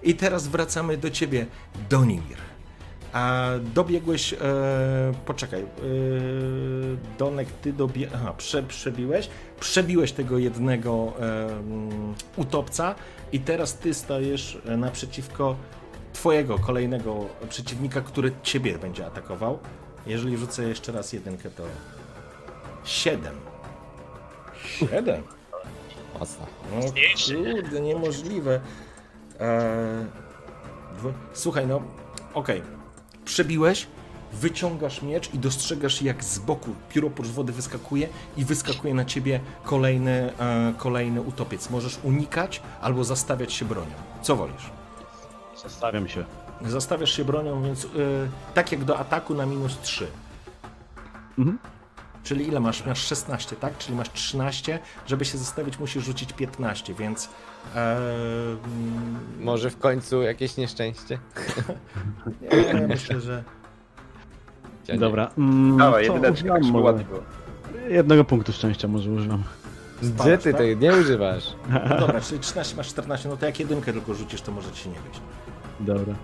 I 0.03 0.15
teraz 0.15 0.49
wracamy 0.49 0.97
do 0.97 1.11
ciebie, 1.11 1.47
Donimir. 1.91 2.37
A 3.13 3.49
dobiegłeś, 3.75 4.33
e, 4.33 4.37
poczekaj, 5.27 5.61
e, 5.63 5.67
Donek, 7.19 7.49
ty 7.53 7.73
dobie... 7.73 8.09
Aha, 8.15 8.35
prze, 8.37 8.63
przebiłeś, 8.63 9.29
przebiłeś 9.61 10.13
tego 10.13 10.39
jednego 10.39 11.13
e, 11.21 11.49
utopca 12.37 12.95
i 13.33 13.41
teraz 13.41 13.75
ty 13.75 13.95
stajesz 13.95 14.59
e, 14.67 14.77
naprzeciwko 14.77 15.57
twojego 16.13 16.59
kolejnego 16.59 17.27
przeciwnika, 17.49 18.01
który 18.01 18.33
ciebie 18.43 18.79
będzie 18.79 19.07
atakował. 19.07 19.59
Jeżeli 20.07 20.37
rzucę 20.37 20.63
jeszcze 20.69 20.93
raz 20.93 21.13
jedynkę, 21.13 21.51
to 21.51 21.63
7. 22.85 23.35
7? 24.91 25.23
Mocno. 26.21 26.47
No 26.75 26.81
kurde, 27.63 27.81
niemożliwe. 27.81 28.61
Dwo- 30.99 31.13
Słuchaj, 31.33 31.67
no, 31.67 31.83
okej. 32.35 32.63
Przebiłeś, 33.29 33.87
wyciągasz 34.33 35.03
miecz 35.03 35.35
i 35.35 35.39
dostrzegasz, 35.39 36.03
jak 36.03 36.25
z 36.25 36.39
boku 36.39 36.75
pióropocz 36.89 37.27
wody 37.27 37.53
wyskakuje 37.53 38.09
i 38.37 38.45
wyskakuje 38.45 38.95
na 38.95 39.05
ciebie 39.05 39.41
kolejny, 39.65 40.33
e, 40.39 40.75
kolejny 40.79 41.23
utopiec. 41.23 41.71
Możesz 41.71 41.99
unikać 42.03 42.63
albo 42.81 43.05
zastawiać 43.05 43.53
się 43.53 43.65
bronią. 43.65 43.91
Co 44.23 44.37
wolisz? 44.37 44.71
Zastanawiam 45.63 46.09
się. 46.09 46.25
Zastawiasz 46.67 47.17
się 47.17 47.25
bronią, 47.25 47.63
więc 47.63 47.85
e, 47.85 47.89
tak 48.55 48.73
jak 48.73 48.85
do 48.85 48.99
ataku 48.99 49.35
na 49.35 49.47
minus 49.47 49.79
3. 49.83 50.07
Mhm. 51.39 51.59
Czyli 52.25 52.49
ile 52.49 52.61
masz? 52.61 52.87
Masz 52.87 53.07
16, 53.07 53.57
tak? 53.57 53.79
Czyli 53.79 53.97
masz 53.97 54.13
13. 54.13 54.79
Żeby 55.07 55.25
się 55.25 55.39
zastawić, 55.39 55.79
musisz 55.79 56.05
rzucić 56.05 56.33
15, 56.33 56.95
więc. 56.95 57.29
E, 57.75 57.97
mm, 57.97 59.19
Może 59.41 59.71
w 59.71 59.79
końcu 59.79 60.23
jakieś 60.23 60.57
nieszczęście? 60.57 61.19
nie, 62.43 62.59
ja 62.81 62.87
myślę, 62.89 63.21
że. 63.21 63.45
Ja 64.89 64.95
nie. 64.95 65.01
Dobra. 65.01 65.31
Mm, 65.39 65.77
Dawaj, 65.79 66.07
co 66.07 66.13
jedyneczka, 66.15 66.43
używam 66.45 66.63
żeby 66.63 66.73
może? 66.73 66.85
ładnie 66.85 67.05
było. 67.05 67.21
Jednego 67.89 68.25
punktu 68.25 68.53
szczęścia 68.53 68.89
może 68.89 69.11
używam. 69.11 69.43
Gdzie 70.03 70.39
ty 70.39 70.53
tak? 70.53 70.61
tego 70.61 70.81
nie 70.81 70.93
używasz? 70.93 71.45
No 71.91 71.99
dobra, 72.07 72.21
czyli 72.21 72.41
13 72.41 72.77
masz 72.77 72.89
14, 72.89 73.29
no 73.29 73.37
to 73.37 73.47
jak 73.47 73.61
jedynkę 73.61 73.93
tylko 73.93 74.15
rzucisz, 74.15 74.41
to 74.43 74.53
może 74.53 74.73
ci 74.73 74.83
się 74.83 74.91
nie 74.91 75.01
wyjść. 75.01 75.21
Dobra. 75.81 76.15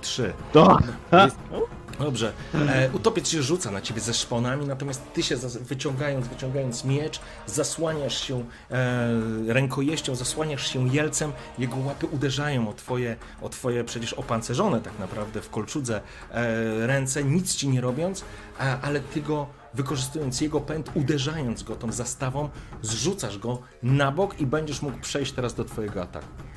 3. 0.00 0.32
To! 0.52 0.78
Dobrze. 2.02 2.32
E, 2.54 2.90
utopiec 2.92 3.28
się 3.28 3.42
rzuca 3.42 3.70
na 3.70 3.80
ciebie 3.80 4.00
ze 4.00 4.14
szponami, 4.14 4.66
natomiast 4.66 5.12
ty 5.12 5.22
się 5.22 5.36
wyciągając, 5.60 6.28
wyciągając 6.28 6.84
miecz, 6.84 7.20
zasłaniasz 7.46 8.20
się 8.20 8.44
e, 8.70 9.08
rękojeścią, 9.46 10.14
zasłaniasz 10.14 10.72
się 10.72 10.88
jelcem, 10.88 11.32
jego 11.58 11.76
łapy 11.76 12.06
uderzają 12.06 12.68
o 12.68 12.72
twoje, 12.72 13.16
o 13.42 13.48
twoje 13.48 13.84
przecież 13.84 14.12
opancerzone 14.12 14.80
tak 14.80 14.98
naprawdę 14.98 15.40
w 15.40 15.50
kolczudze 15.50 16.00
e, 16.30 16.86
ręce, 16.86 17.24
nic 17.24 17.54
ci 17.54 17.68
nie 17.68 17.80
robiąc, 17.80 18.24
a, 18.58 18.80
ale 18.80 19.00
ty 19.00 19.20
go 19.20 19.46
wykorzystując 19.74 20.40
jego 20.40 20.60
pęd, 20.60 20.90
uderzając 20.94 21.62
go 21.62 21.76
tą 21.76 21.92
zastawą, 21.92 22.48
zrzucasz 22.82 23.38
go 23.38 23.58
na 23.82 24.12
bok 24.12 24.40
i 24.40 24.46
będziesz 24.46 24.82
mógł 24.82 24.98
przejść 24.98 25.32
teraz 25.32 25.54
do 25.54 25.64
twojego 25.64 26.02
ataku. 26.02 26.51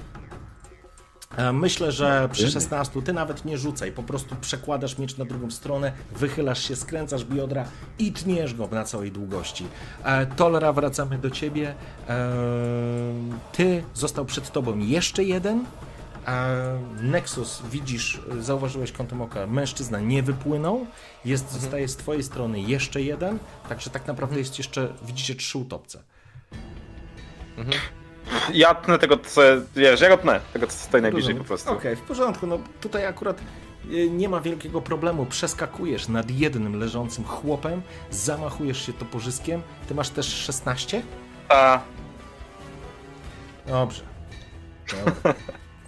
E, 1.38 1.53
Myślę, 1.53 1.91
że 1.91 2.30
przy 2.31 2.52
16 2.52 3.02
ty 3.02 3.14
nawet 3.14 3.45
nie 3.45 3.57
rzucaj, 3.57 3.91
po 3.91 4.03
prostu 4.03 4.35
przekładasz 4.41 4.97
miecz 4.97 5.18
na 5.18 5.26
drugą 5.26 5.52
stronę, 5.52 5.91
wychylasz 6.11 6.68
się, 6.68 6.76
skręcasz 6.76 7.26
biodra 7.26 7.65
i 7.99 8.11
tniesz 8.11 8.53
go 8.53 8.68
na 8.68 8.84
całej 8.84 9.11
długości. 9.11 9.65
E, 10.03 10.26
Tolera, 10.26 10.73
wracamy 10.73 11.18
do 11.18 11.30
ciebie. 11.30 11.76
E, 12.10 12.34
Ty, 13.52 13.84
został 13.93 14.26
przed 14.26 14.52
tobą 14.52 14.77
jeszcze 14.80 15.23
jeden 15.23 15.65
Nexus, 17.02 17.61
widzisz, 17.72 18.22
zauważyłeś 18.39 18.91
kątem 18.91 19.22
oka, 19.22 19.47
mężczyzna 19.47 19.99
nie 19.99 20.23
wypłynął, 20.23 20.85
jest, 21.26 21.52
zostaje 21.52 21.88
z 21.88 21.95
twojej 21.95 22.23
strony 22.23 22.61
jeszcze 22.61 23.02
jeden, 23.02 23.39
także 23.69 23.89
tak 23.89 24.07
naprawdę 24.07 24.39
jest 24.39 24.57
jeszcze, 24.57 24.93
widzicie, 25.06 25.35
trzy 25.35 25.57
utopce. 25.57 26.03
Ja 28.53 28.76
tnę 28.76 28.99
tego, 28.99 29.18
co, 29.18 29.41
wiesz, 29.76 30.02
ja 30.02 30.10
go 30.10 30.18
tnę, 30.18 30.39
tego, 30.53 30.68
co 30.68 30.73
stoi 30.73 31.02
najbliżej 31.02 31.22
Rozumiem. 31.27 31.43
po 31.43 31.47
prostu. 31.47 31.72
Okej, 31.72 31.95
w 31.95 32.02
porządku, 32.02 32.47
no 32.47 32.60
tutaj 32.81 33.06
akurat 33.06 33.41
y, 33.91 34.10
nie 34.10 34.30
ma 34.30 34.39
wielkiego 34.41 34.81
problemu, 34.81 35.26
przeskakujesz 35.26 36.07
nad 36.07 36.31
jednym 36.31 36.80
leżącym 36.80 37.23
chłopem, 37.23 37.81
zamachujesz 38.11 38.85
się 38.85 38.93
toporzyskiem, 38.93 39.61
ty 39.88 39.95
masz 39.95 40.10
też 40.10 40.26
16? 40.27 41.02
A, 41.49 41.80
Dobrze. 43.68 44.02
Dobra. 45.06 45.34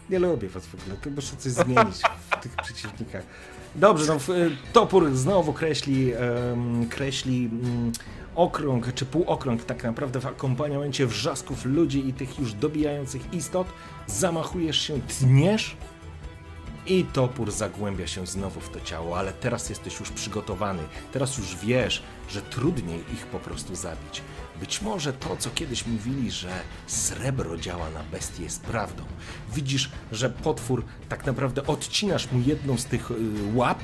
Nie 0.09 0.19
lubię 0.19 0.49
was 0.49 0.65
w 0.65 0.75
ogóle, 0.75 0.95
to 1.03 1.09
muszę 1.09 1.35
coś 1.37 1.51
zmienić 1.51 2.01
w 2.31 2.39
tych 2.43 2.55
przeciwnikach. 2.55 3.23
Dobrze, 3.75 4.05
no 4.13 4.19
w- 4.19 4.27
topór 4.73 5.09
znowu 5.13 5.53
kreśli, 5.53 6.13
em, 6.13 6.87
kreśli 6.89 7.45
mm, 7.45 7.91
okrąg, 8.37 8.93
czy 8.93 9.05
półokrąg 9.05 9.63
tak 9.63 9.83
naprawdę 9.83 10.19
w 10.19 10.25
akompaniamencie 10.25 11.07
wrzasków 11.07 11.65
ludzi 11.65 12.09
i 12.09 12.13
tych 12.13 12.39
już 12.39 12.53
dobijających 12.53 13.33
istot. 13.33 13.67
Zamachujesz 14.07 14.81
się, 14.81 14.99
tniesz 14.99 15.77
i 16.87 17.03
topór 17.03 17.51
zagłębia 17.51 18.07
się 18.07 18.27
znowu 18.27 18.59
w 18.59 18.69
to 18.69 18.81
ciało, 18.81 19.17
ale 19.17 19.33
teraz 19.33 19.69
jesteś 19.69 19.99
już 19.99 20.11
przygotowany. 20.11 20.83
Teraz 21.11 21.37
już 21.37 21.55
wiesz, 21.55 22.03
że 22.29 22.41
trudniej 22.41 22.99
ich 23.13 23.25
po 23.25 23.39
prostu 23.39 23.75
zabić. 23.75 24.21
Być 24.59 24.81
może 24.81 25.13
to, 25.13 25.37
co 25.37 25.49
kiedyś 25.49 25.87
mówili, 25.87 26.31
że 26.31 26.49
srebro 26.87 27.57
działa 27.57 27.89
na 27.89 28.03
bestie, 28.03 28.43
jest 28.43 28.61
prawdą. 28.61 29.03
Widzisz, 29.53 29.91
że 30.11 30.29
potwór 30.29 30.85
tak 31.09 31.25
naprawdę 31.25 31.67
odcinasz 31.67 32.31
mu 32.31 32.39
jedną 32.39 32.77
z 32.77 32.85
tych 32.85 33.11
y, 33.11 33.15
łap, 33.53 33.79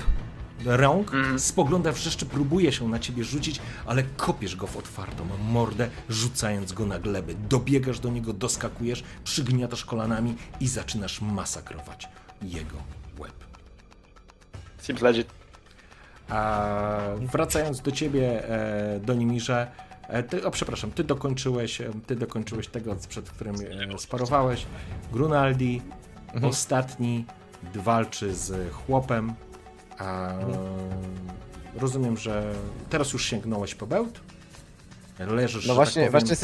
rąk, 0.66 1.12
spogląda 1.38 1.92
wrzeszczy, 1.92 2.26
próbuje 2.26 2.72
się 2.72 2.90
na 2.90 3.00
ciebie 3.00 3.24
rzucić, 3.24 3.62
ale 3.86 4.04
kopiesz 4.04 4.56
go 4.56 4.68
w 4.68 4.78
otwartą 4.78 5.26
mordę, 5.52 5.90
rzucając 6.10 6.74
go 6.74 6.86
na 6.86 7.00
glebę. 7.00 7.34
Dobiegasz 7.50 8.00
do 8.00 8.10
niego, 8.10 8.34
doskakujesz, 8.34 9.04
przygniatasz 9.24 9.86
kolanami 9.86 10.36
i 10.60 10.68
zaczynasz 10.68 11.22
masakrować 11.22 12.10
jego 12.42 12.78
łeb. 13.20 13.34
seems 14.78 15.02
legit. 15.02 15.28
A 16.30 17.00
wracając 17.32 17.82
do 17.82 17.92
ciebie, 17.92 18.50
e, 18.50 19.00
do 19.00 19.14
Nimirze, 19.14 19.72
e, 20.08 20.24
ty, 20.24 20.46
o 20.46 20.52
przepraszam, 20.52 20.92
ty 20.92 21.04
dokończyłeś, 21.04 21.82
e, 21.82 21.92
ty 22.08 22.16
dokończyłeś 22.16 22.68
tego, 22.68 22.96
przed 23.10 23.30
którym 23.30 23.56
e, 23.56 24.00
sparowałeś. 24.00 24.66
Grunaldi, 25.12 25.82
ostatni, 26.42 27.26
walczy 27.76 28.36
z 28.36 28.74
chłopem. 28.74 29.34
Rozumiem, 31.80 32.18
że 32.18 32.54
teraz 32.90 33.14
już 33.14 33.26
sięgnąłeś 33.26 33.76
po 33.76 33.88
bełt? 33.88 34.20
Leżysz, 35.20 35.68
No 35.68 35.76
właśnie, 35.76 36.02
tak 36.02 36.12
właśnie 36.12 36.36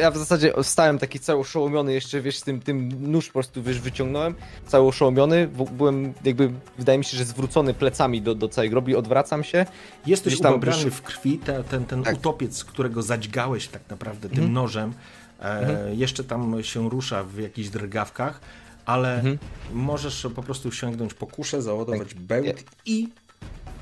ja 0.00 0.10
w 0.10 0.16
zasadzie 0.18 0.52
stałem 0.62 0.98
taki 0.98 1.20
cały 1.20 1.40
oszołomiony 1.40 1.92
jeszcze, 1.92 2.20
wiesz, 2.20 2.40
tym, 2.40 2.60
tym 2.60 3.10
nóż 3.12 3.26
po 3.26 3.32
prostu, 3.32 3.62
wiesz, 3.62 3.80
wyciągnąłem, 3.80 4.34
cały 4.66 4.88
oszołomiony, 4.88 5.48
byłem 5.72 6.14
jakby, 6.24 6.50
wydaje 6.78 6.98
mi 6.98 7.04
się, 7.04 7.16
że 7.16 7.24
zwrócony 7.24 7.74
plecami 7.74 8.22
do, 8.22 8.34
do 8.34 8.48
całej 8.48 8.70
grobi, 8.70 8.96
odwracam 8.96 9.44
się. 9.44 9.66
Jesteś 10.06 10.40
tam 10.40 10.54
ubrany 10.54 10.90
w 10.90 11.02
krwi, 11.02 11.38
te, 11.38 11.64
ten, 11.64 11.84
ten 11.84 12.02
Tak. 12.02 12.16
utopiec, 12.16 12.64
którego 12.64 13.02
zadźgałeś 13.02 13.68
tak 13.68 13.82
naprawdę 13.88 14.28
tym 14.28 14.38
Mhm. 14.38 14.52
nożem, 14.52 14.92
e, 15.40 15.94
jeszcze 15.94 16.24
tam 16.24 16.62
się 16.64 16.90
rusza 16.90 17.24
w 17.24 17.38
jakichś 17.38 17.68
drgawkach, 17.68 18.40
ale 18.86 19.14
Mhm. 19.16 19.38
możesz 19.72 20.26
po 20.34 20.42
prostu 20.42 20.72
sięgnąć 20.72 21.14
po 21.14 21.26
kuszę, 21.26 21.62
załadować 21.62 22.08
Tak. 22.08 22.18
bełt 22.20 22.46
Ja- 22.46 22.52
i 22.86 23.08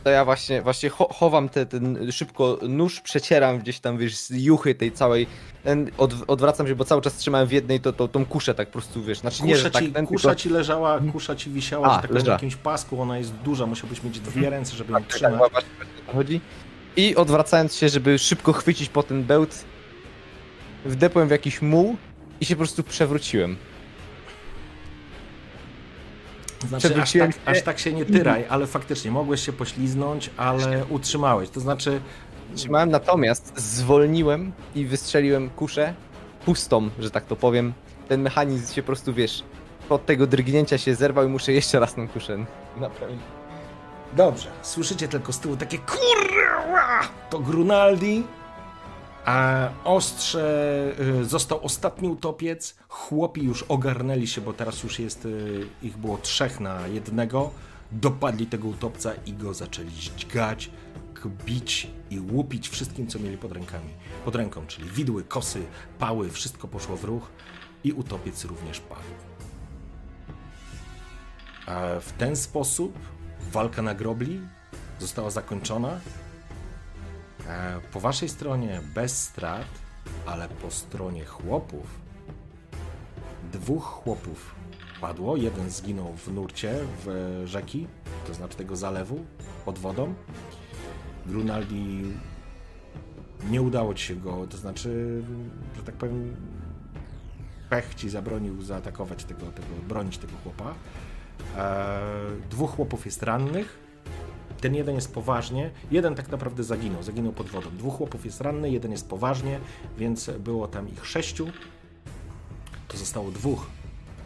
To 0.05 0.11
ja 0.11 0.25
właśnie, 0.25 0.63
właśnie 0.63 0.91
cho 0.91 1.09
chowam 1.15 1.49
te, 1.49 1.67
ten 1.67 2.13
szybko 2.13 2.59
nóż, 2.69 3.01
przecieram 3.01 3.59
gdzieś 3.59 3.81
tam, 3.81 3.99
wiesz, 3.99 4.17
z 4.17 4.31
juchy 4.31 4.75
tej 4.75 4.93
całej, 4.93 5.27
ten, 5.63 5.91
od, 5.99 6.15
odwracam 6.27 6.67
się, 6.67 6.75
bo 6.75 6.85
cały 6.85 7.03
czas 7.03 7.17
trzymałem 7.17 7.49
w 7.49 7.53
jednej 7.53 7.81
to, 7.81 7.93
to, 7.93 8.09
tą 8.09 8.27
kuszę 8.27 8.55
tak 8.55 8.69
po 8.69 8.73
prostu, 8.73 9.03
wiesz, 9.05 9.19
znaczy 9.19 9.43
nie, 9.45 9.53
kusza, 9.53 9.63
że 9.65 9.71
tak 9.71 9.83
ci, 9.85 9.93
ten, 9.93 10.07
kusza 10.07 10.29
tylko... 10.29 10.41
ci 10.43 10.49
leżała, 10.51 11.01
kusza 11.13 11.37
ci 11.37 11.51
wisiała, 11.51 11.87
A, 11.99 12.03
tak 12.03 12.11
na 12.25 12.33
jakimś 12.33 12.57
pasku, 12.57 13.01
ona 13.03 13.19
jest 13.19 13.33
duża, 13.35 13.67
musiałbyś 13.67 14.03
mieć 14.03 14.21
dwie 14.21 14.51
ręce, 14.51 14.77
żeby 14.77 14.93
ją 14.93 14.99
Tak, 14.99 15.07
tak, 15.09 15.17
trzymać. 15.17 15.39
właśnie 15.53 15.71
o 15.83 16.07
to 16.07 16.13
chodzi. 16.13 16.41
I 16.97 17.17
odwracając 17.17 17.75
się, 17.75 17.89
żeby 17.89 18.19
szybko 18.19 18.53
chwycić 18.53 18.89
po 18.89 19.03
ten 19.03 19.25
bełt, 19.25 19.65
wdepłem 20.85 21.29
w 21.29 21.31
jakiś 21.31 21.63
muł 21.63 21.97
i 22.41 22.45
się 22.45 22.55
po 22.57 22.59
prostu 22.59 22.83
przewróciłem. 22.83 23.57
Znaczy, 26.69 27.03
aż 27.03 27.13
tak, 27.13 27.31
aż 27.47 27.63
tak 27.63 27.79
się 27.79 27.93
nie 27.93 28.05
tyraj, 28.05 28.45
ale 28.49 28.67
faktycznie 28.67 29.11
mogłeś 29.11 29.41
się 29.47 29.53
pośliznąć, 29.53 30.31
ale 30.37 30.85
utrzymałeś. 30.91 31.51
To 31.51 31.61
znaczy, 31.61 32.01
Trzymałem 32.55 32.91
natomiast, 32.91 33.53
zwolniłem 33.57 34.53
i 34.75 34.87
wystrzeliłem 34.87 35.51
kuszę 35.51 35.95
pustą, 36.45 36.91
że 36.99 37.11
tak 37.11 37.27
to 37.27 37.37
powiem. 37.37 37.73
Ten 38.09 38.23
mechanizm 38.23 38.75
się 38.75 38.83
po 38.83 38.87
prostu, 38.87 39.15
wiesz, 39.15 39.43
od 39.89 40.07
tego 40.07 40.27
drgnięcia 40.27 40.79
się 40.79 40.95
zerwał 40.95 41.25
i 41.25 41.29
muszę 41.29 41.53
jeszcze 41.53 41.81
raz 41.81 41.95
tą 41.95 42.09
kuszę 42.09 42.45
naprawić. 42.77 43.21
Dobrze, 44.17 44.49
słyszycie 44.63 45.09
tylko 45.09 45.33
z 45.33 45.39
tyłu 45.39 45.57
takie 45.57 45.79
kurwa! 45.79 47.01
To 47.31 47.39
Grunaldi, 47.39 48.25
a 49.25 49.69
ostrze 49.85 50.95
y, 51.21 51.25
został 51.25 51.65
ostatni 51.65 52.09
utopiec. 52.09 52.77
Chłopi 52.89 53.43
już 53.43 53.63
ogarnęli 53.63 54.27
się, 54.27 54.41
bo 54.41 54.53
teraz 54.53 54.83
już 54.83 54.99
jest 54.99 55.27
y, 55.27 55.67
ich 55.83 55.97
było 55.97 56.19
trzech 56.19 56.61
na 56.61 56.87
jednego. 56.87 57.51
Dopadli 57.93 58.47
tego 58.47 58.69
utopca 58.69 59.13
i 59.27 59.33
go 59.33 59.55
zaczęli 59.55 59.91
dźgać, 59.91 60.71
bić 61.47 61.91
i 62.11 62.21
łupić 62.21 62.69
wszystkim, 62.69 63.07
co 63.07 63.19
mieli 63.19 63.39
pod 63.39 63.53
rękami. 63.53 63.91
Pod 64.25 64.37
ręką, 64.37 64.67
czyli 64.67 64.91
widły, 64.91 65.25
kosy, 65.25 65.63
pały, 65.99 66.31
wszystko 66.31 66.69
poszło 66.69 66.97
w 66.97 67.05
ruch 67.05 67.31
i 67.85 67.93
utopiec 67.93 68.45
również 68.45 68.81
padł. 68.81 69.01
A 71.67 72.01
w 72.01 72.13
ten 72.13 72.37
sposób 72.37 72.99
walka 73.53 73.83
na 73.83 73.95
grobli 73.95 74.41
została 74.99 75.31
zakończona. 75.31 76.01
E, 77.49 77.81
Po 77.93 78.01
waszej 78.01 78.29
stronie 78.29 78.81
bez 78.95 79.23
strat, 79.23 79.67
ale 80.27 80.49
po 80.49 80.71
stronie 80.71 81.25
chłopów 81.25 82.05
dwóch 83.53 83.85
chłopów 83.85 84.55
padło. 85.01 85.37
Jeden 85.37 85.71
zginął 85.71 86.13
w 86.13 86.29
nurcie 86.29 86.75
w 87.05 87.43
rzeki, 87.45 87.87
to 88.27 88.35
znaczy 88.35 88.57
tego 88.57 88.77
zalewu 88.77 89.25
pod 89.65 89.79
wodą. 89.79 90.15
Grunaldi 91.27 92.03
nie 93.51 93.63
udało 93.63 93.95
ci 93.95 94.05
się 94.05 94.17
go, 94.17 94.47
to 94.47 94.57
znaczy, 94.57 95.23
że 95.77 95.83
tak 95.83 95.95
powiem, 95.95 96.37
pech 97.71 97.95
ci 97.95 98.11
zabronił 98.11 98.63
zaatakować 98.63 99.25
tego, 99.25 99.47
tego 99.47 99.69
bronić 99.89 100.19
tego 100.19 100.33
chłopa. 100.43 100.75
E, 101.57 102.01
dwóch 102.51 102.71
chłopów 102.77 103.05
jest 103.07 103.23
rannych. 103.23 103.84
Ten 104.65 104.75
jeden 104.75 104.95
jest 104.95 105.15
poważnie, 105.15 105.71
jeden 105.91 106.15
tak 106.15 106.29
naprawdę 106.29 106.65
zaginął, 106.65 107.03
zaginął 107.03 107.33
pod 107.33 107.47
wodą. 107.47 107.71
Dwóch 107.79 107.97
chłopów 107.97 108.25
jest 108.25 108.41
ranny, 108.41 108.71
jeden 108.71 108.93
jest 108.93 109.09
poważnie, 109.09 109.61
więc 109.99 110.31
było 110.39 110.69
tam 110.69 110.89
ich 110.89 111.07
sześciu. 111.07 111.47
To 112.89 112.97
zostało 112.97 113.31
dwóch 113.31 113.67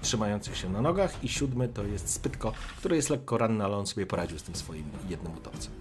trzymających 0.03 0.57
się 0.57 0.69
na 0.69 0.83
nogach 0.83 1.25
i 1.25 1.29
siódmy 1.29 1.69
to 1.69 1.85
jest 1.85 2.09
Spytko, 2.09 2.53
który 2.79 2.97
jest 2.97 3.11
lekko 3.11 3.39
ranny, 3.39 3.65
ale 3.65 3.77
on 3.77 3.87
sobie 3.87 4.07
poradził 4.07 4.39
z 4.39 4.43
tym 4.43 4.55
swoim 4.55 4.85
jednym 5.09 5.35
utopcem. 5.35 5.73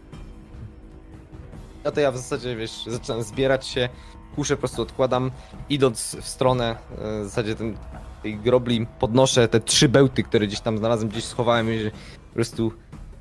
No 1.84 1.91
to 1.91 1.99
ja 1.99 2.11
w 2.11 2.17
zasadzie, 2.17 2.55
wiesz, 2.55 2.85
zaczynam 2.88 3.23
zbierać 3.23 3.67
się, 3.67 3.89
kuszę 4.35 4.55
po 4.55 4.59
prostu 4.59 4.81
odkładam, 4.81 5.31
idąc 5.69 6.17
w 6.21 6.27
stronę 6.27 6.75
e, 6.91 7.21
w 7.21 7.25
zasadzie 7.25 7.55
ten, 7.55 7.77
tej 8.23 8.38
grobli, 8.38 8.88
podnoszę 8.99 9.47
te 9.47 9.59
trzy 9.59 9.89
bełty, 9.89 10.23
które 10.23 10.47
gdzieś 10.47 10.59
tam 10.59 10.77
znalazłem, 10.77 11.09
gdzieś 11.09 11.23
schowałem 11.23 11.73
i 11.73 11.91
po 12.29 12.34
prostu 12.34 12.71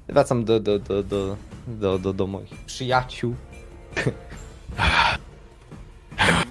wracam 0.08 0.44
do, 0.44 0.60
do, 0.60 0.78
do, 0.78 1.02
do, 1.02 1.36
do, 1.66 1.98
do, 1.98 2.12
do 2.12 2.26
moich 2.26 2.50
przyjaciół. 2.66 3.34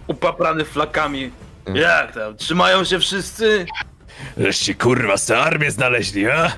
Upaprany 0.08 0.66
flakami. 0.66 1.32
Mm. 1.66 1.82
Jak 1.82 2.14
tam? 2.14 2.36
Trzymają 2.38 2.84
się 2.84 3.00
wszyscy? 3.00 3.66
Żeście 4.38 4.76
kurwa 4.76 5.18
z 5.18 5.32
armię 5.32 5.72
znaleźli, 5.72 6.30
a? 6.30 6.52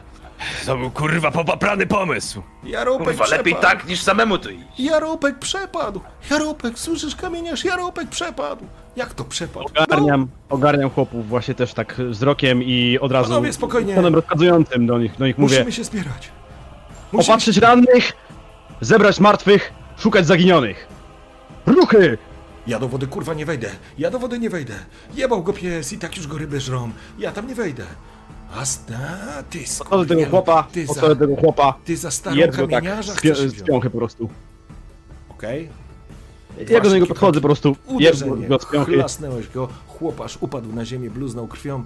To 0.66 0.78
był 0.78 0.92
kurwa 0.92 1.32
popaprany 1.32 1.88
pomysł. 1.88 2.42
Jarupek 2.64 3.08
Kurwa, 3.08 3.28
lepiej 3.38 3.56
tak 3.56 3.88
niż 3.88 4.02
samemu 4.02 4.38
tu 4.38 4.50
iść. 4.50 4.64
Jarupek 4.80 5.40
przepadł! 5.40 6.02
Jarupek, 6.32 6.80
słyszysz 6.80 7.16
kamieniarz? 7.16 7.66
Jarupek 7.66 8.10
przepadł! 8.10 8.66
Jak 8.96 9.14
to 9.14 9.24
przepadł? 9.24 9.66
Ogarniam, 9.76 10.28
ogarniam 10.50 10.90
chłopów 10.90 11.28
właśnie 11.28 11.54
też 11.56 11.74
tak 11.74 11.94
wzrokiem 11.94 12.64
i 12.64 13.00
od 13.02 13.12
razu 13.12 13.30
Panowie, 13.30 13.54
spokojnie. 13.54 13.96
tonem 13.96 14.16
rozkazującym 14.16 14.88
do 14.88 15.00
nich, 15.00 15.18
do 15.18 15.28
nich 15.28 15.38
mówię. 15.38 15.56
Musimy 15.56 15.72
się 15.72 15.84
zbierać. 15.84 16.32
Musimy... 17.12 17.34
Opatrzyć 17.34 17.58
rannych, 17.58 18.12
zebrać 18.82 19.20
martwych, 19.20 19.74
szukać 19.98 20.28
zaginionych. 20.28 20.88
Ruchy! 21.66 22.18
Ja 22.68 22.80
do 22.80 22.88
wody 22.88 23.08
kurwa 23.08 23.34
nie 23.34 23.46
wejdę. 23.46 23.70
Ja 23.98 24.12
do 24.12 24.20
wody 24.20 24.40
nie 24.40 24.50
wejdę. 24.50 24.74
Jebał 25.16 25.44
go 25.44 25.54
pies 25.54 25.94
i 25.94 25.98
tak 25.98 26.18
już 26.18 26.28
go 26.28 26.38
ryby 26.38 26.60
żrą. 26.60 26.92
Ja 27.20 27.32
tam 27.32 27.48
nie 27.48 27.56
wejdę. 27.56 27.86
A, 28.56 28.66
sta, 28.66 29.44
ty 29.50 29.68
skurwiel, 29.68 30.08
tego 30.08 30.30
chłopa, 30.30 30.68
ty 30.72 30.86
za, 30.86 31.16
tego 31.16 31.36
chłopa. 31.36 31.74
ty 31.86 31.98
za 31.98 32.12
starą 32.12 32.38
Jedz 32.38 32.58
go 32.58 32.68
tak, 32.68 32.84
z, 33.04 33.58
z 33.58 33.64
piąchy 33.64 33.90
po 33.90 33.98
prostu. 33.98 34.30
Okej. 35.30 35.70
Ja 36.70 36.82
do 36.82 36.94
niego 36.94 37.06
podchodzę 37.06 37.42
po 37.42 37.48
prostu, 37.48 37.76
Uderzenie, 37.86 38.48
chlasnęłeś 38.86 39.48
go, 39.48 39.70
chłopasz 39.88 40.38
upadł 40.42 40.74
na 40.74 40.86
ziemię, 40.86 41.10
bluznął 41.10 41.48
krwią, 41.48 41.84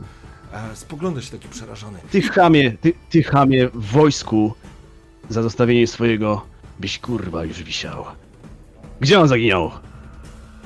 a 0.54 0.76
spoglądasz 0.76 1.30
taki 1.30 1.48
przerażony. 1.48 2.00
Ty 2.12 2.22
chamie, 2.22 2.72
ty, 2.82 2.94
ty 3.10 3.24
chamie 3.24 3.70
w 3.74 3.86
wojsku 3.86 4.54
za 5.32 5.42
zostawienie 5.42 5.88
swojego, 5.88 6.42
byś 6.80 7.00
kurwa 7.00 7.44
już 7.46 7.64
wisiał. 7.64 8.06
Gdzie 9.00 9.20
on 9.20 9.28
zaginął? 9.28 9.72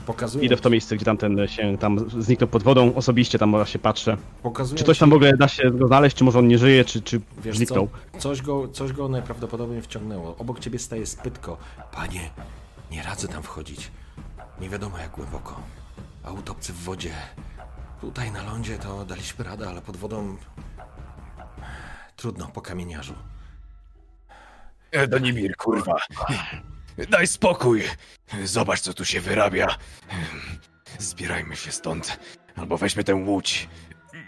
Pokazuję, 0.06 0.46
Idę 0.46 0.58
w 0.58 0.62
to 0.62 0.70
miejsce, 0.70 0.96
gdzie 0.96 1.06
tamten 1.06 1.48
się 1.48 1.78
tam 1.78 2.10
zniknął 2.22 2.48
pod 2.48 2.64
wodą, 2.64 2.96
osobiście 2.96 3.40
tam 3.40 3.52
właśnie 3.52 3.80
patrzę. 3.80 4.18
pokazuję 4.44 4.78
Czy 4.80 4.86
coś 4.86 5.00
tam 5.00 5.10
w 5.10 5.14
ogóle 5.14 5.38
da 5.38 5.48
się 5.48 5.72
go 5.72 5.88
znaleźć, 5.88 6.16
czy 6.18 6.24
może 6.24 6.40
on 6.40 6.48
nie 6.48 6.58
żyje, 6.58 6.86
czy, 6.86 7.02
czy 7.02 7.22
Wiesz 7.38 7.58
zniknął? 7.58 7.88
co? 8.14 8.20
Coś 8.20 8.42
go, 8.42 8.68
coś 8.68 8.94
go 8.94 9.08
najprawdopodobniej 9.08 9.82
wciągnęło. 9.82 10.36
Obok 10.38 10.60
ciebie 10.60 10.80
staje 10.80 11.06
spytko. 11.06 11.58
Panie, 11.92 12.30
nie 12.92 13.04
radzę 13.04 13.28
tam 13.28 13.44
wchodzić. 13.44 13.92
Nie 14.62 14.70
wiadomo 14.70 14.98
jak 14.98 15.12
głęboko. 15.12 15.60
A 16.24 16.32
utopcy 16.32 16.74
w 16.74 16.84
wodzie. 16.84 17.12
Tutaj 18.02 18.32
na 18.32 18.44
lądzie 18.44 18.78
to 18.78 19.06
daliśmy 19.06 19.46
radę, 19.46 19.70
ale 19.70 19.82
pod 19.82 19.98
wodą... 19.98 20.38
Trudno, 22.16 22.48
po 22.48 22.62
kamieniarzu. 22.62 23.14
Donimir, 25.08 25.56
kurwa. 25.56 25.98
Daj 27.10 27.28
spokój. 27.28 27.84
Zobacz, 28.44 28.80
co 28.80 28.94
tu 28.94 29.06
się 29.06 29.22
wyrabia. 29.22 29.68
Zbierajmy 31.00 31.56
się 31.56 31.72
stąd. 31.72 32.20
Albo 32.56 32.78
weźmy 32.78 33.04
tę 33.04 33.16
łódź. 33.16 33.70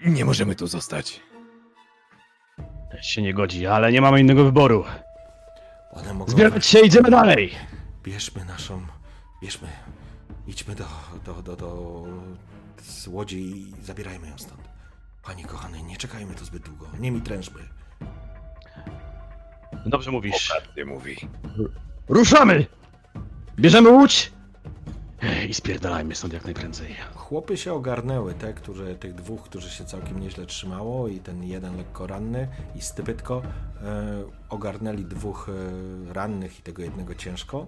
Nie 0.06 0.26
możemy 0.26 0.56
tu 0.56 0.68
zostać. 0.68 1.22
Się 3.02 3.22
nie 3.22 3.34
godzi, 3.34 3.68
ale 3.68 3.92
nie 3.92 4.02
mamy 4.02 4.20
innego 4.20 4.44
wyboru. 4.44 4.86
One 5.92 6.14
mogą... 6.14 6.32
Zbierać 6.32 6.66
się, 6.66 6.80
idziemy 6.80 7.10
dalej! 7.12 7.56
Bierzmy 8.04 8.46
naszą... 8.46 8.88
Bierzmy... 9.42 9.68
Idźmy 10.48 10.76
do... 10.76 10.86
do... 11.26 11.42
do... 11.42 11.56
do... 11.56 12.04
z 12.82 13.08
łodzi 13.08 13.40
i 13.40 13.74
zabierajmy 13.82 14.30
ją 14.30 14.38
stąd. 14.38 14.62
Panie 15.24 15.46
kochany, 15.46 15.84
nie 15.84 15.98
czekajmy 15.98 16.36
tu 16.36 16.46
zbyt 16.46 16.64
długo. 16.64 16.88
Nie 17.00 17.12
mi 17.12 17.22
trężby. 17.22 17.60
Dobrze 19.88 20.12
mówisz. 20.12 20.54
Mówi. 20.86 21.18
Ruszamy! 22.10 22.66
Bierzemy 23.60 23.90
łódź! 23.90 24.32
I 25.50 25.54
spierdalajmy 25.54 26.16
stąd 26.16 26.34
jak 26.34 26.46
najprędzej. 26.46 26.96
Chłopy 27.16 27.58
się 27.58 27.74
ogarnęły, 27.74 28.34
te, 28.34 28.54
którzy, 28.54 28.96
tych 28.96 29.16
dwóch, 29.16 29.44
którzy 29.44 29.70
się 29.70 29.86
całkiem 29.86 30.20
nieźle 30.20 30.46
trzymało 30.46 31.08
i 31.08 31.20
ten 31.20 31.44
jeden 31.44 31.78
lekko 31.78 32.08
ranny 32.08 32.48
i 32.76 32.82
stypytko 32.82 33.42
e, 33.84 34.24
ogarnęli 34.50 35.06
dwóch 35.06 35.50
e, 35.50 36.14
rannych 36.14 36.60
i 36.60 36.62
tego 36.62 36.82
jednego 36.82 37.16
ciężko 37.16 37.68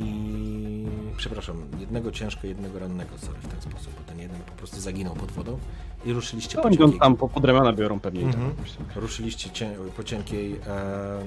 i 0.00 0.86
przepraszam, 1.16 1.56
jednego 1.80 2.12
ciężko, 2.12 2.46
jednego 2.46 2.78
rannego, 2.78 3.18
sorry, 3.18 3.38
w 3.40 3.48
ten 3.48 3.60
sposób, 3.60 3.94
bo 3.98 4.02
ten 4.08 4.18
jeden 4.18 4.40
po 4.40 4.52
prostu 4.52 4.80
zaginął 4.80 5.14
pod 5.14 5.30
wodą 5.32 5.58
i 6.04 6.12
ruszyliście 6.12 6.56
To 6.56 6.62
po 6.62 6.70
cienkiej, 6.76 6.98
tam 7.00 7.16
po, 7.16 7.28
pod 7.28 7.44
ramiona 7.44 7.72
biorą 7.72 8.00
pewnie. 8.00 8.20
i 8.20 8.24
Mhm. 8.24 8.54
tak. 8.56 8.96
ruszyliście 8.96 9.50
cię, 9.50 9.76
po 9.96 10.04
cienkiej 10.04 10.52
e, 10.66 11.26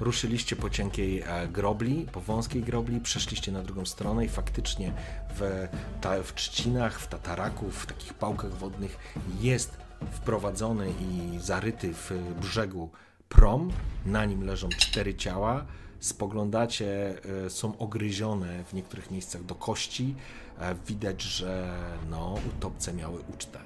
ruszyliście 0.00 0.56
po 0.56 0.70
cienkiej 0.70 1.20
e, 1.26 1.48
grobli, 1.48 2.06
po 2.12 2.20
wąskiej 2.20 2.62
grobli, 2.62 3.00
przeszliście 3.00 3.52
na 3.52 3.62
drugą 3.62 3.86
stronę 3.86 4.24
i 4.24 4.28
faktycznie 4.28 4.92
w, 5.34 5.68
ta, 6.00 6.22
w 6.22 6.34
trzcinach, 6.34 7.00
w 7.00 7.08
tataraku, 7.08 7.70
w 7.70 7.86
takich 7.86 8.14
pałkach 8.14 8.54
wodnych 8.54 8.98
jest 9.40 9.78
wprowadzony 10.12 10.90
i 11.00 11.38
zaryty 11.38 11.92
w 11.94 12.10
brzegu 12.40 12.90
prom. 13.28 13.70
Na 14.06 14.24
nim 14.24 14.42
leżą 14.46 14.68
cztery 14.68 15.14
ciała. 15.14 15.64
Spoglądacie, 16.00 17.14
e, 17.46 17.50
są 17.50 17.78
ogryzione 17.78 18.64
w 18.64 18.72
niektórych 18.72 19.10
miejscach 19.10 19.44
do 19.44 19.54
kości. 19.54 20.14
E, 20.58 20.74
Widać, 20.86 21.22
że 21.22 21.78
no, 22.10 22.34
utopce 22.48 22.92
miały 22.92 23.20
ucztę. 23.34 23.58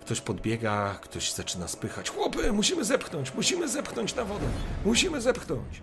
Ktoś 0.00 0.20
podbiega, 0.20 0.94
ktoś 1.02 1.32
zaczyna 1.32 1.68
spychać. 1.68 2.10
Chłopy, 2.10 2.52
musimy 2.52 2.84
zepchnąć, 2.84 3.34
musimy 3.34 3.68
zepchnąć 3.68 4.14
na 4.14 4.24
wodę. 4.24 4.46
Musimy 4.84 5.20
zepchnąć. 5.20 5.82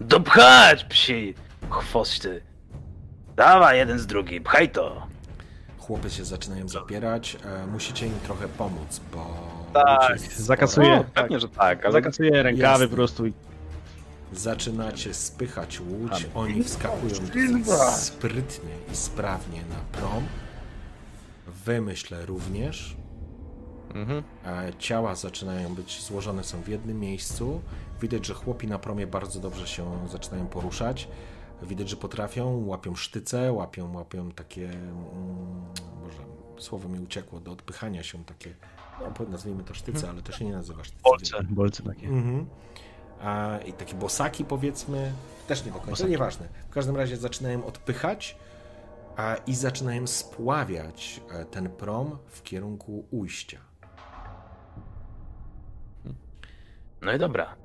Dopchać, 0.00 0.84
psi 0.84 1.34
chwosty. 1.70 2.42
Dawaj 3.36 3.78
jeden 3.78 3.98
z 3.98 4.06
drugim, 4.06 4.42
pchaj 4.44 4.70
to. 4.70 5.06
Chłopy 5.78 6.10
się 6.10 6.24
zaczynają 6.24 6.68
zapierać. 6.68 7.36
E, 7.44 7.66
musicie 7.66 8.06
im 8.06 8.20
trochę 8.24 8.48
pomóc, 8.48 9.00
bo. 9.12 9.53
Tak, 9.74 10.20
spora. 10.20 10.36
zakasuję, 10.44 10.96
No, 10.96 11.04
pewnie, 11.14 11.40
że 11.40 11.48
tak, 11.48 11.84
ale 11.84 11.92
zakasuję 11.92 12.42
rękawy 12.42 12.62
Jasne. 12.62 12.88
po 12.88 12.94
prostu 12.94 13.26
i 13.26 13.32
Zaczynacie 14.32 15.14
spychać 15.14 15.80
łódź. 15.80 16.26
Oni 16.34 16.64
wskakują 16.64 17.14
sprytnie 17.92 18.70
i 18.92 18.96
sprawnie 18.96 19.60
na 19.60 19.98
prom. 19.98 20.24
Wy 21.46 21.80
myślę 21.80 22.26
również. 22.26 22.96
Mhm. 23.94 24.22
E, 24.46 24.72
Ciała 24.78 25.14
zaczynają 25.14 25.74
być 25.74 26.02
złożone 26.02 26.44
są 26.44 26.62
w 26.62 26.68
jednym 26.68 27.00
miejscu. 27.00 27.60
Widać, 28.00 28.26
że 28.26 28.34
chłopi 28.34 28.66
na 28.68 28.78
promie 28.78 29.06
bardzo 29.06 29.40
dobrze 29.40 29.66
się 29.66 30.08
zaczynają 30.08 30.46
poruszać. 30.46 31.08
Widać, 31.62 31.88
że 31.88 31.96
potrafią, 31.96 32.64
łapią 32.66 32.94
sztyce, 32.94 33.52
łapią, 33.52 33.92
łapią 33.94 34.32
takie, 34.32 34.64
mm, 34.64 35.64
może 36.02 36.18
słowo 36.58 36.88
mi 36.88 37.00
uciekło, 37.00 37.40
do 37.40 37.52
odpychania 37.52 38.02
się 38.02 38.24
takie, 38.24 38.54
no, 39.00 39.26
nazwijmy 39.28 39.64
to 39.64 39.74
sztyce, 39.74 40.10
ale 40.10 40.22
to 40.22 40.32
się 40.32 40.44
nie 40.44 40.52
nazywa 40.52 40.84
sztyce. 40.84 41.02
bolce, 41.04 41.36
bolce 41.50 41.82
takie. 41.82 42.06
Mhm. 42.06 42.46
A, 43.20 43.58
I 43.66 43.72
takie 43.72 43.94
bosaki 43.94 44.44
powiedzmy, 44.44 45.12
też 45.48 45.64
nie 45.64 45.72
do 45.72 45.78
końca, 45.78 46.06
nieważne. 46.06 46.48
W 46.70 46.72
każdym 46.72 46.96
razie 46.96 47.16
zaczynają 47.16 47.66
odpychać 47.66 48.36
a, 49.16 49.36
i 49.46 49.54
zaczynają 49.54 50.06
spławiać 50.06 51.20
e, 51.30 51.44
ten 51.44 51.70
prom 51.70 52.18
w 52.26 52.42
kierunku 52.42 53.04
ujścia. 53.10 53.58
No 57.02 57.12
i 57.12 57.18
dobra. 57.18 57.56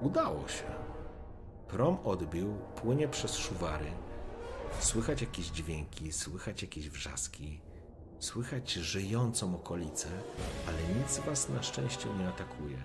Udało 0.00 0.48
się. 0.48 0.64
Prom 1.68 1.98
odbił, 2.04 2.54
płynie 2.54 3.08
przez 3.08 3.36
szuwary. 3.36 3.86
Słychać 4.78 5.20
jakieś 5.20 5.46
dźwięki, 5.46 6.12
słychać 6.12 6.62
jakieś 6.62 6.90
wrzaski, 6.90 7.60
słychać 8.20 8.72
żyjącą 8.72 9.54
okolicę, 9.54 10.08
ale 10.68 11.00
nic 11.00 11.18
was 11.18 11.48
na 11.48 11.62
szczęście 11.62 12.08
nie 12.18 12.28
atakuje. 12.28 12.76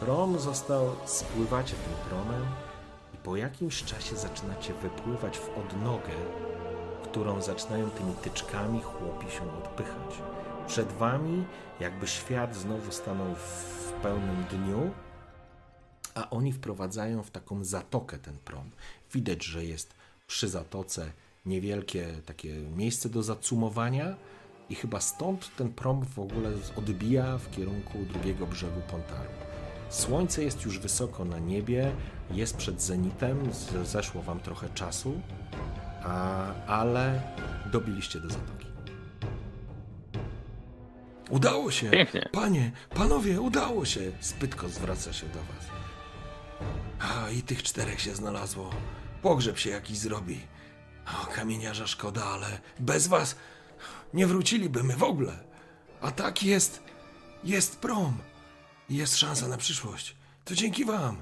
Prom 0.00 0.38
został, 0.38 0.96
spływacie 1.04 1.74
tym 1.74 2.08
promem 2.08 2.46
i 3.14 3.16
po 3.16 3.36
jakimś 3.36 3.84
czasie 3.84 4.16
zaczynacie 4.16 4.74
wypływać 4.74 5.38
w 5.38 5.48
odnogę, 5.58 6.12
którą 7.04 7.42
zaczynają 7.42 7.90
tymi 7.90 8.14
tyczkami 8.14 8.80
chłopi 8.82 9.30
się 9.30 9.58
odpychać. 9.58 10.22
Przed 10.66 10.92
wami 10.92 11.44
jakby 11.80 12.06
świat 12.06 12.56
znowu 12.56 12.92
stanął 12.92 13.34
w 13.34 13.92
pełnym 14.02 14.44
dniu, 14.44 14.90
a 16.14 16.30
oni 16.30 16.52
wprowadzają 16.52 17.22
w 17.22 17.30
taką 17.30 17.64
zatokę 17.64 18.18
ten 18.18 18.38
prom. 18.38 18.70
Widać, 19.12 19.44
że 19.44 19.64
jest 19.64 19.94
przy 20.26 20.48
zatoce 20.48 21.12
niewielkie 21.46 22.08
takie 22.26 22.54
miejsce 22.54 23.08
do 23.08 23.22
zacumowania 23.22 24.16
i 24.70 24.74
chyba 24.74 25.00
stąd 25.00 25.56
ten 25.56 25.72
prom 25.72 26.04
w 26.04 26.18
ogóle 26.18 26.50
odbija 26.76 27.38
w 27.38 27.50
kierunku 27.50 27.98
drugiego 28.12 28.46
brzegu 28.46 28.80
Pontaru. 28.90 29.30
Słońce 29.88 30.42
jest 30.42 30.64
już 30.64 30.78
wysoko 30.78 31.24
na 31.24 31.38
niebie, 31.38 31.92
jest 32.30 32.56
przed 32.56 32.82
zenitem, 32.82 33.50
zeszło 33.84 34.22
wam 34.22 34.40
trochę 34.40 34.68
czasu, 34.68 35.20
a, 36.02 36.46
ale 36.66 37.22
dobiliście 37.72 38.20
do 38.20 38.28
zatoki. 38.30 38.66
Udało 41.30 41.70
się! 41.70 41.90
Pięknie. 41.90 42.28
Panie, 42.32 42.72
panowie, 42.94 43.40
udało 43.40 43.84
się! 43.84 44.00
Spytko 44.20 44.68
zwraca 44.68 45.12
się 45.12 45.26
do 45.26 45.38
was. 45.38 45.66
A, 47.00 47.30
i 47.30 47.42
tych 47.42 47.62
czterech 47.62 48.00
się 48.00 48.14
znalazło. 48.14 48.70
Pogrzeb 49.22 49.58
się 49.58 49.70
jakiś 49.70 49.98
zrobi. 49.98 50.40
O, 51.06 51.26
kamieniarza 51.26 51.86
szkoda, 51.86 52.24
ale 52.24 52.46
bez 52.80 53.06
was 53.06 53.36
nie 54.16 54.26
wrócilibyśmy 54.26 54.96
w 54.96 55.02
ogóle. 55.02 55.32
A 56.00 56.10
tak 56.10 56.42
jest, 56.42 56.82
jest 57.44 57.78
prom. 57.80 58.18
I 58.90 58.96
Jest 58.96 59.16
szansa 59.16 59.48
na 59.48 59.56
przyszłość. 59.56 60.16
To 60.44 60.54
dzięki 60.54 60.84
wam. 60.84 61.16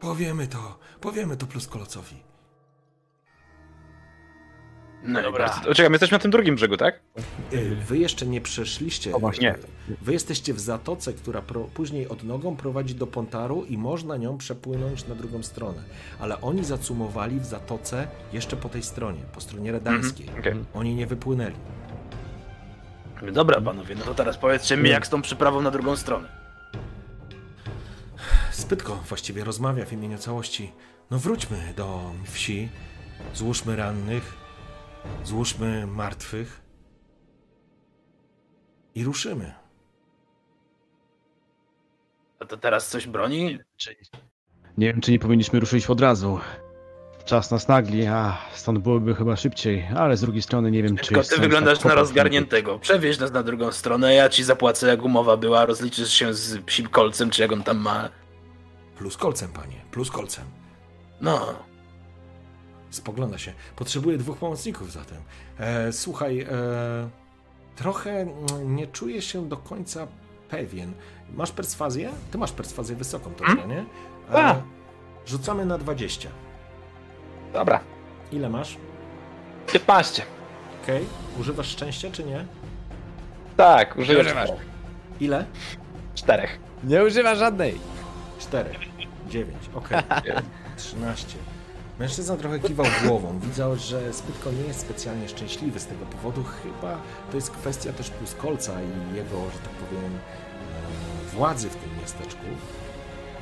Powiemy 0.00 0.46
to, 0.46 0.78
powiemy 1.00 1.36
to 1.36 1.46
pluskolocowi. 1.46 2.16
No 5.02 5.22
dobra. 5.22 5.60
My 5.64 5.90
jesteśmy 5.90 6.14
na 6.14 6.22
tym 6.22 6.30
drugim 6.30 6.54
brzegu, 6.54 6.76
tak? 6.76 7.00
Y, 7.52 7.76
Wy 7.88 7.98
jeszcze 7.98 8.26
nie 8.26 8.40
przeszliście. 8.40 9.14
O, 9.14 9.18
właśnie. 9.18 9.54
Wy 10.02 10.12
jesteście 10.12 10.54
w 10.54 10.60
zatoce, 10.60 11.12
która 11.12 11.42
pro, 11.42 11.60
później 11.64 12.08
od 12.08 12.22
nogą 12.22 12.56
prowadzi 12.56 12.94
do 12.94 13.06
Pontaru 13.06 13.64
i 13.64 13.78
można 13.78 14.16
nią 14.16 14.38
przepłynąć 14.38 15.06
na 15.06 15.14
drugą 15.14 15.42
stronę. 15.42 15.82
Ale 16.20 16.40
oni 16.40 16.64
zacumowali 16.64 17.40
w 17.40 17.44
zatoce 17.46 18.08
jeszcze 18.32 18.56
po 18.56 18.68
tej 18.68 18.82
stronie, 18.82 19.20
po 19.34 19.40
stronie 19.40 19.72
redańskiej. 19.72 20.26
Okej. 20.38 20.54
Oni 20.74 20.94
nie 20.94 21.06
wypłynęli. 21.06 21.56
Dobra, 23.32 23.60
panowie, 23.60 23.94
no 23.94 24.04
to 24.04 24.14
teraz 24.14 24.38
powiedzcie 24.38 24.76
mi, 24.76 24.90
jak 24.90 25.06
z 25.06 25.10
tą 25.10 25.22
przyprawą 25.22 25.62
na 25.62 25.70
drugą 25.70 25.96
stronę. 25.96 26.28
Spytko 28.50 28.94
właściwie 28.94 29.44
rozmawia 29.44 29.86
w 29.86 29.92
imieniu 29.92 30.18
całości. 30.18 30.72
No 31.10 31.18
wróćmy 31.18 31.74
do 31.76 32.12
wsi, 32.24 32.68
złóżmy 33.34 33.76
rannych, 33.76 34.36
złóżmy 35.24 35.86
martwych 35.86 36.60
i 38.94 39.04
ruszymy. 39.04 39.54
A 42.40 42.44
to 42.44 42.56
teraz 42.56 42.88
coś 42.88 43.06
broni? 43.06 43.58
Czy... 43.76 43.96
Nie 44.78 44.86
wiem, 44.86 45.00
czy 45.00 45.10
nie 45.10 45.18
powinniśmy 45.18 45.60
ruszyć 45.60 45.90
od 45.90 46.00
razu. 46.00 46.38
Czas 47.30 47.50
nas 47.50 47.68
nagli, 47.68 48.06
a 48.06 48.38
stąd 48.54 48.78
byłoby 48.78 49.14
chyba 49.14 49.36
szybciej, 49.36 49.86
ale 49.96 50.16
z 50.16 50.20
drugiej 50.20 50.42
strony 50.42 50.70
nie 50.70 50.82
wiem, 50.82 50.96
czy... 50.96 51.04
Tylko 51.06 51.20
jest 51.20 51.30
ty 51.34 51.40
wyglądasz 51.40 51.78
tak 51.78 51.86
na 51.86 51.94
rozgarniętego. 51.94 52.78
Przewieź 52.78 53.18
nas 53.18 53.32
na 53.32 53.42
drugą 53.42 53.72
stronę, 53.72 54.14
ja 54.14 54.28
ci 54.28 54.44
zapłacę 54.44 54.86
jak 54.86 55.02
umowa 55.02 55.36
była, 55.36 55.66
rozliczysz 55.66 56.12
się 56.12 56.34
z 56.34 56.64
psim 56.64 56.88
kolcem, 56.88 57.30
czy 57.30 57.42
jak 57.42 57.52
on 57.52 57.62
tam 57.62 57.78
ma. 57.78 58.08
Plus 58.98 59.16
kolcem, 59.16 59.48
panie, 59.52 59.76
plus 59.90 60.10
kolcem. 60.10 60.44
No, 61.20 61.54
Spogląda 62.90 63.38
się. 63.38 63.52
Potrzebuję 63.76 64.18
dwóch 64.18 64.38
pomocników 64.38 64.92
zatem. 64.92 65.18
E, 65.58 65.92
słuchaj, 65.92 66.40
e, 66.40 66.46
trochę 67.76 68.26
nie 68.64 68.86
czuję 68.86 69.22
się 69.22 69.48
do 69.48 69.56
końca 69.56 70.06
pewien. 70.48 70.92
Masz 71.34 71.50
perswazję? 71.50 72.10
Ty 72.30 72.38
masz 72.38 72.52
perswazję 72.52 72.96
wysoką, 72.96 73.30
to 73.34 73.44
Hmm? 73.44 73.68
nie? 73.68 73.84
A. 74.32 74.54
E, 74.54 74.62
rzucamy 75.26 75.66
na 75.66 75.78
20. 75.78 76.28
dobra. 77.52 77.80
Ile 78.32 78.48
masz? 78.48 78.76
15. 79.72 80.22
Okej. 80.82 81.04
Używasz 81.40 81.68
szczęścia, 81.68 82.08
czy 82.12 82.24
nie? 82.24 82.44
Tak, 83.56 83.96
używasz. 83.96 84.26
czterech. 84.26 84.50
Ile? 85.20 85.44
czterech. 86.14 86.58
Nie 86.84 87.04
używa 87.04 87.34
żadnej. 87.34 87.80
4, 88.38 88.70
9, 89.28 89.56
okej. 89.74 89.98
13. 90.76 91.38
Mężczyzna 91.98 92.36
trochę 92.36 92.58
kiwał 92.60 92.86
głową. 93.04 93.38
Widział, 93.38 93.76
że 93.76 94.12
Spytko 94.12 94.50
nie 94.52 94.62
jest 94.62 94.80
specjalnie 94.80 95.28
szczęśliwy 95.28 95.80
z 95.80 95.86
tego 95.86 96.06
powodu. 96.06 96.44
Chyba 96.44 96.98
to 97.30 97.36
jest 97.36 97.50
kwestia 97.50 97.92
też 97.92 98.10
plus 98.10 98.34
kolca 98.34 98.72
i 98.82 99.16
jego, 99.16 99.36
że 99.36 99.58
tak 99.58 99.72
powiem, 99.72 100.04
e, 100.14 101.36
władzy 101.36 101.68
w 101.70 101.76
tym 101.76 101.90
miasteczku. 102.00 102.44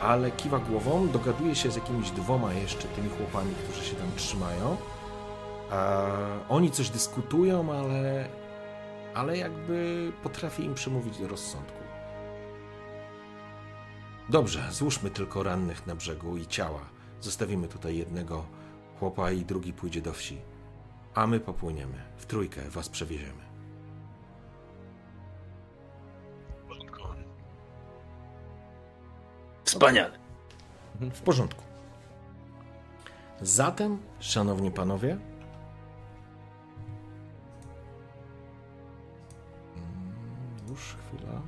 Ale 0.01 0.31
kiwa 0.31 0.59
głową, 0.59 1.09
dogaduje 1.09 1.55
się 1.55 1.71
z 1.71 1.77
jakimiś 1.77 2.11
dwoma 2.11 2.53
jeszcze 2.53 2.89
tymi 2.89 3.11
chłopami, 3.11 3.55
którzy 3.55 3.85
się 3.85 3.97
tam 3.97 4.09
trzymają. 4.17 4.77
Oni 6.49 6.71
coś 6.71 6.91
dyskutują, 6.91 7.73
ale, 7.73 8.29
ale 9.15 9.37
jakby 9.37 10.13
potrafi 10.23 10.65
im 10.65 10.75
przemówić 10.75 11.19
do 11.19 11.29
rozsądku. 11.29 11.79
Dobrze, 14.29 14.69
złóżmy 14.71 15.11
tylko 15.11 15.43
rannych 15.43 15.87
na 15.87 15.95
brzegu 15.95 16.37
i 16.37 16.47
ciała. 16.47 16.81
Zostawimy 17.21 17.69
tutaj 17.69 17.97
jednego 17.97 18.45
chłopa 18.99 19.31
i 19.31 19.45
drugi 19.45 19.73
pójdzie 19.73 20.01
do 20.01 20.13
wsi. 20.13 20.39
A 21.15 21.27
my 21.27 21.41
popłyniemy. 21.41 21.99
W 22.17 22.27
trójkę 22.27 22.61
was 22.71 22.89
przewieziemy. 22.89 23.48
Wspaniale. 29.69 30.19
W 31.01 31.21
porządku. 31.21 31.63
Zatem, 33.41 33.99
szanowni 34.21 34.71
panowie. 34.71 35.11
Mm, 39.77 40.69
Już 40.69 40.81
chwila. 40.81 41.43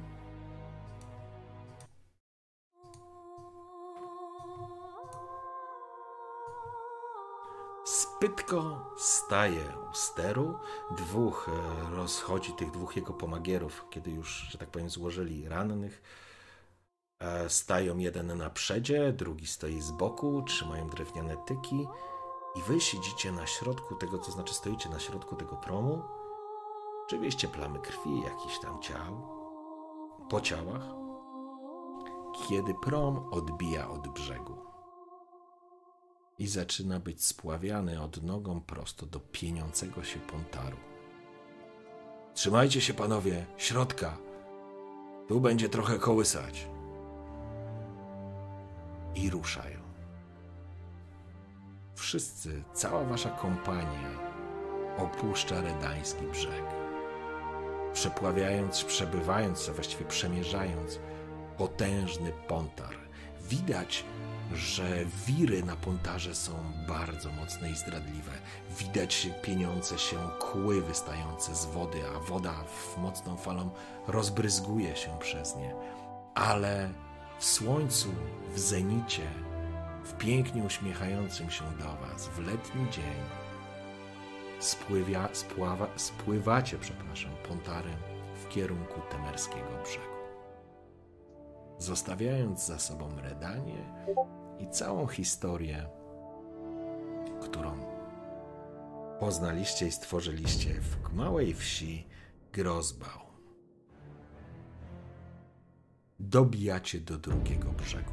Spytko 7.85 8.91
staje 8.97 9.65
u 9.91 9.95
steru. 9.95 10.59
Dwóch 10.91 11.49
e, 11.49 11.91
rozchodzi 11.97 12.53
tych 12.53 12.71
dwóch 12.71 12.97
jego 12.97 13.13
pomagierów, 13.13 13.85
kiedy 13.91 14.11
już, 14.11 14.47
że 14.51 14.59
tak 14.59 14.69
powiem, 14.69 14.91
złożyli 14.91 15.49
rannych. 15.49 16.03
E, 17.21 17.49
Stają 17.49 17.99
jeden 17.99 18.39
na 18.39 18.51
przedzie, 18.51 19.13
drugi 19.13 19.47
stoi 19.47 19.81
z 19.81 19.91
boku, 19.91 20.43
trzymają 20.43 20.89
drewniane 20.89 21.37
tyki 21.37 21.87
i 22.57 22.63
wy 22.63 22.81
siedzicie 22.81 23.33
na 23.33 23.47
środku 23.47 23.95
tego, 23.95 24.19
to 24.19 24.33
znaczy 24.33 24.55
stoicie 24.55 24.89
na 24.89 24.99
środku 24.99 25.37
tego 25.37 25.57
promu. 25.57 26.03
Oczywiście 27.07 27.49
plamy 27.49 27.79
krwi, 27.79 28.21
jakichś 28.21 28.59
tam 28.59 28.83
ciał, 28.83 29.23
po 30.31 30.41
ciałach. 30.41 30.83
Kiedy 32.49 32.75
prom 32.75 33.29
odbija 33.31 33.91
od 33.91 34.09
brzegu 34.09 34.57
i 36.39 36.47
zaczyna 36.47 37.01
być 37.01 37.25
spławiany 37.25 38.03
od 38.03 38.23
nogą 38.23 38.61
prosto 38.61 39.07
do 39.07 39.21
pieniącego 39.21 40.05
się 40.05 40.21
pontaru. 40.21 40.77
Trzymajcie 42.35 42.81
się, 42.81 42.95
panowie, 42.95 43.47
środka. 43.57 44.17
Tu 45.29 45.41
będzie 45.41 45.69
trochę 45.69 45.99
kołysać 45.99 46.69
i 49.15 49.31
ruszają. 49.31 49.81
Wszyscy, 51.95 52.63
cała 52.75 53.05
wasza 53.05 53.31
kompania 53.31 54.31
opuszcza 54.99 55.61
redański 55.61 56.25
brzeg. 56.25 56.65
Przepławiając, 57.93 58.85
przebywając, 58.85 59.69
a 59.69 59.73
właściwie 59.73 60.05
przemierzając 60.05 60.99
potężny 61.59 62.33
pontar, 62.49 62.95
widać, 63.49 64.05
że 64.55 65.05
wiry 65.27 65.63
na 65.63 65.77
pontarze 65.77 66.35
są 66.35 66.53
bardzo 66.89 67.33
mocne 67.33 67.71
i 67.71 67.77
zdradliwe. 67.77 68.33
Widać 68.79 69.29
pieniące 69.43 69.99
się 69.99 70.17
kły 70.39 70.83
wystające 70.83 71.55
z 71.55 71.67
wody, 71.67 71.99
a 72.17 72.21
woda 72.21 72.55
w 72.65 72.99
mocną 72.99 73.37
falą 73.37 73.71
rozbryzguje 74.07 74.97
się 74.97 75.19
przez 75.19 75.57
nie. 75.57 75.75
Ale 76.35 76.91
w 77.41 77.45
słońcu, 77.45 78.09
w 78.55 78.59
zenicie, 78.59 79.23
w 80.05 80.13
pięknie 80.13 80.63
uśmiechającym 80.63 81.51
się 81.51 81.65
do 81.65 82.07
Was, 82.07 82.29
w 82.29 82.39
letni 82.39 82.91
dzień, 82.91 83.21
spływia, 84.59 85.29
spława, 85.33 85.87
spływacie, 85.97 86.79
przepraszam, 86.79 87.31
pontarem 87.49 87.97
w 88.35 88.49
kierunku 88.49 89.01
temerskiego 89.11 89.69
brzegu. 89.85 90.05
Zostawiając 91.79 92.67
za 92.67 92.79
sobą 92.79 93.09
Redanię 93.23 94.05
i 94.59 94.69
całą 94.69 95.07
historię, 95.07 95.87
którą 97.43 97.73
poznaliście 99.21 99.87
i 99.87 99.93
stworzyliście 99.93 100.75
w 100.81 101.15
małej 101.15 101.55
wsi 101.55 102.07
Grozbał 102.53 103.30
dobijacie 106.21 107.01
do 107.01 107.19
drugiego 107.19 107.73
brzegu. 107.73 108.13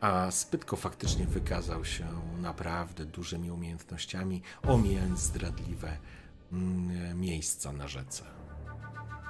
A 0.00 0.30
Spytko 0.30 0.76
faktycznie 0.76 1.26
wykazał 1.26 1.84
się 1.84 2.06
naprawdę 2.40 3.06
dużymi 3.06 3.50
umiejętnościami, 3.50 4.42
omijając 4.62 5.20
zdradliwe 5.20 5.98
mm, 6.52 7.20
miejsca 7.20 7.72
na 7.72 7.88
rzece. 7.88 8.24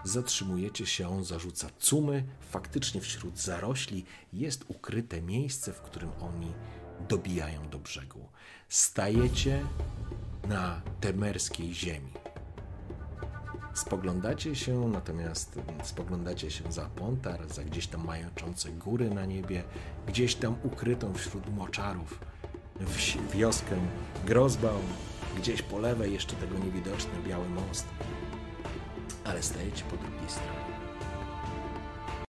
Zatrzymujecie 0.05 0.87
się, 0.87 1.09
on 1.09 1.25
zarzuca 1.25 1.69
cumy. 1.79 2.25
Faktycznie 2.51 3.01
wśród 3.01 3.39
zarośli 3.39 4.05
jest 4.33 4.65
ukryte 4.69 5.23
miejsce, 5.23 5.73
w 5.73 5.81
którym 5.81 6.11
oni 6.21 6.53
dobijają 7.09 7.69
do 7.69 7.79
brzegu. 7.79 8.29
Stajecie 8.69 9.67
na 10.49 10.83
temerskiej 11.01 11.75
ziemi. 11.75 12.13
Spoglądacie 13.75 14.57
się, 14.57 14.89
natomiast 14.89 15.59
spoglądacie 15.83 16.51
się 16.51 16.73
za 16.73 16.85
Pontar, 16.87 17.49
za 17.49 17.65
gdzieś 17.65 17.87
tam 17.87 18.05
majączące 18.07 18.71
góry 18.71 19.11
na 19.11 19.25
niebie, 19.27 19.63
gdzieś 20.07 20.35
tam 20.35 20.57
ukrytą 20.63 21.15
wśród 21.15 21.55
moczarów 21.57 22.21
wsi, 22.87 23.19
wioskę 23.35 23.77
Grozbał, 24.27 24.79
gdzieś 25.37 25.63
po 25.63 25.79
lewej 25.79 26.13
jeszcze 26.13 26.37
tego 26.37 26.59
niewidoczny 26.59 27.11
biały 27.29 27.49
most. 27.49 27.87
Ale 29.25 29.43
stajecie 29.43 29.85
po 29.91 29.97
drugiej 29.97 30.29
stronie. 30.31 30.73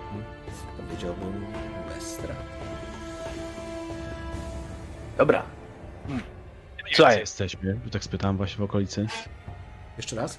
Hmm, 0.03 0.25
Powiedziałbym 0.77 1.47
bez 1.95 2.05
strat. 2.05 2.37
Dobra. 5.19 5.43
Słuchaj, 6.07 6.95
Słuchaj, 6.95 7.19
jesteśmy, 7.21 7.81
tak 7.93 8.05
spytałem 8.05 8.37
właśnie 8.37 8.57
w 8.59 8.63
okolicy. 8.63 9.07
Jeszcze 9.97 10.17
raz? 10.17 10.39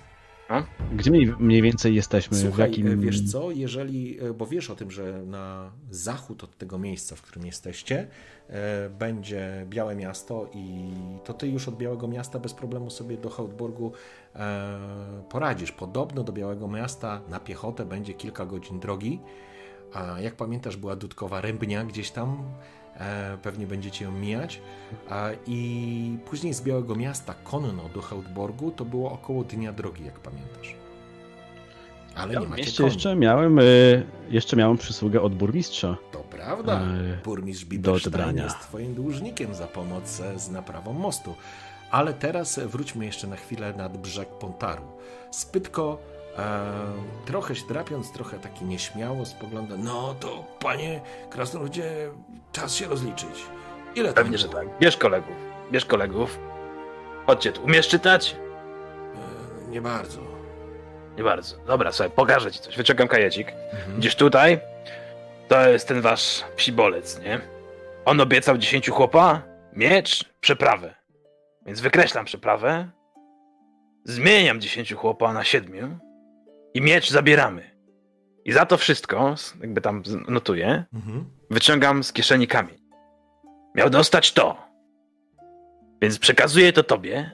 Gdzie 0.95 1.11
mniej, 1.11 1.33
mniej 1.39 1.61
więcej 1.61 1.95
jesteśmy? 1.95 2.37
Słuchaj, 2.37 2.55
w 2.55 2.77
jakim... 2.77 3.01
wiesz 3.01 3.31
co, 3.31 3.51
jeżeli, 3.51 4.19
e, 4.19 4.33
bo 4.33 4.47
wiesz 4.47 4.69
o 4.69 4.75
tym, 4.75 4.91
że 4.91 5.23
na 5.25 5.71
zachód 5.89 6.43
od 6.43 6.57
tego 6.57 6.77
miejsca, 6.77 7.15
w 7.15 7.21
którym 7.21 7.45
jesteście, 7.45 8.07
e, 8.49 8.89
będzie 8.89 9.65
Białe 9.69 9.95
Miasto 9.95 10.49
i 10.53 10.93
to 11.23 11.33
ty 11.33 11.47
już 11.47 11.67
od 11.67 11.77
Białego 11.77 12.07
Miasta 12.07 12.39
bez 12.39 12.53
problemu 12.53 12.89
sobie 12.89 13.17
do 13.17 13.29
Hautburgu 13.29 13.91
e, 14.35 15.23
poradzisz. 15.29 15.71
Podobno 15.71 16.23
do 16.23 16.33
Białego 16.33 16.67
Miasta 16.67 17.21
na 17.29 17.39
piechotę 17.39 17.85
będzie 17.85 18.13
kilka 18.13 18.45
godzin 18.45 18.79
drogi, 18.79 19.19
a 19.93 20.19
jak 20.19 20.35
pamiętasz 20.35 20.77
była 20.77 20.95
Dudkowa 20.95 21.41
Rębnia 21.41 21.85
gdzieś 21.85 22.11
tam, 22.11 22.29
e, 22.37 22.80
pewnie 23.41 23.67
będziecie 23.67 24.05
ją 24.05 24.11
mijać. 24.11 24.61
I 25.47 26.17
później 26.25 26.53
z 26.53 26.61
Białego 26.61 26.95
Miasta 26.95 27.33
konno 27.43 27.89
do 27.93 28.01
Hautborgu 28.01 28.71
to 28.71 28.85
było 28.85 29.11
około 29.11 29.43
dnia 29.43 29.73
drogi, 29.73 30.05
jak 30.05 30.19
pamiętasz. 30.19 30.75
Ale 32.15 32.39
nie 32.39 32.45
w 32.45 32.49
macie 32.49 32.71
koni. 32.77 32.89
jeszcze 32.89 33.15
miałem, 33.15 33.59
y, 33.59 34.03
jeszcze 34.29 34.55
miałem 34.55 34.77
przysługę 34.77 35.21
od 35.21 35.35
burmistrza. 35.35 35.97
To 36.11 36.19
prawda. 36.19 36.81
e, 36.81 37.23
Burmistrz 37.23 37.65
Biberstein 37.65 38.37
jest 38.37 38.59
twoim 38.59 38.93
dłużnikiem 38.93 39.55
za 39.55 39.67
pomoc 39.67 40.19
e, 40.19 40.39
z 40.39 40.49
naprawą 40.49 40.93
mostu. 40.93 41.35
Ale 41.91 42.13
teraz 42.13 42.57
e, 42.57 42.67
wróćmy 42.67 43.05
jeszcze 43.05 43.27
na 43.27 43.35
chwilę 43.35 43.73
nad 43.73 43.97
brzeg 43.97 44.29
Pontaru. 44.29 44.83
Spytko, 45.31 45.97
e, 46.37 46.61
trochę 47.25 47.55
się 47.55 47.67
drapiąc, 47.67 48.11
trochę 48.11 48.39
taki 48.39 48.65
nieśmiało 48.65 49.25
spogląda. 49.25 49.77
No 49.77 50.15
to, 50.19 50.43
panie 50.59 51.01
krasnoludzie, 51.29 52.11
czas 52.51 52.75
się 52.75 52.87
rozliczyć. 52.87 53.45
Ile 53.95 54.13
Pewnie, 54.13 54.37
że 54.37 54.49
tak. 54.49 54.67
Bierz 54.79 54.97
kolegów. 54.97 55.35
Bierz 55.71 55.85
kolegów. 55.85 56.39
Chodźcie 57.27 57.51
tu. 57.51 57.63
Umiesz 57.63 57.87
czytać? 57.87 58.35
E, 59.67 59.71
nie 59.71 59.81
bardzo. 59.81 60.19
Nie 61.17 61.23
bardzo. 61.23 61.57
Dobra, 61.67 61.91
słuchaj, 61.91 62.11
pokażę 62.15 62.51
ci 62.51 62.59
coś. 62.59 62.77
Wyciągam 62.77 63.07
kajecik. 63.07 63.47
Mhm. 63.71 63.99
Gdzieś 63.99 64.15
tutaj 64.15 64.59
to 65.51 65.69
jest 65.69 65.87
ten 65.87 66.01
wasz 66.01 66.43
psibolec, 66.55 67.19
nie? 67.19 67.41
On 68.05 68.21
obiecał 68.21 68.57
10 68.57 68.89
chłopa, 68.89 69.41
miecz, 69.73 70.25
przeprawę. 70.41 70.95
Więc 71.65 71.79
wykreślam 71.79 72.25
przeprawę, 72.25 72.89
zmieniam 74.05 74.61
10 74.61 74.93
chłopa 74.93 75.33
na 75.33 75.43
7 75.43 75.99
i 76.73 76.81
miecz 76.81 77.09
zabieramy. 77.09 77.70
I 78.45 78.51
za 78.51 78.65
to 78.65 78.77
wszystko, 78.77 79.35
jakby 79.61 79.81
tam 79.81 80.03
notuję, 80.27 80.85
Mhm. 80.93 81.25
wyciągam 81.49 82.03
z 82.03 82.13
kieszeni 82.13 82.47
kamień. 82.47 82.77
Miał 83.75 83.89
dostać 83.89 84.33
to. 84.33 84.57
Więc 86.01 86.19
przekazuję 86.19 86.73
to 86.73 86.83
tobie, 86.83 87.31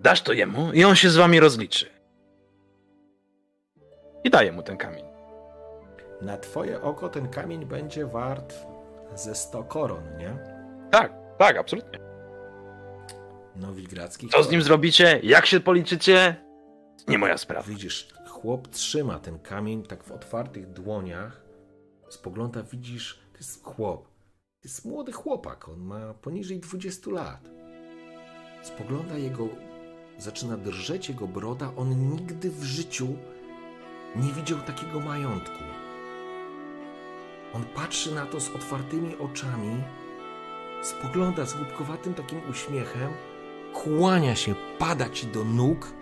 dasz 0.00 0.22
to 0.22 0.32
jemu 0.32 0.72
i 0.72 0.84
on 0.84 0.96
się 0.96 1.10
z 1.10 1.16
wami 1.16 1.40
rozliczy. 1.40 1.86
I 4.24 4.30
daję 4.30 4.52
mu 4.52 4.62
ten 4.62 4.76
kamień. 4.76 5.04
Na 6.22 6.36
twoje 6.38 6.82
oko 6.82 7.08
ten 7.08 7.28
kamień 7.28 7.64
będzie 7.66 8.06
wart 8.06 8.54
ze 9.14 9.34
100 9.34 9.64
koron, 9.64 10.02
nie? 10.18 10.36
Tak, 10.90 11.12
tak, 11.38 11.56
absolutnie. 11.56 11.98
Nowigradzki. 13.56 14.28
Co 14.28 14.42
z 14.42 14.50
nim 14.50 14.62
zrobicie? 14.62 15.20
Jak 15.22 15.46
się 15.46 15.60
policzycie? 15.60 16.36
Nie 17.08 17.18
moja 17.18 17.38
sprawa. 17.38 17.62
Widzisz, 17.68 18.08
chłop 18.42 18.68
trzyma 18.68 19.18
ten 19.18 19.38
kamień 19.38 19.82
tak 19.82 20.04
w 20.04 20.12
otwartych 20.12 20.72
dłoniach. 20.72 21.44
Spogląda, 22.08 22.62
widzisz, 22.62 23.20
to 23.32 23.38
jest 23.38 23.64
chłop. 23.64 24.08
To 24.60 24.68
jest 24.68 24.84
młody 24.84 25.12
chłopak, 25.12 25.68
on 25.68 25.80
ma 25.80 26.14
poniżej 26.14 26.60
20 26.60 27.10
lat. 27.10 27.48
Spogląda 28.62 29.18
jego, 29.18 29.48
zaczyna 30.18 30.56
drżeć 30.56 31.08
jego 31.08 31.26
broda. 31.26 31.72
On 31.76 32.10
nigdy 32.10 32.50
w 32.50 32.62
życiu 32.62 33.08
nie 34.16 34.32
widział 34.32 34.58
takiego 34.58 35.00
majątku. 35.00 35.62
On 37.54 37.64
patrzy 37.64 38.14
na 38.14 38.26
to 38.26 38.40
z 38.40 38.50
otwartymi 38.50 39.16
oczami, 39.16 39.82
spogląda 40.82 41.46
z 41.46 41.54
głupkowatym 41.54 42.14
takim 42.14 42.50
uśmiechem, 42.50 43.12
kłania 43.74 44.36
się, 44.36 44.54
pada 44.78 45.08
ci 45.08 45.26
do 45.26 45.44
nóg. 45.44 45.99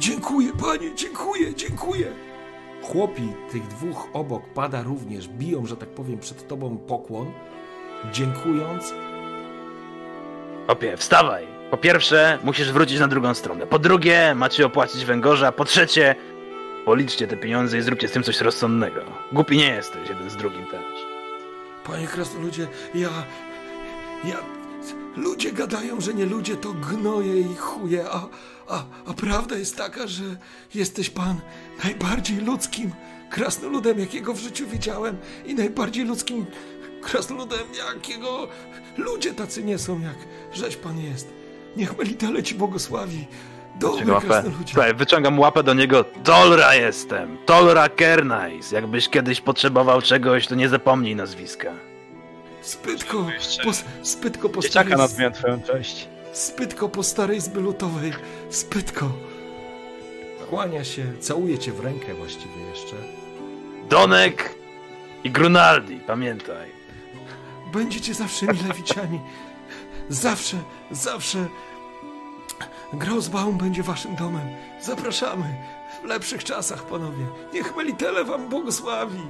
Dziękuję, 0.00 0.52
panie, 0.60 0.94
dziękuję, 0.94 1.54
dziękuję. 1.54 2.12
Chłopi 2.82 3.28
tych 3.52 3.66
dwóch 3.66 4.08
obok 4.12 4.42
pada 4.54 4.82
również, 4.82 5.28
biją, 5.28 5.66
że 5.66 5.76
tak 5.76 5.88
powiem, 5.88 6.18
przed 6.18 6.48
tobą 6.48 6.78
pokłon, 6.78 7.32
dziękując. 8.12 8.94
Opie, 10.66 10.96
wstawaj. 10.96 11.46
Po 11.70 11.76
pierwsze, 11.76 12.38
musisz 12.44 12.72
wrócić 12.72 13.00
na 13.00 13.08
drugą 13.08 13.34
stronę. 13.34 13.66
Po 13.66 13.78
drugie, 13.78 14.34
macie 14.34 14.66
opłacić 14.66 15.04
węgorza. 15.04 15.52
Po 15.52 15.64
trzecie, 15.64 16.14
policzcie 16.84 17.26
te 17.26 17.36
pieniądze 17.36 17.78
i 17.78 17.82
zróbcie 17.82 18.08
z 18.08 18.12
tym 18.12 18.22
coś 18.22 18.40
rozsądnego. 18.40 19.00
Głupi 19.32 19.56
nie 19.56 19.68
jesteś, 19.68 20.08
jeden 20.08 20.30
z 20.30 20.36
drugim 20.36 20.66
też. 20.66 21.06
Panie 21.84 22.06
krasnoludzie, 22.06 22.66
ja... 22.94 23.08
ja... 24.24 24.59
Ludzie 25.16 25.52
gadają, 25.52 26.00
że 26.00 26.14
nie 26.14 26.26
ludzie 26.26 26.56
to 26.56 26.72
gnoje 26.72 27.40
i 27.40 27.56
chuje, 27.56 28.04
a, 28.10 28.28
a, 28.68 28.84
a 29.06 29.14
prawda 29.14 29.56
jest 29.56 29.76
taka, 29.76 30.06
że 30.06 30.24
jesteś 30.74 31.10
pan 31.10 31.40
najbardziej 31.84 32.36
ludzkim 32.36 32.92
krasnoludem, 33.30 33.98
jakiego 33.98 34.34
w 34.34 34.38
życiu 34.38 34.66
widziałem 34.66 35.16
i 35.46 35.54
najbardziej 35.54 36.04
ludzkim 36.04 36.46
krasnoludem, 37.02 37.66
jakiego 37.94 38.48
ludzie 38.96 39.34
tacy 39.34 39.64
nie 39.64 39.78
są, 39.78 40.00
jak 40.00 40.16
żeś 40.52 40.76
pan 40.76 40.98
jest. 40.98 41.28
Niech 41.76 41.98
Melitele 41.98 42.42
ci 42.42 42.54
błogosławi. 42.54 43.26
Dobry. 43.80 44.14
Słuchaj, 44.66 44.94
wyciągam 44.94 45.38
łapę 45.38 45.62
do 45.62 45.74
niego. 45.74 46.04
Tolra 46.04 46.74
jestem. 46.74 47.38
Tolra 47.46 47.88
Kernais. 47.88 48.72
Jakbyś 48.72 49.08
kiedyś 49.08 49.40
potrzebował 49.40 50.02
czegoś, 50.02 50.46
to 50.46 50.54
nie 50.54 50.68
zapomnij 50.68 51.16
nazwiska. 51.16 51.89
Spytko, 52.62 53.26
po, 53.64 53.70
spytko 54.02 54.48
po 54.48 54.60
Dzieciaka 54.60 54.88
starej, 54.88 54.98
nazwiałem 54.98 55.32
twoją 55.32 55.62
cześć. 55.62 56.08
spytko 56.32 56.88
po 56.88 57.02
starej 57.02 57.40
zby 57.40 57.60
lutowej, 57.60 58.12
spytko. 58.50 59.12
Kłania 60.50 60.84
się, 60.84 61.04
całuje 61.20 61.58
cię 61.58 61.72
w 61.72 61.80
rękę 61.80 62.14
właściwie 62.14 62.60
jeszcze. 62.70 62.96
Donek 63.88 64.54
i 65.24 65.30
Grunaldi, 65.30 66.00
pamiętaj. 66.06 66.70
Będziecie 67.72 68.14
zawsze 68.14 68.46
mile 68.46 68.74
widziani. 68.78 69.20
Zawsze, 70.08 70.56
zawsze. 70.90 71.46
Grosbaum 72.92 73.58
będzie 73.58 73.82
waszym 73.82 74.16
domem. 74.16 74.48
Zapraszamy. 74.82 75.56
W 76.02 76.04
lepszych 76.04 76.44
czasach, 76.44 76.82
panowie. 76.86 77.26
Niech 77.54 77.76
Melitele 77.76 78.24
wam 78.24 78.48
błogosławi. 78.48 79.20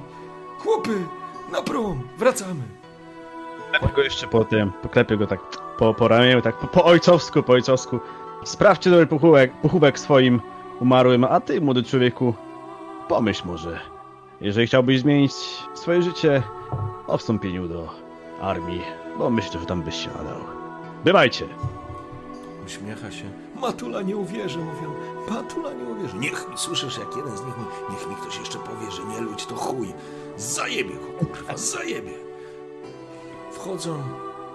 Chłopy, 0.59 0.97
na 1.51 1.61
prom, 1.61 2.07
wracamy. 2.17 2.63
Klepię 3.71 3.95
go 3.95 4.01
jeszcze 4.01 4.27
po 4.27 4.45
tym, 4.45 4.71
poklepię 4.71 5.17
go 5.17 5.27
tak 5.27 5.39
po, 5.77 5.93
po 5.93 6.07
ramieniu, 6.07 6.41
tak 6.41 6.55
po, 6.59 6.67
po 6.67 6.85
ojcowsku, 6.85 7.43
po 7.43 7.53
ojcowsku. 7.53 7.99
Sprawdźcie 8.43 8.89
dobry 8.89 9.07
pochówek, 9.07 9.51
pochówek 9.61 9.99
swoim 9.99 10.41
umarłym, 10.79 11.23
a 11.23 11.39
ty, 11.39 11.61
młody 11.61 11.83
człowieku, 11.83 12.33
pomyśl 13.07 13.47
może, 13.47 13.79
jeżeli 14.41 14.67
chciałbyś 14.67 14.99
zmienić 14.99 15.33
swoje 15.73 16.01
życie 16.01 16.43
o 17.07 17.17
wstąpieniu 17.17 17.67
do 17.67 17.89
armii, 18.41 18.81
bo 19.17 19.29
myślę, 19.29 19.59
że 19.59 19.65
tam 19.65 19.81
byś 19.81 19.95
się 19.95 20.09
nadał. 20.09 20.39
Bywajcie! 21.05 21.45
Uśmiecha 22.65 23.11
się. 23.11 23.23
Matula 23.55 24.01
nie 24.01 24.17
uwierzy, 24.17 24.59
mówią. 24.59 24.93
Matula 25.29 25.73
nie 25.73 25.83
uwierzy. 25.83 26.17
Niech 26.17 26.49
mi, 26.49 26.57
słyszysz, 26.57 26.97
jak 26.97 27.17
jeden 27.17 27.37
z 27.37 27.45
nich 27.45 27.57
mówi, 27.57 27.71
niech 27.91 28.09
mi 28.09 28.15
ktoś 28.15 28.39
jeszcze 28.39 28.57
powie, 28.59 28.91
że 28.91 29.03
nie 29.05 29.21
ludź 29.21 29.45
to 29.45 29.55
chuj. 29.55 29.93
Zajebie 30.37 30.95
go, 30.95 31.25
kurwa, 31.25 31.57
zajebie. 31.57 32.30
Wchodzą 33.61 34.03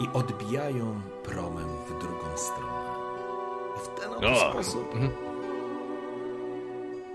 i 0.00 0.08
odbijają 0.12 1.00
promem 1.24 1.68
w 1.88 2.00
drugą 2.00 2.36
stronę. 2.36 2.90
I 3.76 3.80
w 3.80 4.00
ten 4.00 4.12
oto 4.12 4.50
sposób 4.50 4.94
mhm. 4.94 5.12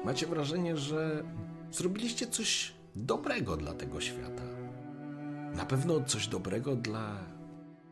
macie 0.06 0.28
wrażenie, 0.28 0.78
że 0.78 1.24
zrobiliście 1.72 2.28
coś 2.28 2.74
dobrego 2.96 3.58
dla 3.58 3.74
tego 3.74 4.02
świata. 4.02 4.44
Na 5.56 5.66
pewno 5.66 6.04
coś 6.04 6.28
dobrego 6.28 6.76
dla 6.76 7.16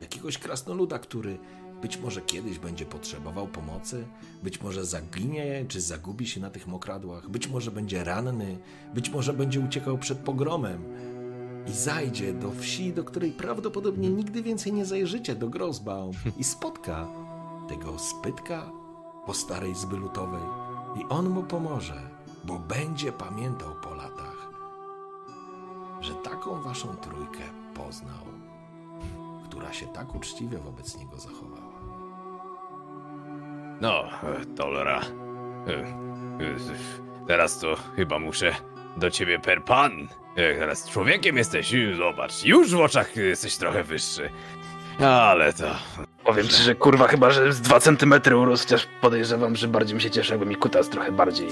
jakiegoś 0.02 0.38
krasnoluda, 0.38 1.00
który 1.00 1.38
być 1.82 1.98
może 1.98 2.22
kiedyś 2.22 2.60
będzie 2.60 2.86
potrzebował 2.86 3.48
pomocy, 3.48 4.08
być 4.44 4.62
może 4.62 4.86
zaginie 4.86 5.66
czy 5.68 5.82
zagubi 5.82 6.28
się 6.28 6.42
na 6.42 6.50
tych 6.50 6.68
mokradłach, 6.68 7.30
być 7.30 7.48
może 7.48 7.72
będzie 7.72 8.04
ranny, 8.04 8.58
być 8.94 9.10
może 9.10 9.34
będzie 9.34 9.60
uciekał 9.60 9.98
przed 9.98 10.18
pogromem 10.18 10.84
i 11.70 11.74
zajdzie 11.74 12.34
do 12.34 12.52
wsi, 12.52 12.94
do 12.94 13.04
której 13.04 13.32
prawdopodobnie 13.32 14.10
nigdy 14.10 14.42
więcej 14.42 14.74
nie 14.74 14.86
zajrzycie, 14.86 15.36
do 15.36 15.50
Grosbaum 15.50 16.12
i 16.38 16.44
spotka 16.44 17.08
tego 17.70 18.00
spytka 18.00 18.72
po 19.26 19.34
starej 19.34 19.76
zby 19.76 19.98
lutowej 19.98 20.42
i 21.02 21.06
on 21.10 21.30
mu 21.30 21.44
pomoże, 21.44 22.02
bo 22.44 22.60
będzie 22.60 23.12
pamiętał 23.12 23.76
po 23.82 23.94
latach, 23.96 24.50
że 26.02 26.14
taką 26.14 26.62
waszą 26.62 26.88
trójkę 26.88 27.44
poznał, 27.74 28.26
która 29.46 29.74
się 29.74 29.88
tak 29.88 30.16
uczciwie 30.16 30.58
wobec 30.58 30.98
niego 30.98 31.18
zachowała. 31.18 31.80
No, 33.82 34.04
e, 34.24 34.46
Tolera. 34.46 35.02
E, 35.68 36.00
Teraz 37.28 37.60
to 37.60 37.76
chyba 37.96 38.20
muszę 38.20 38.56
do 39.00 39.12
ciebie 39.12 39.40
per 39.40 39.64
pan. 39.64 40.08
E, 40.36 40.56
Teraz 40.56 40.90
człowiekiem 40.90 41.38
jesteś, 41.38 41.74
zobacz, 41.98 42.44
już 42.46 42.72
w 42.72 42.80
oczach 42.80 43.16
jesteś 43.16 43.56
trochę 43.58 43.84
wyższy. 43.84 44.30
Ale 45.00 45.54
to... 45.54 45.66
Powiem 46.24 46.48
ci, 46.48 46.64
że 46.64 46.76
kurwa 46.76 47.08
chyba, 47.08 47.32
że 47.32 47.54
z 47.54 47.62
2 47.62 47.80
cm 47.80 48.14
urósł, 48.36 48.64
chociaż 48.64 48.88
podejrzewam, 49.02 49.56
że 49.56 49.68
bardziej 49.68 49.96
mi 49.96 50.02
się 50.02 50.10
cieszy, 50.12 50.32
jakby 50.34 50.46
mi 50.46 50.56
kutas 50.56 50.90
trochę 50.90 51.12
bardziej 51.12 51.48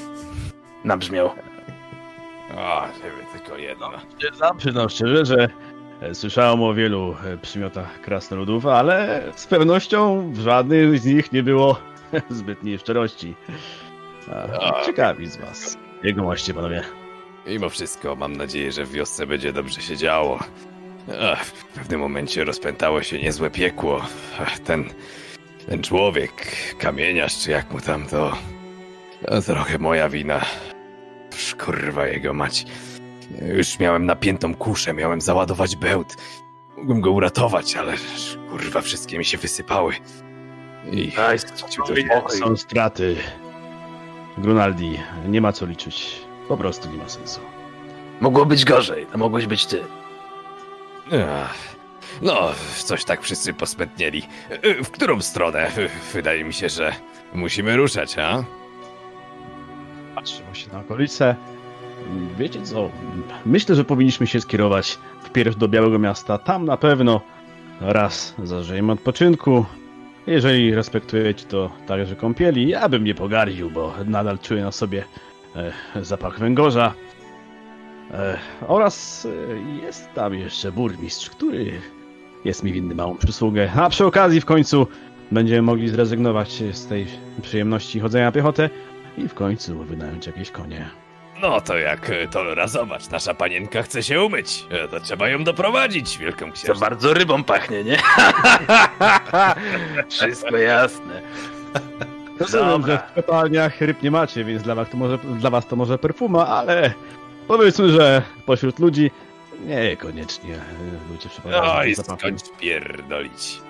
nabrzmiał. 0.83 1.29
A, 2.57 2.87
żeby 2.93 3.39
tylko 3.43 3.57
jedno. 3.57 3.91
Przyznam, 4.17 4.57
przyznam 4.57 4.89
szczerze, 4.89 5.25
że 5.25 5.47
e, 6.01 6.15
słyszałem 6.15 6.63
o 6.63 6.73
wielu 6.73 7.15
e, 7.25 7.37
przymiotach 7.37 8.01
krasnoludów, 8.01 8.65
ale 8.65 9.23
z 9.35 9.47
pewnością 9.47 10.31
w 10.33 10.39
żadnym 10.39 10.97
z 10.97 11.05
nich 11.05 11.31
nie 11.31 11.43
było 11.43 11.79
zbytniej 12.29 12.79
szczerości. 12.79 13.35
A, 14.61 14.85
ciekawi 14.85 15.27
z 15.27 15.37
was. 15.37 15.77
Jego 16.03 16.23
moście, 16.23 16.53
panowie. 16.53 16.83
Mimo 17.47 17.69
wszystko 17.69 18.15
mam 18.15 18.35
nadzieję, 18.35 18.71
że 18.71 18.85
w 18.85 18.91
wiosce 18.91 19.27
będzie 19.27 19.53
dobrze 19.53 19.81
się 19.81 19.97
działo. 19.97 20.39
Ach, 21.21 21.45
w 21.45 21.65
pewnym 21.65 21.99
momencie 21.99 22.43
rozpętało 22.43 23.03
się 23.03 23.21
niezłe 23.21 23.49
piekło. 23.49 24.01
Ach, 24.39 24.59
Ten, 24.59 24.89
ten 25.69 25.83
człowiek, 25.83 26.31
kamieniarz 26.79 27.37
czy 27.37 27.51
jak 27.51 27.71
mu 27.71 27.81
tam 27.81 28.07
to... 28.07 28.37
to 29.25 29.41
trochę 29.41 29.77
moja 29.77 30.09
wina. 30.09 30.41
Psz, 31.29 31.55
Kurwa 31.55 32.07
jego 32.07 32.33
mać. 32.33 32.65
Już 33.55 33.79
miałem 33.79 34.05
napiętą 34.05 34.55
kuszę, 34.55 34.93
miałem 34.93 35.21
załadować 35.21 35.75
bełt. 35.75 36.15
Mógłbym 36.77 37.01
go 37.01 37.11
uratować, 37.11 37.75
ale 37.75 37.93
kurwa 38.49 38.81
wszystkie 38.81 39.17
mi 39.17 39.25
się 39.25 39.37
wysypały. 39.37 39.93
I... 40.91 41.11
Daj 41.11 41.39
spokój. 41.39 42.05
Są 42.39 42.57
straty. 42.57 43.15
Grunaldi, 44.37 44.99
nie 45.27 45.41
ma 45.41 45.53
co 45.53 45.65
liczyć. 45.65 46.26
Po 46.47 46.57
prostu 46.57 46.91
nie 46.91 46.97
ma 46.97 47.09
sensu. 47.09 47.39
Mogło 48.21 48.45
być 48.45 48.65
gorzej, 48.65 49.05
to 49.11 49.17
mogłeś 49.17 49.45
być 49.47 49.65
ty. 49.65 49.83
Ach, 51.43 51.55
No, 52.21 52.49
coś 52.77 53.03
tak 53.05 53.21
wszyscy 53.21 53.53
posmętnieli. 53.53 54.23
W 54.83 54.89
którą 54.91 55.21
stronę? 55.21 55.71
Wydaje 56.13 56.43
mi 56.43 56.53
się, 56.53 56.69
że 56.69 56.93
musimy 57.33 57.77
ruszać, 57.77 58.17
a? 58.17 58.43
Patrzę 60.15 60.43
właśnie 60.43 60.73
na 60.73 60.79
okolice. 60.79 61.35
Wiecie 62.37 62.61
co? 62.61 62.89
Myślę, 63.45 63.75
że 63.75 63.83
powinniśmy 63.83 64.27
się 64.27 64.41
skierować 64.41 64.99
wpierw 65.23 65.57
do 65.57 65.67
Białego 65.67 65.99
Miasta. 65.99 66.37
Tam 66.37 66.65
na 66.65 66.77
pewno 66.77 67.21
raz 67.81 68.35
zażyjemy 68.43 68.91
odpoczynku. 68.91 69.65
Jeżeli 70.27 70.75
respektujecie 70.75 71.45
to 71.45 71.71
także 71.87 72.15
kąpieli, 72.15 72.69
ja 72.69 72.89
bym 72.89 73.03
nie 73.03 73.15
pogardził, 73.15 73.71
bo 73.71 73.93
nadal 74.05 74.39
czuję 74.39 74.63
na 74.63 74.71
sobie 74.71 75.03
zapach 76.01 76.39
węgorza. 76.39 76.93
E, 78.13 78.37
oraz 78.67 79.25
e, 79.25 79.85
jest 79.85 80.13
tam 80.13 80.33
jeszcze 80.33 80.71
burmistrz, 80.71 81.29
który 81.29 81.71
jest 82.45 82.63
mi 82.63 82.73
winny 82.73 82.95
małą 82.95 83.17
przysługę. 83.17 83.71
A 83.75 83.89
przy 83.89 84.05
okazji 84.05 84.41
w 84.41 84.45
końcu 84.45 84.87
będziemy 85.31 85.61
mogli 85.61 85.89
zrezygnować 85.89 86.63
z 86.71 86.87
tej 86.87 87.07
przyjemności 87.41 87.99
chodzenia 87.99 88.25
na 88.25 88.31
piechotę 88.31 88.69
i 89.17 89.27
w 89.27 89.33
końcu 89.33 89.83
wynająć 89.83 90.27
jakieś 90.27 90.51
konie. 90.51 90.89
No 91.41 91.61
to 91.61 91.77
jak 91.77 92.11
Tolora, 92.31 92.67
zobacz, 92.67 93.09
nasza 93.09 93.33
panienka 93.33 93.83
chce 93.83 94.03
się 94.03 94.23
umyć. 94.23 94.65
To 94.91 94.99
trzeba 94.99 95.29
ją 95.29 95.43
doprowadzić, 95.43 96.17
wielką 96.17 96.45
To 96.45 96.51
księżną. 96.51 96.75
bardzo 96.79 97.13
rybą 97.13 97.43
pachnie, 97.43 97.83
nie? 97.83 97.97
Wszystko 100.09 100.57
jasne. 100.57 101.21
Rozumiem, 102.39 102.67
Dobra. 102.67 102.95
że 102.95 103.03
w 103.11 103.13
kopalniach 103.13 103.81
ryb 103.81 104.01
nie 104.03 104.11
macie, 104.11 104.43
więc 104.45 104.63
dla 104.63 104.75
was, 104.75 104.89
to 104.89 104.97
może, 104.97 105.17
dla 105.17 105.49
was 105.49 105.67
to 105.67 105.75
może 105.75 105.97
perfuma, 105.97 106.47
ale 106.47 106.93
powiedzmy, 107.47 107.89
że 107.91 108.21
pośród 108.45 108.79
ludzi 108.79 109.11
niekoniecznie 109.65 110.55
e, 110.55 111.11
ludzie 111.11 111.29
przypadają 111.29 111.63
Oj, 111.73 111.95
skończ 111.95 112.49
pierdolić. 112.59 113.61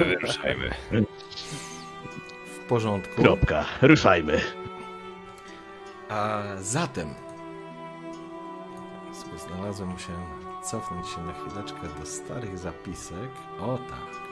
Y, 0.00 0.04
Wyruszajmy. 0.04 0.70
W 2.46 2.68
porządku. 2.68 3.22
Kropka, 3.22 3.64
ruszajmy. 3.82 4.40
A 6.08 6.42
zatem 6.58 7.14
znalazłem, 9.36 9.88
musiałem 9.88 10.22
cofnąć 10.64 11.08
się 11.08 11.22
na 11.22 11.32
chwileczkę 11.32 12.00
do 12.00 12.06
starych 12.06 12.58
zapisek. 12.58 13.30
O 13.60 13.78
tak. 13.78 14.25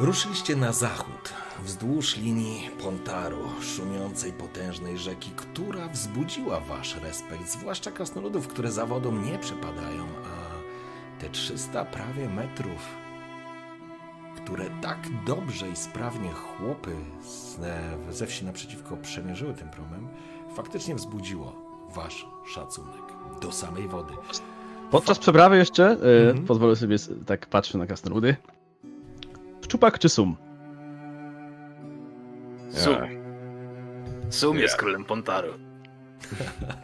Ruszyliście 0.00 0.56
na 0.56 0.72
zachód, 0.72 1.34
wzdłuż 1.64 2.16
linii 2.16 2.70
Pontaru, 2.82 3.48
szumiącej 3.60 4.32
potężnej 4.32 4.98
rzeki, 4.98 5.30
która 5.36 5.88
wzbudziła 5.88 6.60
wasz 6.60 6.96
respekt, 6.96 7.48
zwłaszcza 7.50 7.90
krasnoludów, 7.90 8.48
które 8.48 8.72
za 8.72 8.86
wodą 8.86 9.12
nie 9.12 9.38
przepadają, 9.38 10.04
a 10.04 11.20
te 11.20 11.28
300 11.30 11.84
prawie 11.84 12.28
metrów 12.28 12.80
które 14.36 14.64
tak 14.82 14.98
dobrze 15.26 15.68
i 15.68 15.76
sprawnie 15.76 16.30
chłopy 16.32 16.90
ze 18.10 18.26
wsi 18.26 18.44
naprzeciwko 18.44 18.96
przemierzyły 18.96 19.54
ten 19.54 19.68
problem, 19.70 20.08
faktycznie 20.56 20.94
wzbudziło 20.94 21.52
wasz 21.94 22.26
szacunek 22.46 23.02
do 23.42 23.52
samej 23.52 23.88
wody. 23.88 24.14
Podczas 24.90 25.18
przeprawy 25.18 25.56
jeszcze, 25.56 25.84
e, 25.90 26.28
Mhm. 26.28 26.46
pozwolę 26.46 26.76
sobie 26.76 26.96
tak 27.26 27.46
patrzę 27.46 27.78
na 27.78 27.86
krasnoludy. 27.86 28.36
Szczupak 29.68 29.98
czy 29.98 30.08
sum? 30.08 30.36
Sum. 32.70 32.96
Sum 34.30 34.58
jest 34.58 34.76
królem 34.76 35.04
Pontaru. 35.04 35.52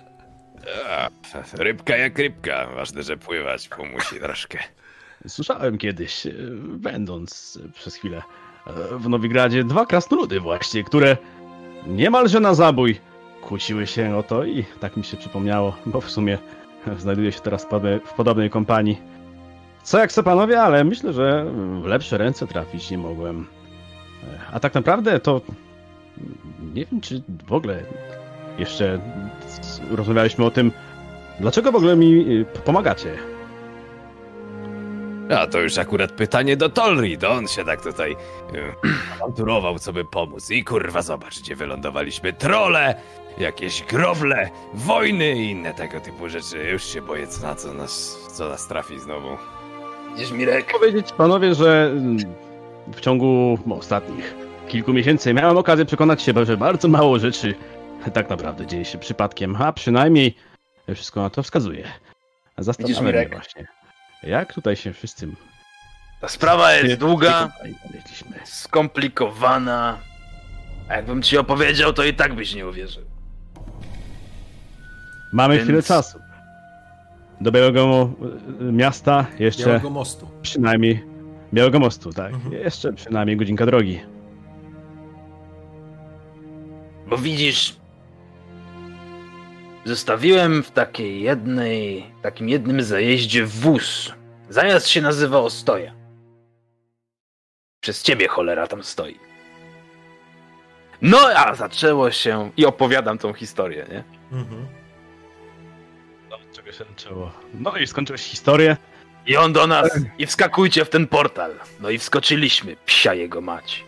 Rybka 1.53 1.97
jak 1.97 2.19
rybka. 2.19 2.67
Ważne, 2.75 3.03
że 3.03 3.17
pływać 3.17 3.71
musi 3.93 4.21
troszkę. 4.21 4.59
Słyszałem 5.29 5.79
kiedyś, 5.79 6.27
e, 6.27 6.33
będąc 6.61 7.59
przez 7.75 7.97
chwilę 7.97 8.23
e, 8.67 8.99
w 8.99 9.09
Nowigradzie, 9.09 9.65
dwa 9.65 9.87
krasnoludy 9.87 10.41
właśnie, 10.41 10.85
które 10.85 11.17
niemalże 11.87 12.41
na 12.41 12.55
zabój 12.55 13.01
kłóciły 13.43 13.87
się 13.87 14.17
o 14.17 14.23
to 14.23 14.45
i 14.45 14.65
tak 14.81 14.97
mi 14.97 15.05
się 15.05 15.17
przypomniało, 15.17 15.77
bo 15.87 16.01
w 16.01 16.11
sumie 16.11 16.39
znajduję 16.99 17.33
się 17.33 17.41
teraz 17.41 17.67
w 18.05 18.13
podobnej 18.15 18.51
kompanii. 18.51 19.14
Co 19.85 19.99
jak 19.99 20.13
se 20.13 20.23
panowie, 20.23 20.61
ale 20.63 20.85
myślę, 20.85 21.13
że 21.13 21.47
w 21.83 21.85
lepsze 21.87 22.19
ręce 22.19 22.47
trafić 22.47 22.91
nie 22.91 22.99
mogłem. 22.99 23.47
A 24.53 24.61
tak 24.61 24.75
naprawdę 24.75 25.21
to 25.21 25.41
nie 26.75 26.87
wiem, 26.87 27.01
czy 27.01 27.23
w 27.47 27.53
ogóle 27.53 27.83
jeszcze 28.59 29.01
rozmawialiśmy 29.91 30.45
o 30.45 30.51
tym, 30.51 30.73
dlaczego 31.41 31.73
w 31.73 31.77
ogóle 31.77 31.97
mi 31.97 32.25
p- 32.53 32.61
pomagacie. 32.61 33.15
A 35.39 35.47
to 35.47 35.61
już 35.61 35.79
akurat 35.79 36.13
pytanie 36.13 36.57
do 36.57 36.69
Tolri. 36.69 37.19
To 37.19 37.31
on 37.31 37.49
się 37.49 37.65
tak 37.65 37.83
tutaj 37.83 38.13
y, 38.13 38.17
awanturował, 39.21 39.79
co 39.79 39.93
by 39.93 40.05
pomóc. 40.05 40.51
I 40.51 40.65
kurwa, 40.65 41.03
zobacz, 41.03 41.41
gdzie 41.41 41.57
wylądowaliśmy. 41.57 42.33
Trole, 42.33 42.95
jakieś 43.39 43.83
groble, 43.83 44.51
wojny 44.75 45.33
i 45.33 45.51
inne 45.51 45.75
tego 45.75 46.01
typu 46.01 46.29
rzeczy. 46.29 46.65
Już 46.73 46.85
się 46.85 47.03
boję, 47.03 47.27
co, 47.27 47.47
na 47.47 47.55
co 47.55 47.75
nas, 47.75 48.19
co 48.33 48.49
nas 48.49 48.69
trafi 48.69 49.01
znowu. 49.01 49.29
Widzisz, 50.15 50.33
Mirek? 50.33 50.73
powiedzieć 50.73 51.13
panowie, 51.13 51.55
że 51.55 51.91
mm, 51.93 52.17
w 52.95 53.01
ciągu 53.01 53.59
ostatnich 53.71 54.35
kilku 54.69 54.93
miesięcy 54.93 55.35
miałem 55.35 55.57
okazję 55.57 55.85
przekonać 55.85 56.23
się, 56.23 56.33
że 56.47 56.57
bardzo 56.57 56.89
mało 56.89 57.19
rzeczy 57.19 57.55
tak 58.13 58.31
naprawdę 58.31 58.67
dzieje 58.67 58.85
się 58.85 58.99
przypadkiem, 58.99 59.57
a 59.63 59.73
przynajmniej 59.73 60.35
wszystko 60.95 61.23
na 61.23 61.31
to 61.31 61.43
wskazuje. 61.43 61.85
Zastanawiam 62.59 62.99
się 62.99 63.05
Mirek? 63.05 63.31
właśnie, 63.33 63.67
jak 64.23 64.53
tutaj 64.55 64.77
się 64.77 64.93
wszyscy 64.93 65.29
Ta 66.21 66.29
sprawa 66.29 66.73
jest 66.73 67.01
długa, 67.01 67.53
znaleźliśmy. 67.61 68.37
skomplikowana. 68.45 69.99
A 70.89 70.95
jakbym 70.97 71.23
ci 71.23 71.39
opowiedział, 71.39 71.93
to 71.93 72.05
i 72.05 72.15
tak 72.15 72.35
byś 72.35 72.55
nie 72.55 72.67
uwierzył. 72.69 73.03
Mamy 75.33 75.55
Więc- 75.55 75.65
chwilę 75.69 75.83
czasu. 75.83 76.19
Do 77.45 77.53
Białego 77.53 78.11
Miasta 78.61 79.27
jeszcze 79.39 79.67
Białego 79.67 79.91
Mostu. 79.91 80.29
przynajmniej 80.43 81.05
Białego 81.55 81.79
Mostu, 81.79 82.13
tak. 82.13 82.33
Mhm. 82.35 82.53
Jeszcze 82.53 82.93
przynajmniej 82.93 83.37
godzinka 83.37 83.67
drogi. 83.67 84.01
Bo 87.07 87.19
widzisz, 87.19 87.77
zostawiłem 89.85 90.63
w 90.63 90.71
takiej 90.71 91.23
jednej, 91.23 92.07
takim 92.23 92.49
jednym 92.49 92.83
zajeździe 92.83 93.47
wóz. 93.47 94.13
Zajazd 94.49 94.89
się 94.89 95.03
nazywa 95.03 95.39
Ostoja. 95.39 95.95
Przez 97.81 98.03
ciebie 98.03 98.29
cholera 98.29 98.67
tam 98.67 98.83
stoi. 98.83 99.19
No 101.03 101.19
a 101.37 101.55
zaczęło 101.55 102.11
się 102.11 102.51
i 102.57 102.67
opowiadam 102.67 103.19
tą 103.19 103.33
historię, 103.33 103.87
nie? 103.91 104.05
Mhm. 104.39 104.67
No? 107.11 107.31
No 107.55 107.77
i 107.77 107.87
skończyłeś 107.87 108.23
historię. 108.23 108.77
I 109.27 109.37
on 109.37 109.53
do 109.53 109.67
nas, 109.67 110.01
i 110.19 110.27
wskakujcie 110.27 110.85
w 110.85 110.91
ten 110.91 111.07
portal. 111.07 111.51
No 111.81 111.91
i 111.91 111.99
wskoczyliśmy, 111.99 112.77
psia 112.87 113.15
jego 113.15 113.41
mać. 113.41 113.85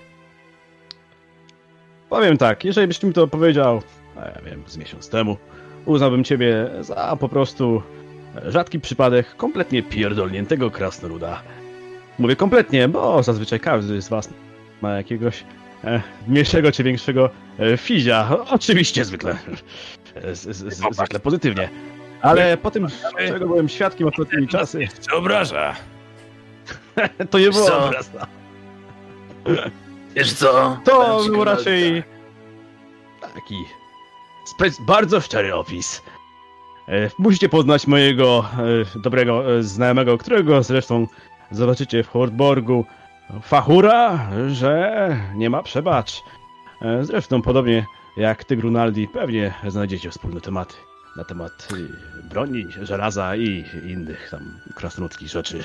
Powiem 2.08 2.38
tak, 2.38 2.64
jeżeli 2.64 2.86
byś 2.88 3.02
mi 3.02 3.12
to 3.12 3.28
powiedział, 3.28 3.82
a 4.16 4.20
ja 4.20 4.40
wiem, 4.46 4.62
z 4.66 4.76
miesiąc 4.76 5.08
temu, 5.08 5.36
uznałbym 5.84 6.24
ciebie 6.24 6.70
za 6.80 7.16
po 7.20 7.28
prostu 7.28 7.82
rzadki 8.44 8.80
przypadek 8.80 9.36
kompletnie 9.36 9.82
pierdolniętego 9.82 10.70
krasnoluda. 10.70 11.42
Mówię 12.18 12.36
kompletnie, 12.36 12.88
bo 12.88 13.22
zazwyczaj 13.22 13.60
każdy 13.60 14.02
z 14.02 14.08
was 14.08 14.28
ma 14.82 14.96
jakiegoś 14.96 15.44
e, 15.84 16.02
mniejszego 16.28 16.72
czy 16.72 16.82
większego 16.82 17.30
e, 17.58 17.76
fizia. 17.76 18.36
Oczywiście 18.50 19.04
zwykle, 19.04 19.36
e, 20.14 20.34
z, 20.34 20.42
z, 20.56 20.74
z, 20.74 20.96
zwykle 20.96 21.20
pozytywnie. 21.20 21.68
Ale 22.22 22.56
po 22.56 22.70
tym, 22.70 22.86
czego 23.28 23.46
byłem 23.46 23.68
świadkiem 23.68 24.08
ostatnimi 24.08 24.48
czasy, 24.48 24.80
Jeszcze 24.80 25.16
obraża. 25.16 25.74
to 27.30 27.38
nie 27.38 27.50
było 27.50 27.66
Co? 27.66 27.84
obraza. 27.86 28.26
Wiesz 30.16 30.32
co? 30.32 30.78
To 30.84 31.24
był 31.24 31.44
raczej 31.44 32.02
taki 33.34 33.54
bardzo 34.80 35.20
szczery 35.20 35.54
opis. 35.54 36.02
E, 36.88 37.10
Musicie 37.18 37.48
poznać 37.48 37.86
mojego 37.86 38.44
e, 38.96 39.00
dobrego 39.00 39.56
e, 39.56 39.62
znajomego, 39.62 40.18
którego 40.18 40.62
zresztą 40.62 41.06
zobaczycie 41.50 42.02
w 42.02 42.08
Hortborgu. 42.08 42.84
Fachura, 43.42 44.30
że 44.48 45.16
nie 45.34 45.50
ma 45.50 45.62
przebacz. 45.62 46.22
E, 46.82 47.04
Zresztą 47.04 47.42
podobnie 47.42 47.86
jak 48.16 48.44
ty, 48.44 48.56
Grunaldi, 48.56 49.08
pewnie 49.08 49.54
znajdziecie 49.66 50.10
wspólne 50.10 50.40
tematy 50.40 50.74
na 51.16 51.24
temat 51.24 51.68
y, 51.72 51.88
broni, 52.22 52.66
żelaza 52.82 53.36
i 53.36 53.64
innych 53.86 54.28
tam 54.30 54.60
krasnoludzkich 54.74 55.28
rzeczy. 55.28 55.64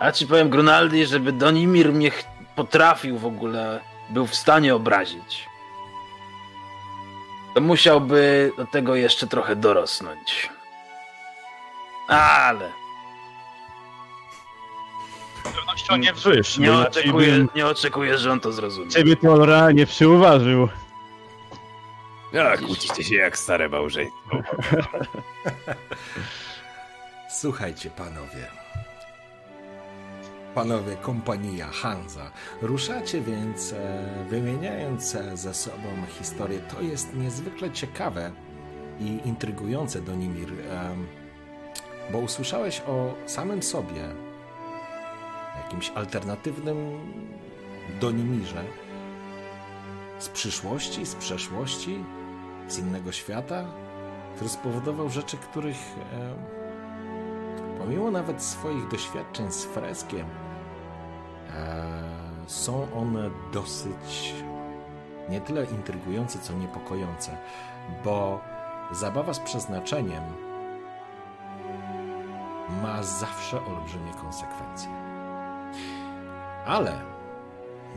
A 0.00 0.12
ci 0.12 0.26
powiem, 0.26 0.50
Grunaldi, 0.50 1.06
żeby 1.06 1.32
Donimir 1.32 1.92
mnie 1.92 2.10
potrafił 2.56 3.18
w 3.18 3.26
ogóle, 3.26 3.80
był 4.10 4.26
w 4.26 4.34
stanie 4.34 4.74
obrazić. 4.74 5.46
To 7.54 7.60
musiałby 7.60 8.52
do 8.56 8.66
tego 8.66 8.94
jeszcze 8.94 9.26
trochę 9.26 9.56
dorosnąć. 9.56 10.50
Ale 12.08 12.72
Z 15.44 15.54
pewnością 15.54 15.96
nie 15.96 16.12
wrzysz, 16.12 16.58
nie 16.58 16.66
inaczej 16.66 17.02
oczekuję, 17.02 17.46
nie 17.54 17.66
oczekuję, 17.66 18.18
że 18.18 18.32
on 18.32 18.40
to 18.40 18.52
zrozumie. 18.52 18.88
ciebie 18.90 19.16
to 19.16 19.46
realnie 19.46 19.86
przyuważył. 19.86 20.68
Ja, 22.32 22.56
kłócicie 22.56 23.04
się 23.04 23.14
jak 23.14 23.38
stare 23.38 23.68
małżeństwo. 23.68 24.30
Słuchajcie, 27.40 27.90
panowie. 27.90 28.46
Panowie, 30.54 30.96
kompania 30.96 31.66
Hansa. 31.66 32.30
Ruszacie 32.62 33.20
więc, 33.20 33.72
e, 33.72 34.24
wymieniając 34.30 35.14
e, 35.14 35.36
ze 35.36 35.54
sobą 35.54 35.88
historię. 36.18 36.58
To 36.58 36.82
jest 36.82 37.14
niezwykle 37.14 37.70
ciekawe 37.70 38.30
i 39.00 39.20
intrygujące, 39.24 40.00
Donimir, 40.02 40.48
em, 40.70 41.06
bo 42.12 42.18
usłyszałeś 42.18 42.82
o 42.86 43.14
samym 43.26 43.62
sobie, 43.62 44.02
jakimś 45.64 45.90
alternatywnym 45.90 46.98
Donimirze 48.00 48.64
z 50.18 50.28
przyszłości, 50.28 51.06
z 51.06 51.14
przeszłości, 51.14 52.04
z 52.68 52.78
innego 52.78 53.12
świata, 53.12 53.64
który 54.34 54.50
spowodował 54.50 55.10
rzeczy, 55.10 55.36
których 55.36 55.76
em, 56.12 56.34
pomimo 57.78 58.10
nawet 58.10 58.42
swoich 58.42 58.88
doświadczeń 58.88 59.52
z 59.52 59.64
freskiem, 59.64 60.26
e, 61.50 62.16
są 62.46 62.86
one 62.94 63.30
dosyć 63.52 64.34
nie 65.28 65.40
tyle 65.40 65.64
intrygujące, 65.64 66.38
co 66.38 66.52
niepokojące, 66.52 67.36
bo 68.04 68.40
zabawa 68.92 69.34
z 69.34 69.38
przeznaczeniem 69.38 70.22
ma 72.82 73.02
zawsze 73.02 73.64
olbrzymie 73.64 74.12
konsekwencje. 74.20 74.90
Ale 76.66 77.00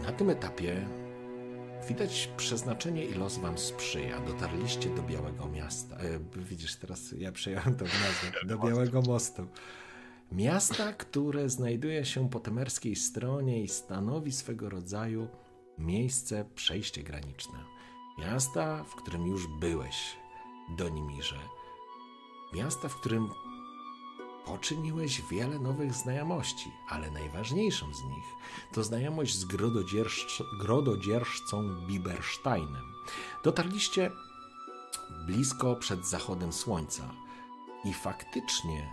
na 0.06 0.11
tym 0.11 0.30
etapie 0.30 0.85
widać 1.88 2.30
przeznaczenie 2.38 3.06
i 3.06 3.14
los 3.14 3.38
wam 3.38 3.58
sprzyja. 3.58 4.19
Dotarliście 4.19 4.90
do 4.95 5.03
Białego 5.03 5.48
Miasta. 5.48 5.95
E, 5.95 6.19
widzisz, 6.35 6.75
teraz 6.75 7.11
ja 7.11 7.32
przejąłem 7.32 7.75
tą 7.75 7.85
nazwę. 7.85 8.45
Do 8.45 8.58
Białego 8.58 9.01
Mostu. 9.01 9.48
Miasta, 10.32 10.93
które 10.93 11.49
znajduje 11.49 12.06
się 12.06 12.30
po 12.30 12.40
temerskiej 12.40 12.95
stronie 12.95 13.64
i 13.64 13.67
stanowi 13.67 14.32
swego 14.32 14.69
rodzaju 14.69 15.27
miejsce, 15.77 16.45
przejście 16.56 17.03
graniczne. 17.03 17.59
Miasta, 18.19 18.83
w 18.83 18.95
którym 18.95 19.27
już 19.27 19.48
byłeś, 19.48 20.17
Donimirze. 20.77 21.40
Miasta, 22.53 22.90
w 22.90 22.95
którym 22.95 23.30
poczyniłeś 24.50 25.22
wiele 25.22 25.60
nowych 25.60 25.94
znajomości, 25.94 26.72
ale 26.90 27.11
najważniejszą 27.11 27.94
z 27.94 28.03
nich 28.03 28.26
to 28.74 28.84
znajomość 28.84 29.36
z 29.36 29.45
grododzierżc- 29.45 30.44
grododzierżcą 30.60 31.76
Bibersteinem. 31.88 32.94
Dotarliście 33.44 34.11
blisko 35.26 35.76
przed 35.76 36.08
zachodem 36.08 36.53
słońca 36.53 37.11
i 37.86 37.94
faktycznie 37.94 38.90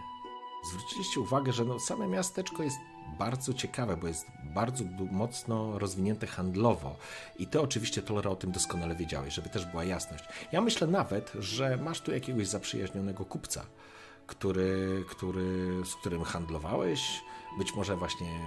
zwróciliście 0.71 1.21
uwagę, 1.21 1.53
że 1.53 1.65
no 1.65 1.81
same 1.81 2.07
miasteczko 2.09 2.63
jest 2.63 2.79
bardzo 3.19 3.55
ciekawe, 3.55 3.97
bo 3.97 4.07
jest 4.09 4.27
bardzo 4.55 4.85
mocno 5.11 5.79
rozwinięte 5.79 6.27
handlowo. 6.27 6.97
I 7.39 7.47
ty 7.47 7.61
oczywiście, 7.61 8.03
Tolera, 8.03 8.31
o 8.31 8.37
tym 8.37 8.53
doskonale 8.53 8.97
wiedziałeś, 8.97 9.35
żeby 9.35 9.49
też 9.49 9.67
była 9.67 9.85
jasność. 9.85 10.25
Ja 10.53 10.61
myślę 10.61 10.87
nawet, 10.87 11.33
że 11.39 11.77
masz 11.77 12.01
tu 12.01 12.13
jakiegoś 12.13 12.47
zaprzyjaźnionego 12.47 13.25
kupca, 13.25 13.67
który, 14.27 15.05
który, 15.09 15.81
z 15.85 15.95
którym 15.95 16.25
handlowałeś. 16.25 17.23
Być 17.59 17.75
może 17.75 17.97
właśnie 17.97 18.41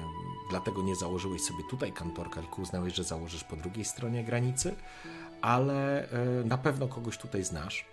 dlatego 0.49 0.81
nie 0.81 0.95
założyłeś 0.95 1.41
sobie 1.41 1.63
tutaj 1.69 1.93
kantorka, 1.93 2.41
tylko 2.41 2.61
uznałeś, 2.61 2.93
że 2.93 3.03
założysz 3.03 3.43
po 3.43 3.55
drugiej 3.55 3.85
stronie 3.85 4.23
granicy, 4.23 4.75
ale 5.41 6.09
e, 6.11 6.43
na 6.45 6.57
pewno 6.57 6.87
kogoś 6.87 7.17
tutaj 7.17 7.43
znasz. 7.43 7.85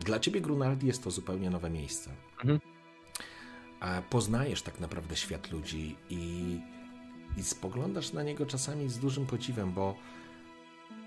Dla 0.00 0.20
ciebie, 0.20 0.40
Grunaldi, 0.40 0.86
jest 0.86 1.04
to 1.04 1.10
zupełnie 1.10 1.50
nowe 1.50 1.70
miejsce. 1.70 2.10
Mhm. 2.44 2.60
Poznajesz 4.10 4.62
tak 4.62 4.80
naprawdę 4.80 5.16
świat 5.16 5.50
ludzi 5.50 5.96
i, 6.10 6.60
i 7.36 7.42
spoglądasz 7.42 8.12
na 8.12 8.22
niego 8.22 8.46
czasami 8.46 8.88
z 8.88 8.98
dużym 8.98 9.26
podziwem, 9.26 9.72
bo 9.72 9.94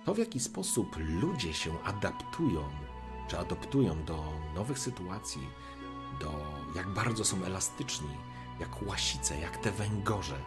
to, 0.05 0.13
w 0.13 0.17
jaki 0.17 0.39
sposób 0.39 0.97
ludzie 1.21 1.53
się 1.53 1.79
adaptują, 1.83 2.69
czy 3.27 3.39
adoptują 3.39 4.03
do 4.05 4.23
nowych 4.55 4.79
sytuacji, 4.79 5.41
do 6.23 6.31
jak 6.75 6.89
bardzo 6.89 7.25
są 7.25 7.43
elastyczni, 7.43 8.17
jak 8.59 8.87
łasice, 8.87 9.39
jak 9.39 9.57
te 9.57 9.71
węgorze, 9.71 10.37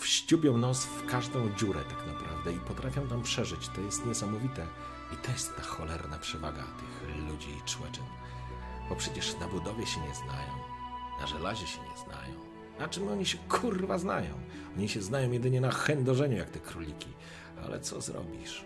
wściubią 0.00 0.58
nos 0.58 0.84
w 0.84 1.06
każdą 1.06 1.54
dziurę 1.54 1.84
tak 1.84 2.06
naprawdę 2.06 2.52
i 2.52 2.58
potrafią 2.58 3.08
tam 3.08 3.22
przeżyć. 3.22 3.68
To 3.68 3.80
jest 3.80 4.06
niesamowite. 4.06 4.66
I 5.12 5.16
to 5.16 5.32
jest 5.32 5.56
ta 5.56 5.62
cholerna 5.62 6.18
przewaga 6.18 6.62
tych 6.62 7.16
ludzi 7.28 7.50
i 7.50 7.62
człeczyn. 7.62 8.04
Bo 8.88 8.96
przecież 8.96 9.36
na 9.40 9.48
budowie 9.48 9.86
się 9.86 10.00
nie 10.00 10.14
znają, 10.14 10.52
na 11.20 11.26
żelazie 11.26 11.66
się 11.66 11.80
nie 11.80 12.04
znają. 12.04 12.34
Na 12.78 12.88
czym 12.88 13.08
oni 13.08 13.26
się 13.26 13.38
kurwa 13.38 13.98
znają? 13.98 14.34
Oni 14.76 14.88
się 14.88 15.02
znają 15.02 15.32
jedynie 15.32 15.60
na 15.60 15.70
chędożeniu 15.70 16.36
jak 16.36 16.50
te 16.50 16.60
króliki. 16.60 17.08
Ale 17.64 17.80
co 17.80 18.00
zrobisz? 18.00 18.64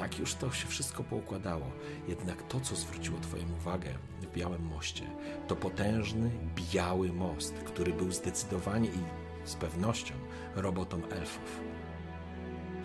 Tak 0.00 0.18
już 0.18 0.34
to 0.34 0.52
się 0.52 0.68
wszystko 0.68 1.04
poukładało. 1.04 1.66
Jednak 2.08 2.42
to, 2.42 2.60
co 2.60 2.76
zwróciło 2.76 3.20
Twoją 3.20 3.44
uwagę 3.52 3.94
w 4.20 4.36
Białym 4.36 4.62
Moście, 4.62 5.04
to 5.48 5.56
potężny 5.56 6.30
biały 6.72 7.12
most, 7.12 7.54
który 7.54 7.92
był 7.92 8.12
zdecydowanie 8.12 8.88
i 8.88 8.98
z 9.44 9.54
pewnością 9.54 10.14
robotą 10.54 11.02
elfów. 11.10 11.60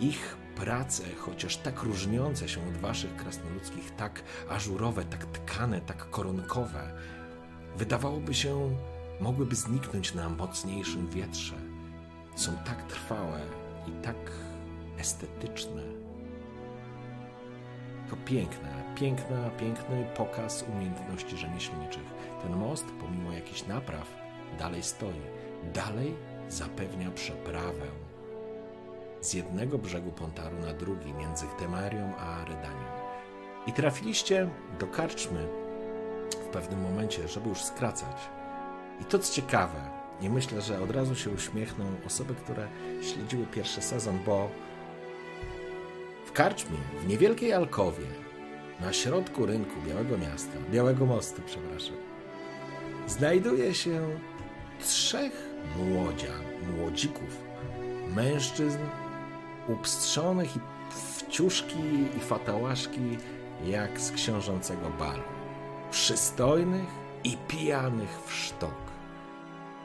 Ich 0.00 0.36
prace, 0.56 1.04
chociaż 1.18 1.56
tak 1.56 1.82
różniące 1.82 2.48
się 2.48 2.68
od 2.68 2.76
Waszych 2.76 3.16
krasnoludzkich, 3.16 3.90
tak 3.90 4.22
ażurowe, 4.48 5.04
tak 5.04 5.26
tkane, 5.26 5.80
tak 5.80 6.10
koronkowe, 6.10 6.92
wydawałoby 7.76 8.34
się, 8.34 8.76
mogłyby 9.20 9.54
zniknąć 9.54 10.14
na 10.14 10.28
mocniejszym 10.28 11.08
wietrze. 11.08 11.56
Są 12.34 12.56
tak 12.56 12.82
trwałe 12.82 13.40
i 13.88 14.02
tak 14.02 14.16
estetyczne, 14.98 15.95
to 18.10 18.16
piękne, 18.16 18.68
piękna, 18.94 19.50
piękny 19.50 20.06
pokaz 20.16 20.64
umiejętności 20.74 21.36
rzemieślniczych. 21.36 22.02
Ten 22.42 22.56
most, 22.56 22.86
pomimo 23.00 23.32
jakichś 23.32 23.66
napraw, 23.66 24.16
dalej 24.58 24.82
stoi. 24.82 25.20
Dalej 25.74 26.14
zapewnia 26.48 27.10
przeprawę 27.10 27.86
z 29.20 29.34
jednego 29.34 29.78
brzegu 29.78 30.10
Pontaru 30.10 30.58
na 30.58 30.74
drugi, 30.74 31.12
między 31.12 31.46
Temerią 31.58 32.16
a 32.16 32.44
Redanią. 32.44 32.86
I 33.66 33.72
trafiliście 33.72 34.48
do 34.80 34.86
karczmy 34.86 35.48
w 36.30 36.48
pewnym 36.52 36.80
momencie, 36.80 37.28
żeby 37.28 37.48
już 37.48 37.62
skracać. 37.62 38.16
I 39.00 39.04
to 39.04 39.18
co 39.18 39.34
ciekawe, 39.34 39.90
i 40.20 40.30
myślę, 40.30 40.62
że 40.62 40.80
od 40.82 40.90
razu 40.90 41.14
się 41.14 41.30
uśmiechną 41.30 41.84
osoby, 42.06 42.34
które 42.34 42.68
śledziły 43.02 43.46
pierwszy 43.46 43.82
sezon, 43.82 44.18
bo 44.26 44.48
karczmie, 46.36 46.78
w 47.00 47.06
niewielkiej 47.06 47.52
alkowie, 47.52 48.06
na 48.80 48.92
środku 48.92 49.46
rynku 49.46 49.80
Białego 49.86 50.18
Miasta, 50.18 50.58
Białego 50.70 51.06
Mostu, 51.06 51.42
przepraszam, 51.46 51.96
znajduje 53.06 53.74
się 53.74 54.08
trzech 54.80 55.50
młodzian, 55.76 56.42
młodzików, 56.76 57.44
mężczyzn 58.14 58.78
upstrzonych 59.68 60.56
i 60.56 60.60
w 60.90 61.26
ciuszki 61.28 61.78
i 62.16 62.20
fatałaszki 62.20 63.18
jak 63.64 64.00
z 64.00 64.12
książącego 64.12 64.90
balu. 64.98 65.22
Przystojnych 65.90 66.88
i 67.24 67.36
pijanych 67.48 68.20
w 68.26 68.32
sztok. 68.32 68.74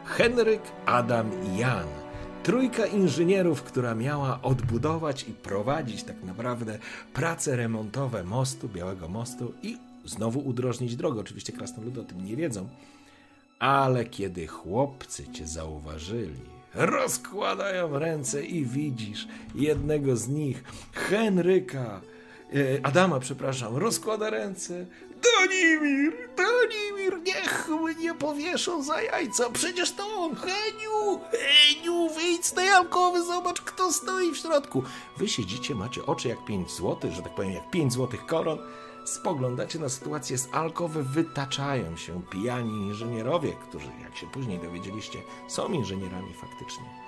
Henryk, 0.06 0.62
Adam 0.86 1.32
i 1.44 1.58
Jan. 1.58 2.01
Trójka 2.44 2.86
inżynierów, 2.86 3.64
która 3.64 3.96
miała 3.96 4.42
odbudować 4.42 5.24
i 5.24 5.34
prowadzić 5.34 6.04
tak 6.04 6.24
naprawdę 6.24 6.80
prace 7.14 7.56
remontowe 7.56 8.24
mostu, 8.24 8.70
Białego 8.70 9.08
Mostu 9.08 9.54
i 9.64 9.78
znowu 10.06 10.40
udrożnić 10.40 10.96
drogę. 10.96 11.22
Oczywiście 11.22 11.54
krasnoludy 11.54 12.02
o 12.02 12.04
tym 12.04 12.26
nie 12.26 12.36
wiedzą, 12.36 12.70
ale 13.60 14.06
kiedy 14.06 14.48
chłopcy 14.48 15.28
cię 15.28 15.48
zauważyli, 15.48 16.42
rozkładają 16.74 18.00
ręce 18.00 18.46
i 18.46 18.66
widzisz 18.66 19.28
jednego 19.56 20.18
z 20.18 20.28
nich, 20.28 20.64
Henryka, 20.94 22.02
e, 22.54 22.86
Adama, 22.86 23.20
przepraszam, 23.20 23.78
rozkłada 23.78 24.30
ręce. 24.30 24.86
Donimir, 25.24 26.30
Donimir, 26.38 27.22
niech 27.26 27.70
mnie 27.70 28.16
powieszą 28.16 28.84
za 28.84 29.02
jajca, 29.02 29.50
przecież 29.50 29.92
to 29.92 30.16
on, 30.16 30.36
Heniu, 30.36 31.20
Heniu, 31.32 32.10
wyjdź 32.10 32.46
z 32.46 32.54
tej 32.54 32.70
alkowy, 32.70 33.24
zobacz 33.24 33.62
kto 33.62 33.94
stoi 33.94 34.32
w 34.32 34.38
środku. 34.38 34.84
Wy 35.18 35.30
siedzicie, 35.30 35.76
macie 35.76 36.06
oczy 36.06 36.28
jak 36.28 36.46
5 36.46 36.72
złotych, 36.72 37.12
że 37.12 37.22
tak 37.22 37.36
powiem, 37.36 37.52
jak 37.52 37.70
5 37.70 37.94
złotych 37.94 38.26
koron, 38.26 38.60
spoglądacie 39.06 39.80
na 39.80 39.90
sytuację 39.90 40.38
z 40.38 40.48
alkowy, 40.54 41.04
wytaczają 41.04 41.98
się 41.98 42.22
pijani 42.30 42.72
inżynierowie, 42.72 43.54
którzy, 43.70 43.90
jak 44.04 44.18
się 44.18 44.28
później 44.28 44.60
dowiedzieliście, 44.60 45.20
są 45.48 45.68
inżynierami 45.68 46.34
faktycznie. 46.34 47.01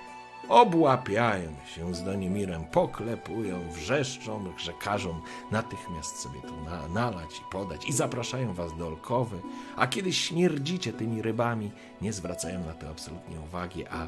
Obłapiają 0.50 1.52
się 1.76 1.96
z 1.96 2.04
Donimirem, 2.04 2.66
poklepują, 2.66 3.70
wrzeszczą, 3.72 4.54
że 4.58 4.74
każą 4.74 5.22
natychmiast 5.52 6.20
sobie 6.20 6.42
tu 6.42 6.62
na, 6.62 6.88
nalać 6.88 7.40
i 7.40 7.52
podać 7.52 7.90
i 7.90 7.94
zapraszają 7.94 8.54
was 8.54 8.78
do 8.78 8.88
alkowy, 8.88 9.38
a 9.76 9.88
kiedy 9.88 10.14
śmierdzicie 10.14 10.94
tymi 10.94 11.22
rybami, 11.22 11.72
nie 12.02 12.14
zwracają 12.14 12.66
na 12.66 12.74
to 12.74 12.90
absolutnie 12.90 13.40
uwagi, 13.40 13.88
a 13.88 14.08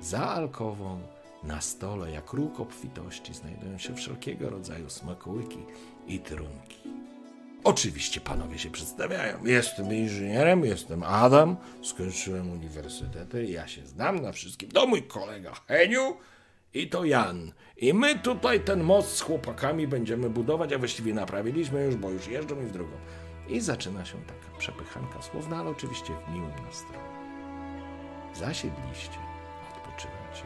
za 0.00 0.26
alkową 0.28 1.00
na 1.42 1.60
stole, 1.60 2.10
jak 2.10 2.32
róg 2.32 2.60
obfitości, 2.60 3.34
znajdują 3.34 3.78
się 3.78 3.94
wszelkiego 3.94 4.50
rodzaju 4.50 4.90
smakołyki 4.90 5.58
i 6.06 6.18
trunki. 6.18 7.03
Oczywiście 7.64 8.20
panowie 8.20 8.58
się 8.58 8.70
przedstawiają. 8.70 9.44
Jestem 9.44 9.94
inżynierem, 9.94 10.64
jestem 10.64 11.02
Adam, 11.02 11.56
skończyłem 11.82 12.50
uniwersytety, 12.50 13.44
ja 13.44 13.68
się 13.68 13.86
znam 13.86 14.18
na 14.18 14.32
wszystkim. 14.32 14.70
To 14.70 14.86
mój 14.86 15.02
kolega 15.02 15.52
Heniu 15.68 16.16
i 16.74 16.88
to 16.88 17.04
Jan. 17.04 17.52
I 17.76 17.94
my 17.94 18.18
tutaj 18.18 18.60
ten 18.60 18.82
most 18.82 19.16
z 19.16 19.20
chłopakami 19.20 19.88
będziemy 19.88 20.30
budować, 20.30 20.72
a 20.72 20.78
właściwie 20.78 21.14
naprawiliśmy 21.14 21.84
już, 21.84 21.96
bo 21.96 22.10
już 22.10 22.26
jeżdżą 22.26 22.60
i 22.62 22.64
w 22.64 22.72
drugą. 22.72 22.96
I 23.48 23.60
zaczyna 23.60 24.04
się 24.04 24.22
taka 24.22 24.58
przepychanka 24.58 25.22
słowna, 25.22 25.56
ale 25.56 25.70
oczywiście 25.70 26.12
w 26.26 26.32
miłym 26.32 26.64
nastroju. 26.66 27.00
Zasiedliście, 28.34 29.18
odpoczywacie 29.76 30.44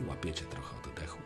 i 0.00 0.04
łapiecie 0.08 0.44
trochę 0.44 0.76
oddechu. 0.76 1.18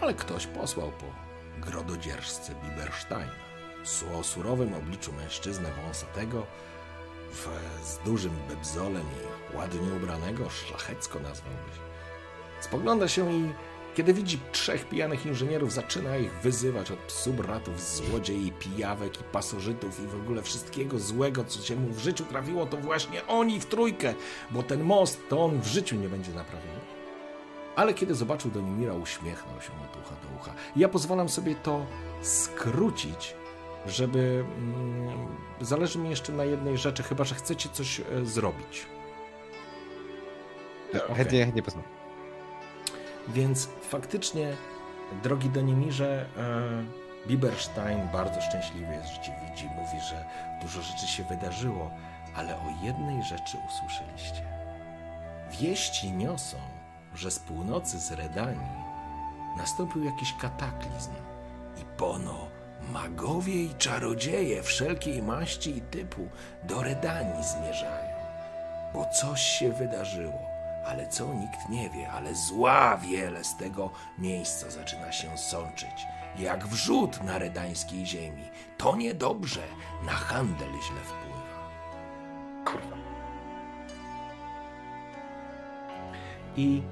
Ale 0.00 0.14
ktoś 0.14 0.46
posłał 0.46 0.92
po 0.92 1.21
grododzierżcy 1.58 2.54
Bibersteina. 2.64 3.42
O 4.18 4.22
surowym 4.22 4.74
obliczu 4.74 5.12
mężczyznę 5.12 5.70
wąsatego, 5.84 6.46
w, 7.32 7.48
z 7.86 7.98
dużym 7.98 8.32
bebzolem 8.48 9.02
i 9.52 9.56
ładnie 9.56 9.92
ubranego, 9.96 10.50
szlachecko 10.50 11.20
nazwałbyś. 11.20 11.74
Spogląda 12.60 13.08
się 13.08 13.32
i 13.32 13.52
kiedy 13.94 14.14
widzi 14.14 14.38
trzech 14.52 14.88
pijanych 14.88 15.26
inżynierów, 15.26 15.72
zaczyna 15.72 16.16
ich 16.16 16.32
wyzywać 16.32 16.90
od 16.90 16.98
psu 16.98 17.32
bratów, 17.32 17.80
złodziei, 17.80 18.52
pijawek 18.52 19.20
i 19.20 19.24
pasożytów 19.24 20.00
i 20.00 20.06
w 20.06 20.14
ogóle 20.14 20.42
wszystkiego 20.42 20.98
złego, 20.98 21.44
co 21.44 21.62
się 21.62 21.76
mu 21.76 21.88
w 21.88 21.98
życiu 21.98 22.24
trafiło, 22.24 22.66
to 22.66 22.76
właśnie 22.76 23.26
oni 23.26 23.60
w 23.60 23.66
trójkę, 23.66 24.14
bo 24.50 24.62
ten 24.62 24.82
most 24.82 25.28
to 25.28 25.44
on 25.44 25.60
w 25.60 25.66
życiu 25.66 25.96
nie 25.96 26.08
będzie 26.08 26.32
naprawiony. 26.32 26.91
Ale 27.76 27.94
kiedy 27.94 28.14
zobaczył 28.14 28.50
Donimira, 28.50 28.94
uśmiechnął 28.94 29.60
się 29.60 29.72
od 29.72 29.96
ucha 29.96 30.14
do 30.22 30.40
ucha. 30.40 30.52
Ja 30.76 30.88
pozwalam 30.88 31.28
sobie 31.28 31.54
to 31.54 31.86
skrócić, 32.22 33.34
żeby. 33.86 34.44
Mm, 34.58 35.26
zależy 35.60 35.98
mi 35.98 36.10
jeszcze 36.10 36.32
na 36.32 36.44
jednej 36.44 36.78
rzeczy, 36.78 37.02
chyba 37.02 37.24
że 37.24 37.34
chcecie 37.34 37.68
coś 37.68 38.00
e, 38.00 38.04
zrobić. 38.24 38.86
Okay. 40.90 41.16
Chętnie, 41.16 41.44
chętnie 41.44 41.62
poznam. 41.62 41.84
Więc 43.28 43.68
faktycznie, 43.82 44.56
drogi 45.22 45.50
Donimirze, 45.50 46.26
e, 46.36 47.28
Biberstein 47.28 48.08
bardzo 48.12 48.40
szczęśliwy 48.40 48.94
jest, 48.94 49.08
że 49.08 49.22
cię 49.22 49.32
widzi. 49.50 49.66
Mówi, 49.66 50.00
że 50.10 50.24
dużo 50.62 50.82
rzeczy 50.82 51.06
się 51.06 51.24
wydarzyło, 51.24 51.90
ale 52.34 52.56
o 52.56 52.84
jednej 52.84 53.22
rzeczy 53.22 53.56
usłyszeliście. 53.68 54.42
Wieści 55.50 56.12
niosą, 56.12 56.56
że 57.14 57.30
z 57.30 57.38
północy 57.38 57.98
z 57.98 58.12
Redanii 58.12 58.82
nastąpił 59.56 60.04
jakiś 60.04 60.34
kataklizm 60.40 61.10
i 61.76 61.84
pono 61.96 62.48
magowie 62.92 63.62
i 63.62 63.74
czarodzieje 63.74 64.62
wszelkiej 64.62 65.22
maści 65.22 65.76
i 65.76 65.80
typu 65.80 66.28
do 66.62 66.82
Redanii 66.82 67.44
zmierzają, 67.44 68.16
bo 68.94 69.06
coś 69.20 69.42
się 69.42 69.72
wydarzyło. 69.72 70.52
Ale 70.86 71.08
co 71.08 71.34
nikt 71.34 71.68
nie 71.68 71.90
wie, 71.90 72.10
ale 72.10 72.34
zła 72.34 72.96
wiele 72.96 73.44
z 73.44 73.56
tego 73.56 73.90
miejsca 74.18 74.70
zaczyna 74.70 75.12
się 75.12 75.38
sączyć. 75.38 76.06
Jak 76.38 76.66
wrzód 76.66 77.24
na 77.24 77.38
redańskiej 77.38 78.06
ziemi. 78.06 78.50
To 78.78 78.96
niedobrze, 78.96 79.62
na 80.06 80.12
handel 80.12 80.68
źle 80.68 81.00
wpływa. 81.00 81.42
I 86.56 86.82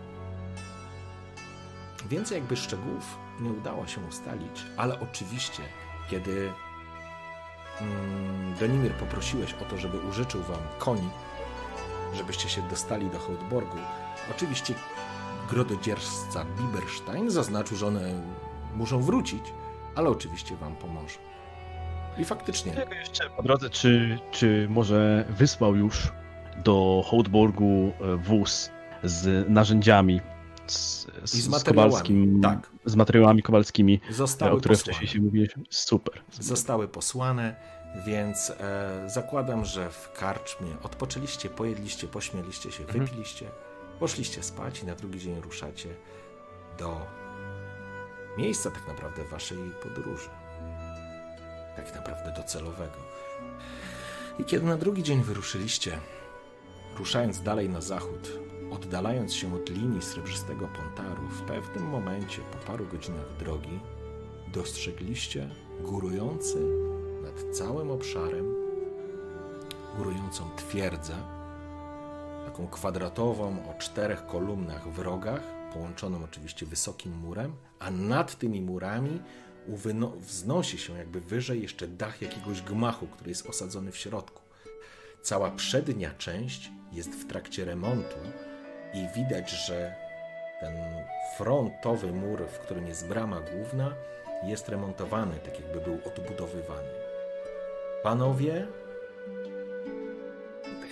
Więcej 2.10 2.38
jakby 2.38 2.56
szczegółów 2.56 3.18
nie 3.40 3.50
udało 3.50 3.86
się 3.86 4.00
ustalić, 4.08 4.62
ale 4.76 5.00
oczywiście, 5.00 5.62
kiedy 6.10 6.52
mm, 7.80 8.54
Donimir 8.60 8.92
poprosiłeś 8.92 9.54
o 9.54 9.64
to, 9.64 9.78
żeby 9.78 9.98
użyczył 9.98 10.42
wam 10.42 10.58
koni, 10.78 11.08
żebyście 12.14 12.48
się 12.48 12.62
dostali 12.62 13.10
do 13.10 13.18
Hołdborgu, 13.18 13.78
oczywiście 14.30 14.74
grododzierżca 15.50 16.44
Biberstein 16.58 17.30
zaznaczył, 17.30 17.76
że 17.76 17.86
one 17.86 18.22
muszą 18.74 19.02
wrócić, 19.02 19.42
ale 19.94 20.08
oczywiście 20.08 20.56
wam 20.56 20.76
pomoże. 20.76 21.18
I 22.18 22.24
faktycznie. 22.24 22.86
jeszcze 22.98 23.30
po 23.30 23.42
drodze, 23.42 23.70
czy, 23.70 24.18
czy 24.30 24.66
może 24.70 25.24
wysłał 25.28 25.76
już 25.76 26.12
do 26.64 27.04
Hołdborgu 27.06 27.92
e, 28.00 28.16
wóz 28.16 28.70
z 29.02 29.48
narzędziami 29.50 30.20
z, 30.70 31.06
z, 31.24 31.34
I 31.34 31.40
z 31.40 31.48
materiałami. 31.48 31.90
Kowalskim, 31.90 32.40
tak. 32.42 32.70
z 32.84 32.96
materiałami 32.96 33.42
kowalskimi, 33.42 34.00
Zostały 34.10 34.52
o 34.52 34.56
których 34.56 34.78
wcześniej 34.78 35.08
się 35.08 35.20
mówiliśmy. 35.20 35.62
Super. 35.70 36.22
Zostały 36.40 36.88
posłane, 36.88 37.56
więc 38.06 38.50
e, 38.50 39.04
zakładam, 39.06 39.64
że 39.64 39.90
w 39.90 40.12
karczmie 40.12 40.68
odpoczęliście, 40.82 41.48
pojedliście, 41.48 42.06
pośmieliście 42.06 42.72
się, 42.72 42.84
mhm. 42.84 43.04
wypiliście, 43.04 43.46
poszliście 44.00 44.42
spać 44.42 44.82
i 44.82 44.86
na 44.86 44.94
drugi 44.94 45.18
dzień 45.18 45.40
ruszacie 45.40 45.88
do 46.78 47.06
miejsca 48.38 48.70
tak 48.70 48.88
naprawdę 48.88 49.24
waszej 49.24 49.58
podróży. 49.82 50.28
Tak 51.76 51.94
naprawdę 51.94 52.32
docelowego. 52.36 52.96
I 54.38 54.44
kiedy 54.44 54.66
na 54.66 54.76
drugi 54.76 55.02
dzień 55.02 55.22
wyruszyliście, 55.22 55.98
ruszając 56.98 57.42
dalej 57.42 57.68
na 57.68 57.80
zachód, 57.80 58.38
Oddalając 58.70 59.34
się 59.34 59.54
od 59.54 59.70
linii 59.70 60.02
srebrzystego 60.02 60.68
Pontaru, 60.68 61.22
w 61.28 61.42
pewnym 61.42 61.84
momencie, 61.84 62.42
po 62.52 62.58
paru 62.58 62.86
godzinach 62.86 63.36
drogi, 63.38 63.80
dostrzegliście 64.52 65.50
górujący 65.80 66.58
nad 67.22 67.56
całym 67.56 67.90
obszarem, 67.90 68.54
górującą 69.96 70.50
twierdzę, 70.56 71.14
taką 72.44 72.68
kwadratową 72.68 73.70
o 73.70 73.78
czterech 73.78 74.26
kolumnach 74.26 74.88
w 74.88 74.98
rogach, 74.98 75.42
połączoną 75.72 76.24
oczywiście 76.24 76.66
wysokim 76.66 77.12
murem, 77.12 77.52
a 77.78 77.90
nad 77.90 78.38
tymi 78.38 78.60
murami 78.62 79.20
wznosi 80.18 80.78
się 80.78 80.98
jakby 80.98 81.20
wyżej 81.20 81.62
jeszcze 81.62 81.88
dach 81.88 82.22
jakiegoś 82.22 82.62
gmachu, 82.62 83.06
który 83.06 83.30
jest 83.30 83.46
osadzony 83.46 83.92
w 83.92 83.96
środku. 83.96 84.42
Cała 85.22 85.50
przednia 85.50 86.10
część 86.14 86.70
jest 86.92 87.10
w 87.10 87.26
trakcie 87.26 87.64
remontu, 87.64 88.16
i 88.94 89.08
widać, 89.08 89.50
że 89.50 89.94
ten 90.60 90.76
frontowy 91.36 92.12
mur, 92.12 92.46
w 92.48 92.58
którym 92.58 92.86
jest 92.86 93.08
brama 93.08 93.40
główna, 93.40 93.94
jest 94.42 94.68
remontowany, 94.68 95.36
tak 95.36 95.60
jakby 95.60 95.80
był 95.80 95.98
odbudowywany. 96.06 96.88
Panowie, 98.02 98.66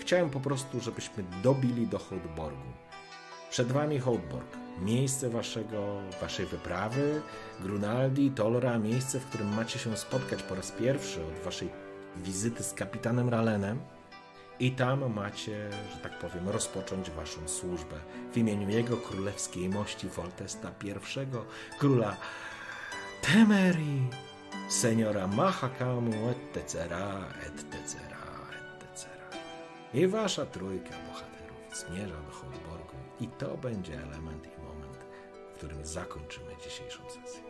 chciałem 0.01 0.31
po 0.31 0.41
prostu, 0.41 0.81
żebyśmy 0.81 1.25
dobili 1.43 1.87
do 1.87 1.99
Holdborgu. 1.99 2.73
Przed 3.51 3.73
wami 3.73 3.99
Holdborg, 3.99 4.57
miejsce 4.81 5.29
waszego, 5.29 5.97
waszej 6.21 6.47
wyprawy, 6.47 7.21
Grunaldi, 7.61 8.31
Tolra, 8.31 8.79
miejsce, 8.79 9.21
w 9.21 9.27
którym 9.27 9.55
macie 9.55 9.79
się 9.79 9.97
spotkać 9.97 10.43
po 10.43 10.55
raz 10.55 10.71
pierwszy 10.73 11.21
od 11.25 11.45
waszej 11.45 11.69
wizyty 12.17 12.63
z 12.63 12.75
kapitanem 12.75 13.29
Ralenem. 13.29 13.81
I 14.61 14.73
tam 14.73 15.15
macie, 15.15 15.71
że 15.93 15.99
tak 16.03 16.19
powiem, 16.19 16.49
rozpocząć 16.49 17.11
waszą 17.11 17.49
służbę 17.49 17.97
w 18.33 18.37
imieniu 18.37 18.69
jego 18.69 18.97
królewskiej 18.97 19.69
mości 19.69 20.09
Voltesta 20.09 20.71
I, 20.85 20.95
króla 21.79 22.17
Temerii, 23.23 24.11
seniora 24.69 25.27
Mahakamu, 25.27 26.29
etc., 26.29 26.85
etc., 27.47 27.99
etc. 28.83 29.09
I 29.95 30.07
wasza 30.07 30.47
trójka 30.47 30.91
bohaterów 31.09 31.77
zmierza 31.77 32.23
do 32.23 32.31
Holdborgu 32.31 32.97
i 33.21 33.29
to 33.29 33.57
będzie 33.57 33.95
element 33.95 34.47
i 34.47 34.63
moment, 34.63 34.99
w 35.55 35.57
którym 35.57 35.87
zakończymy 35.87 36.53
dzisiejszą 36.65 37.03
sesję. 37.11 37.43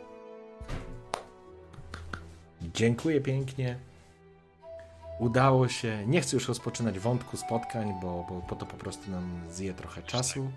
Dziękuję 2.61 3.21
pięknie. 3.21 3.88
Udało 5.19 5.67
się. 5.67 6.03
Nie 6.07 6.21
chcę 6.21 6.35
już 6.35 6.47
rozpoczynać 6.47 6.99
wątku 6.99 7.37
spotkań, 7.37 7.93
bo, 8.01 8.25
bo, 8.29 8.41
bo 8.49 8.55
to 8.55 8.65
po 8.65 8.77
prostu 8.77 9.11
nam 9.11 9.41
zje 9.49 9.73
trochę 9.73 10.03
czasu. 10.03 10.51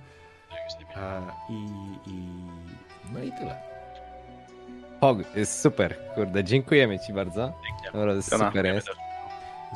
A, 0.96 1.20
i, 1.48 1.66
i, 2.10 2.28
no 3.12 3.22
i 3.22 3.32
tyle. 3.32 3.62
Pog, 5.00 5.18
jest 5.36 5.60
super, 5.60 5.96
kurde, 6.14 6.44
dziękujemy 6.44 6.98
ci 6.98 7.12
bardzo. 7.12 7.52
Jana. 7.94 8.22
super 8.22 8.66
jest. 8.66 8.88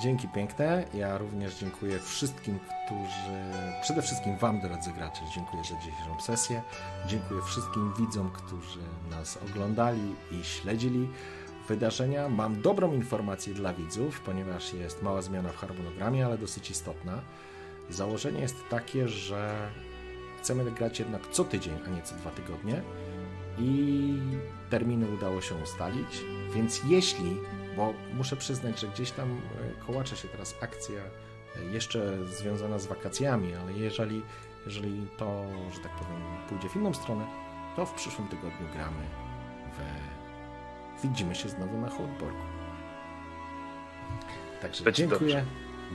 Dzięki 0.01 0.29
piękne. 0.29 0.85
Ja 0.95 1.19
również 1.19 1.55
dziękuję 1.55 1.99
wszystkim, 1.99 2.59
którzy. 2.59 3.43
Przede 3.83 4.03
wszystkim 4.03 4.37
Wam, 4.37 4.61
drodzy 4.61 4.93
gracze, 4.93 5.21
dziękuję 5.35 5.63
za 5.63 5.77
dzisiejszą 5.77 6.21
sesję. 6.21 6.63
Dziękuję 7.07 7.43
wszystkim 7.43 7.93
widzom, 7.99 8.31
którzy 8.31 8.81
nas 9.11 9.39
oglądali 9.51 10.15
i 10.33 10.45
śledzili 10.45 11.09
wydarzenia. 11.69 12.29
Mam 12.29 12.63
dobrą 12.63 12.93
informację 12.93 13.55
dla 13.55 13.73
widzów, 13.73 14.21
ponieważ 14.21 14.73
jest 14.73 15.03
mała 15.03 15.23
zmiana 15.23 15.49
w 15.49 15.57
harmonogramie, 15.57 16.27
ale 16.27 16.39
dosyć 16.39 16.71
istotna. 16.71 17.23
Założenie 17.91 18.41
jest 18.41 18.57
takie, 18.71 19.09
że 19.09 19.71
chcemy 20.39 20.71
grać 20.71 20.99
jednak 20.99 21.29
co 21.31 21.45
tydzień, 21.45 21.79
a 21.87 21.91
nie 21.91 22.03
co 22.03 22.15
dwa 22.15 22.31
tygodnie. 22.31 22.83
I 23.59 24.15
terminy 24.71 25.07
udało 25.15 25.41
się 25.41 25.55
ustalić, 25.55 26.25
więc 26.55 26.81
jeśli, 26.89 27.37
bo 27.77 27.95
muszę 28.15 28.37
przyznać, 28.37 28.81
że 28.81 28.89
gdzieś 28.89 29.11
tam 29.11 29.31
e, 29.31 29.87
kołacze 29.87 30.17
się 30.17 30.29
teraz 30.29 30.55
akcja 30.61 31.01
e, 31.57 31.65
jeszcze 31.65 32.27
związana 32.27 32.79
z 32.79 32.87
wakacjami, 32.87 33.55
ale 33.55 33.73
jeżeli, 33.73 34.23
jeżeli 34.67 35.07
to, 35.17 35.47
że 35.75 35.81
tak 35.81 35.93
powiem, 35.93 36.23
pójdzie 36.49 36.69
w 36.69 36.77
inną 36.77 36.95
stronę, 36.95 37.27
to 37.77 37.87
w 37.87 37.95
przyszłym 37.95 38.29
tygodniu 38.29 38.69
gramy 38.73 39.26
widzimy 41.05 41.35
się 41.35 41.49
znowu 41.49 41.79
na 41.79 41.89
Hołdborgu. 41.91 42.39
Także 44.63 44.85
Będzie 44.85 45.03
dziękuję. 45.09 45.21
dobrze. 45.35 45.45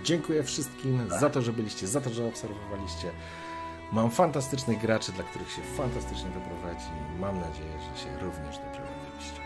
Dziękuję 0.03 0.43
wszystkim 0.43 1.09
za 1.19 1.29
to, 1.29 1.41
że 1.41 1.53
byliście, 1.53 1.87
za 1.87 2.01
to, 2.01 2.09
że 2.09 2.25
obserwowaliście. 2.25 3.07
Mam 3.91 4.11
fantastycznych 4.11 4.81
graczy, 4.81 5.11
dla 5.11 5.23
których 5.23 5.51
się 5.51 5.61
fantastycznie 5.61 6.29
to 6.31 6.39
prowadzi. 6.39 6.85
Mam 7.19 7.35
nadzieję, 7.35 7.71
że 7.79 8.01
się 8.03 8.09
również 8.25 8.57
dobrze 8.57 8.81
bawiliście. 8.81 9.41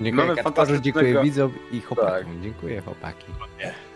Dziękuję 0.00 0.26
Mamy 0.26 0.42
Kacparzu, 0.42 0.80
dziękuję 0.80 1.22
widzom 1.22 1.52
i 1.72 1.80
chłopakom. 1.80 2.10
Tak. 2.34 2.40
Dziękuję 2.42 2.80
chłopaki. 2.80 3.26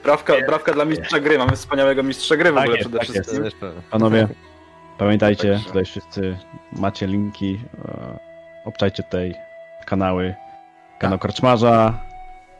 Brawka, 0.05 0.35
brawka 0.47 0.73
dla 0.73 0.85
mistrza 0.85 1.21
gry, 1.21 1.39
mamy 1.39 1.53
wspaniałego 1.57 2.03
mistrza 2.03 2.37
gry 2.37 2.53
w 2.53 2.55
Tak 2.55 2.65
ogóle 2.65 2.77
jest, 2.79 2.89
przede 2.91 2.99
tak 2.99 3.09
jest. 3.09 3.21
wszystkim. 3.31 3.43
Zresztą. 3.51 3.67
Panowie, 3.91 4.29
pamiętajcie, 4.99 5.49
Także- 5.53 5.67
tutaj 5.67 5.85
wszyscy 5.85 6.39
macie 6.73 7.07
linki. 7.07 7.61
e, 7.89 8.19
Obczajcie 8.65 9.03
tutaj 9.03 9.35
kanały. 9.87 10.35
Kanał 10.99 11.19
Korczmarza, 11.19 11.95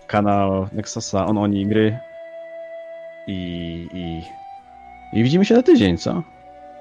kanał 0.07 0.69
Nexusa, 0.73 1.27
On 1.27 1.39
Oni 1.39 1.67
Gry. 1.67 1.99
I, 3.27 3.89
i, 3.93 4.23
I 5.19 5.23
widzimy 5.23 5.45
się 5.45 5.55
za 5.55 5.63
tydzień, 5.63 5.99
co? 5.99 6.23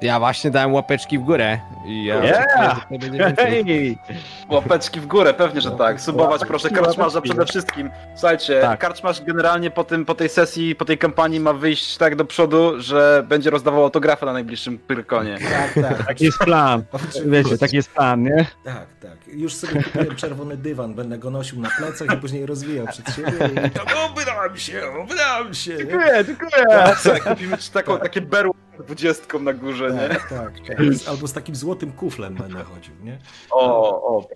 Ja 0.01 0.19
właśnie 0.19 0.51
dałem 0.51 0.73
łapeczki 0.73 1.19
w 1.19 1.21
górę. 1.21 1.59
I 1.85 2.05
ja 2.05 2.23
Yeah! 2.23 2.87
Łapeczki 4.49 4.99
w 4.99 5.07
górę, 5.07 5.33
pewnie, 5.33 5.61
że 5.61 5.71
tak. 5.71 6.01
Subować 6.01 6.41
proszę 6.47 6.69
karczmarza 6.69 7.21
przede 7.21 7.45
wszystkim. 7.45 7.89
Słuchajcie, 8.15 8.61
Tak. 8.61 8.79
karczmarz 8.79 9.21
generalnie 9.21 9.71
po, 9.71 9.83
tym, 9.83 10.05
po 10.05 10.15
tej 10.15 10.29
sesji, 10.29 10.75
po 10.75 10.85
tej 10.85 10.97
kampanii 10.97 11.39
ma 11.39 11.53
wyjść 11.53 11.97
tak 11.97 12.15
do 12.15 12.25
przodu, 12.25 12.81
że 12.81 13.25
będzie 13.27 13.49
rozdawał 13.49 13.83
autografy 13.83 14.25
na 14.25 14.33
najbliższym 14.33 14.77
Pyrkonie. 14.79 15.37
Tak, 15.51 15.83
tak. 15.83 16.03
Taki 16.07 16.25
jest 16.25 16.37
plan. 16.39 16.83
Wiecie, 17.25 17.57
taki 17.57 17.75
jest 17.75 17.91
plan, 17.91 18.23
nie? 18.23 18.45
Tak, 18.63 18.87
tak. 19.01 19.17
Już 19.27 19.53
sobie 19.53 19.83
kupiłem 19.83 20.15
czerwony 20.15 20.57
dywan, 20.57 20.93
będę 20.93 21.17
go 21.17 21.29
nosił 21.31 21.59
na 21.61 21.69
plecach 21.77 22.13
i 22.13 22.17
później 22.17 22.45
rozwijał 22.45 22.87
przed 22.87 23.09
siebie 23.15 23.31
i 23.67 23.69
tam 23.71 23.85
obram 24.11 24.57
się, 24.57 24.81
obram 25.03 25.53
się. 25.53 25.71
nie? 25.71 25.77
Dziękuję, 25.77 26.25
dziękuję. 26.27 26.65
Tak, 26.69 27.23
kupimy 27.23 27.57
ci 27.57 27.71
taką, 27.71 27.97
takie 27.97 28.21
berło 28.21 28.55
dwudziestką 28.83 29.39
na 29.39 29.53
górze, 29.53 29.91
nie? 29.91 30.09
Tak, 30.09 30.29
tak, 30.29 30.53
tak. 30.67 30.77
Albo 31.07 31.27
z 31.27 31.33
takim 31.33 31.55
złotym 31.55 31.91
kuflem 31.91 32.35
będę 32.35 32.63
chodził, 32.63 32.93
nie? 33.03 33.19
O, 33.51 34.17
o, 34.17 34.27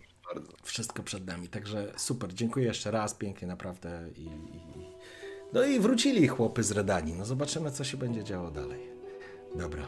Wszystko 0.63 1.03
przed 1.03 1.27
nami, 1.27 1.47
także 1.47 1.93
super. 1.97 2.33
Dziękuję 2.33 2.65
jeszcze 2.65 2.91
raz, 2.91 3.13
pięknie 3.13 3.47
naprawdę. 3.47 4.05
I, 4.15 4.25
i... 4.25 4.59
No 5.53 5.63
i 5.63 5.79
wrócili 5.79 6.27
chłopy 6.27 6.63
z 6.63 6.71
Redanii. 6.71 7.13
No 7.13 7.25
zobaczymy, 7.25 7.71
co 7.71 7.83
się 7.83 7.97
będzie 7.97 8.23
działo 8.23 8.51
dalej. 8.51 8.79
Dobra. 9.55 9.83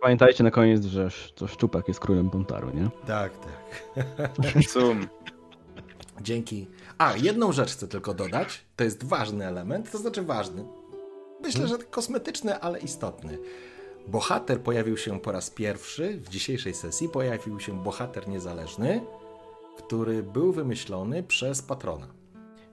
Pamiętajcie 0.00 0.44
na 0.44 0.50
koniec, 0.50 0.84
że 0.84 1.08
to 1.34 1.46
Szczupak 1.46 1.88
jest 1.88 2.00
królem 2.00 2.30
Pontaru, 2.30 2.70
nie? 2.74 2.88
Tak, 3.06 3.32
tak. 3.38 4.64
sum. 4.72 5.06
Dzięki. 6.20 6.66
A, 6.98 7.16
jedną 7.16 7.52
rzecz 7.52 7.72
chcę 7.72 7.88
tylko 7.88 8.14
dodać. 8.14 8.64
To 8.76 8.84
jest 8.84 9.04
ważny 9.04 9.46
element, 9.46 9.90
to 9.90 9.98
znaczy 9.98 10.22
ważny. 10.22 10.64
Myślę, 11.42 11.68
że 11.68 11.78
kosmetyczny, 11.78 12.60
ale 12.60 12.78
istotny. 12.78 13.38
Bohater 14.08 14.60
pojawił 14.60 14.96
się 14.96 15.20
po 15.20 15.32
raz 15.32 15.50
pierwszy 15.50 16.16
w 16.16 16.28
dzisiejszej 16.28 16.74
sesji. 16.74 17.08
Pojawił 17.08 17.60
się 17.60 17.82
bohater 17.82 18.28
niezależny, 18.28 19.00
który 19.76 20.22
był 20.22 20.52
wymyślony 20.52 21.22
przez 21.22 21.62
patrona. 21.62 22.06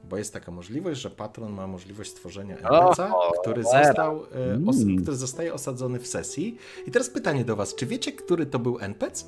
Bo 0.09 0.17
jest 0.17 0.33
taka 0.33 0.51
możliwość, 0.51 1.01
że 1.01 1.09
patron 1.09 1.53
ma 1.53 1.67
możliwość 1.67 2.09
stworzenia 2.11 2.55
NPC, 2.57 3.11
który, 3.41 3.63
został, 3.63 4.15
e, 4.17 4.69
os- 4.69 4.81
Mm. 4.81 5.01
który 5.01 5.17
zostaje 5.17 5.53
osadzony 5.53 5.99
w 5.99 6.07
sesji. 6.07 6.57
I 6.87 6.91
teraz 6.91 7.09
pytanie 7.09 7.45
do 7.45 7.55
Was: 7.55 7.75
czy 7.75 7.85
wiecie, 7.85 8.11
który 8.11 8.45
to 8.45 8.59
był 8.59 8.79
NPC? 8.79 9.25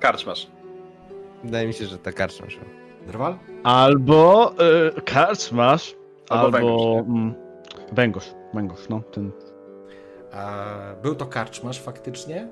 Karczmarz. 0.00 0.50
Wydaje 1.44 1.66
mi 1.66 1.74
się, 1.74 1.86
że 1.86 1.98
ta 1.98 2.12
karczma 2.12 2.50
szła. 2.50 2.64
Drwal? 3.06 3.38
Albo 3.62 4.52
y, 4.98 5.02
karczmasz, 5.02 5.96
Albo 6.28 6.44
albo, 6.44 6.58
węgorz, 6.58 7.08
mm, 7.08 7.34
węgorz. 7.92 8.30
Węgorz, 8.54 8.88
no, 8.88 9.00
ten 9.12 9.26
E, 9.28 9.51
Był 11.02 11.14
to 11.14 11.26
karczmarz 11.26 11.80
faktycznie 11.80 12.48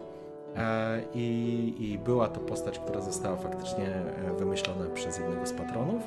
e, 0.57 1.03
i, 1.15 1.75
i 1.79 1.99
była 1.99 2.29
to 2.29 2.41
postać, 2.41 2.79
która 2.79 3.01
została 3.01 3.37
faktycznie 3.37 3.87
e, 3.87 4.35
wymyślona 4.39 4.87
przez 4.95 5.19
jednego 5.19 5.47
z 5.47 5.53
patronów. 5.53 6.03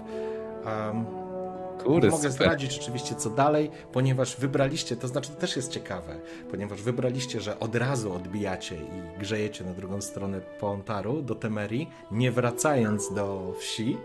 Kurde, 1.84 2.10
mogę 2.10 2.32
zdradzić 2.32 2.80
oczywiście 2.80 3.16
co 3.16 3.30
dalej, 3.30 3.72
ponieważ 3.92 4.36
wybraliście, 4.36 4.98
to 4.98 5.08
znaczy 5.08 5.30
to 5.30 5.36
też 5.36 5.56
jest 5.56 5.72
ciekawe, 5.72 6.20
ponieważ 6.52 6.82
wybraliście, 6.82 7.42
że 7.42 7.60
od 7.60 7.76
razu 7.76 8.14
odbijacie 8.14 8.76
i 8.76 9.20
grzejecie 9.20 9.64
na 9.64 9.74
drugą 9.74 10.02
stronę 10.02 10.42
Pontaru 10.42 11.22
do 11.22 11.36
Temerii, 11.36 11.90
nie 12.12 12.32
wracając 12.32 13.14
do 13.14 13.54
wsi. 13.60 13.98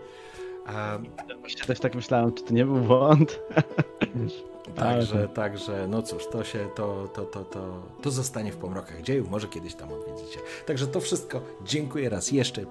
Em, 0.67 1.05
Właśnie 1.39 1.65
też 1.65 1.79
tak 1.79 1.95
myślałem, 1.95 2.33
czy 2.33 2.43
to 2.43 2.53
nie 2.53 2.65
był 2.65 2.77
błąd. 2.77 3.39
Także, 4.75 5.27
także, 5.27 5.87
no 5.87 6.01
cóż, 6.01 6.27
to 6.27 6.43
się, 6.43 6.69
to, 6.75 7.07
to, 7.13 7.25
to, 7.25 7.45
to, 7.45 7.59
to 8.01 8.11
zostanie 8.11 8.51
w 8.51 8.57
pomrokach 8.57 9.01
dziejów, 9.01 9.29
może 9.29 9.47
kiedyś 9.47 9.75
tam 9.75 9.91
odwiedzicie. 9.91 10.39
Także 10.65 10.87
to 10.87 10.99
wszystko, 10.99 11.41
dziękuję 11.63 12.09
raz 12.09 12.31
jeszcze, 12.31 12.61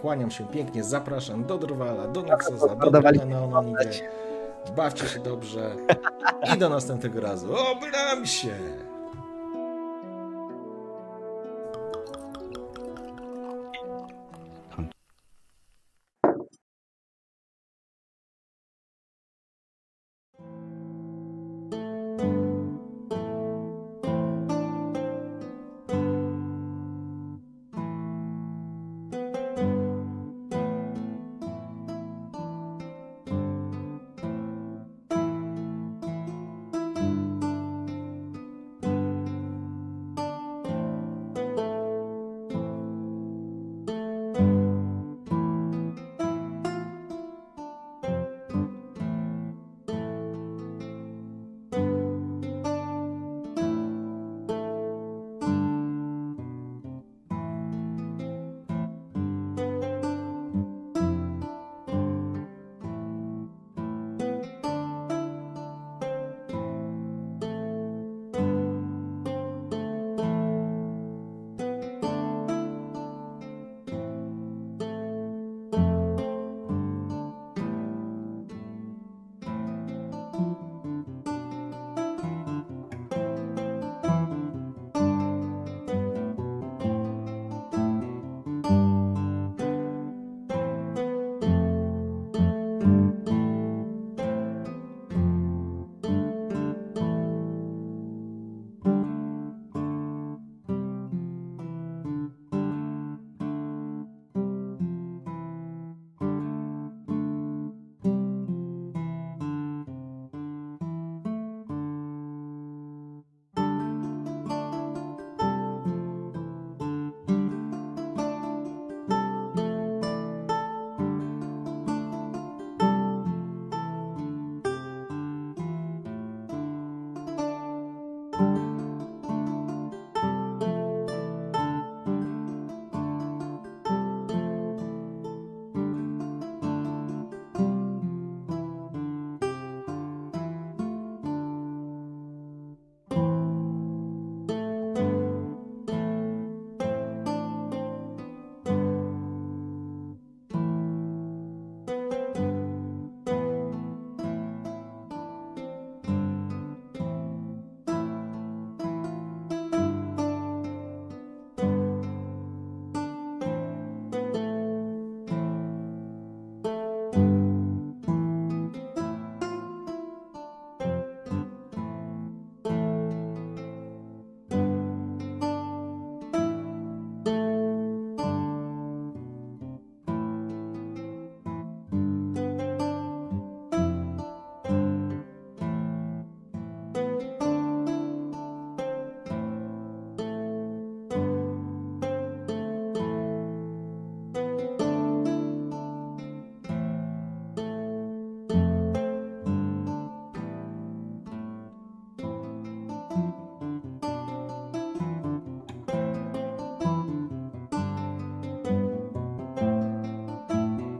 kłaniam 0.00 0.30
się 0.30 0.44
pięknie, 0.44 0.84
zapraszam 0.84 1.44
do 1.44 1.58
Drwala, 1.58 2.08
do 2.08 2.22
Nexusa, 2.22 2.76
do 2.76 2.90
na 3.26 3.44
Ononigę. 3.44 3.90
Bawcie 4.76 5.08
się 5.08 5.20
dobrze 5.20 5.76
i 6.54 6.58
do 6.58 6.68
następnego 6.68 7.20
razu. 7.20 7.54
Obram 7.56 8.26
się! 8.26 8.87